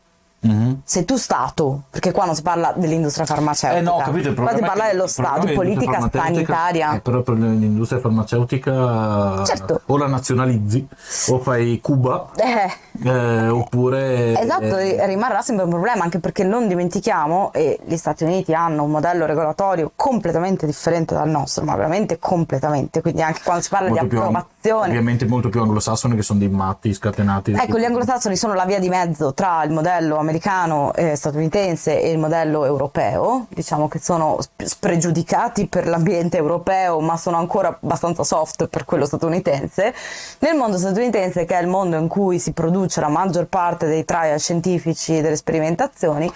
Mhm. 0.45 0.81
se 0.83 1.05
tu 1.05 1.17
Stato, 1.17 1.83
perché 1.89 2.11
qua 2.11 2.25
non 2.25 2.35
si 2.35 2.41
parla 2.41 2.73
dell'industria 2.75 3.25
farmaceutica, 3.25 3.79
Eh 3.79 3.83
no, 3.83 3.97
capito, 4.03 4.29
il 4.29 4.35
qua 4.35 4.53
si 4.55 4.61
parla 4.61 4.87
dello 4.87 5.07
Stato, 5.07 5.45
di 5.45 5.53
politica 5.53 6.09
sanitaria. 6.11 6.95
eh, 6.95 6.99
però 7.01 7.21
per 7.21 7.35
l'industria 7.35 7.99
farmaceutica 7.99 9.43
Certo. 9.45 9.81
o 9.85 9.97
la 9.97 10.07
nazionalizzi 10.07 10.87
o 11.29 11.39
fai 11.39 11.79
Cuba 11.81 12.29
Eh, 12.35 13.07
eh, 13.09 13.47
oppure... 13.49 14.39
Esatto, 14.39 14.77
eh, 14.77 15.05
rimarrà 15.05 15.41
sempre 15.41 15.65
un 15.65 15.71
problema, 15.71 16.03
anche 16.03 16.19
perché 16.19 16.43
non 16.43 16.67
dimentichiamo, 16.67 17.51
e 17.53 17.79
gli 17.85 17.95
Stati 17.97 18.23
Uniti 18.23 18.53
hanno 18.53 18.83
un 18.83 18.91
modello 18.91 19.25
regolatorio 19.25 19.91
completamente 19.95 20.65
differente 20.65 21.13
dal 21.13 21.29
nostro, 21.29 21.63
ma 21.63 21.75
veramente 21.75 22.19
completamente, 22.19 23.01
quindi 23.01 23.21
anche 23.21 23.41
quando 23.43 23.63
si 23.63 23.69
parla 23.69 23.87
di 23.87 23.93
molto 23.93 24.07
più 24.07 24.21
ang- 24.21 24.45
approvazione. 24.65 24.87
ovviamente 24.87 25.25
molto 25.25 25.49
più 25.49 25.61
anglosassone 25.61 26.15
che 26.15 26.21
sono 26.21 26.39
dei 26.39 26.49
matti 26.49 26.93
scatenati. 26.93 27.51
Ecco, 27.51 27.77
gli 27.77 27.83
anglosassoni 27.83 28.35
sono 28.35 28.53
la 28.53 28.65
via 28.65 28.79
di 28.79 28.89
mezzo 28.89 29.33
tra 29.33 29.63
il 29.63 29.71
modello 29.71 30.17
americano 30.17 30.93
e 30.93 31.15
statunitense 31.15 32.01
e 32.01 32.11
il 32.11 32.17
modello 32.17 32.65
europeo, 32.65 33.45
diciamo 33.49 33.87
che 33.87 33.99
sono 33.99 34.37
sp- 34.41 34.63
spregiudicati 34.63 35.67
per 35.67 35.87
l'ambiente 35.87 36.37
europeo, 36.37 36.99
ma 36.99 37.17
sono 37.17 37.37
ancora 37.37 37.77
abbastanza 37.81 38.23
soft 38.23 38.67
per 38.67 38.85
quello 38.85 39.05
statunitense. 39.05 39.93
Nel 40.39 40.55
mondo 40.55 40.77
statunitense, 40.77 41.45
che 41.45 41.57
è 41.57 41.61
il 41.61 41.67
mondo 41.67 41.97
in 41.97 42.07
cui 42.07 42.39
si 42.39 42.51
produce 42.51 42.99
la 42.99 43.09
maggior 43.09 43.45
parte 43.45 43.87
dei 43.87 44.05
trial 44.05 44.39
scientifici 44.39 45.17
e 45.17 45.21
delle 45.21 45.35
sperimentazioni, 45.35 46.31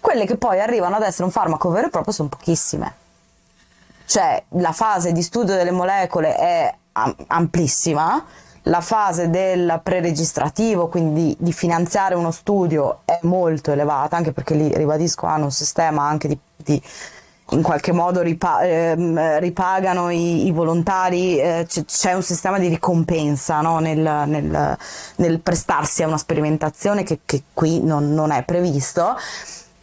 quelle 0.00 0.26
che 0.26 0.36
poi 0.36 0.60
arrivano 0.60 0.96
ad 0.96 1.02
essere 1.02 1.24
un 1.24 1.30
farmaco 1.30 1.70
vero 1.70 1.86
e 1.86 1.90
proprio 1.90 2.12
sono 2.12 2.28
pochissime 2.28 2.94
cioè 4.04 4.42
la 4.58 4.72
fase 4.72 5.12
di 5.12 5.22
studio 5.22 5.54
delle 5.54 5.70
molecole 5.70 6.36
è 6.36 6.74
amplissima, 7.26 8.24
la 8.66 8.80
fase 8.80 9.28
del 9.30 9.80
preregistrativo, 9.82 10.88
quindi 10.88 11.34
di 11.38 11.52
finanziare 11.52 12.14
uno 12.14 12.30
studio, 12.30 13.00
è 13.04 13.18
molto 13.22 13.72
elevata, 13.72 14.16
anche 14.16 14.32
perché 14.32 14.54
lì, 14.54 14.72
ribadisco, 14.74 15.26
hanno 15.26 15.44
un 15.44 15.50
sistema 15.50 16.04
anche 16.04 16.28
di, 16.28 16.38
di 16.56 16.82
in 17.52 17.62
qualche 17.62 17.92
modo 17.92 18.20
ripa- 18.22 18.62
ehm, 18.62 19.38
ripagano 19.38 20.10
i, 20.10 20.46
i 20.46 20.52
volontari, 20.52 21.38
eh, 21.38 21.66
c- 21.68 21.84
c'è 21.84 22.12
un 22.14 22.22
sistema 22.22 22.58
di 22.58 22.68
ricompensa 22.68 23.60
no? 23.60 23.78
nel, 23.78 23.98
nel, 23.98 24.78
nel, 25.16 25.40
prestarsi 25.40 26.02
a 26.02 26.06
una 26.06 26.18
sperimentazione 26.18 27.02
che, 27.02 27.20
che 27.24 27.42
qui 27.52 27.82
non, 27.82 28.12
non, 28.14 28.30
è 28.30 28.42
previsto 28.44 29.16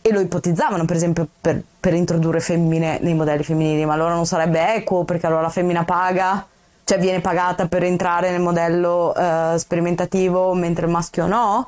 e 0.01 0.11
lo 0.11 0.19
ipotizzavano 0.19 0.85
per 0.85 0.95
esempio 0.95 1.27
per, 1.39 1.61
per, 1.79 1.93
introdurre 1.93 2.39
femmine 2.39 2.99
nei 3.01 3.13
modelli 3.13 3.43
femminili, 3.43 3.85
ma 3.85 3.93
allora 3.93 4.13
non 4.13 4.25
sarebbe 4.25 4.75
equo 4.75 5.03
perché 5.03 5.27
allora 5.27 5.41
la 5.41 5.49
femmina 5.49 5.83
paga, 5.83 6.45
cioè 6.89 6.97
viene 6.97 7.21
pagata 7.21 7.67
per 7.67 7.83
entrare 7.83 8.31
nel 8.31 8.41
modello 8.41 9.13
eh, 9.13 9.53
sperimentativo 9.59 10.55
mentre 10.55 10.87
il 10.87 10.91
maschio 10.91 11.27
no 11.27 11.67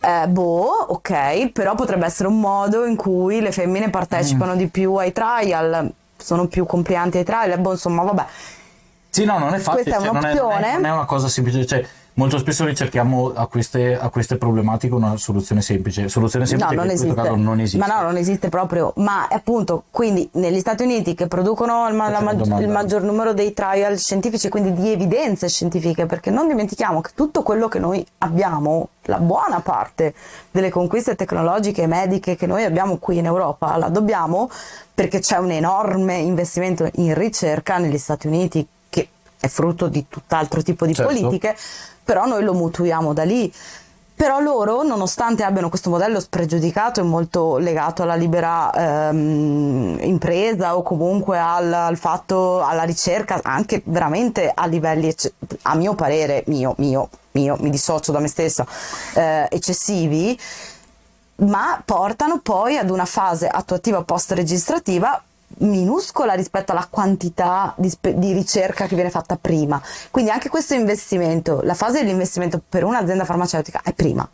eh, 0.00 0.28
boh, 0.28 0.86
ok, 0.90 1.48
però 1.50 1.74
potrebbe 1.74 2.04
essere 2.04 2.28
un 2.28 2.38
modo 2.38 2.84
in 2.84 2.94
cui 2.94 3.40
le 3.40 3.50
femmine 3.50 3.88
partecipano 3.88 4.54
mm. 4.54 4.56
di 4.56 4.68
più 4.68 4.94
ai 4.94 5.12
trial, 5.12 5.90
sono 6.16 6.46
più 6.46 6.66
complianti 6.66 7.18
ai 7.18 7.24
trial, 7.24 7.58
boh, 7.58 7.72
insomma, 7.72 8.02
vabbè. 8.02 8.24
Sì, 9.08 9.24
no, 9.24 9.38
non 9.38 9.54
è 9.54 9.58
facile, 9.58 9.82
Questa 9.82 10.04
è 10.04 10.08
un'opzione. 10.08 10.36
Cioè, 10.36 10.60
non, 10.60 10.62
è, 10.62 10.72
non 10.74 10.84
è 10.84 10.92
una 10.92 11.04
cosa 11.04 11.26
semplice, 11.26 11.66
cioè 11.66 11.84
molto 12.18 12.36
spesso 12.36 12.64
ricerchiamo 12.64 13.32
a 13.34 13.46
queste, 13.46 13.96
a 13.96 14.10
queste, 14.10 14.36
problematiche 14.36 14.92
una 14.92 15.16
soluzione 15.16 15.62
semplice. 15.62 16.08
Soluzione 16.08 16.46
semplice 16.46 16.74
no, 16.74 16.82
non 16.82 16.90
esiste. 16.90 17.30
non 17.36 17.60
esiste. 17.60 17.78
Ma 17.78 17.86
no, 17.86 18.02
non 18.02 18.16
esiste 18.16 18.48
proprio. 18.48 18.92
Ma 18.96 19.28
appunto, 19.30 19.84
quindi 19.90 20.28
negli 20.32 20.58
Stati 20.58 20.82
Uniti 20.82 21.14
che 21.14 21.28
producono 21.28 21.88
il, 21.88 21.94
ma- 21.94 22.20
mag- 22.20 22.60
il, 22.60 22.68
maggior 22.68 23.02
numero 23.02 23.32
dei 23.32 23.54
trial 23.54 23.96
scientifici, 23.98 24.48
quindi 24.48 24.74
di 24.74 24.90
evidenze 24.90 25.48
scientifiche, 25.48 26.06
perché 26.06 26.30
non 26.30 26.48
dimentichiamo 26.48 27.00
che 27.00 27.12
tutto 27.14 27.42
quello 27.42 27.68
che 27.68 27.78
noi 27.78 28.04
abbiamo, 28.18 28.88
la 29.02 29.18
buona 29.18 29.60
parte 29.60 30.12
delle 30.50 30.70
conquiste 30.70 31.14
tecnologiche 31.14 31.82
e 31.82 31.86
mediche 31.86 32.34
che 32.36 32.46
noi 32.46 32.64
abbiamo 32.64 32.96
qui 32.98 33.18
in 33.18 33.26
Europa, 33.26 33.76
la 33.76 33.88
dobbiamo 33.88 34.50
perché 34.92 35.20
c'è 35.20 35.36
un 35.36 35.52
enorme 35.52 36.16
investimento 36.16 36.90
in 36.96 37.14
ricerca 37.14 37.78
negli 37.78 37.98
Stati 37.98 38.26
Uniti 38.26 38.66
che 38.88 39.08
è 39.38 39.46
frutto 39.46 39.86
di 39.86 40.06
tutt'altro 40.08 40.62
tipo 40.62 40.84
di 40.84 40.94
certo. 40.94 41.12
politiche 41.12 41.54
però 42.08 42.24
noi 42.24 42.42
lo 42.42 42.54
mutuiamo 42.54 43.12
da 43.12 43.24
lì. 43.24 43.52
Però 44.14 44.40
loro, 44.40 44.82
nonostante 44.82 45.44
abbiano 45.44 45.68
questo 45.68 45.90
modello 45.90 46.20
spregiudicato 46.20 47.00
e 47.00 47.02
molto 47.02 47.58
legato 47.58 48.02
alla 48.02 48.14
libera 48.14 48.72
ehm, 48.72 49.98
impresa 50.00 50.74
o 50.76 50.82
comunque 50.82 51.38
al, 51.38 51.70
al, 51.70 51.98
fatto, 51.98 52.64
alla 52.64 52.84
ricerca, 52.84 53.40
anche 53.42 53.82
veramente 53.84 54.50
a 54.52 54.64
livelli, 54.64 55.14
a 55.62 55.74
mio 55.74 55.94
parere, 55.94 56.44
mio, 56.46 56.72
mio, 56.78 57.10
mio, 57.32 57.58
mi 57.60 57.68
dissocio 57.68 58.10
da 58.10 58.20
me 58.20 58.28
stessa, 58.28 58.66
eh, 59.14 59.46
eccessivi, 59.50 60.36
ma 61.36 61.80
portano 61.84 62.40
poi 62.42 62.78
ad 62.78 62.88
una 62.88 63.04
fase 63.04 63.46
attuativa 63.46 64.02
post-registrativa 64.02 65.22
minuscola 65.60 66.34
rispetto 66.34 66.72
alla 66.72 66.86
quantità 66.88 67.74
di, 67.76 67.92
di, 68.14 68.32
ricerca 68.32 68.86
che 68.86 68.94
viene 68.94 69.10
fatta 69.10 69.36
prima. 69.36 69.80
Quindi 70.10 70.30
anche 70.30 70.48
questo 70.48 70.74
investimento, 70.74 71.60
la 71.62 71.74
fase 71.74 72.00
dell'investimento 72.00 72.60
per 72.66 72.84
un'azienda 72.84 73.24
farmaceutica 73.24 73.80
è 73.82 73.92
prima. 73.92 74.28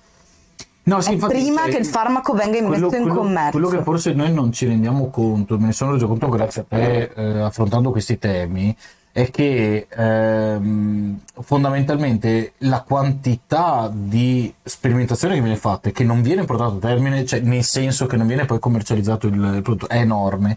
No, 0.86 1.00
sì, 1.00 1.12
infatti, 1.12 1.34
prima 1.34 1.62
cioè, 1.62 1.70
che 1.70 1.78
il 1.78 1.86
farmaco 1.86 2.34
venga 2.34 2.62
quello, 2.62 2.86
in 2.86 2.90
quello, 2.90 3.14
commercio. 3.14 3.50
Quello 3.52 3.68
che 3.68 3.82
forse 3.82 4.12
noi 4.12 4.32
non 4.32 4.52
ci 4.52 4.66
rendiamo 4.66 5.08
conto, 5.08 5.58
me 5.58 5.66
ne 5.66 5.72
sono 5.72 5.92
reso 5.92 6.06
conto 6.06 6.28
grazie 6.28 6.62
a 6.62 6.64
te 6.68 7.10
eh, 7.14 7.40
affrontando 7.40 7.90
questi 7.90 8.18
temi, 8.18 8.76
è 9.10 9.30
che 9.30 9.86
ehm, 9.88 11.20
fondamentalmente 11.40 12.54
la 12.58 12.82
quantità 12.82 13.88
di 13.90 14.52
sperimentazione 14.62 15.34
che 15.34 15.40
viene 15.40 15.56
fatta 15.56 15.88
e 15.88 15.92
che 15.92 16.02
non 16.02 16.20
viene 16.20 16.44
portata 16.44 16.74
a 16.74 16.78
termine, 16.78 17.24
cioè 17.24 17.40
nel 17.40 17.62
senso 17.62 18.06
che 18.06 18.16
non 18.16 18.26
viene 18.26 18.44
poi 18.44 18.58
commercializzato 18.58 19.28
il, 19.28 19.34
il 19.34 19.62
prodotto, 19.62 19.88
è 19.88 19.98
enorme 19.98 20.56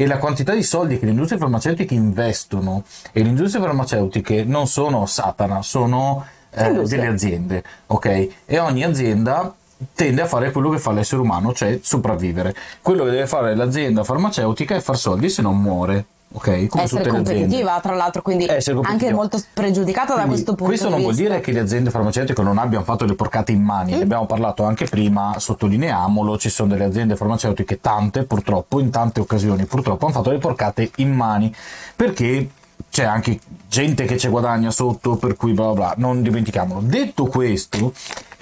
e 0.00 0.06
la 0.06 0.18
quantità 0.18 0.54
di 0.54 0.62
soldi 0.62 0.96
che 0.96 1.06
le 1.06 1.10
industrie 1.10 1.40
farmaceutiche 1.40 1.92
investono 1.92 2.84
e 3.10 3.20
le 3.20 3.30
industrie 3.30 3.60
farmaceutiche 3.60 4.44
non 4.44 4.68
sono 4.68 5.06
Satana, 5.06 5.60
sono 5.60 6.24
eh, 6.50 6.70
delle 6.84 7.08
aziende, 7.08 7.64
ok? 7.86 8.28
E 8.46 8.58
ogni 8.60 8.84
azienda 8.84 9.52
tende 9.92 10.22
a 10.22 10.26
fare 10.26 10.52
quello 10.52 10.70
che 10.70 10.78
fa 10.78 10.92
l'essere 10.92 11.20
umano, 11.20 11.52
cioè 11.52 11.80
sopravvivere. 11.82 12.54
Quello 12.80 13.02
che 13.02 13.10
deve 13.10 13.26
fare 13.26 13.56
l'azienda 13.56 14.04
farmaceutica 14.04 14.76
è 14.76 14.80
far 14.80 14.96
soldi 14.96 15.28
se 15.28 15.42
non 15.42 15.60
muore. 15.60 16.04
Ok, 16.30 16.66
come 16.66 16.82
essere 16.82 17.08
competitiva, 17.08 17.80
tra 17.80 17.94
l'altro, 17.94 18.20
quindi 18.20 18.46
anche 18.82 19.12
molto 19.14 19.40
pregiudicata 19.54 20.14
da 20.14 20.26
questo 20.26 20.54
punto 20.54 20.64
questo 20.64 20.88
di 20.88 20.88
vista. 20.88 20.88
Questo 20.88 20.88
non 20.90 21.00
vuol 21.00 21.14
dire 21.14 21.40
che 21.40 21.52
le 21.52 21.60
aziende 21.60 21.90
farmaceutiche 21.90 22.42
non 22.42 22.58
abbiano 22.58 22.84
fatto 22.84 23.06
le 23.06 23.14
porcate 23.14 23.52
in 23.52 23.62
mani, 23.62 23.94
mm. 23.94 23.96
ne 23.96 24.02
abbiamo 24.02 24.26
parlato 24.26 24.62
anche 24.64 24.84
prima, 24.84 25.36
sottolineiamolo, 25.38 26.36
ci 26.36 26.50
sono 26.50 26.68
delle 26.68 26.84
aziende 26.84 27.16
farmaceutiche, 27.16 27.80
tante 27.80 28.24
purtroppo, 28.24 28.78
in 28.78 28.90
tante 28.90 29.20
occasioni 29.20 29.64
purtroppo 29.64 30.04
hanno 30.04 30.14
fatto 30.14 30.30
le 30.30 30.38
porcate 30.38 30.90
in 30.96 31.14
mani, 31.14 31.52
perché 31.96 32.50
c'è 32.90 33.04
anche 33.04 33.40
gente 33.66 34.04
che 34.04 34.18
ci 34.18 34.28
guadagna 34.28 34.70
sotto, 34.70 35.16
per 35.16 35.34
cui 35.34 35.52
bla 35.52 35.72
bla 35.72 35.72
bla, 35.72 35.94
non 35.96 36.22
dimentichiamolo. 36.22 36.80
Detto 36.82 37.24
questo, 37.24 37.94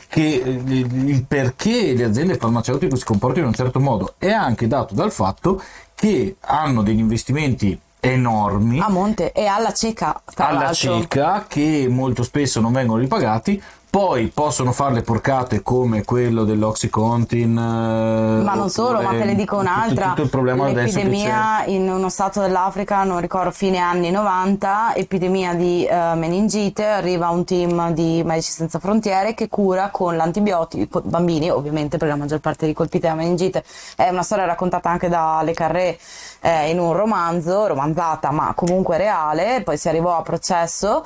che 0.09 0.43
eh, 0.45 0.63
il 0.67 1.25
perché 1.25 1.93
le 1.95 2.05
aziende 2.05 2.37
farmaceutiche 2.37 2.97
si 2.97 3.05
comportano 3.05 3.43
in 3.43 3.49
un 3.49 3.55
certo 3.55 3.81
modo 3.81 4.15
è 4.19 4.31
anche 4.31 4.67
dato 4.67 4.95
dal 4.95 5.13
fatto 5.13 5.61
che 5.97 6.37
hanno 6.41 6.83
degli 6.83 6.99
investimenti 6.99 7.77
enormi 7.99 8.79
a 8.79 8.89
monte 8.89 9.33
e 9.33 9.47
alla 9.47 9.73
cieca 9.73 10.21
alla 10.37 10.53
l'altro. 10.53 10.75
cieca 10.75 11.47
che 11.49 11.89
molto 11.91 12.23
spesso 12.23 12.61
non 12.61 12.73
vengono 12.73 13.01
ripagati 13.01 13.61
poi 13.97 14.27
possono 14.27 14.73
fare 14.73 14.93
le 14.93 15.01
porcate 15.01 15.63
come 15.63 16.05
quello 16.05 16.45
dell'Oxycontin. 16.45 17.57
Eh, 17.57 18.43
ma 18.43 18.53
non 18.53 18.69
solo, 18.69 19.01
ma 19.01 19.09
te 19.09 19.25
ne 19.25 19.35
dico 19.35 19.57
un'altra. 19.57 20.09
Tutto, 20.09 20.09
tutto 20.09 20.23
il 20.23 20.29
problema 20.29 20.69
L'epidemia 20.69 21.65
in 21.65 21.89
uno 21.89 22.11
stato 22.11 22.43
dell'Africa, 22.43 23.05
non 23.05 23.21
ricordo, 23.21 23.51
fine 23.53 23.79
anni 23.79 24.11
90, 24.11 24.97
epidemia 24.97 25.55
di 25.55 25.89
uh, 25.91 26.15
meningite, 26.15 26.85
arriva 26.85 27.31
un 27.31 27.47
team 27.47 27.93
di 27.93 28.23
Medici 28.23 28.51
Senza 28.51 28.79
Frontiere 28.81 29.33
che 29.33 29.49
cura 29.49 29.89
con 29.89 30.15
l'antibiotico, 30.15 31.01
bambini 31.03 31.49
ovviamente 31.49 31.97
perché 31.97 32.13
la 32.13 32.21
maggior 32.21 32.41
parte 32.41 32.67
di 32.67 32.75
colpiti 32.75 33.07
da 33.07 33.15
meningite. 33.15 33.65
È 33.97 34.11
una 34.11 34.23
storia 34.23 34.45
raccontata 34.45 34.91
anche 34.91 35.09
da 35.09 35.41
Le 35.43 35.55
Carré 35.55 35.99
eh, 36.43 36.69
in 36.69 36.79
un 36.79 36.93
romanzo, 36.93 37.67
romanzata 37.67 38.31
ma 38.31 38.53
comunque 38.55 38.99
reale, 38.99 39.63
poi 39.65 39.79
si 39.79 39.89
arrivò 39.89 40.19
a 40.19 40.21
processo 40.21 41.03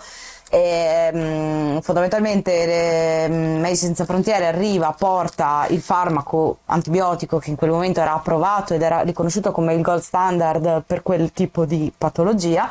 e, 0.53 1.13
mh, 1.13 1.81
fondamentalmente 1.81 3.27
Medici 3.31 3.87
Senza 3.87 4.05
Frontiere 4.05 4.49
arriva, 4.49 4.93
porta 4.99 5.65
il 5.69 5.81
farmaco 5.81 6.59
antibiotico 6.67 7.39
che 7.39 7.51
in 7.51 7.57
quel 7.57 7.71
momento 7.71 8.01
era 8.01 8.15
approvato 8.15 8.75
ed 8.75 8.83
era 8.83 9.03
riconosciuto 9.03 9.53
come 9.53 9.75
il 9.75 9.81
gold 9.81 10.03
standard 10.03 10.83
per 10.85 11.03
quel 11.03 11.33
tipo 11.33 11.65
di 11.65 11.93
patologia. 11.97 12.69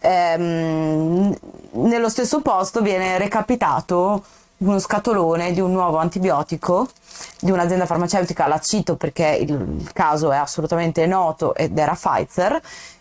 E, 0.00 0.38
mh, 0.38 1.38
nello 1.72 2.08
stesso 2.08 2.40
posto 2.40 2.80
viene 2.80 3.18
recapitato 3.18 4.24
uno 4.58 4.78
scatolone 4.78 5.52
di 5.52 5.60
un 5.60 5.70
nuovo 5.70 5.98
antibiotico 5.98 6.88
di 7.40 7.50
un'azienda 7.50 7.86
farmaceutica, 7.86 8.46
la 8.46 8.58
cito 8.58 8.96
perché 8.96 9.38
il 9.40 9.90
caso 9.92 10.32
è 10.32 10.36
assolutamente 10.36 11.04
noto 11.06 11.54
ed 11.54 11.76
era 11.78 11.92
Pfizer, 11.92 12.60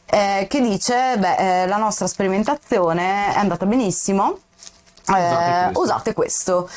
eh, 0.10 0.48
che 0.50 0.62
dice, 0.62 1.16
beh, 1.18 1.64
eh, 1.64 1.68
la 1.68 1.78
nostra 1.78 2.08
sperimentazione 2.08 3.34
è 3.34 3.38
andata 3.38 3.66
benissimo, 3.66 4.38
usate 5.06 5.74
questo. 5.74 5.82
Usate 5.82 6.14
questo. 6.14 6.70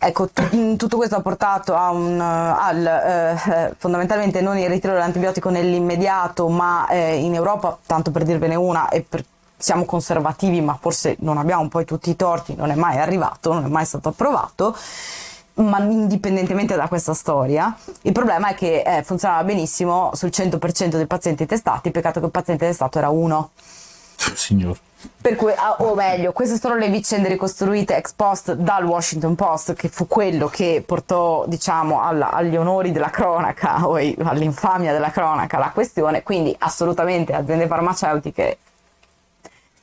Ecco, 0.00 0.28
t- 0.28 0.54
mm, 0.54 0.76
tutto 0.76 0.96
questo 0.96 1.16
ha 1.16 1.20
portato 1.20 1.74
a 1.74 1.90
un, 1.90 2.20
al 2.20 2.86
eh, 2.86 3.74
fondamentalmente 3.76 4.40
non 4.40 4.56
il 4.56 4.68
ritiro 4.68 4.92
dell'antibiotico 4.92 5.50
nell'immediato, 5.50 6.48
ma 6.48 6.86
eh, 6.88 7.16
in 7.16 7.34
Europa, 7.34 7.76
tanto 7.84 8.12
per 8.12 8.22
dirvene 8.22 8.54
una, 8.54 8.88
e 8.90 9.02
per, 9.02 9.24
siamo 9.56 9.84
conservativi, 9.84 10.60
ma 10.60 10.78
forse 10.80 11.16
non 11.20 11.36
abbiamo 11.36 11.68
poi 11.68 11.84
tutti 11.84 12.10
i 12.10 12.16
torti, 12.16 12.54
non 12.54 12.70
è 12.70 12.76
mai 12.76 12.98
arrivato, 12.98 13.52
non 13.52 13.64
è 13.64 13.68
mai 13.68 13.84
stato 13.84 14.10
approvato 14.10 14.76
ma 15.58 15.78
indipendentemente 15.80 16.76
da 16.76 16.88
questa 16.88 17.14
storia, 17.14 17.76
il 18.02 18.12
problema 18.12 18.48
è 18.48 18.54
che 18.54 18.82
eh, 18.82 19.02
funzionava 19.02 19.44
benissimo 19.44 20.10
sul 20.14 20.30
100% 20.32 20.96
dei 20.96 21.06
pazienti 21.06 21.46
testati, 21.46 21.90
peccato 21.90 22.20
che 22.20 22.26
il 22.26 22.32
paziente 22.32 22.66
testato 22.66 22.98
era 22.98 23.08
uno. 23.08 23.50
Signor. 24.34 24.78
Per 25.20 25.36
cui, 25.36 25.52
ah, 25.52 25.76
o 25.78 25.94
meglio, 25.94 26.32
queste 26.32 26.58
sono 26.58 26.74
le 26.74 26.88
vicende 26.88 27.28
ricostruite 27.28 27.96
ex 27.96 28.12
post 28.14 28.54
dal 28.54 28.84
Washington 28.84 29.36
Post, 29.36 29.74
che 29.74 29.88
fu 29.88 30.08
quello 30.08 30.48
che 30.48 30.82
portò, 30.84 31.44
diciamo, 31.46 32.02
alla, 32.02 32.30
agli 32.32 32.56
onori 32.56 32.90
della 32.90 33.10
cronaca 33.10 33.86
o 33.86 33.94
all'infamia 33.94 34.92
della 34.92 35.10
cronaca 35.10 35.58
la 35.58 35.70
questione. 35.70 36.24
Quindi, 36.24 36.54
assolutamente, 36.58 37.32
aziende 37.32 37.68
farmaceutiche 37.68 38.58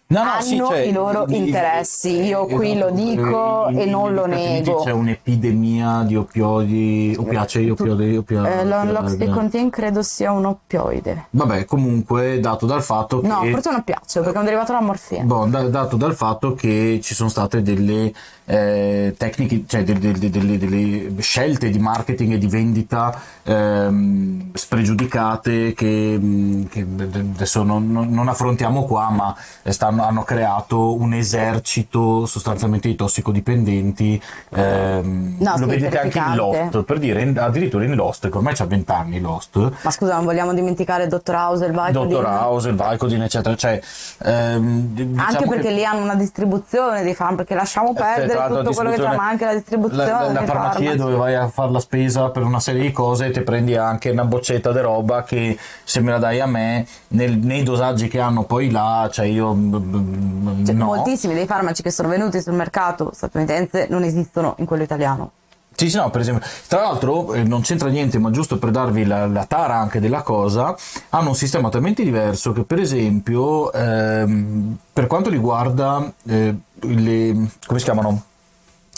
No, 0.07 0.23
no, 0.23 0.29
hanno 0.33 0.41
sì, 0.41 0.57
cioè, 0.57 0.77
i 0.81 0.91
loro 0.91 1.25
interessi. 1.29 2.21
Io 2.25 2.45
qui 2.45 2.73
esatto, 2.73 2.89
lo 2.89 2.95
dico 2.95 3.67
eh, 3.69 3.79
e 3.79 3.83
in- 3.85 3.89
non 3.89 4.13
lo 4.13 4.27
nego. 4.27 4.83
C'è 4.83 4.91
un'epidemia 4.91 6.03
di 6.05 6.15
opioidi, 6.15 7.15
opiacei, 7.17 7.69
opioidi, 7.71 8.15
opioidi. 8.15 8.47
Eh, 8.59 8.65
lo- 8.65 8.83
L'Oxycontin 8.83 9.71
credo 9.71 10.03
sia 10.03 10.31
un 10.31 10.45
oppioide. 10.45 11.25
Vabbè, 11.31 11.65
comunque, 11.65 12.39
dato 12.39 12.67
dal 12.67 12.83
fatto 12.83 13.19
che... 13.19 13.27
No, 13.27 13.43
forse 13.45 13.69
un 13.69 13.75
oppiaceo 13.75 14.21
perché 14.21 14.37
è 14.37 14.39
un 14.39 14.45
derivato 14.45 14.73
della 14.73 14.85
morfina. 14.85 15.23
Boh, 15.23 15.45
da- 15.47 15.69
dato 15.69 15.95
dal 15.97 16.13
fatto 16.15 16.53
che 16.53 16.99
ci 17.01 17.15
sono 17.15 17.29
state 17.29 17.63
delle 17.63 18.13
eh, 18.45 19.15
tecniche, 19.17 19.63
cioè 19.67 19.83
de- 19.83 19.97
de- 19.99 20.11
de- 20.13 20.29
delle, 20.29 20.57
delle 20.57 21.21
scelte 21.21 21.69
di 21.69 21.79
marketing 21.79 22.33
e 22.33 22.37
di 22.37 22.47
vendita 22.47 23.19
ehm, 23.43 24.51
spregiudicate 24.53 25.73
che, 25.73 26.17
mh, 26.19 26.67
che 26.69 26.85
adesso 26.99 27.63
non, 27.63 27.91
non- 27.91 28.27
affrontiamo 28.27 28.85
qua, 28.85 29.09
ma 29.09 29.35
stanno- 29.69 30.03
hanno 30.03 30.23
creato 30.23 30.93
un 30.95 31.13
esercito 31.13 32.25
sostanzialmente 32.25 32.87
di 32.87 32.95
tossicodipendenti. 32.95 34.21
ehm, 34.49 35.37
No, 35.39 35.57
lo 35.57 35.65
vedete 35.65 35.99
anche 35.99 36.17
in. 36.17 36.35
Lost, 36.35 36.83
per 36.83 36.99
dire, 36.99 37.21
in- 37.21 37.37
addirittura 37.37 37.83
in 37.83 37.95
Lost, 37.95 38.29
che 38.29 38.37
ormai 38.37 38.53
c'ha 38.55 38.65
20 38.65 38.91
anni 38.91 39.19
Lost. 39.19 39.71
Ma 39.81 39.91
scusa, 39.91 40.15
non 40.15 40.25
vogliamo 40.25 40.53
dimenticare 40.53 41.07
Dottor 41.07 41.35
House 41.35 41.65
il 41.65 41.71
Vicodin? 41.71 41.93
Dottor 42.09 42.25
House, 42.25 42.69
il 42.69 42.75
Vicodin, 42.75 43.21
eccetera. 43.23 43.55
Cioè, 43.55 43.81
ehm, 44.23 44.79
diciamo 44.93 45.21
Anche 45.21 45.47
perché 45.47 45.67
che- 45.67 45.73
lì 45.73 45.85
hanno 45.85 46.03
una 46.03 46.15
distribuzione 46.15 47.03
dei 47.03 47.13
farmaci, 47.13 47.37
perché 47.37 47.55
lasciamo 47.55 47.91
Eh, 47.91 47.93
perdere 47.93 48.34
tutto 48.47 48.71
quello 48.71 48.89
che 48.91 48.97
c'è, 48.97 49.15
ma 49.15 49.27
anche 49.27 49.45
la 49.45 49.53
distribuzione 49.53 50.05
la, 50.05 50.31
la, 50.31 50.45
farmacia 50.45 50.71
farmaci. 50.71 50.95
dove 50.97 51.15
vai 51.15 51.35
a 51.35 51.47
fare 51.47 51.71
la 51.71 51.79
spesa 51.79 52.29
per 52.29 52.43
una 52.43 52.59
serie 52.59 52.81
di 52.81 52.91
cose 52.91 53.31
ti 53.31 53.41
prendi 53.41 53.75
anche 53.75 54.09
una 54.09 54.25
boccetta 54.25 54.71
di 54.71 54.79
roba 54.79 55.23
che 55.23 55.57
se 55.83 55.99
me 56.01 56.11
la 56.11 56.17
dai 56.17 56.39
a 56.39 56.45
me 56.45 56.85
nel- 57.09 57.37
nei 57.37 57.63
dosaggi 57.63 58.07
che 58.07 58.19
hanno 58.19 58.43
poi 58.43 58.69
là 58.71 59.09
cioè 59.11 59.25
io 59.25 59.53
mm, 59.53 59.75
mm, 59.75 60.65
Cioè, 60.65 60.75
no. 60.75 60.85
Moltissimi 60.85 61.33
dei 61.33 61.45
farmaci 61.45 61.81
che 61.81 61.91
sono 61.91 62.09
venuti 62.09 62.41
sul 62.41 62.53
mercato 62.53 63.11
statunitense 63.13 63.87
non 63.89 64.03
esistono 64.03 64.55
in 64.59 64.65
quello 64.65 64.83
italiano. 64.83 65.31
Sì, 65.75 65.89
sì, 65.89 65.97
no, 65.97 66.09
per 66.09 66.21
esempio. 66.21 66.47
Tra 66.67 66.81
l'altro, 66.81 67.33
eh, 67.33 67.43
non 67.43 67.61
c'entra 67.61 67.89
niente, 67.89 68.17
ma 68.17 68.31
giusto 68.31 68.57
per 68.57 68.71
darvi 68.71 69.05
la, 69.05 69.27
la 69.27 69.43
tara 69.45 69.75
anche 69.75 69.99
della 69.99 70.21
cosa, 70.21 70.73
hanno 71.09 71.29
un 71.29 71.35
sistema 71.35 71.67
talmente 71.67 72.01
diverso 72.01 72.53
che, 72.53 72.63
per 72.63 72.79
esempio, 72.79 73.73
ehm, 73.73 74.77
per 74.93 75.07
quanto 75.07 75.29
riguarda 75.29 76.09
eh, 76.29 76.55
le. 76.81 77.33
come 77.65 77.79
si 77.79 77.85
chiamano? 77.85 78.23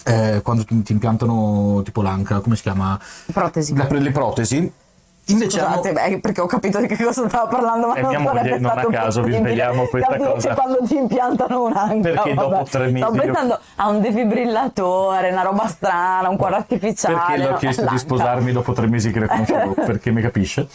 Eh, 0.05 0.39
quando 0.43 0.63
ti, 0.63 0.81
ti 0.83 0.91
impiantano 0.93 1.81
tipo 1.83 2.01
l'anca, 2.01 2.39
come 2.39 2.55
si 2.55 2.61
chiama? 2.61 2.97
Protesi. 3.31 3.75
La- 3.75 3.87
le 3.89 4.11
protesi. 4.11 4.71
Invece 5.29 5.59
hanno- 5.59 5.81
Scusate, 5.83 5.91
beh, 6.11 6.19
perché 6.21 6.39
ho 6.39 6.45
capito 6.45 6.79
di 6.79 6.87
che 6.87 6.95
cosa 7.03 7.27
stava 7.27 7.47
parlando, 7.47 7.87
ma 7.87 7.95
Eh, 7.95 8.01
non 8.01 8.09
mia 8.11 8.19
moglie, 8.21 8.57
non 8.59 8.71
a 8.77 8.85
caso 8.85 9.21
vi 9.23 9.33
sveliamo 9.33 9.83
questa 9.87 10.11
capire 10.11 10.31
cosa. 10.31 10.53
quando 10.53 10.77
ti 10.87 10.95
impiantano 10.95 11.63
un'anca. 11.65 12.09
Perché 12.09 12.33
dopo 12.33 12.49
vabbè. 12.49 12.69
tre 12.69 12.85
mesi 12.91 13.03
Sto 13.05 13.13
io- 13.13 13.21
pensando 13.21 13.59
a 13.75 13.87
un 13.89 13.99
defibrillatore, 14.01 15.31
una 15.31 15.41
roba 15.41 15.67
strana, 15.67 16.29
un 16.29 16.37
cuore 16.37 16.55
artificiale. 16.55 17.15
perché 17.15 17.37
le 17.37 17.47
ho 17.47 17.51
no? 17.51 17.57
chiesto 17.57 17.81
di 17.81 17.87
L'anca. 17.87 17.99
sposarmi 18.01 18.51
dopo 18.53 18.71
tre 18.71 18.87
mesi 18.87 19.11
che 19.11 19.19
le 19.19 19.27
conoscevo, 19.27 19.73
perché 19.85 20.11
mi 20.11 20.21
capisce. 20.21 20.67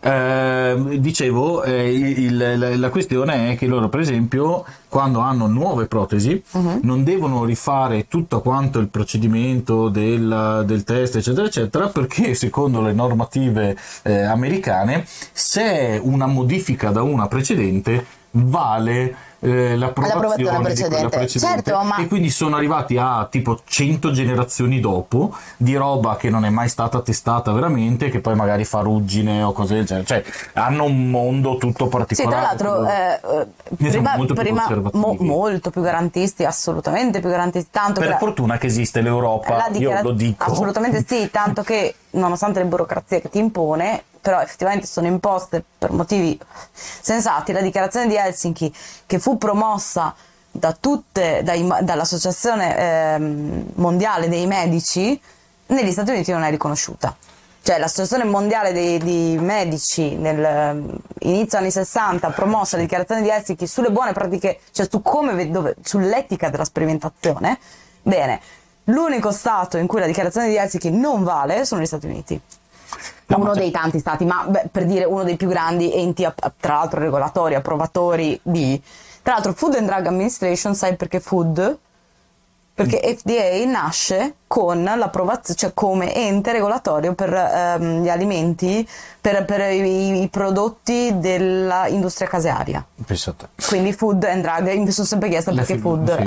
Eh, 0.00 0.96
dicevo, 1.00 1.64
eh, 1.64 1.92
il- 1.92 2.36
la, 2.56 2.76
la 2.76 2.88
questione 2.90 3.50
è 3.50 3.56
che 3.56 3.66
loro, 3.66 3.88
per 3.88 3.98
esempio, 4.00 4.64
quando 4.88 5.18
hanno 5.18 5.46
nuove 5.48 5.86
protesi, 5.86 6.40
Mhm. 6.52 6.80
non 6.82 7.02
devono 7.02 7.44
rifare 7.44 8.06
tutto 8.06 8.40
quanto 8.40 8.78
il 8.78 8.88
procedimento 8.88 9.88
del, 9.88 10.62
del 10.66 10.84
test, 10.84 11.16
eccetera, 11.16 11.46
eccetera, 11.46 11.88
perché 11.88 12.34
secondo 12.34 12.80
le 12.80 12.92
normative 12.92 13.76
eh, 14.02 14.22
americane, 14.22 15.04
se 15.32 15.62
è 15.62 16.00
una 16.02 16.26
modifica 16.26 16.90
da 16.90 17.02
una 17.02 17.26
precedente, 17.26 18.04
vale 18.30 19.14
eh, 19.40 19.76
l'approvazione, 19.76 20.22
L'approvazione 20.24 20.74
di 20.74 20.94
quella 20.94 21.08
precedente. 21.08 21.62
Certo, 21.62 21.84
ma- 21.86 21.96
E 21.98 22.06
quindi 22.08 22.30
sono 22.30 22.56
arrivati 22.56 22.96
a 22.96 23.26
tipo 23.30 23.60
100 23.64 24.10
generazioni 24.10 24.80
dopo 24.80 25.34
di 25.56 25.76
roba 25.76 26.16
che 26.16 26.28
non 26.30 26.44
è 26.44 26.50
mai 26.50 26.68
stata 26.68 27.00
testata 27.00 27.52
veramente, 27.52 28.08
che 28.10 28.20
poi 28.20 28.34
magari 28.34 28.64
fa 28.64 28.80
ruggine 28.80 29.42
o 29.42 29.52
cose 29.52 29.74
del 29.74 29.84
genere. 29.84 30.06
Cioè, 30.06 30.24
hanno 30.54 30.84
un 30.84 31.08
mondo 31.10 31.56
tutto 31.56 31.84
Sì, 31.84 31.90
particolare. 31.90 32.36
tra 32.36 32.46
l'altro, 32.70 32.86
eh, 32.86 33.40
eh, 33.40 33.76
prima, 33.76 34.16
molto 34.16 34.34
più 34.34 34.42
prima 34.42 34.60
conservativi. 34.62 35.04
mo- 35.04 35.16
molto 35.20 35.70
più 35.70 35.82
garantisti, 35.82 36.44
assolutamente 36.44 37.20
più 37.20 37.28
garantisti. 37.30 37.68
Tanto 37.70 38.00
per 38.00 38.10
che 38.12 38.16
fortuna 38.18 38.58
che 38.58 38.66
esiste 38.66 39.00
l'Europa, 39.00 39.56
la 39.56 39.68
io 39.78 40.02
lo 40.02 40.12
dico. 40.12 40.50
Assolutamente 40.50 41.04
sì, 41.06 41.30
tanto 41.30 41.62
che 41.62 41.94
nonostante 42.10 42.60
le 42.60 42.66
burocrazie 42.66 43.20
che 43.20 43.28
ti 43.28 43.38
impone, 43.38 44.02
però 44.20 44.40
effettivamente 44.40 44.86
sono 44.86 45.06
imposte 45.06 45.64
per 45.78 45.92
motivi 45.92 46.38
sensati, 46.72 47.52
la 47.52 47.60
dichiarazione 47.60 48.06
di 48.06 48.16
Helsinki 48.16 48.74
che 49.06 49.18
fu 49.18 49.38
promossa 49.38 50.14
da 50.50 50.76
tutte, 50.78 51.42
dai- 51.44 51.66
dall'Associazione 51.82 52.76
ehm, 52.76 53.64
Mondiale 53.74 54.28
dei 54.28 54.46
Medici, 54.46 55.20
negli 55.66 55.92
Stati 55.92 56.10
Uniti 56.10 56.32
non 56.32 56.42
è 56.42 56.50
riconosciuta. 56.50 57.14
Cioè 57.60 57.78
l'Associazione 57.78 58.24
Mondiale 58.24 58.72
dei, 58.72 58.98
di 58.98 59.36
Medici 59.38 60.16
nel 60.16 61.00
inizio 61.20 61.58
anni 61.58 61.70
60 61.70 62.30
promossa 62.30 62.76
la 62.76 62.82
dichiarazione 62.82 63.20
di 63.20 63.28
Helsinki 63.28 63.66
sulle 63.66 63.90
buone 63.90 64.12
pratiche, 64.12 64.60
cioè 64.72 64.86
su 64.88 65.02
come, 65.02 65.34
ve- 65.34 65.50
dove- 65.50 65.76
sull'etica 65.82 66.48
della 66.48 66.64
sperimentazione. 66.64 67.58
Bene, 68.02 68.40
l'unico 68.88 69.30
stato 69.32 69.76
in 69.78 69.86
cui 69.86 70.00
la 70.00 70.06
dichiarazione 70.06 70.48
di 70.48 70.56
Helsinki 70.56 70.90
non 70.90 71.24
vale 71.24 71.64
sono 71.64 71.80
gli 71.80 71.86
Stati 71.86 72.06
Uniti. 72.06 72.40
No, 73.26 73.36
uno 73.38 73.52
c'è- 73.52 73.60
dei 73.60 73.70
tanti 73.70 73.98
stati, 73.98 74.24
ma 74.24 74.44
beh, 74.48 74.68
per 74.72 74.86
dire 74.86 75.04
uno 75.04 75.22
dei 75.22 75.36
più 75.36 75.48
grandi 75.48 75.92
enti, 75.92 76.26
tra 76.58 76.74
l'altro 76.74 77.00
regolatori, 77.00 77.54
approvatori 77.54 78.38
di... 78.42 78.80
Tra 79.22 79.34
l'altro 79.34 79.52
Food 79.52 79.74
and 79.74 79.86
Drug 79.86 80.06
Administration, 80.06 80.74
sai 80.74 80.96
perché 80.96 81.20
food? 81.20 81.78
Perché 82.74 83.02
Mm. 83.04 83.14
FDA 83.16 83.70
nasce 83.70 84.34
con 84.48 84.82
l'approvazione, 84.82 85.58
cioè 85.58 85.70
come 85.74 86.12
ente 86.14 86.50
regolatorio 86.52 87.14
per 87.14 87.32
ehm, 87.32 88.02
gli 88.02 88.08
alimenti, 88.08 88.88
per, 89.20 89.44
per 89.44 89.70
i, 89.72 90.22
i 90.22 90.28
prodotti 90.28 91.12
dell'industria 91.18 92.26
casearia. 92.28 92.84
Pensate. 93.04 93.48
Quindi 93.68 93.92
food 93.92 94.24
and 94.24 94.42
drug, 94.42 94.72
mi 94.78 94.90
sono 94.90 95.06
sempre 95.06 95.28
chiesta 95.28 95.52
perché 95.52 95.76
F- 95.76 95.80
food. 95.80 96.16
sì. 96.16 96.22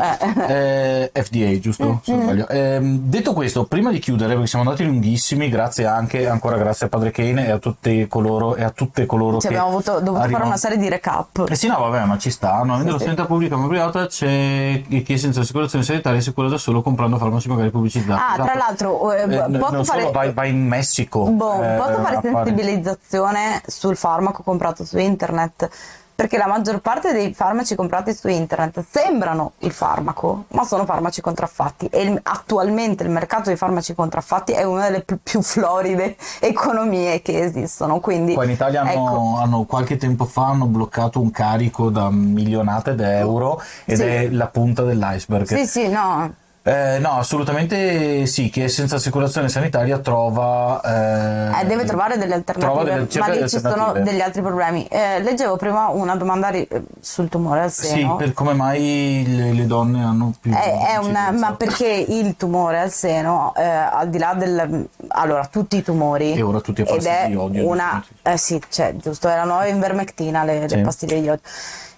eh. 0.48 1.10
Eh, 1.14 1.23
FDA, 1.23 1.60
giusto? 1.60 2.02
Sbaglio. 2.03 2.48
Ehm, 2.49 2.99
detto 2.99 3.34
questo, 3.34 3.65
prima 3.65 3.91
di 3.91 3.99
chiudere, 3.99 4.34
perché 4.34 4.48
siamo 4.48 4.65
andati 4.65 4.85
lunghissimi, 4.85 5.49
grazie 5.49 5.85
anche, 5.88 6.27
ancora 6.27 6.57
grazie 6.57 6.85
a 6.85 6.89
Padre 6.89 7.10
Kane 7.11 7.48
e 7.48 7.52
a 7.52 7.57
tutti 7.57 8.07
coloro, 8.07 8.56
e 8.56 8.64
a 8.64 8.69
tutte 8.69 9.06
coloro 9.07 9.39
Ci 9.39 9.48
che 9.48 9.53
abbiamo 9.56 9.69
avuto- 9.69 9.93
dovuto 9.93 10.11
fare 10.14 10.23
arrivano- 10.26 10.45
una 10.45 10.57
serie 10.57 10.77
di 10.77 10.88
recap. 10.89 11.45
Eh 11.49 11.56
sì, 11.56 11.68
no, 11.68 11.80
vabbè, 11.80 12.06
ma 12.06 12.18
ci 12.19 12.30
sta. 12.30 12.61
No, 12.64 12.76
avendo 12.76 12.91
la 12.93 12.98
sì. 12.99 13.06
sanità 13.06 13.26
pubblica 13.26 13.56
ma 13.57 13.68
privata 13.68 14.06
c'è 14.06 14.84
chi 15.03 15.18
senza 15.18 15.39
assicurazione 15.41 15.84
sanitaria 15.84 16.22
si 16.22 16.31
cura 16.34 16.49
da 16.49 16.57
solo 16.57 16.81
comprando 16.84 17.18
farmaci 17.18 17.48
magari 17.49 17.72
pubblicizzati. 17.72 18.10
Ah, 18.15 18.33
Esatto. 18.33 18.43
tra 18.43 18.55
l'altro, 18.55 19.11
eh, 19.13 19.23
Eh, 19.23 19.57
posso 19.57 19.83
fare... 19.83 20.11
vai, 20.11 20.31
vai 20.31 20.49
in 20.49 20.65
Messico. 20.67 21.25
Boh, 21.25 21.61
eh, 21.63 21.75
posso 21.77 22.01
fare 22.01 22.15
a 22.17 22.21
sensibilizzazione 22.21 23.61
sul 23.65 23.95
farmaco 23.95 24.43
comprato 24.43 24.85
su 24.85 24.97
internet? 24.97 25.69
Perché 26.13 26.38
la 26.38 26.45
maggior 26.45 26.81
parte 26.81 27.13
dei 27.13 27.33
farmaci 27.33 27.73
comprati 27.73 28.13
su 28.13 28.27
internet 28.27 28.85
sembrano 28.88 29.53
il 29.59 29.71
farmaco, 29.71 30.43
ma 30.49 30.63
sono 30.65 30.85
farmaci 30.85 31.19
contraffatti. 31.19 31.88
E 31.88 32.01
il- 32.03 32.19
attualmente 32.21 33.01
il 33.01 33.09
mercato 33.09 33.43
dei 33.45 33.55
farmaci 33.55 33.95
contraffatti 33.95 34.51
è 34.51 34.61
una 34.61 34.83
delle 34.83 35.01
più, 35.01 35.17
più 35.23 35.41
floride 35.41 36.15
economie 36.39 37.23
che 37.23 37.39
esistono. 37.39 37.99
Quindi, 37.99 38.35
Qua 38.35 38.43
in 38.43 38.51
Italia 38.51 38.81
hanno, 38.81 38.91
ecco, 38.91 39.35
hanno- 39.39 39.63
qualche 39.63 39.97
tempo 39.97 40.25
fa 40.25 40.45
hanno 40.49 40.65
bloccato 40.67 41.19
un 41.19 41.31
carico 41.31 41.89
da 41.89 42.11
milionate 42.11 42.93
d'euro 42.93 43.59
ed 43.85 43.97
Sì. 43.97 44.03
è 44.03 44.29
la 44.29 44.45
punta 44.47 44.83
dell'iceberg. 44.83 45.45
sì, 45.47 45.65
sì, 45.65 45.88
no. 45.88 46.31
Eh, 46.63 46.99
no, 46.99 47.13
assolutamente 47.13 48.27
sì, 48.27 48.51
chi 48.51 48.61
è 48.61 48.67
senza 48.67 48.97
assicurazione 48.97 49.49
sanitaria 49.49 49.97
trova... 49.97 50.79
Eh, 51.59 51.65
deve 51.65 51.85
trovare 51.85 52.19
delle 52.19 52.35
alternative, 52.35 52.71
trova 52.71 52.83
delle- 52.83 53.07
ma 53.19 53.29
delle 53.33 53.49
ci 53.49 53.57
sono 53.59 53.67
alternative. 53.73 54.03
degli 54.03 54.21
altri 54.21 54.41
problemi. 54.43 54.85
Eh, 54.85 55.21
leggevo 55.23 55.55
prima 55.55 55.88
una 55.88 56.15
domanda 56.15 56.49
ri- 56.49 56.67
sul 56.99 57.29
tumore 57.29 57.61
al 57.61 57.71
Sì, 57.71 57.88
seno. 57.88 58.15
per 58.15 58.33
come 58.33 58.53
mai 58.53 59.23
le, 59.27 59.53
le 59.53 59.65
donne 59.65 60.03
hanno 60.03 60.33
più... 60.39 60.53
È 60.53 60.97
una- 60.97 61.31
ma 61.31 61.53
perché 61.55 61.88
il 61.88 62.35
tumore 62.38 62.79
al 62.79 62.91
seno, 62.91 63.53
eh, 63.57 63.63
al 63.63 64.09
di 64.09 64.19
là 64.19 64.35
del... 64.35 64.88
Allora, 65.07 65.47
tutti 65.47 65.77
i 65.77 65.81
tumori... 65.81 66.33
E 66.33 66.43
ora 66.43 66.59
tutti 66.59 66.81
ed 66.81 66.88
pastiglie 66.88 67.23
di 67.25 67.31
iodio, 67.33 67.67
una... 67.67 68.05
Eh 68.21 68.38
sì, 68.38 68.61
cioè, 68.69 68.95
giusto, 68.97 69.27
è 69.29 69.35
la 69.35 69.45
nuova 69.45 69.65
invermectina, 69.65 70.43
le, 70.43 70.59
le 70.59 70.69
Sì. 70.69 70.77
pastiglie 70.81 71.15
di 71.15 71.25
iodio. 71.25 71.41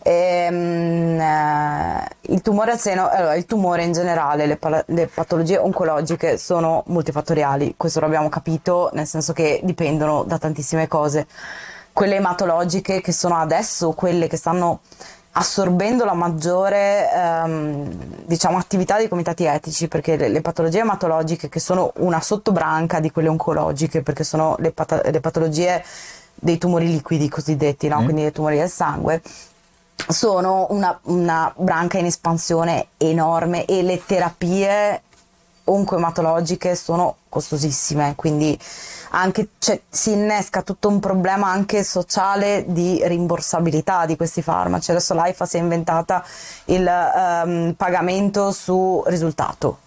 Ehm, 0.06 1.20
eh, 1.20 2.08
il 2.34 2.42
tumore 2.42 2.72
al 2.72 2.80
seno, 2.80 3.10
allora, 3.10 3.36
il 3.36 3.46
tumore 3.46 3.84
in 3.84 3.94
generale, 3.94 4.46
le, 4.46 4.60
le 4.88 5.08
patologie 5.08 5.58
oncologiche 5.58 6.38
sono 6.38 6.84
multifattoriali, 6.88 7.76
questo 7.78 8.02
lo 8.02 8.08
abbiamo 8.08 8.28
capito, 8.28 8.90
nel 8.94 9.08
senso 9.08 9.32
che 9.32 9.62
dipendono 9.64 10.24
da 10.24 10.38
tantissime 10.38 10.88
cose. 10.88 11.26
Quelle 11.94 12.16
ematologiche 12.16 13.02
che 13.02 13.12
sono 13.12 13.38
adesso 13.38 13.92
quelle 13.92 14.28
che 14.28 14.36
stanno 14.36 14.82
assorbendo 15.36 16.06
la 16.06 16.14
maggiore 16.14 17.10
ehm, 17.12 18.26
diciamo, 18.26 18.58
attività 18.58 18.98
dei 18.98 19.08
comitati 19.08 19.46
etici, 19.46 19.88
perché 19.88 20.16
le, 20.16 20.28
le 20.28 20.42
patologie 20.42 20.80
ematologiche, 20.80 21.50
che 21.50 21.60
sono 21.60 21.92
una 21.98 22.20
sottobranca 22.20 23.00
di 23.00 23.10
quelle 23.10 23.30
oncologiche, 23.30 24.02
perché 24.02 24.24
sono 24.24 24.56
le, 24.60 24.72
pata- 24.72 25.02
le 25.04 25.20
patologie 25.22 25.84
dei 26.36 26.58
tumori 26.58 26.88
liquidi 26.88 27.30
cosiddetti, 27.30 27.88
no? 27.88 28.02
Mm. 28.02 28.04
quindi 28.04 28.22
dei 28.24 28.32
tumori 28.32 28.58
del 28.58 28.70
sangue, 28.70 29.22
sono 30.08 30.68
una, 30.70 30.98
una 31.04 31.54
branca 31.56 31.98
in 31.98 32.06
espansione 32.06 32.88
enorme 32.98 33.66
e 33.66 33.82
le 33.84 34.04
terapie 34.06 35.02
oncoematologiche 35.66 36.76
sono 36.76 37.18
costosissime, 37.30 38.14
quindi 38.16 38.58
anche, 39.12 39.50
cioè, 39.60 39.80
si 39.90 40.12
innesca 40.12 40.62
tutto 40.62 40.88
un 40.88 41.00
problema 41.00 41.48
anche 41.48 41.84
sociale 41.84 42.66
di 42.68 43.02
rimborsabilità 43.06 44.06
di 44.06 44.16
questi 44.16 44.42
farmaci. 44.42 44.92
Adesso 44.92 45.14
l'AIFA 45.14 45.46
si 45.46 45.58
è 45.58 45.60
inventata 45.60 46.24
il 46.66 46.86
um, 47.46 47.74
pagamento 47.78 48.52
su 48.52 49.04
risultato. 49.06 49.83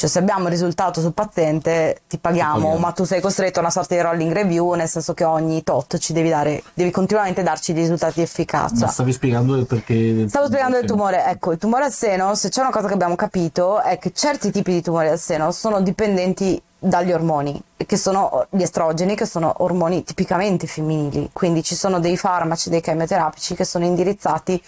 Cioè 0.00 0.08
se 0.08 0.18
abbiamo 0.18 0.44
il 0.44 0.52
risultato 0.52 1.02
sul 1.02 1.12
paziente 1.12 2.00
ti 2.08 2.16
paghiamo, 2.16 2.78
ma 2.78 2.90
tu 2.92 3.04
sei 3.04 3.20
costretto 3.20 3.58
a 3.58 3.60
una 3.60 3.70
sorta 3.70 3.94
di 3.94 4.00
rolling 4.00 4.32
review, 4.32 4.72
nel 4.72 4.88
senso 4.88 5.12
che 5.12 5.24
ogni 5.24 5.62
tot 5.62 5.98
ci 5.98 6.14
devi 6.14 6.30
dare, 6.30 6.62
devi 6.72 6.90
continuamente 6.90 7.42
darci 7.42 7.72
i 7.72 7.74
risultati 7.74 8.14
di 8.14 8.22
efficacia. 8.22 8.86
Ma 8.86 8.90
stavi 8.90 9.12
spiegando 9.12 9.56
il 9.56 9.66
perché... 9.66 10.26
Stavo 10.26 10.46
spiegando 10.46 10.78
il 10.78 10.86
tumore, 10.86 11.26
ecco, 11.26 11.52
il 11.52 11.58
tumore 11.58 11.84
al 11.84 11.92
seno, 11.92 12.34
se 12.34 12.48
c'è 12.48 12.62
una 12.62 12.70
cosa 12.70 12.88
che 12.88 12.94
abbiamo 12.94 13.14
capito 13.14 13.82
è 13.82 13.98
che 13.98 14.10
certi 14.14 14.50
tipi 14.50 14.72
di 14.72 14.80
tumori 14.80 15.08
al 15.08 15.18
seno 15.18 15.52
sono 15.52 15.82
dipendenti 15.82 16.58
dagli 16.78 17.12
ormoni, 17.12 17.62
che 17.76 17.96
sono 17.98 18.46
gli 18.48 18.62
estrogeni, 18.62 19.14
che 19.14 19.26
sono 19.26 19.52
ormoni 19.58 20.02
tipicamente 20.02 20.66
femminili, 20.66 21.28
quindi 21.34 21.62
ci 21.62 21.74
sono 21.74 22.00
dei 22.00 22.16
farmaci, 22.16 22.70
dei 22.70 22.80
chemioterapici 22.80 23.54
che 23.54 23.66
sono 23.66 23.84
indirizzati 23.84 24.62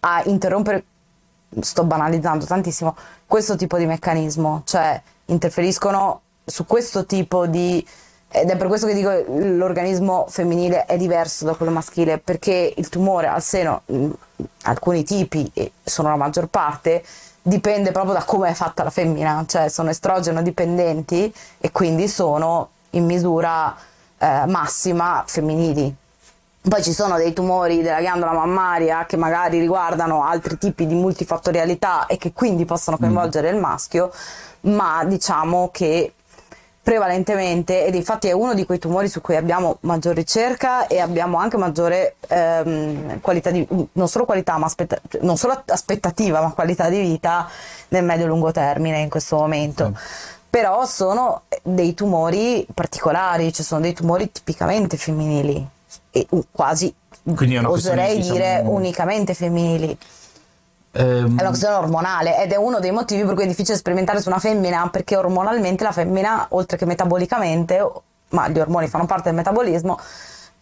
a 0.00 0.20
interrompere 0.26 0.84
sto 1.60 1.84
banalizzando 1.84 2.44
tantissimo, 2.44 2.96
questo 3.26 3.56
tipo 3.56 3.76
di 3.76 3.86
meccanismo, 3.86 4.62
cioè 4.64 5.00
interferiscono 5.26 6.20
su 6.44 6.66
questo 6.66 7.06
tipo 7.06 7.46
di... 7.46 7.86
Ed 8.32 8.48
è 8.48 8.56
per 8.56 8.68
questo 8.68 8.86
che 8.86 8.94
dico 8.94 9.10
l'organismo 9.26 10.26
femminile 10.28 10.84
è 10.84 10.96
diverso 10.96 11.44
da 11.44 11.54
quello 11.54 11.72
maschile, 11.72 12.18
perché 12.18 12.72
il 12.76 12.88
tumore 12.88 13.26
al 13.26 13.42
seno, 13.42 13.82
alcuni 14.62 15.02
tipi, 15.02 15.50
e 15.52 15.72
sono 15.82 16.10
la 16.10 16.16
maggior 16.16 16.46
parte, 16.46 17.02
dipende 17.42 17.90
proprio 17.90 18.12
da 18.14 18.22
come 18.22 18.50
è 18.50 18.54
fatta 18.54 18.84
la 18.84 18.90
femmina, 18.90 19.44
cioè 19.48 19.68
sono 19.68 19.90
estrogeno 19.90 20.42
dipendenti 20.42 21.32
e 21.58 21.72
quindi 21.72 22.06
sono 22.06 22.70
in 22.90 23.04
misura 23.04 23.76
eh, 24.18 24.46
massima 24.46 25.24
femminili. 25.26 25.96
Poi 26.62 26.82
ci 26.82 26.92
sono 26.92 27.16
dei 27.16 27.32
tumori 27.32 27.80
della 27.80 28.00
ghiandola 28.00 28.32
mammaria 28.32 29.06
che 29.06 29.16
magari 29.16 29.58
riguardano 29.58 30.24
altri 30.24 30.58
tipi 30.58 30.86
di 30.86 30.94
multifattorialità 30.94 32.04
e 32.04 32.18
che 32.18 32.34
quindi 32.34 32.66
possono 32.66 32.98
mm. 32.98 33.00
coinvolgere 33.00 33.50
mm. 33.50 33.54
il 33.54 33.60
maschio, 33.60 34.12
ma 34.62 35.02
diciamo 35.04 35.70
che 35.72 36.12
prevalentemente, 36.82 37.86
ed 37.86 37.94
infatti 37.94 38.28
è 38.28 38.32
uno 38.32 38.52
di 38.52 38.66
quei 38.66 38.78
tumori 38.78 39.08
su 39.08 39.22
cui 39.22 39.36
abbiamo 39.36 39.78
maggior 39.80 40.14
ricerca 40.14 40.86
e 40.86 40.98
abbiamo 40.98 41.38
anche 41.38 41.56
maggiore 41.56 42.16
ehm, 42.28 43.20
qualità 43.20 43.50
di, 43.50 43.66
non 43.92 44.08
solo 44.08 44.26
qualità, 44.26 44.58
ma 44.58 44.66
aspetta, 44.66 44.98
non 45.22 45.38
solo 45.38 45.62
aspettativa, 45.66 46.42
ma 46.42 46.52
qualità 46.52 46.90
di 46.90 47.00
vita 47.00 47.48
nel 47.88 48.04
medio-lungo 48.04 48.52
termine 48.52 49.00
in 49.00 49.08
questo 49.08 49.36
momento. 49.36 49.88
Mm. 49.88 49.94
Però 50.50 50.84
sono 50.84 51.42
dei 51.62 51.94
tumori 51.94 52.66
particolari, 52.74 53.50
cioè 53.50 53.64
sono 53.64 53.80
dei 53.80 53.94
tumori 53.94 54.30
tipicamente 54.30 54.98
femminili 54.98 55.78
e 56.10 56.26
quasi 56.50 56.92
oserei 57.64 58.16
diciamo... 58.16 58.34
dire 58.34 58.62
unicamente 58.64 59.34
femminili. 59.34 59.96
Um... 60.92 61.38
È 61.38 61.40
una 61.40 61.48
questione 61.48 61.74
ormonale 61.74 62.42
ed 62.42 62.52
è 62.52 62.56
uno 62.56 62.80
dei 62.80 62.90
motivi 62.90 63.22
per 63.24 63.34
cui 63.34 63.44
è 63.44 63.46
difficile 63.46 63.76
sperimentare 63.76 64.20
su 64.20 64.28
una 64.28 64.38
femmina 64.38 64.88
perché 64.90 65.16
ormonalmente 65.16 65.84
la 65.84 65.92
femmina, 65.92 66.46
oltre 66.50 66.76
che 66.76 66.84
metabolicamente, 66.84 67.90
ma 68.30 68.48
gli 68.48 68.58
ormoni 68.58 68.88
fanno 68.88 69.06
parte 69.06 69.28
del 69.28 69.34
metabolismo, 69.34 69.98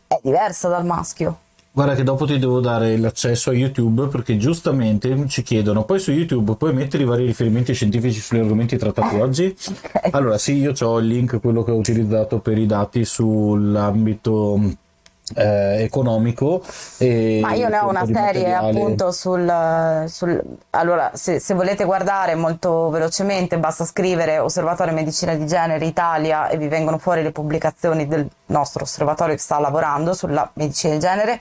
è 0.06 0.18
diversa 0.22 0.68
dal 0.68 0.84
maschio. 0.84 1.38
Guarda 1.70 1.94
che 1.94 2.02
dopo 2.02 2.26
ti 2.26 2.38
devo 2.38 2.58
dare 2.58 2.96
l'accesso 2.96 3.50
a 3.50 3.52
YouTube 3.52 4.08
perché 4.08 4.36
giustamente 4.36 5.28
ci 5.28 5.42
chiedono, 5.42 5.84
poi 5.84 6.00
su 6.00 6.10
YouTube 6.10 6.56
puoi 6.56 6.72
mettere 6.72 7.04
i 7.04 7.06
vari 7.06 7.24
riferimenti 7.24 7.72
scientifici 7.72 8.18
sugli 8.18 8.40
argomenti 8.40 8.76
trattati 8.76 9.14
oggi? 9.20 9.56
Okay. 9.84 10.10
Allora 10.10 10.38
sì, 10.38 10.54
io 10.54 10.72
ho 10.76 10.98
il 10.98 11.06
link, 11.06 11.38
quello 11.38 11.62
che 11.62 11.70
ho 11.70 11.76
utilizzato 11.76 12.40
per 12.40 12.58
i 12.58 12.66
dati 12.66 13.04
sull'ambito 13.04 14.58
eh, 15.34 15.82
economico. 15.82 16.62
Ma 16.98 17.54
io 17.54 17.68
ne 17.68 17.78
ho 17.78 17.88
una 17.88 18.06
serie 18.06 18.54
appunto 18.54 19.12
sul, 19.12 20.04
sul 20.08 20.42
allora 20.70 21.10
se, 21.14 21.40
se, 21.40 21.54
volete 21.54 21.84
guardare 21.84 22.34
molto 22.34 22.90
velocemente 22.90 23.58
basta 23.58 23.84
scrivere 23.84 24.38
Osservatorio 24.38 24.92
Medicina 24.92 25.34
di 25.34 25.46
Genere 25.46 25.84
Italia 25.84 26.48
e 26.48 26.56
vi 26.56 26.68
vengono 26.68 26.98
fuori 26.98 27.22
le 27.22 27.32
pubblicazioni 27.32 28.06
del 28.06 28.28
nostro 28.46 28.84
osservatorio 28.84 29.34
che 29.34 29.40
sta 29.40 29.58
lavorando 29.58 30.14
sulla 30.14 30.48
medicina 30.54 30.94
di 30.94 31.00
genere 31.00 31.40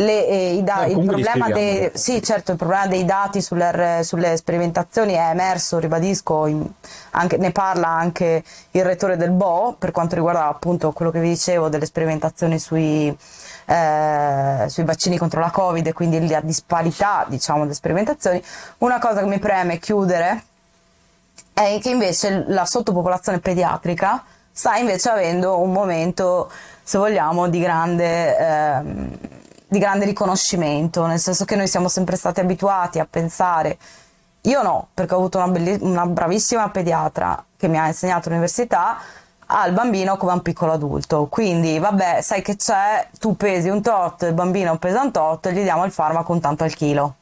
le, 0.00 0.26
eh, 0.26 0.54
i 0.54 0.62
da- 0.62 0.84
eh, 0.84 0.92
il, 0.92 1.04
problema 1.04 1.50
dei, 1.50 1.90
sì, 1.94 2.22
certo, 2.22 2.52
il 2.52 2.56
problema 2.56 2.86
dei 2.86 3.04
dati 3.04 3.42
sulle, 3.42 4.00
sulle 4.02 4.36
sperimentazioni 4.36 5.12
è 5.12 5.28
emerso, 5.30 5.78
ribadisco, 5.78 6.46
in, 6.46 6.66
anche, 7.12 7.36
ne 7.36 7.52
parla 7.52 7.88
anche 7.88 8.42
il 8.70 8.84
rettore 8.84 9.16
del 9.16 9.30
BO 9.30 9.76
per 9.78 9.90
quanto 9.90 10.14
riguarda 10.14 10.48
appunto 10.48 10.92
quello 10.92 11.10
che 11.10 11.20
vi 11.20 11.28
dicevo 11.28 11.68
delle 11.68 11.86
sperimentazioni 11.86 12.58
sui, 12.58 13.14
eh, 13.66 14.64
sui 14.68 14.84
vaccini 14.84 15.18
contro 15.18 15.40
la 15.40 15.50
Covid 15.50 15.86
e 15.86 15.92
quindi 15.92 16.26
la 16.28 16.40
disparità 16.40 17.26
diciamo, 17.28 17.62
delle 17.62 17.74
sperimentazioni. 17.74 18.42
Una 18.78 18.98
cosa 18.98 19.20
che 19.20 19.26
mi 19.26 19.38
preme 19.38 19.78
chiudere 19.78 20.44
è 21.52 21.78
che 21.80 21.90
invece 21.90 22.44
la 22.48 22.64
sottopopolazione 22.64 23.38
pediatrica 23.40 24.24
sta 24.50 24.76
invece 24.76 25.10
avendo 25.10 25.60
un 25.60 25.72
momento, 25.72 26.50
se 26.82 26.96
vogliamo, 26.96 27.48
di 27.48 27.60
grande... 27.60 28.38
Ehm, 28.38 29.18
di 29.70 29.78
grande 29.78 30.04
riconoscimento, 30.04 31.06
nel 31.06 31.20
senso 31.20 31.44
che 31.44 31.54
noi 31.54 31.68
siamo 31.68 31.86
sempre 31.86 32.16
stati 32.16 32.40
abituati 32.40 32.98
a 32.98 33.06
pensare, 33.08 33.78
io 34.42 34.62
no, 34.62 34.88
perché 34.92 35.14
ho 35.14 35.18
avuto 35.18 35.38
una, 35.38 35.46
belli- 35.46 35.78
una 35.80 36.06
bravissima 36.06 36.68
pediatra 36.70 37.44
che 37.56 37.68
mi 37.68 37.78
ha 37.78 37.86
insegnato 37.86 38.28
all'università, 38.28 38.98
al 39.46 39.72
bambino 39.72 40.16
come 40.16 40.32
a 40.32 40.34
un 40.34 40.42
piccolo 40.42 40.72
adulto. 40.72 41.26
Quindi, 41.26 41.78
vabbè, 41.78 42.20
sai 42.20 42.42
che 42.42 42.56
c'è, 42.56 43.08
tu 43.20 43.36
pesi 43.36 43.68
un 43.68 43.80
tot, 43.80 44.22
il 44.22 44.32
bambino 44.32 44.76
pesa 44.76 45.02
un 45.02 45.12
tot, 45.12 45.48
gli 45.50 45.62
diamo 45.62 45.84
il 45.84 45.92
farmaco 45.92 46.32
un 46.32 46.40
tanto 46.40 46.64
al 46.64 46.74
chilo. 46.74 47.14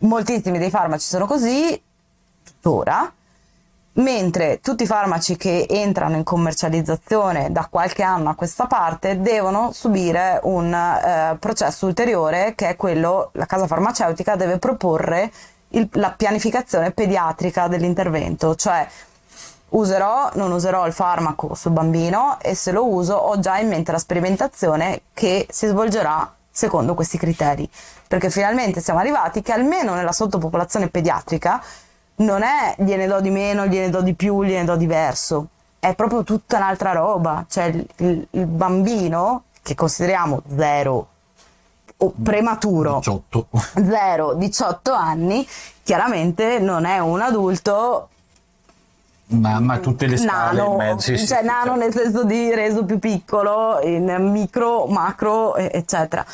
Moltissimi 0.00 0.58
dei 0.58 0.70
farmaci 0.70 1.06
sono 1.06 1.24
così, 1.24 1.82
tuttora, 2.44 3.10
mentre 3.94 4.60
tutti 4.60 4.84
i 4.84 4.86
farmaci 4.86 5.36
che 5.36 5.66
entrano 5.68 6.16
in 6.16 6.22
commercializzazione 6.22 7.50
da 7.50 7.66
qualche 7.68 8.02
anno 8.02 8.30
a 8.30 8.34
questa 8.34 8.66
parte 8.66 9.20
devono 9.20 9.72
subire 9.72 10.38
un 10.44 10.72
eh, 10.72 11.36
processo 11.38 11.86
ulteriore 11.86 12.54
che 12.54 12.68
è 12.68 12.76
quello, 12.76 13.30
la 13.34 13.46
casa 13.46 13.66
farmaceutica 13.66 14.36
deve 14.36 14.58
proporre 14.58 15.30
il, 15.70 15.88
la 15.92 16.12
pianificazione 16.12 16.92
pediatrica 16.92 17.68
dell'intervento, 17.68 18.54
cioè 18.54 18.86
userò, 19.70 20.30
non 20.34 20.52
userò 20.52 20.86
il 20.86 20.92
farmaco 20.92 21.54
sul 21.54 21.72
bambino 21.72 22.38
e 22.40 22.54
se 22.54 22.72
lo 22.72 22.88
uso 22.88 23.14
ho 23.14 23.38
già 23.38 23.58
in 23.58 23.68
mente 23.68 23.92
la 23.92 23.98
sperimentazione 23.98 25.02
che 25.12 25.46
si 25.50 25.66
svolgerà 25.66 26.34
secondo 26.50 26.94
questi 26.94 27.18
criteri, 27.18 27.68
perché 28.08 28.30
finalmente 28.30 28.80
siamo 28.80 28.98
arrivati 28.98 29.42
che 29.42 29.52
almeno 29.52 29.94
nella 29.94 30.12
sottopopolazione 30.12 30.88
pediatrica 30.88 31.62
non 32.20 32.42
è 32.42 32.74
gliene 32.78 33.06
do 33.06 33.20
di 33.20 33.30
meno, 33.30 33.66
gliene 33.66 33.90
do 33.90 34.00
di 34.00 34.14
più, 34.14 34.42
gliene 34.42 34.64
do 34.64 34.76
diverso, 34.76 35.48
è 35.78 35.94
proprio 35.94 36.22
tutta 36.22 36.56
un'altra 36.56 36.92
roba, 36.92 37.44
cioè 37.48 37.64
il, 37.64 37.86
il, 37.96 38.26
il 38.30 38.46
bambino 38.46 39.44
che 39.62 39.74
consideriamo 39.74 40.42
zero 40.56 41.08
o 42.02 42.12
prematuro 42.22 42.96
18. 42.96 43.46
0 43.74 44.34
18 44.34 44.92
anni 44.92 45.46
chiaramente 45.82 46.58
non 46.58 46.86
è 46.86 46.98
un 46.98 47.20
adulto 47.20 48.08
ma, 49.26 49.60
ma 49.60 49.78
tutte 49.78 50.06
le 50.06 50.16
scale 50.16 50.58
nano, 50.58 50.76
mezzo, 50.76 51.14
sì, 51.14 51.26
cioè 51.26 51.40
sì, 51.40 51.44
nano 51.44 51.76
nel 51.76 51.92
senso 51.92 52.24
di 52.24 52.54
reso 52.54 52.84
più 52.84 52.98
piccolo 52.98 53.80
in 53.82 54.30
micro 54.30 54.86
macro 54.86 55.56
eccetera 55.56 56.24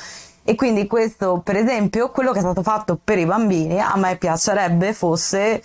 e 0.49 0.55
quindi 0.55 0.87
questo, 0.87 1.41
per 1.43 1.57
esempio, 1.57 2.11
quello 2.11 2.31
che 2.31 2.39
è 2.39 2.41
stato 2.41 2.63
fatto 2.63 2.97
per 3.03 3.19
i 3.19 3.27
bambini, 3.27 3.81
a 3.81 3.97
me 3.97 4.15
piacerebbe 4.15 4.93
fosse 4.93 5.61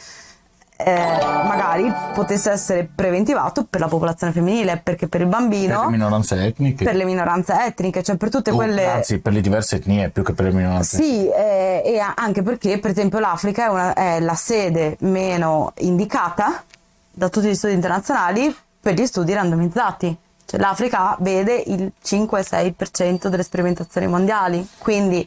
eh, 0.76 1.20
magari 1.46 1.94
potesse 2.16 2.50
essere 2.50 2.90
preventivato 2.94 3.64
per 3.70 3.80
la 3.80 3.88
popolazione 3.88 4.34
femminile, 4.34 4.82
perché 4.84 5.08
per 5.08 5.22
il 5.22 5.28
bambino... 5.28 5.82
Per 5.82 5.86
le 5.86 5.92
minoranze 5.92 6.44
etniche. 6.44 6.84
Per 6.84 6.96
le 6.96 7.06
minoranze 7.06 7.54
etniche, 7.64 8.02
cioè 8.02 8.16
per 8.16 8.32
tutte 8.32 8.50
oh, 8.50 8.56
quelle... 8.56 8.88
Anzi, 8.88 9.20
per 9.20 9.34
le 9.34 9.42
diverse 9.42 9.76
etnie 9.76 10.10
più 10.10 10.24
che 10.24 10.34
per 10.34 10.46
le 10.46 10.52
minoranze. 10.52 10.98
Sì, 10.98 11.30
eh, 11.30 11.84
e 11.86 12.00
anche 12.00 12.42
perché, 12.42 12.80
per 12.80 12.90
esempio, 12.90 13.20
l'Africa 13.20 13.66
è, 13.66 13.70
una, 13.70 13.94
è 13.94 14.20
la 14.20 14.34
sede 14.34 14.98
meno 15.02 15.74
indicata 15.78 16.64
da 17.12 17.30
tutti 17.30 17.50
gli 17.50 17.56
studi 17.56 17.74
internazionali 17.74 18.56
per 18.82 18.96
gli 18.96 19.06
studi 19.06 19.32
randomizzati. 19.32 20.18
Cioè, 20.52 20.60
L'Africa 20.60 21.16
vede 21.22 21.64
il 21.68 21.94
5-6% 22.04 23.28
delle 23.28 23.44
sperimentazioni 23.44 24.06
mondiali, 24.08 24.68
quindi 24.80 25.26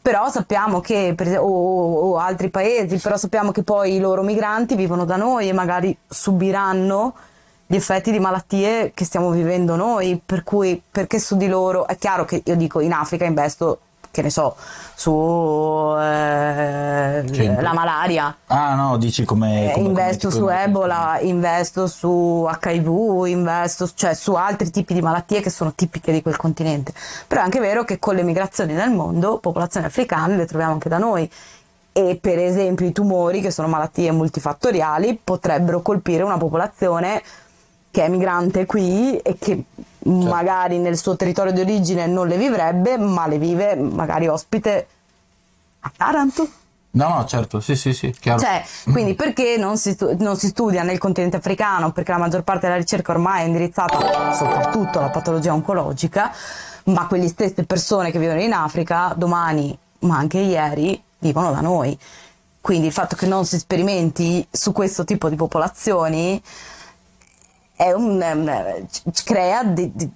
però 0.00 0.30
sappiamo 0.30 0.78
che, 0.78 1.12
per, 1.16 1.40
o, 1.40 1.44
o, 1.44 2.16
altri 2.18 2.50
paesi, 2.50 2.96
però 2.98 3.16
sappiamo 3.16 3.50
che 3.50 3.64
poi 3.64 3.96
i 3.96 3.98
loro 3.98 4.22
migranti 4.22 4.76
vivono 4.76 5.04
da 5.04 5.16
noi 5.16 5.48
e 5.48 5.52
magari 5.52 5.96
subiranno 6.06 7.14
gli 7.66 7.74
effetti 7.74 8.12
di 8.12 8.20
malattie 8.20 8.92
che 8.94 9.04
stiamo 9.04 9.30
vivendo 9.30 9.74
noi, 9.74 10.22
per 10.24 10.44
cui 10.44 10.80
perché 10.88 11.18
su 11.18 11.36
di 11.36 11.48
loro, 11.48 11.88
è 11.88 11.96
chiaro 11.98 12.24
che 12.24 12.40
io 12.44 12.54
dico 12.54 12.78
in 12.78 12.92
Africa 12.92 13.24
investo 13.24 13.80
che 14.10 14.22
ne 14.22 14.30
so, 14.30 14.56
su 14.94 15.10
eh, 15.98 17.60
la 17.60 17.72
malaria, 17.72 18.36
Ah 18.46 18.74
no, 18.74 18.96
dici 18.96 19.24
come... 19.24 19.70
eh, 19.70 19.72
come- 19.72 19.86
investo 19.86 20.28
come- 20.28 20.40
su 20.40 20.46
come- 20.46 20.62
Ebola, 20.64 21.18
investo 21.20 21.86
su 21.86 22.48
HIV, 22.62 23.26
investo 23.26 23.90
cioè 23.94 24.14
su 24.14 24.32
altri 24.34 24.70
tipi 24.70 24.94
di 24.94 25.00
malattie 25.00 25.40
che 25.40 25.50
sono 25.50 25.72
tipiche 25.74 26.12
di 26.12 26.22
quel 26.22 26.36
continente. 26.36 26.92
Però 27.26 27.40
è 27.40 27.44
anche 27.44 27.60
vero 27.60 27.84
che 27.84 27.98
con 27.98 28.14
le 28.14 28.22
migrazioni 28.22 28.72
nel 28.72 28.90
mondo, 28.90 29.38
popolazioni 29.38 29.86
africane 29.86 30.36
le 30.36 30.46
troviamo 30.46 30.72
anche 30.72 30.88
da 30.88 30.98
noi. 30.98 31.30
E 31.92 32.18
per 32.20 32.38
esempio 32.38 32.86
i 32.86 32.92
tumori, 32.92 33.40
che 33.40 33.50
sono 33.50 33.68
malattie 33.68 34.12
multifattoriali, 34.12 35.20
potrebbero 35.22 35.82
colpire 35.82 36.22
una 36.22 36.36
popolazione 36.38 37.22
che 37.90 38.04
è 38.04 38.08
migrante 38.08 38.66
qui 38.66 39.16
e 39.18 39.36
che 39.38 39.64
magari 40.04 40.78
nel 40.78 40.96
suo 40.96 41.16
territorio 41.16 41.52
di 41.52 41.60
origine 41.60 42.06
non 42.06 42.26
le 42.26 42.36
vivrebbe, 42.36 42.96
ma 42.96 43.26
le 43.26 43.38
vive 43.38 43.74
magari 43.76 44.28
ospite 44.28 44.86
a 45.80 45.92
Taranto. 45.96 46.48
No, 46.92 47.08
no, 47.08 47.24
certo, 47.24 47.60
sì, 47.60 47.76
sì, 47.76 47.92
sì, 47.92 48.12
chiaro. 48.18 48.40
Cioè, 48.40 48.64
quindi 48.90 49.14
perché 49.14 49.56
non 49.56 49.78
si, 49.78 49.96
non 50.18 50.36
si 50.36 50.48
studia 50.48 50.82
nel 50.82 50.98
continente 50.98 51.36
africano? 51.36 51.92
Perché 51.92 52.10
la 52.10 52.18
maggior 52.18 52.42
parte 52.42 52.66
della 52.66 52.78
ricerca 52.78 53.12
ormai 53.12 53.42
è 53.42 53.46
indirizzata 53.46 54.32
soprattutto 54.34 54.98
alla 54.98 55.10
patologia 55.10 55.52
oncologica, 55.52 56.32
ma 56.84 57.06
quelle 57.06 57.28
stesse 57.28 57.62
persone 57.64 58.10
che 58.10 58.18
vivono 58.18 58.40
in 58.40 58.52
Africa 58.52 59.14
domani, 59.16 59.76
ma 60.00 60.16
anche 60.16 60.38
ieri, 60.38 61.00
vivono 61.18 61.52
da 61.52 61.60
noi. 61.60 61.96
Quindi 62.60 62.88
il 62.88 62.92
fatto 62.92 63.14
che 63.14 63.26
non 63.26 63.46
si 63.46 63.58
sperimenti 63.58 64.46
su 64.50 64.72
questo 64.72 65.04
tipo 65.04 65.28
di 65.28 65.36
popolazioni 65.36 66.42
un, 67.92 68.20
ehm, 68.22 68.86
c- 69.12 69.24
crea 69.24 69.62
de- 69.64 69.90
de- 69.94 70.08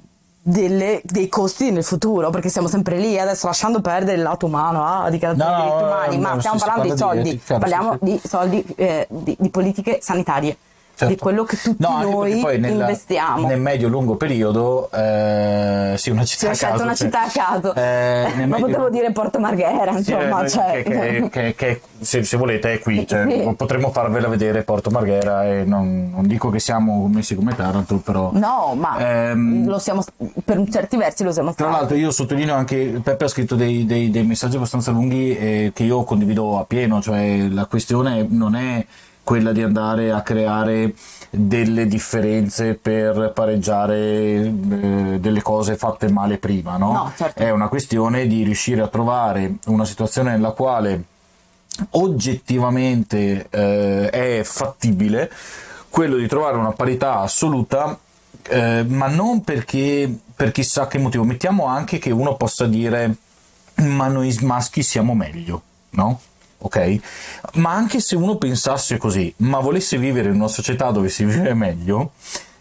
delle- 0.47 1.01
dei 1.05 1.29
costi 1.29 1.71
nel 1.71 1.85
futuro, 1.85 2.29
perché 2.31 2.49
siamo 2.51 2.69
sempre 2.69 2.99
lì, 2.99 3.19
adesso 3.19 3.47
lasciando 3.47 3.81
perdere 3.81 4.19
il 4.19 4.23
lato 4.23 4.45
umano, 4.47 4.85
ah, 4.85 5.09
dichiarazione 5.09 5.51
No, 5.51 5.57
diritti 5.63 5.83
umani, 5.83 6.17
no, 6.17 6.23
ma 6.23 6.33
no, 6.35 6.39
stiamo 6.41 6.59
parlando 6.59 6.83
di 6.83 6.91
di- 6.91 6.97
soldi, 6.99 7.41
parliamo 7.47 7.93
sì, 7.93 7.99
sì. 7.99 8.05
di 8.05 8.21
soldi, 8.29 8.65
eh, 8.77 9.07
di, 9.09 9.37
di 9.39 9.49
politiche 9.49 9.99
sanitarie, 10.03 10.57
Certo. 10.97 11.13
di 11.13 11.19
quello 11.21 11.43
che 11.43 11.57
tutti 11.57 11.77
No, 11.83 12.03
noi 12.03 12.39
poi 12.41 12.59
nella- 12.61 12.83
investiamo. 12.83 13.47
Nel 13.49 13.61
medio-lungo 13.61 14.15
periodo, 14.15 14.89
eh, 14.93 15.95
sì, 15.97 16.11
una 16.11 16.25
città 16.25 16.47
è 16.47 16.51
a 16.51 16.57
caso. 16.57 16.83
una 16.85 16.95
cioè, 16.95 17.07
città 17.11 17.23
a 17.25 17.29
caso, 17.33 17.75
eh, 17.75 18.27
ma 18.37 18.45
medio- 18.47 18.67
potevo 18.67 18.91
dire 18.91 19.11
Porto 19.11 19.41
Marghera, 19.41 19.91
Sì, 19.93 19.99
insomma, 19.99 20.45
eh, 20.45 20.49
cioè... 20.49 20.83
che, 20.85 21.29
che- 21.31 21.55
che- 21.57 21.81
se, 21.99 22.23
se 22.23 22.37
volete 22.37 22.75
è 22.75 22.79
qui, 22.79 23.05
cioè, 23.09 23.27
Sì. 23.29 23.55
potremmo 23.57 23.91
farvela 23.91 24.29
vedere 24.29 24.63
Porto 24.63 24.91
Marghera 24.91 25.45
e 25.45 25.65
non, 25.65 26.13
non 26.15 26.27
dico 26.29 26.49
che 26.51 26.61
siamo 26.61 27.09
messi 27.09 27.35
come 27.35 27.57
Taranto, 27.57 27.97
però... 27.97 28.31
No, 28.33 28.75
ma 28.77 28.97
Ehm, 29.31 29.67
lo 29.67 29.79
siamo, 29.81 30.05
per 30.45 30.63
certi 30.71 30.97
versi 30.97 31.25
lo 31.25 31.33
siamo 31.33 31.53
Tra 31.55 31.65
stati. 31.67 31.79
l'altro 31.81 31.97
io 31.97 32.13
sottolineo 32.13 32.55
anche, 32.55 33.01
Peppe 33.03 33.25
ha 33.25 33.29
scritto 33.29 33.57
dei, 33.57 33.85
dei- 33.85 34.11
dei 34.11 34.25
messaggi 34.25 34.55
abbastanza 34.57 34.93
lunghi 34.93 35.37
eh, 35.37 35.73
che 35.75 35.83
io 35.83 36.05
condivido 36.05 36.57
appieno, 36.61 37.03
cioè 37.03 37.49
la 37.49 37.65
questione 37.67 38.25
non 38.31 38.55
è 38.55 38.85
quella 39.25 39.53
di 39.53 39.63
andare 39.63 40.13
a 40.13 40.23
creare 40.23 40.95
delle 41.31 41.87
differenze 41.87 42.75
per 42.75 43.33
pareggiare 43.35 43.97
eh, 43.97 45.19
delle 45.19 45.43
cose 45.43 45.77
fatte 45.77 46.11
male 46.13 46.39
prima, 46.39 46.77
no? 46.77 46.93
No, 46.93 47.13
certo. 47.17 47.43
È 47.43 47.51
una 47.51 47.69
questione 47.69 48.27
di 48.27 48.45
riuscire 48.45 48.83
a 48.83 48.89
trovare 48.89 49.57
una 49.67 49.85
situazione 49.85 50.31
nella 50.31 50.53
quale 50.53 51.03
oggettivamente 51.91 53.49
eh, 53.51 54.11
è 54.11 54.43
fattibile 54.45 55.31
quello 55.95 56.17
di 56.17 56.27
trovare 56.27 56.57
una 56.57 56.73
parità 56.73 57.21
assoluta, 57.21 57.97
eh, 58.43 58.85
ma 58.87 59.07
non 59.07 59.43
perché 59.43 60.13
per 60.35 60.51
chissà 60.51 60.89
che 60.89 60.99
motivo. 60.99 61.23
Mettiamo 61.23 61.67
anche 61.67 61.99
che 61.99 62.11
uno 62.11 62.37
possa 62.37 62.67
dire: 62.67 63.15
Ma 63.77 64.09
noi 64.09 64.37
maschi 64.43 64.83
siamo 64.83 65.15
meglio, 65.15 65.63
no? 65.91 66.21
Ok? 66.65 66.99
Ma 67.55 67.73
anche 67.73 68.01
se 68.01 68.17
uno 68.17 68.37
pensasse 68.37 68.97
così, 68.97 69.33
ma 69.39 69.59
volesse 69.61 69.99
vivere 69.99 70.31
in 70.31 70.37
una 70.37 70.49
società 70.49 70.91
dove 70.91 71.11
si 71.11 71.25
vive 71.25 71.53
meglio, 71.53 72.13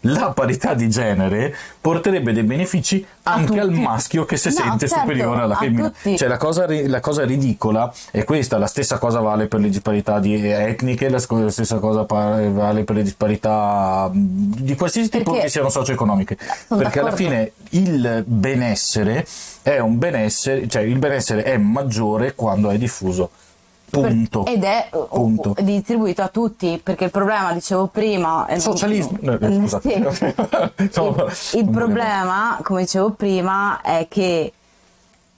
la 0.06 0.32
parità 0.32 0.74
di 0.74 0.90
genere 0.90 1.56
porterebbe 1.80 2.34
dei 2.34 2.42
benefici 2.42 3.02
anche 3.22 3.58
al 3.58 3.70
maschio 3.70 4.26
che 4.26 4.36
si 4.36 4.48
No, 4.48 4.54
sente 4.56 4.86
certo, 4.86 5.00
superiore 5.04 5.40
alla 5.40 5.54
femmina. 5.56 5.90
Cioè, 6.02 6.28
la 6.28 6.36
cosa, 6.36 6.66
la 6.68 7.00
cosa 7.00 7.24
ridicola 7.24 7.90
è 8.10 8.24
questa, 8.24 8.58
la 8.58 8.66
stessa 8.66 8.98
cosa 8.98 9.20
vale 9.20 9.46
per 9.46 9.60
le 9.60 9.70
disparità 9.70 10.20
di 10.20 10.46
etniche, 10.46 11.08
la, 11.08 11.24
la 11.26 11.50
stessa 11.50 11.78
cosa 11.78 12.02
vale 12.02 12.84
per 12.84 12.96
le 12.96 13.02
disparità 13.02 14.10
di 14.12 14.74
qualsiasi 14.76 15.08
tipo 15.08 15.30
Perché- 15.30 15.46
che 15.46 15.50
siano 15.50 15.70
socio-economiche. 15.70 16.36
Perché 16.36 16.98
alla 16.98 17.08
d'accordo. 17.08 17.16
fine 17.16 17.52
il 17.70 18.24
benessere 18.26 19.26
è 19.62 19.78
un 19.78 19.96
benessere, 19.96 20.68
cioè 20.68 20.82
il 20.82 20.98
benessere 20.98 21.44
è 21.44 21.56
maggiore 21.56 22.34
quando 22.34 22.68
è 22.68 22.76
diffuso. 22.76 23.30
Punto. 23.90 24.44
Ed 24.46 24.64
è 24.64 24.88
uh, 24.92 25.06
Punto. 25.08 25.54
uh, 25.56 25.62
distribuito 25.62 26.22
a 26.22 26.28
tutti, 26.28 26.80
perché 26.82 27.04
il 27.04 27.10
problema, 27.10 27.52
dicevo 27.52 27.86
prima... 27.86 28.46
Socialismo. 28.58 29.16
No, 29.20 29.32
Eh, 29.38 29.52
scusate. 29.52 30.12
sì. 30.12 30.34
No, 30.34 30.70
il, 30.78 31.32
il 31.52 31.64
non 31.64 31.72
problema, 31.72 32.58
come 32.62 32.82
dicevo 32.82 33.10
prima, 33.10 33.80
è 33.82 34.06
che 34.08 34.52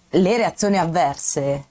le 0.09 0.37
reazioni 0.37 0.79
avverse 0.79 1.65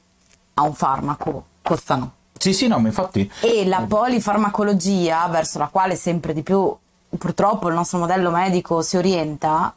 a 0.55 0.61
un 0.61 0.73
farmaco 0.73 1.45
costano. 1.61 2.11
Sì, 2.37 2.53
sì, 2.53 2.67
no, 2.67 2.77
ma 2.79 2.87
infatti. 2.87 3.29
E 3.41 3.65
la 3.65 3.85
polifarmacologia, 3.87 5.25
verso 5.27 5.57
la 5.57 5.67
quale 5.67 5.95
sempre 5.95 6.33
di 6.33 6.43
più 6.43 6.75
purtroppo 7.17 7.69
il 7.69 7.73
nostro 7.73 7.97
modello 7.99 8.29
medico 8.29 8.81
si 8.81 8.97
orienta, 8.97 9.73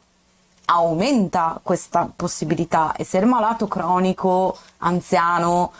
aumenta 0.65 1.59
questa 1.63 2.09
possibilità. 2.13 2.93
E 2.95 3.03
se 3.03 3.17
il 3.17 3.25
malato 3.25 3.67
cronico, 3.67 4.57
anziano, 4.79 5.71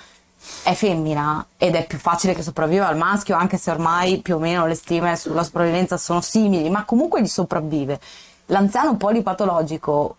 è 0.64 0.74
femmina 0.74 1.46
ed 1.58 1.76
è 1.76 1.86
più 1.86 1.98
facile 1.98 2.34
che 2.34 2.42
sopravviva 2.42 2.88
al 2.88 2.98
maschio, 2.98 3.36
anche 3.36 3.58
se 3.58 3.72
ormai 3.72 4.20
più 4.20 4.36
o 4.36 4.40
meno 4.40 4.66
le 4.66 4.76
stime 4.76 5.16
sulla 5.16 5.44
sopravvivenza 5.44 5.98
sono 5.98 6.22
simili, 6.22 6.70
ma 6.70 6.86
comunque 6.86 7.22
gli 7.22 7.28
sopravvive. 7.28 8.00
L'anziano 8.48 8.96
polipatologico 8.96 10.16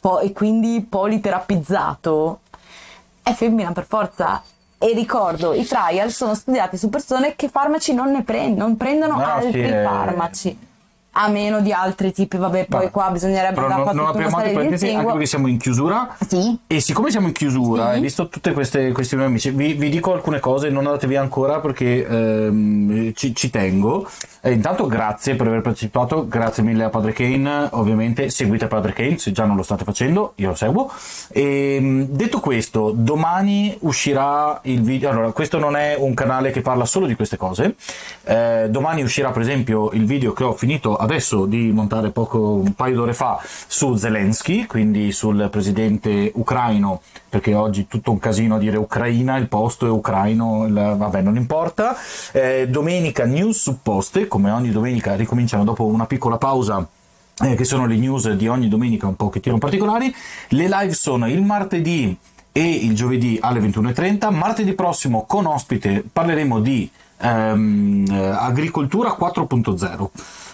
po- 0.00 0.20
e 0.20 0.32
quindi 0.32 0.86
politerapizzato 0.88 2.40
è 3.22 3.32
femmina 3.32 3.72
per 3.72 3.84
forza. 3.86 4.42
E 4.82 4.94
ricordo, 4.94 5.52
i 5.52 5.66
trial 5.66 6.10
sono 6.10 6.34
studiati 6.34 6.78
su 6.78 6.88
persone 6.88 7.36
che 7.36 7.50
farmaci 7.50 7.92
non 7.92 8.10
ne 8.12 8.22
prendono, 8.22 8.66
non 8.68 8.76
prendono 8.78 9.16
No, 9.16 9.24
altri 9.26 9.62
sì, 9.62 9.68
farmaci. 9.68 10.58
A 11.12 11.28
meno 11.28 11.60
di 11.60 11.72
altri 11.72 12.12
tipi, 12.12 12.36
vabbè, 12.36 12.66
poi 12.66 12.78
Vabbè. 12.80 12.90
qua 12.92 13.10
bisognerebbe 13.10 13.54
Però 13.54 13.66
andare 13.66 13.82
non, 13.82 13.88
a 13.88 13.92
non 13.94 14.06
apriamo 14.06 14.36
altri 14.36 14.52
parentesi 14.52 14.88
anche 14.90 15.10
perché 15.10 15.26
siamo 15.26 15.48
in 15.48 15.58
chiusura. 15.58 16.16
Sì. 16.26 16.56
E 16.68 16.80
siccome 16.80 17.10
siamo 17.10 17.26
in 17.26 17.32
chiusura, 17.32 17.90
Sì. 17.92 17.98
e 17.98 18.00
visto 18.00 18.28
tutte 18.28 18.52
queste 18.52 18.92
questioni 18.92 19.24
amici, 19.24 19.50
vi, 19.50 19.72
vi 19.72 19.88
dico 19.90 20.12
alcune 20.12 20.38
cose, 20.38 20.68
non 20.70 20.86
andate 20.86 21.08
via 21.08 21.20
ancora 21.20 21.58
perché 21.58 22.06
ehm, 22.06 23.12
ci, 23.14 23.34
ci 23.34 23.50
tengo. 23.50 24.08
Eh, 24.40 24.52
intanto 24.52 24.86
grazie 24.86 25.34
per 25.34 25.48
aver 25.48 25.60
partecipato, 25.62 26.26
grazie 26.28 26.62
mille 26.62 26.84
a 26.84 26.88
Padre 26.90 27.12
Kane, 27.12 27.68
ovviamente 27.72 28.30
seguite 28.30 28.68
Padre 28.68 28.92
Kane 28.92 29.18
se 29.18 29.32
già 29.32 29.44
non 29.44 29.56
lo 29.56 29.62
state 29.64 29.82
facendo, 29.84 30.32
io 30.36 30.48
lo 30.50 30.54
seguo. 30.54 30.90
E, 31.28 32.06
detto 32.08 32.38
questo, 32.40 32.92
domani 32.94 33.76
uscirà 33.80 34.60
il 34.62 34.80
video, 34.82 35.10
allora 35.10 35.32
questo 35.32 35.58
non 35.58 35.74
è 35.76 35.96
un 35.98 36.14
canale 36.14 36.52
che 36.52 36.60
parla 36.62 36.84
solo 36.84 37.06
di 37.06 37.16
queste 37.16 37.36
cose, 37.36 37.74
Eh, 38.22 38.68
domani 38.70 39.02
uscirà 39.02 39.30
per 39.32 39.42
esempio 39.42 39.90
il 39.90 40.04
video 40.04 40.32
che 40.32 40.44
ho 40.44 40.52
finito 40.52 40.96
adesso 41.00 41.46
di 41.46 41.70
montare 41.72 42.10
poco, 42.10 42.54
un 42.54 42.74
paio 42.74 42.96
d'ore 42.96 43.14
fa 43.14 43.40
su 43.66 43.96
Zelensky, 43.96 44.66
quindi 44.66 45.12
sul 45.12 45.48
presidente 45.50 46.30
ucraino, 46.34 47.02
perché 47.28 47.54
oggi 47.54 47.86
tutto 47.86 48.10
un 48.10 48.18
casino 48.18 48.56
a 48.56 48.58
dire 48.58 48.76
Ucraina, 48.76 49.36
il 49.36 49.48
posto 49.48 49.86
è 49.86 49.90
ucraino, 49.90 50.66
il- 50.66 50.94
vabbè 50.96 51.22
non 51.22 51.36
importa. 51.36 51.96
Eh, 52.32 52.68
domenica 52.68 53.24
news 53.24 53.60
supposte, 53.60 54.28
come 54.28 54.50
ogni 54.50 54.70
domenica 54.70 55.14
ricominciano 55.14 55.64
dopo 55.64 55.84
una 55.84 56.06
piccola 56.06 56.38
pausa 56.38 56.86
eh, 57.42 57.54
che 57.54 57.64
sono 57.64 57.86
le 57.86 57.96
news 57.96 58.30
di 58.32 58.48
ogni 58.48 58.68
domenica 58.68 59.06
un 59.06 59.16
pochettino 59.16 59.58
particolari. 59.58 60.14
Le 60.48 60.68
live 60.68 60.92
sono 60.92 61.28
il 61.28 61.42
martedì 61.42 62.16
e 62.52 62.68
il 62.68 62.94
giovedì 62.94 63.38
alle 63.40 63.60
21.30. 63.60 64.32
Martedì 64.32 64.72
prossimo 64.74 65.24
con 65.26 65.46
ospite 65.46 66.04
parleremo 66.12 66.60
di 66.60 66.90
ehm, 67.18 68.04
eh, 68.10 68.26
agricoltura 68.26 69.16
4.0. 69.18 70.10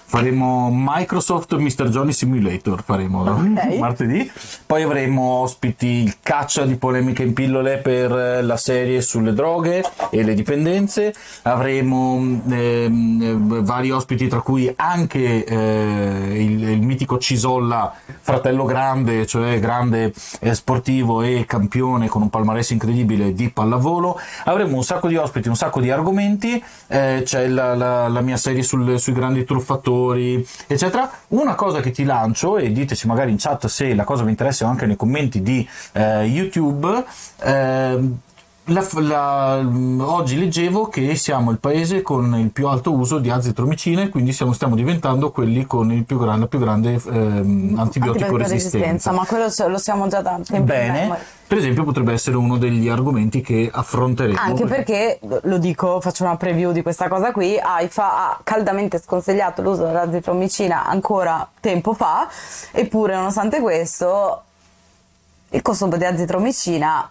Faremo 0.08 0.70
Microsoft 0.72 1.52
Mr. 1.56 1.88
Johnny 1.88 2.12
Simulator, 2.12 2.82
faremo 2.84 3.22
Ok. 3.22 3.74
martedì. 3.78 4.30
Poi 4.64 4.82
avremo 4.82 5.22
ospiti 5.40 5.86
il 5.86 6.14
caccia 6.22 6.64
di 6.64 6.76
polemiche 6.76 7.24
in 7.24 7.32
pillole 7.32 7.78
per 7.78 8.12
eh, 8.12 8.42
la 8.42 8.56
serie 8.56 9.00
sulle 9.02 9.32
droghe 9.34 9.82
e 10.10 10.22
le 10.22 10.34
dipendenze. 10.34 11.12
Avremo 11.42 12.18
ehm, 12.48 13.20
eh, 13.20 13.62
vari 13.62 13.90
ospiti, 13.90 14.28
tra 14.28 14.40
cui 14.40 14.72
anche 14.76 15.44
eh, 15.44 16.32
il, 16.40 16.62
il 16.68 16.82
mitico 16.82 17.18
Cisolla, 17.18 17.92
fratello 18.20 18.64
grande, 18.64 19.26
cioè 19.26 19.58
grande 19.58 20.12
eh, 20.40 20.54
sportivo 20.54 21.22
e 21.22 21.44
campione 21.48 22.06
con 22.06 22.22
un 22.22 22.30
palmarès 22.30 22.70
incredibile 22.70 23.34
di 23.34 23.50
pallavolo. 23.50 24.18
Avremo 24.44 24.76
un 24.76 24.84
sacco 24.84 25.08
di 25.08 25.16
ospiti, 25.16 25.48
un 25.48 25.56
sacco 25.56 25.80
di 25.80 25.90
argomenti. 25.90 26.62
Eh, 26.86 27.22
c'è 27.24 27.48
la, 27.48 27.74
la- 27.74 28.06
la 28.08 28.20
mia 28.20 28.36
serie 28.36 28.62
sul- 28.62 29.00
sui 29.00 29.12
grandi 29.12 29.44
truffatori 29.44 29.94
produttori, 30.06 30.46
eccetera. 30.66 31.10
Una 31.28 31.54
cosa 31.54 31.80
che 31.80 31.90
ti 31.90 32.04
lancio, 32.04 32.56
e 32.58 32.70
diteci 32.72 33.06
magari 33.06 33.30
in 33.30 33.38
chat 33.38 33.66
se 33.66 33.94
la 33.94 34.04
cosa 34.04 34.22
vi 34.22 34.30
interessa 34.30 34.64
o 34.64 34.68
anche 34.68 34.86
nei 34.86 34.96
commenti 34.96 35.42
di 35.42 35.66
eh, 35.92 36.24
YouTube, 36.24 37.04
eh, 37.40 37.98
la, 38.66 38.86
la, 39.01 39.59
oggi 40.01 40.38
leggevo 40.38 40.88
che 40.88 41.14
siamo 41.14 41.51
il 41.51 41.59
paese 41.59 42.02
con 42.02 42.34
il 42.36 42.51
più 42.51 42.66
alto 42.66 42.93
uso 42.93 43.18
di 43.18 43.30
azitromicine, 43.30 44.09
quindi 44.09 44.32
siamo, 44.32 44.52
stiamo 44.52 44.74
diventando 44.74 45.30
quelli 45.30 45.66
con 45.66 45.93
il 45.93 46.05
più 46.05 46.18
grande, 46.18 46.40
la 46.40 46.47
più 46.47 46.59
grande 46.59 47.01
ehm, 47.05 47.74
antibiotico 47.78 48.36
resistenza. 48.36 49.12
Ma 49.12 49.24
quello 49.24 49.47
lo 49.68 49.78
siamo 49.78 50.09
già 50.09 50.20
da 50.20 50.40
tempo. 50.44 50.64
Bene, 50.64 51.16
per 51.47 51.59
esempio 51.59 51.84
potrebbe 51.84 52.12
essere 52.12 52.36
uno 52.36 52.56
degli 52.56 52.88
argomenti 52.88 53.40
che 53.40 53.70
affronteremo. 53.72 54.38
Anche 54.38 54.64
perché, 54.64 55.20
lo 55.43 55.59
dico, 55.59 56.01
faccio 56.01 56.24
una 56.24 56.36
preview 56.36 56.72
di 56.72 56.82
questa 56.82 57.09
cosa 57.09 57.30
qui, 57.30 57.56
AIFA 57.59 58.16
ha 58.16 58.40
caldamente 58.43 59.01
sconsigliato 59.01 59.62
l'uso 59.62 59.84
dell'azitromicina 59.84 60.86
ancora 60.86 61.48
tempo 61.60 61.94
fa, 61.94 62.28
eppure 62.72 63.14
nonostante 63.14 63.60
questo 63.60 64.43
il 65.51 65.62
consumo 65.62 65.97
di 65.97 66.05
azitromicina 66.05 67.10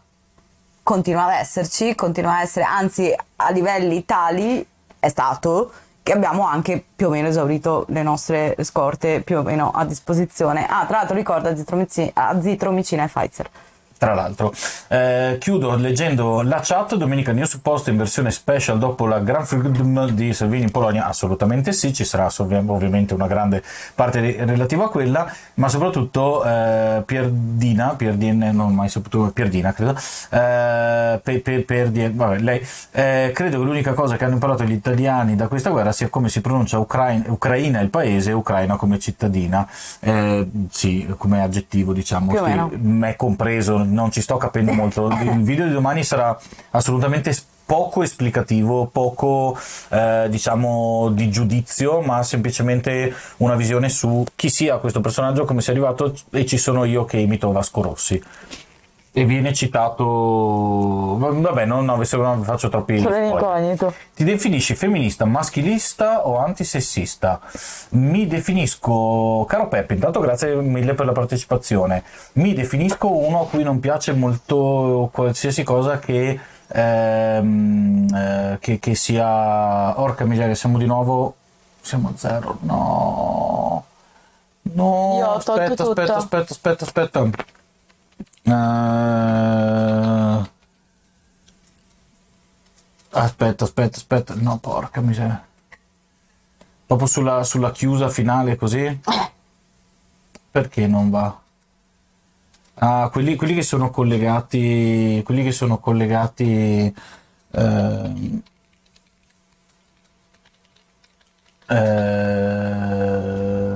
continua 0.86 1.26
ad 1.26 1.40
esserci, 1.40 1.95
continua 1.95 2.36
ad 2.36 2.44
essere, 2.44 2.64
anzi 2.64 3.12
a 3.38 3.49
livelli 3.49 4.06
tali 4.06 4.64
è 4.99 5.10
stato 5.10 5.72
che 6.03 6.12
abbiamo 6.12 6.45
anche 6.45 6.86
più 6.95 7.07
o 7.07 7.10
meno 7.10 7.28
esaurito 7.28 7.86
le 7.90 8.03
nostre 8.03 8.56
scorte 8.62 9.22
più 9.22 9.40
o 9.40 9.41
meno 9.41 9.72
a 9.72 9.84
disposizione. 9.84 10.68
Ah, 10.68 10.86
tra 10.86 10.98
l'altro 10.98 11.16
ricordo 11.16 11.49
azitromicina, 11.49 12.12
azitromicina 12.14 13.03
e 13.03 13.07
Pfizer 13.07 13.49
tra 13.97 14.13
l'altro. 14.13 14.53
Eh, 14.88 15.38
chiudo 15.39 15.76
leggendo 15.76 16.41
la 16.41 16.59
chat, 16.61 16.95
Domenica 16.95 17.31
News 17.31 17.57
Post 17.57 17.88
in 17.88 17.97
versione 17.97 18.31
special 18.31 18.77
dopo 18.77 19.05
la 19.05 19.19
Grand 19.19 19.45
Freedom 19.45 20.09
di 20.11 20.34
Salvini 20.34 20.63
in 20.63 20.72
Polonia, 20.72 21.05
assolutamente 21.05 21.72
sì, 21.73 21.93
ci 21.93 22.03
sarà 22.03 22.30
ovviamente 22.38 23.13
una 23.13 23.27
grande 23.27 23.63
parte 23.93 24.43
relativa 24.45 24.85
a 24.85 24.89
quella, 24.89 25.31
ma 25.55 25.69
soprattutto 25.69 26.43
eh, 26.43 27.03
Pierdina, 27.05 27.95
Pierdina, 27.95 28.51
non 28.51 28.67
ho 28.67 28.69
mai 28.69 28.89
saputo, 28.89 29.31
Pierdina 29.34 29.73
credo, 29.73 29.91
eh, 29.91 31.19
per, 31.23 31.41
per, 31.41 31.65
per, 31.65 31.91
vabbè, 31.91 32.39
lei, 32.39 32.65
eh, 32.91 33.31
credo 33.34 33.59
che 33.59 33.63
l'unica 33.63 33.93
cosa 33.93 34.17
che 34.17 34.26
hanno 34.26 34.34
imparato 34.34 34.63
gli 34.63 34.73
italiani 34.73 35.35
da 35.35 35.47
questa 35.47 35.69
guerra 35.69 35.91
sia 35.91 36.09
come 36.09 36.30
si 36.30 36.41
pronuncia 36.41 36.77
Ucraina, 36.80 37.26
Ucraina 37.27 37.80
il 37.80 37.89
paese, 37.89 38.31
Ucraina 38.31 38.76
come 38.76 38.99
cittadina, 38.99 39.67
eh, 39.99 40.47
sì, 40.69 41.13
come 41.17 41.41
aggettivo 41.41 41.93
diciamo, 41.93 42.34
è 43.01 43.15
compreso 43.15 43.85
non 43.86 44.12
ci 44.12 44.22
sto 44.22 44.38
capendo 44.38 44.72
molto. 44.74 45.07
Il 45.07 45.44
video 45.44 45.66
di 45.68 45.74
domani 45.74 46.03
sarà 46.03 46.38
assolutamente 46.72 47.36
poco 47.66 48.03
esplicativo, 48.03 48.86
poco 48.86 49.57
eh, 49.90 50.28
diciamo 50.30 51.10
di 51.12 51.30
giudizio, 51.30 52.02
ma 52.02 52.22
semplicemente 52.24 53.14
una 53.38 53.56
visione 53.56 53.90
su 53.90 54.24
chi 54.36 54.49
sia 54.49 54.78
questo 54.78 55.02
personaggio, 55.02 55.45
come 55.45 55.62
sia 55.62 55.74
arrivato 55.74 56.14
e 56.32 56.45
ci 56.45 56.57
sono 56.57 56.84
io 56.84 57.06
che 57.06 57.18
imito 57.18 57.52
Vasco 57.52 57.82
Rossi 57.82 58.22
e 59.17 59.23
viene 59.23 59.53
citato 59.53 61.15
vabbè 61.17 61.63
non, 61.63 61.85
no, 61.85 61.95
non 61.95 62.43
faccio 62.43 62.67
troppi 62.67 63.01
ti 64.13 64.25
definisci 64.25 64.75
femminista 64.75 65.23
maschilista 65.23 66.27
o 66.27 66.37
antisessista? 66.37 67.39
Mi 67.91 68.27
definisco 68.27 69.45
caro 69.47 69.69
Peppe 69.69 69.93
intanto 69.93 70.19
grazie 70.19 70.55
mille 70.55 70.95
per 70.95 71.05
la 71.05 71.13
partecipazione. 71.13 72.03
Mi 72.33 72.53
definisco 72.53 73.09
uno 73.09 73.43
a 73.43 73.47
cui 73.47 73.63
non 73.63 73.79
piace 73.79 74.11
molto 74.11 75.09
qualsiasi 75.13 75.63
cosa 75.63 75.97
che 75.97 76.37
ehm, 76.67 78.07
eh, 78.13 78.57
che, 78.59 78.79
che 78.79 78.95
sia 78.95 79.97
orca 79.97 80.25
miseria 80.25 80.55
siamo 80.55 80.77
di 80.77 80.87
nuovo 80.87 81.35
siamo 81.79 82.09
a 82.09 82.17
zero 82.17 82.57
no. 82.63 83.85
No 84.73 85.15
Io 85.19 85.31
aspetta 85.31 85.83
aspetta 85.83 86.15
aspetta 86.17 86.51
aspetta 86.51 86.83
aspetta 86.83 87.29
Uh... 88.45 90.43
Aspetta, 93.17 93.63
aspetta, 93.63 93.97
aspetta. 93.97 94.35
No, 94.35 94.57
porca 94.57 95.01
miseria. 95.01 95.43
Proprio 96.85 97.07
sulla, 97.07 97.43
sulla 97.43 97.72
chiusa 97.72 98.09
finale 98.09 98.55
così? 98.55 98.99
Perché 100.51 100.85
non 100.85 101.09
va? 101.09 101.39
Ah, 102.76 103.09
quelli, 103.11 103.35
quelli 103.35 103.55
che 103.55 103.63
sono 103.63 103.89
collegati... 103.89 105.22
Quelli 105.23 105.43
che 105.43 105.51
sono 105.51 105.80
collegati... 105.80 106.93
Eh, 107.51 108.41
eh, 111.67 113.76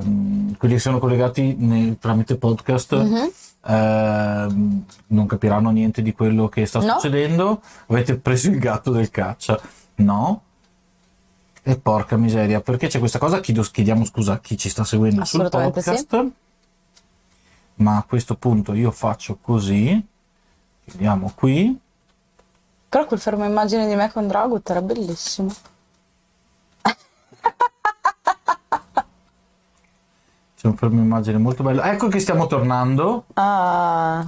quelli 0.57 0.73
che 0.73 0.79
sono 0.79 0.99
collegati 0.99 1.55
nel, 1.57 1.97
tramite 1.97 2.35
podcast... 2.35 2.95
Mm-hmm 2.95 3.27
Ehm, 3.65 4.85
non 5.07 5.27
capiranno 5.27 5.69
niente 5.69 6.01
di 6.01 6.13
quello 6.13 6.47
che 6.49 6.65
sta 6.65 6.79
no. 6.79 6.93
succedendo. 6.93 7.61
Avete 7.87 8.17
preso 8.17 8.49
il 8.49 8.59
gatto 8.59 8.91
del 8.91 9.09
caccia? 9.09 9.59
No. 9.95 10.43
E 11.61 11.77
porca 11.77 12.17
miseria, 12.17 12.61
perché 12.61 12.87
c'è 12.87 12.99
questa 12.99 13.19
cosa? 13.19 13.39
Chiedo, 13.41 13.61
chiediamo 13.61 14.05
scusa 14.05 14.33
a 14.33 14.39
chi 14.39 14.57
ci 14.57 14.69
sta 14.69 14.83
seguendo 14.83 15.25
sul 15.25 15.49
podcast. 15.49 16.19
Sì. 16.19 16.31
Ma 17.75 17.97
a 17.97 18.03
questo 18.03 18.35
punto 18.35 18.73
io 18.73 18.91
faccio 18.91 19.37
così. 19.41 20.03
Chiudiamo 20.85 21.31
qui. 21.35 21.77
Però 22.89 23.05
quel 23.05 23.19
fermo 23.19 23.45
immagine 23.45 23.87
di 23.87 23.95
me 23.95 24.11
con 24.11 24.27
Dragut 24.27 24.67
era 24.69 24.81
bellissimo. 24.81 25.53
C'è 30.59 30.67
un 30.67 30.75
fermo 30.75 30.99
immagine 30.99 31.37
molto 31.37 31.63
bello. 31.63 31.81
Ecco 31.81 32.09
che 32.09 32.19
stiamo 32.19 32.45
tornando. 32.45 33.27
Ah, 33.35 34.25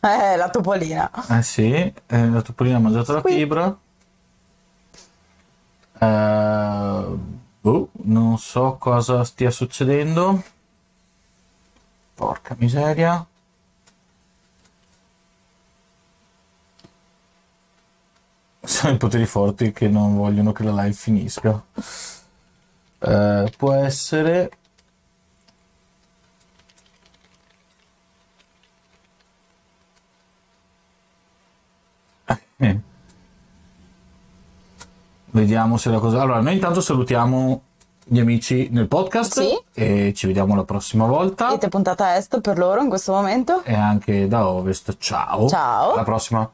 eh, 0.00 0.34
la 0.34 0.50
topolina. 0.50 1.08
Eh 1.28 1.44
sì, 1.44 1.72
eh, 1.72 2.28
la 2.28 2.42
topolina 2.42 2.78
ha 2.78 2.80
mangiato 2.80 3.12
la 3.12 3.22
fibra. 3.22 3.78
Uh, 6.00 7.20
boh, 7.60 7.88
non 8.02 8.36
so 8.38 8.78
cosa 8.80 9.22
stia 9.22 9.52
succedendo. 9.52 10.42
Porca 12.16 12.56
miseria. 12.58 13.24
Sono 18.60 18.92
i 18.92 18.96
poteri 18.96 19.26
forti 19.26 19.70
che 19.70 19.86
non 19.86 20.16
vogliono 20.16 20.50
che 20.50 20.64
la 20.64 20.82
live 20.82 20.94
finisca. 20.94 21.62
Uh, 22.98 23.48
può 23.56 23.72
essere 23.72 24.50
Eh. 32.60 32.78
Vediamo 35.32 35.76
se 35.76 35.90
la 35.90 35.98
cosa. 35.98 36.20
Allora, 36.20 36.40
noi 36.40 36.54
intanto 36.54 36.80
salutiamo 36.80 37.62
gli 38.04 38.18
amici 38.18 38.68
nel 38.72 38.88
podcast 38.88 39.40
sì. 39.40 39.62
e 39.72 40.12
ci 40.14 40.26
vediamo 40.26 40.56
la 40.56 40.64
prossima 40.64 41.06
volta. 41.06 41.48
Siete 41.48 41.68
puntata 41.68 42.06
a 42.06 42.16
est 42.16 42.40
per 42.40 42.58
loro 42.58 42.82
in 42.82 42.88
questo 42.88 43.12
momento. 43.12 43.62
E 43.64 43.74
anche 43.74 44.26
da 44.26 44.48
ovest. 44.48 44.96
Ciao. 44.98 45.48
Ciao. 45.48 45.92
Alla 45.92 46.02
prossima. 46.02 46.50